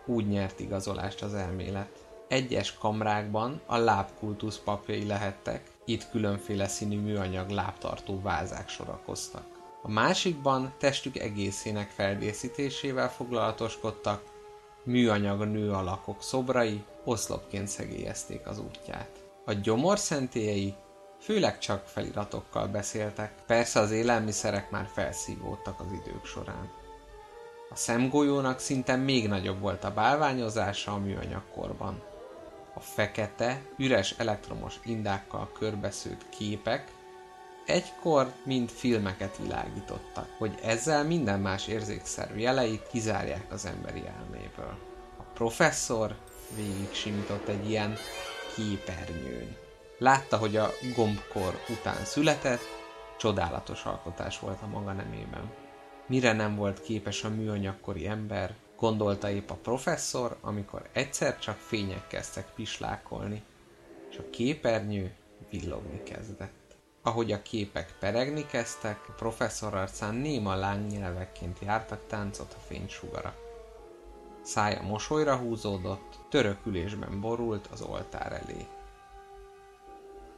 úgy 0.07 0.29
nyert 0.29 0.61
igazolást 0.61 1.23
az 1.23 1.35
elmélet. 1.35 2.05
Egyes 2.29 2.75
kamrákban 2.79 3.61
a 3.67 3.77
lábkultusz 3.77 4.59
papjai 4.65 5.07
lehettek, 5.07 5.71
itt 5.85 6.11
különféle 6.11 6.69
színű 6.69 7.01
műanyag 7.01 7.51
lábtartó 7.51 8.21
vázák 8.21 8.69
sorakoztak. 8.69 9.47
A 9.83 9.91
másikban 9.91 10.73
testük 10.79 11.19
egészének 11.19 11.91
feldészítésével 11.91 13.11
foglalatoskodtak, 13.11 14.23
műanyag 14.85 15.45
nő 15.45 15.73
alakok 15.73 16.23
szobrai 16.23 16.85
oszlopként 17.05 17.69
szegélyezték 17.69 18.47
az 18.47 18.59
útját. 18.59 19.11
A 19.45 19.53
gyomor 19.53 19.99
szentélyei 19.99 20.75
főleg 21.21 21.59
csak 21.59 21.87
feliratokkal 21.87 22.67
beszéltek, 22.67 23.33
persze 23.47 23.81
az 23.81 23.91
élelmiszerek 23.91 24.71
már 24.71 24.89
felszívódtak 24.93 25.81
az 25.81 25.93
idők 25.93 26.25
során. 26.25 26.71
A 27.71 27.77
szemgolyónak 27.77 28.59
szinte 28.59 28.97
még 28.97 29.29
nagyobb 29.29 29.61
volt 29.61 29.85
a 29.85 29.95
bálványozása 29.95 30.93
a 30.93 30.99
műanyagkorban. 30.99 32.03
A 32.75 32.81
fekete, 32.81 33.61
üres 33.77 34.15
elektromos 34.19 34.81
indákkal 34.85 35.51
körbeszőtt 35.59 36.29
képek 36.29 36.93
egykor 37.67 38.33
mind 38.45 38.71
filmeket 38.71 39.37
világítottak, 39.37 40.29
hogy 40.39 40.59
ezzel 40.63 41.05
minden 41.05 41.41
más 41.41 41.67
érzékszerű 41.67 42.39
jeleit 42.39 42.87
kizárják 42.89 43.53
az 43.53 43.67
emberi 43.67 44.03
elméből. 44.07 44.79
A 45.19 45.23
professzor 45.35 46.17
végig 46.57 46.93
simított 46.93 47.49
egy 47.49 47.71
ilyen 47.71 47.97
képernyőn. 48.55 49.57
Látta, 49.99 50.37
hogy 50.37 50.57
a 50.57 50.71
gombkor 50.95 51.61
után 51.69 52.05
született, 52.05 52.63
csodálatos 53.19 53.85
alkotás 53.85 54.39
volt 54.39 54.63
a 54.63 54.67
maga 54.67 54.93
nemében. 54.93 55.51
Mire 56.07 56.33
nem 56.33 56.57
volt 56.57 56.81
képes 56.81 57.25
a 57.25 57.29
műanyagkori 57.29 58.07
ember, 58.07 58.55
gondolta 58.77 59.31
épp 59.31 59.51
a 59.51 59.55
professzor, 59.55 60.37
amikor 60.41 60.89
egyszer 60.93 61.39
csak 61.39 61.57
fények 61.57 62.07
kezdtek 62.07 62.47
pislákolni, 62.55 63.43
és 64.11 64.17
a 64.19 64.31
képernyő 64.31 65.15
villogni 65.51 66.03
kezdett. 66.03 66.77
Ahogy 67.03 67.33
a 67.33 67.43
képek 67.43 67.95
peregni 68.01 68.47
kezdtek, 68.47 69.01
a 69.09 69.13
professzor 69.13 69.75
arcán 69.75 70.15
néma 70.15 70.55
lángnyelvekként 70.55 71.59
jártak 71.61 72.07
táncot 72.07 72.53
a 72.53 72.63
fénysugara. 72.67 73.35
Szája 74.43 74.83
mosolyra 74.83 75.37
húzódott, 75.37 76.19
törökülésben 76.31 77.21
borult 77.21 77.67
az 77.67 77.81
oltár 77.81 78.33
elé. 78.33 78.67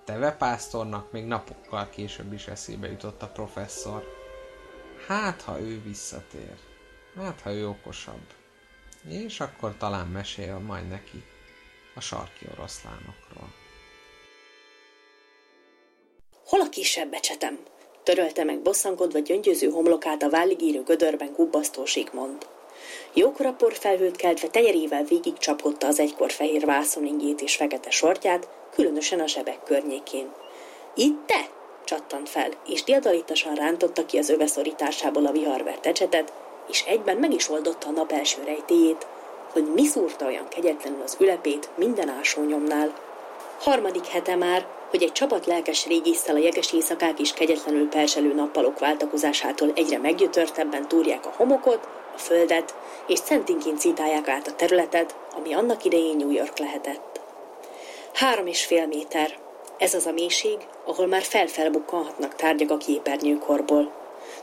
Teve 0.05 0.32
pásztornak 0.32 1.12
még 1.12 1.24
napokkal 1.24 1.89
később 1.89 2.32
is 2.32 2.47
eszébe 2.47 2.90
jutott 2.90 3.23
a 3.23 3.28
professzor. 3.28 4.18
Hát, 5.09 5.43
ha 5.43 5.60
ő 5.60 5.82
visszatér. 5.82 6.56
Hát, 7.16 7.40
ha 7.40 7.52
ő 7.52 7.68
okosabb. 7.68 8.26
És 9.09 9.40
akkor 9.40 9.76
talán 9.76 10.06
mesél 10.06 10.59
majd 10.59 10.89
neki 10.89 11.24
a 11.94 12.01
sarki 12.01 12.47
oroszlánokról. 12.52 13.55
Hol 16.44 16.60
a 16.60 16.68
kisebb 16.68 17.10
becsetem? 17.10 17.59
Törölte 18.02 18.44
meg 18.44 18.62
bosszankodva 18.62 19.18
gyöngyöző 19.18 19.70
homlokát 19.70 20.22
a 20.22 20.30
válig 20.30 20.62
írő 20.62 20.82
gödörben 20.82 21.32
kubbasztó 21.32 21.85
Zsigmond. 21.86 22.47
Jókora 23.14 23.52
porfelhőt 23.52 24.16
keltve 24.16 24.48
tenyerével 24.48 25.05
végig 25.05 25.39
csapkodta 25.39 25.86
az 25.86 25.98
egykor 25.98 26.32
fehér 26.32 26.64
vászoningét 26.64 27.40
és 27.40 27.56
fekete 27.56 27.90
sortját, 27.90 28.48
különösen 28.70 29.20
a 29.20 29.26
zsebek 29.26 29.62
környékén. 29.62 30.32
Itt 30.94 31.26
te? 31.26 31.57
Csattant 31.89 32.28
fel, 32.28 32.51
és 32.66 32.85
diadalitasan 32.85 33.55
rántotta 33.55 34.06
ki 34.06 34.19
az 34.19 34.28
öveszorításából 34.28 35.27
a 35.27 35.32
viharvert 35.32 35.86
ecsetet, 35.86 36.32
és 36.69 36.85
egyben 36.86 37.16
meg 37.16 37.32
is 37.32 37.48
oldotta 37.48 37.89
a 37.89 37.90
nap 37.90 38.12
első 38.12 38.43
rejtéjét, 38.44 39.06
hogy 39.52 39.65
mi 39.74 39.86
szúrta 39.86 40.27
olyan 40.27 40.48
kegyetlenül 40.48 41.02
az 41.02 41.16
ülepét 41.20 41.69
minden 41.77 42.09
ásónyomnál. 42.09 42.94
Harmadik 43.60 44.06
hete 44.06 44.36
már, 44.36 44.66
hogy 44.90 45.02
egy 45.02 45.12
csapat 45.12 45.47
lelkes 45.47 45.86
régészszel 45.86 46.35
a 46.35 46.39
jeges 46.39 46.73
éjszakák 46.73 47.19
is 47.19 47.32
kegyetlenül 47.32 47.89
perselő 47.89 48.35
nappalok 48.35 48.78
váltakozásától 48.78 49.73
egyre 49.74 49.98
meggyötörtebben 49.98 50.89
túrják 50.89 51.27
a 51.27 51.35
homokot, 51.36 51.89
a 52.15 52.19
földet, 52.19 52.74
és 53.06 53.20
centinként 53.20 53.81
citálják 53.81 54.28
át 54.28 54.47
a 54.47 54.55
területet, 54.55 55.16
ami 55.36 55.55
annak 55.55 55.85
idején 55.85 56.16
New 56.16 56.31
York 56.31 56.59
lehetett. 56.59 57.20
Három 58.15 58.47
és 58.47 58.65
fél 58.65 58.86
méter. 58.86 59.47
Ez 59.78 59.94
az 59.94 60.06
a 60.06 60.12
mélység, 60.12 60.56
ahol 60.84 61.06
már 61.06 61.22
felfelbukkanhatnak 61.22 62.34
tárgyak 62.34 62.70
a 62.70 62.76
képernyőkorból. 62.76 63.92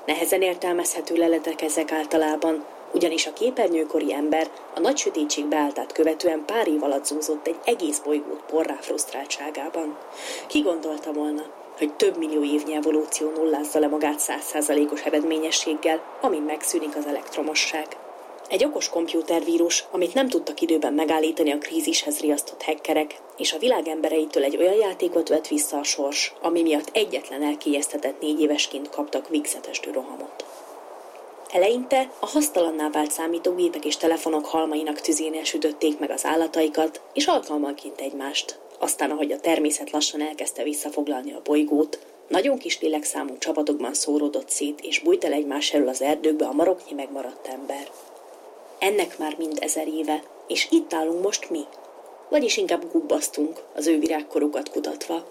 Nehezen 0.06 0.42
értelmezhető 0.42 1.16
leletek 1.16 1.62
ezek 1.62 1.92
általában, 1.92 2.66
ugyanis 2.94 3.28
a 3.28 3.34
képernyőkori 3.34 4.14
ember 4.14 4.50
a 4.76 4.80
nagy 4.80 4.98
sötétség 4.98 5.46
beálltát 5.46 5.92
követően 5.92 6.46
pár 6.46 6.68
év 6.68 6.84
alatt 6.84 7.06
zúzott 7.06 7.48
egy 7.48 7.60
egész 7.64 8.00
bolygót 8.00 8.44
porrá 8.48 8.78
frusztráltságában. 8.82 9.98
Ki 10.48 10.60
gondolta 10.60 11.12
volna, 11.12 11.44
hogy 11.78 11.94
több 11.94 12.18
millió 12.18 12.44
évnyi 12.44 12.76
evolúció 12.76 13.30
nullázza 13.30 13.80
le 13.80 13.88
magát 13.88 14.20
százszázalékos 14.20 15.02
eredményességgel, 15.02 16.02
amin 16.22 16.42
megszűnik 16.42 16.96
az 16.96 17.06
elektromosság. 17.06 17.88
Egy 18.50 18.66
okos 18.66 18.90
kompjútervírus, 18.90 19.86
amit 19.92 20.14
nem 20.14 20.28
tudtak 20.28 20.62
időben 20.62 20.94
megállítani 20.94 21.52
a 21.52 21.58
krízishez 21.58 22.20
riasztott 22.20 22.64
hackerek, 22.64 23.22
és 23.38 23.54
a 23.54 23.58
világ 23.58 23.88
embereitől 23.88 24.44
egy 24.44 24.58
olyan 24.58 24.74
játékot 24.74 25.30
vett 25.30 25.48
vissza 25.48 25.78
a 25.78 25.84
sors, 25.84 26.34
ami 26.42 26.62
miatt 26.62 26.90
egyetlen 26.94 27.44
elkélyeztetett 27.44 28.22
négy 28.22 28.42
évesként 28.42 28.90
kaptak 28.90 29.30
végzetestő 29.30 29.92
rohamot. 29.92 30.46
Eleinte 31.52 32.12
a 32.20 32.26
hasztalanná 32.26 32.90
vált 32.90 33.12
számítógépek 33.12 33.86
és 33.86 33.98
telefonok 33.98 34.46
halmainak 34.46 35.02
tüzén 35.02 35.44
sütötték 35.44 36.00
meg 36.00 36.10
az 36.10 36.26
állataikat, 36.26 37.02
és 37.14 37.26
alkalmanként 37.26 38.02
egymást. 38.02 38.60
Aztán, 38.80 39.12
ahogy 39.12 39.32
a 39.32 39.40
természet 39.40 39.92
lassan 39.92 40.22
elkezdte 40.22 40.64
visszafoglalni 40.64 41.34
a 41.34 41.42
bolygót, 41.44 42.00
nagyon 42.28 42.58
kis 42.58 42.82
lélekszámú 42.82 43.38
csapatokban 43.38 43.94
szóródott 43.94 44.50
szét, 44.50 44.82
és 44.82 45.00
bújt 45.00 45.24
el 45.24 45.34
egymás 45.34 45.74
elől 45.74 45.88
az 45.88 46.02
erdőkbe 46.02 46.46
a 46.46 46.54
maroknyi 46.54 46.94
megmaradt 46.94 47.48
ember. 47.48 47.88
Ennek 48.86 49.18
már 49.18 49.36
mind 49.38 49.58
ezer 49.62 49.88
éve, 49.88 50.24
és 50.48 50.68
itt 50.72 50.94
állunk 50.94 51.24
most 51.24 51.50
mi. 51.50 51.64
vagyis 52.30 52.58
inkább 52.58 52.92
gubbasztunk 52.92 53.64
az 53.76 53.88
ő 53.88 54.00
virágkorukat 54.00 54.70
kutatva. 54.70 55.28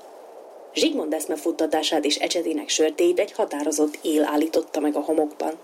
Zsigmond 0.74 1.12
eszmefuttatását 1.12 2.05
és 2.05 2.16
ecsetének 2.16 2.68
sörtéit 2.68 3.18
egy 3.18 3.32
határozott 3.32 3.98
él 4.02 4.24
állította 4.24 4.81
meg 4.81 4.97
a 4.97 5.01
homokban. 5.01 5.59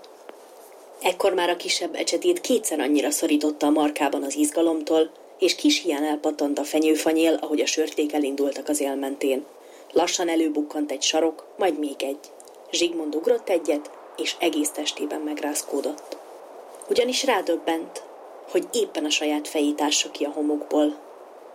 Ekkor 1.01 1.33
már 1.33 1.49
a 1.49 1.55
kisebb 1.55 1.95
ecsetét 1.95 2.41
kétszer 2.41 2.79
annyira 2.79 3.09
szorította 3.09 3.67
a 3.67 3.71
markában 3.71 4.23
az 4.23 4.35
izgalomtól, 4.35 5.11
és 5.39 5.55
kis 5.55 5.81
hián 5.81 6.03
elpattant 6.03 6.59
a 6.59 6.63
fenyőfanyél, 6.63 7.37
ahogy 7.41 7.59
a 7.59 7.65
sörték 7.65 8.13
elindultak 8.13 8.69
az 8.69 8.79
él 8.79 8.95
mentén. 8.95 9.45
Lassan 9.91 10.29
előbukkant 10.29 10.91
egy 10.91 11.01
sarok, 11.01 11.47
majd 11.57 11.79
még 11.79 12.03
egy. 12.03 12.31
Zsigmond 12.71 13.15
ugrott 13.15 13.49
egyet, 13.49 13.91
és 14.17 14.35
egész 14.39 14.69
testében 14.69 15.21
megrázkódott. 15.21 16.20
Ugyanis 16.91 17.23
rádöbbent, 17.23 18.03
hogy 18.51 18.67
éppen 18.71 19.05
a 19.05 19.09
saját 19.09 19.47
fejét 19.47 19.81
ássa 19.81 20.11
ki 20.11 20.23
a 20.23 20.29
homokból. 20.29 20.97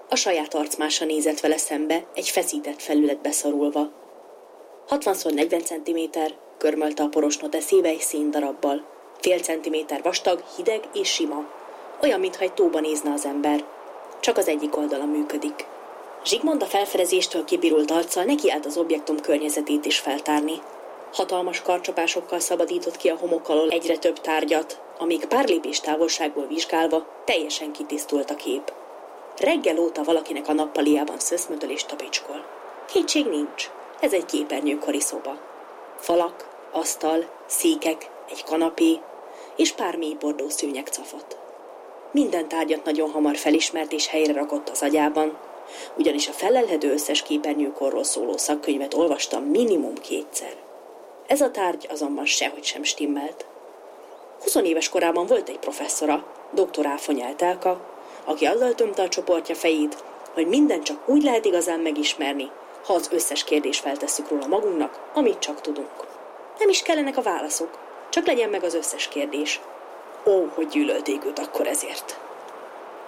A 0.08 0.16
saját 0.16 0.54
arcmása 0.54 1.04
nézett 1.04 1.40
vele 1.40 1.56
szembe, 1.56 2.06
egy 2.14 2.28
feszített 2.28 2.82
felületbe 2.82 3.30
szorulva. 3.30 3.90
60x40 4.88 5.62
cm, 5.62 6.18
körmölte 6.58 7.02
a 7.02 7.08
porosnot 7.08 7.54
eszébe 7.54 7.88
egy 7.88 8.00
színdarabbal. 8.00 8.84
Fél 9.20 9.38
centiméter 9.38 10.02
vastag, 10.02 10.42
hideg 10.56 10.80
és 10.92 11.08
sima. 11.12 11.48
Olyan, 12.02 12.20
mintha 12.20 12.42
egy 12.42 12.54
tóba 12.54 12.80
nézne 12.80 13.12
az 13.12 13.24
ember. 13.24 13.64
Csak 14.20 14.36
az 14.36 14.48
egyik 14.48 14.76
oldala 14.76 15.04
működik. 15.04 15.66
Zsigmond 16.24 16.62
a 16.62 16.66
felfedezéstől 16.66 17.44
kibirult 17.44 17.90
arccal 17.90 18.24
nekiállt 18.24 18.66
az 18.66 18.76
objektum 18.76 19.20
környezetét 19.20 19.84
is 19.84 19.98
feltárni. 19.98 20.60
Hatalmas 21.12 21.62
karcsapásokkal 21.62 22.38
szabadított 22.38 22.96
ki 22.96 23.08
a 23.08 23.16
homok 23.16 23.48
alól 23.48 23.70
egyre 23.70 23.96
több 23.96 24.20
tárgyat, 24.20 24.80
amíg 24.98 25.26
pár 25.26 25.48
lépés 25.48 25.80
távolságból 25.80 26.46
vizsgálva 26.46 27.06
teljesen 27.24 27.72
kitisztult 27.72 28.30
a 28.30 28.34
kép. 28.34 28.72
Reggel 29.36 29.78
óta 29.78 30.02
valakinek 30.02 30.48
a 30.48 30.52
nappaliában 30.52 31.18
szöszmödöl 31.18 31.70
és 31.70 31.84
tapicskol. 31.84 32.44
Kétség 32.86 33.26
nincs, 33.26 33.70
ez 34.00 34.12
egy 34.12 34.24
képernyőkori 34.24 35.00
szoba. 35.00 35.38
Falak, 35.98 36.48
asztal, 36.72 37.24
székek, 37.46 38.10
egy 38.30 38.44
kanapé 38.44 39.00
és 39.56 39.72
pár 39.72 39.96
mélybordó 39.96 40.48
szőnyeg 40.48 40.86
cafat. 40.86 41.38
Minden 42.12 42.48
tárgyat 42.48 42.84
nagyon 42.84 43.10
hamar 43.10 43.36
felismert 43.36 43.92
és 43.92 44.06
helyre 44.06 44.32
rakott 44.32 44.68
az 44.68 44.82
agyában, 44.82 45.38
ugyanis 45.96 46.28
a 46.28 46.32
felelhető 46.32 46.92
összes 46.92 47.22
képernyőkorról 47.22 48.04
szóló 48.04 48.36
szakkönyvet 48.36 48.94
olvastam 48.94 49.42
minimum 49.42 49.94
kétszer. 49.94 50.65
Ez 51.26 51.40
a 51.40 51.50
tárgy 51.50 51.86
azonban 51.90 52.24
sehogy 52.24 52.64
sem 52.64 52.82
stimmelt. 52.82 53.46
20 54.42 54.54
éves 54.54 54.88
korában 54.88 55.26
volt 55.26 55.48
egy 55.48 55.58
professzora, 55.58 56.26
dr. 56.52 56.86
Áfony 56.86 57.20
Eltelka, 57.20 57.94
aki 58.24 58.46
azzal 58.46 58.74
tömte 58.74 59.02
a 59.02 59.08
csoportja 59.08 59.54
fejét, 59.54 60.04
hogy 60.34 60.46
minden 60.46 60.82
csak 60.82 61.08
úgy 61.08 61.22
lehet 61.22 61.44
igazán 61.44 61.80
megismerni, 61.80 62.50
ha 62.84 62.92
az 62.92 63.08
összes 63.12 63.44
kérdést 63.44 63.80
feltesszük 63.80 64.28
róla 64.28 64.46
magunknak, 64.46 65.10
amit 65.14 65.38
csak 65.38 65.60
tudunk. 65.60 65.90
Nem 66.58 66.68
is 66.68 66.82
kellenek 66.82 67.16
a 67.16 67.22
válaszok, 67.22 67.78
csak 68.10 68.26
legyen 68.26 68.50
meg 68.50 68.64
az 68.64 68.74
összes 68.74 69.08
kérdés. 69.08 69.60
Ó, 70.26 70.44
hogy 70.54 70.68
gyűlölték 70.68 71.24
őt 71.24 71.38
akkor 71.38 71.66
ezért. 71.66 72.20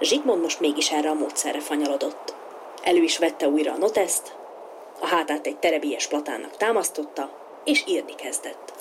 Zsigmond 0.00 0.42
most 0.42 0.60
mégis 0.60 0.90
erre 0.90 1.10
a 1.10 1.14
módszerre 1.14 1.60
fanyalodott. 1.60 2.34
Elő 2.82 3.02
is 3.02 3.18
vette 3.18 3.48
újra 3.48 3.72
a 3.72 3.78
noteszt, 3.78 4.36
a 5.00 5.06
hátát 5.06 5.46
egy 5.46 5.58
terebélyes 5.58 6.06
platánnak 6.06 6.56
támasztotta, 6.56 7.37
és 7.68 7.84
írni 7.86 8.14
kezdett. 8.14 8.72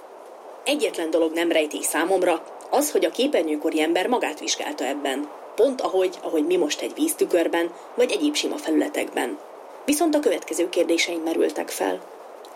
Egyetlen 0.63 1.09
dolog 1.09 1.33
nem 1.33 1.51
rejti 1.51 1.83
számomra, 1.83 2.43
az, 2.69 2.91
hogy 2.91 3.05
a 3.05 3.11
képernyőkori 3.11 3.81
ember 3.81 4.07
magát 4.07 4.39
vizsgálta 4.39 4.85
ebben, 4.85 5.29
pont 5.55 5.81
ahogy, 5.81 6.15
ahogy 6.21 6.45
mi 6.45 6.55
most 6.55 6.81
egy 6.81 6.93
víztükörben, 6.95 7.71
vagy 7.95 8.11
egyéb 8.11 8.35
sima 8.35 8.57
felületekben. 8.57 9.39
Viszont 9.85 10.15
a 10.15 10.19
következő 10.19 10.69
kérdéseim 10.69 11.21
merültek 11.21 11.69
fel. 11.69 12.01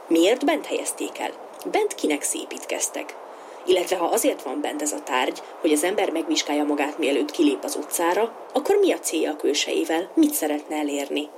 Miért 0.07 0.45
bent 0.45 0.65
helyezték 0.65 1.19
el? 1.19 1.31
Bent 1.71 1.95
kinek 1.95 2.21
szépítkeztek? 2.21 3.15
Illetve 3.65 3.95
ha 3.95 4.05
azért 4.05 4.41
van 4.41 4.61
bent 4.61 4.81
ez 4.81 4.91
a 4.91 5.03
tárgy, 5.03 5.41
hogy 5.61 5.71
az 5.71 5.83
ember 5.83 6.09
megvizsgálja 6.09 6.63
magát 6.63 6.97
mielőtt 6.97 7.31
kilép 7.31 7.63
az 7.63 7.75
utcára, 7.75 8.35
akkor 8.53 8.75
mi 8.75 8.91
a 8.91 8.99
célja 8.99 9.31
a 9.31 9.35
külsejével? 9.35 10.11
Mit 10.13 10.33
szeretne 10.33 10.75
elérni? 10.75 11.29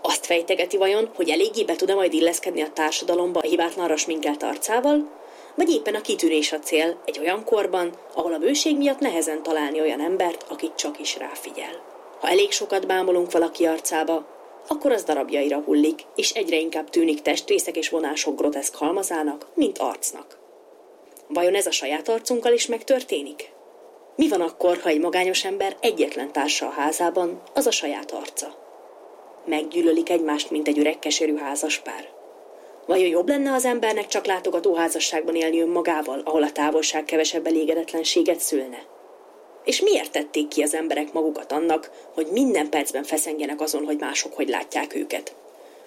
Azt 0.00 0.26
fejtegeti 0.26 0.76
vajon, 0.76 1.10
hogy 1.14 1.30
eléggé 1.30 1.64
be 1.64 1.76
tud-e 1.76 1.94
majd 1.94 2.12
illeszkedni 2.12 2.62
a 2.62 2.72
társadalomba 2.72 3.40
a 3.40 3.46
hibátlanra 3.46 3.96
sminkelt 3.96 4.42
arcával? 4.42 5.20
Vagy 5.54 5.70
éppen 5.70 5.94
a 5.94 6.00
kitűnés 6.00 6.52
a 6.52 6.58
cél 6.58 7.00
egy 7.04 7.18
olyan 7.18 7.44
korban, 7.44 7.92
ahol 8.14 8.32
a 8.32 8.38
bőség 8.38 8.76
miatt 8.76 8.98
nehezen 8.98 9.42
találni 9.42 9.80
olyan 9.80 10.00
embert, 10.00 10.44
akit 10.48 10.74
csak 10.74 11.00
is 11.00 11.16
ráfigyel. 11.16 11.82
Ha 12.20 12.28
elég 12.28 12.50
sokat 12.50 12.86
bámulunk 12.86 13.32
valaki 13.32 13.66
arcába, 13.66 14.26
akkor 14.68 14.92
az 14.92 15.02
darabjaira 15.02 15.58
hullik, 15.60 16.00
és 16.16 16.30
egyre 16.30 16.56
inkább 16.56 16.90
tűnik 16.90 17.22
testrészek 17.22 17.76
és 17.76 17.88
vonások 17.88 18.36
groteszk 18.38 18.74
halmazának, 18.74 19.46
mint 19.54 19.78
arcnak. 19.78 20.38
Vajon 21.28 21.54
ez 21.54 21.66
a 21.66 21.70
saját 21.70 22.08
arcunkkal 22.08 22.52
is 22.52 22.66
megtörténik? 22.66 23.52
Mi 24.16 24.28
van 24.28 24.40
akkor, 24.40 24.78
ha 24.82 24.88
egy 24.88 25.00
magányos 25.00 25.44
ember 25.44 25.76
egyetlen 25.80 26.32
társa 26.32 26.66
a 26.66 26.70
házában, 26.70 27.42
az 27.54 27.66
a 27.66 27.70
saját 27.70 28.10
arca? 28.10 28.61
Meggyűlölik 29.44 30.10
egymást, 30.10 30.50
mint 30.50 30.68
egy 30.68 30.78
öreg 30.78 30.98
keserű 30.98 31.36
házaspár? 31.36 32.08
Vajon 32.86 33.08
jobb 33.08 33.28
lenne 33.28 33.52
az 33.52 33.64
embernek 33.64 34.06
csak 34.06 34.26
látogató 34.26 34.74
házasságban 34.74 35.34
élni 35.34 35.60
önmagával, 35.60 36.20
ahol 36.24 36.42
a 36.42 36.52
távolság 36.52 37.04
kevesebb 37.04 37.46
elégedetlenséget 37.46 38.40
szülne? 38.40 38.82
És 39.64 39.80
miért 39.80 40.12
tették 40.12 40.48
ki 40.48 40.62
az 40.62 40.74
emberek 40.74 41.12
magukat 41.12 41.52
annak, 41.52 41.90
hogy 42.14 42.26
minden 42.32 42.70
percben 42.70 43.02
feszengenek 43.02 43.60
azon, 43.60 43.84
hogy 43.84 43.98
mások 43.98 44.34
hogy 44.34 44.48
látják 44.48 44.94
őket? 44.94 45.34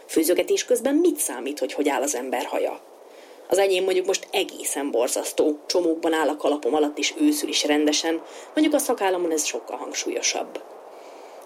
Főzögetés 0.05 0.65
közben 0.65 0.95
mit 0.95 1.17
számít, 1.17 1.59
hogy 1.59 1.73
hogy 1.73 1.89
áll 1.89 2.01
az 2.01 2.15
ember 2.15 2.45
haja? 2.45 2.79
Az 3.49 3.57
enyém 3.57 3.83
mondjuk 3.83 4.05
most 4.05 4.27
egészen 4.31 4.91
borzasztó, 4.91 5.59
csomókban 5.65 6.13
áll 6.13 6.29
a 6.29 6.37
kalapom 6.37 6.73
alatt 6.73 6.97
is 6.97 7.13
őszül 7.19 7.49
is 7.49 7.63
rendesen, 7.63 8.21
mondjuk 8.53 8.75
a 8.75 8.83
szakállamon 8.83 9.31
ez 9.31 9.45
sokkal 9.45 9.77
hangsúlyosabb. 9.77 10.61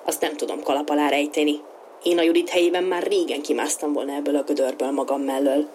Azt 0.05 0.21
nem 0.21 0.35
tudom 0.35 0.63
kalap 0.63 0.89
alá 0.89 1.09
rejteni. 1.09 1.61
Én 2.03 2.17
a 2.17 2.21
Judit 2.21 2.49
helyében 2.49 2.83
már 2.83 3.03
régen 3.03 3.41
kimásztam 3.41 3.93
volna 3.93 4.13
ebből 4.13 4.35
a 4.35 4.43
gödörből 4.43 4.91
magam 4.91 5.21
mellől. 5.21 5.67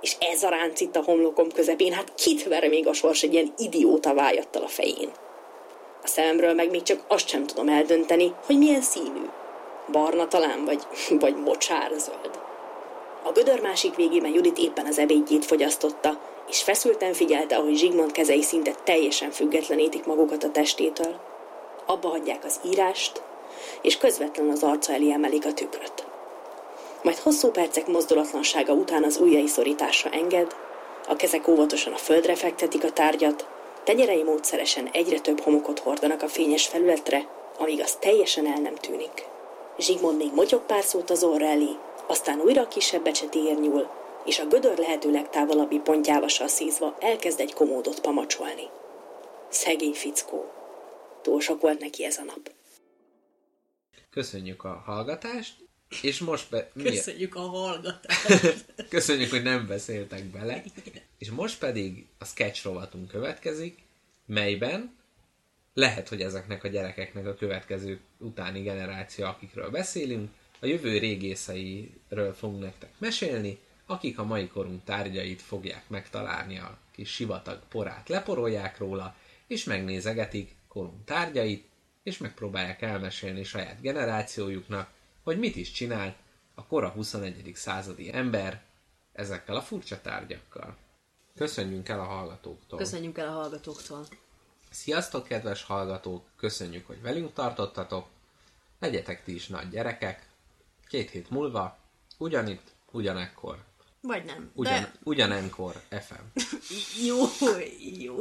És 0.00 0.16
ez 0.32 0.42
a 0.42 0.48
ránc 0.48 0.80
itt 0.80 0.96
a 0.96 1.02
homlokom 1.02 1.48
közepén, 1.54 1.92
hát 1.92 2.14
kit 2.14 2.48
ver 2.48 2.68
még 2.68 2.86
a 2.86 2.92
sors 2.92 3.22
egy 3.22 3.32
ilyen 3.32 3.52
idióta 3.58 4.14
vájattal 4.14 4.62
a 4.62 4.68
fején? 4.68 5.10
A 6.02 6.06
szememről 6.06 6.54
meg 6.54 6.70
még 6.70 6.82
csak 6.82 7.04
azt 7.08 7.28
sem 7.28 7.46
tudom 7.46 7.68
eldönteni, 7.68 8.34
hogy 8.46 8.58
milyen 8.58 8.80
színű. 8.80 9.24
Barna 9.92 10.28
talán, 10.28 10.64
vagy, 10.64 10.82
vagy 11.22 11.36
mocsár-zöld. 11.36 12.40
A 13.24 13.32
gödör 13.32 13.60
másik 13.60 13.94
végében 13.94 14.32
Judit 14.32 14.58
éppen 14.58 14.86
az 14.86 14.98
ebédjét 14.98 15.44
fogyasztotta, 15.44 16.20
és 16.48 16.62
feszülten 16.62 17.12
figyelte, 17.12 17.56
ahogy 17.56 17.76
Zsigmond 17.76 18.12
kezei 18.12 18.42
szinte 18.42 18.72
teljesen 18.84 19.30
függetlenítik 19.30 20.06
magukat 20.06 20.44
a 20.44 20.50
testétől. 20.50 21.20
Abba 21.86 22.08
hagyják 22.08 22.44
az 22.44 22.60
írást, 22.64 23.22
és 23.82 23.96
közvetlenül 23.96 24.52
az 24.52 24.62
arca 24.62 24.92
elé 24.92 25.12
emelik 25.12 25.46
a 25.46 25.52
tükröt. 25.52 26.06
Majd 27.02 27.16
hosszú 27.16 27.48
percek 27.48 27.86
mozdulatlansága 27.86 28.72
után 28.72 29.02
az 29.04 29.16
ujjai 29.16 29.46
szorításra 29.46 30.10
enged, 30.10 30.56
a 31.08 31.16
kezek 31.16 31.48
óvatosan 31.48 31.92
a 31.92 31.96
földre 31.96 32.34
fektetik 32.34 32.84
a 32.84 32.92
tárgyat, 32.92 33.46
tenyerei 33.84 34.22
módszeresen 34.22 34.88
egyre 34.92 35.20
több 35.20 35.40
homokot 35.40 35.78
hordanak 35.78 36.22
a 36.22 36.28
fényes 36.28 36.66
felületre, 36.66 37.28
amíg 37.58 37.80
az 37.80 37.96
teljesen 37.96 38.46
el 38.46 38.60
nem 38.60 38.74
tűnik. 38.74 39.26
Zsigmond 39.78 40.16
még 40.16 40.32
motyog 40.34 40.60
pár 40.66 40.82
szót 40.82 41.10
az 41.10 41.24
orra 41.24 41.46
elé, 41.46 41.70
aztán 42.06 42.40
újra 42.40 42.60
a 42.60 42.68
kisebb 42.68 43.02
becsetéért 43.02 43.60
nyúl, 43.60 43.90
és 44.24 44.38
a 44.38 44.46
gödör 44.46 44.78
lehető 44.78 45.10
legtávolabbi 45.10 45.78
pontjával 45.78 46.28
szízva 46.28 46.96
elkezd 47.00 47.40
egy 47.40 47.54
komódot 47.54 48.00
pamacsolni. 48.00 48.68
Szegény 49.48 49.94
fickó. 49.94 50.44
Túl 51.22 51.40
sok 51.40 51.60
volt 51.60 51.80
neki 51.80 52.04
ez 52.04 52.18
a 52.18 52.24
nap. 52.24 52.50
Köszönjük 54.12 54.64
a 54.64 54.82
hallgatást, 54.84 55.54
és 56.02 56.18
most 56.18 56.50
be... 56.50 56.70
miért- 56.74 56.94
Köszönjük 56.94 57.34
a 57.34 57.40
hallgatást. 57.40 58.64
Köszönjük, 58.88 59.30
hogy 59.30 59.42
nem 59.42 59.66
beszéltek 59.66 60.24
bele. 60.24 60.62
És 61.18 61.30
most 61.30 61.58
pedig 61.58 62.06
a 62.18 62.24
sketch 62.24 62.64
rovatunk 62.64 63.08
következik, 63.08 63.78
melyben 64.26 64.96
lehet, 65.74 66.08
hogy 66.08 66.20
ezeknek 66.20 66.64
a 66.64 66.68
gyerekeknek 66.68 67.26
a 67.26 67.34
következő 67.34 68.00
utáni 68.18 68.62
generáció, 68.62 69.24
akikről 69.24 69.70
beszélünk, 69.70 70.30
a 70.60 70.66
jövő 70.66 70.98
régészeiről 70.98 72.34
fogunk 72.34 72.62
nektek 72.62 72.90
mesélni, 72.98 73.58
akik 73.86 74.18
a 74.18 74.24
mai 74.24 74.46
korunk 74.48 74.84
tárgyait 74.84 75.42
fogják 75.42 75.88
megtalálni, 75.88 76.58
a 76.58 76.78
kis 76.90 77.10
sivatag 77.10 77.58
porát 77.68 78.08
leporolják 78.08 78.78
róla, 78.78 79.16
és 79.46 79.64
megnézegetik 79.64 80.54
korunk 80.68 81.04
tárgyait, 81.04 81.64
és 82.02 82.18
megpróbálják 82.18 82.82
elmesélni 82.82 83.44
saját 83.44 83.80
generációjuknak, 83.80 84.90
hogy 85.22 85.38
mit 85.38 85.56
is 85.56 85.70
csinál 85.70 86.16
a 86.54 86.66
kora 86.66 86.88
21. 86.88 87.52
századi 87.54 88.12
ember 88.12 88.62
ezekkel 89.12 89.56
a 89.56 89.62
furcsa 89.62 90.00
tárgyakkal. 90.00 90.76
Köszönjünk 91.34 91.88
el 91.88 92.00
a 92.00 92.04
hallgatóktól! 92.04 92.78
Köszönjük 92.78 93.18
el 93.18 93.28
a 93.28 93.32
hallgatóktól. 93.32 94.06
Sziasztok, 94.70 95.26
kedves 95.26 95.62
hallgatók! 95.62 96.24
Köszönjük, 96.36 96.86
hogy 96.86 97.02
velünk 97.02 97.32
tartottatok! 97.32 98.06
legyetek 98.82 99.24
ti 99.24 99.34
is 99.34 99.46
nagy 99.46 99.68
gyerekek, 99.68 100.26
két 100.88 101.10
hét 101.10 101.30
múlva, 101.30 101.78
ugyanitt, 102.18 102.74
ugyanekkor, 102.90 103.64
Vagy 104.00 104.24
nem. 104.24 104.50
ugyan, 104.54 104.80
De 104.80 104.92
ugyanenkor 105.02 105.82
FM. 105.90 106.40
Jó, 107.06 107.24
jó. 107.98 108.16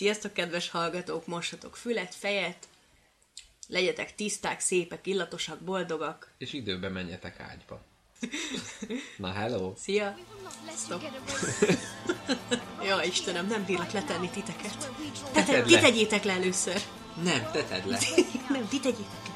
Sziasztok, 0.00 0.32
kedves 0.32 0.70
hallgatók, 0.70 1.26
mossatok 1.26 1.76
fület, 1.76 2.14
fejet, 2.14 2.68
legyetek 3.68 4.14
tiszták, 4.14 4.60
szépek, 4.60 5.06
illatosak, 5.06 5.58
boldogak. 5.58 6.32
És 6.38 6.52
időben 6.52 6.92
menjetek 6.92 7.40
ágyba. 7.40 7.82
Na 9.16 9.32
hello! 9.32 9.74
Szia! 9.76 10.16
Stop. 10.76 11.02
ja, 12.88 13.02
Istenem, 13.02 13.46
nem 13.46 13.64
bírlak 13.64 13.90
letenni 13.90 14.30
titeket. 14.30 14.90
Te, 15.32 15.44
te, 15.44 15.62
ti 15.62 15.72
le. 15.72 15.80
tegyétek 15.80 16.24
le 16.24 16.32
először. 16.32 16.80
Nem, 17.22 17.50
te 17.52 17.64
tedd 17.64 17.88
le. 17.88 17.98
nem, 18.54 18.68
ti 18.68 18.80
tegyétek 18.80 19.26
le. 19.26 19.34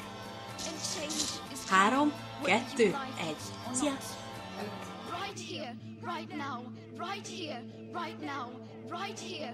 Három, 1.67 2.13
kettő, 2.43 2.95
egy. 3.19 3.37
Szia! 3.73 3.97
Right 5.21 5.49
here, 5.49 5.75
right 6.15 6.35
now, 6.35 6.63
right 6.97 7.27
here, 7.27 7.63
right 7.93 8.19
now, 8.19 8.49
right 8.89 9.19
here, 9.19 9.53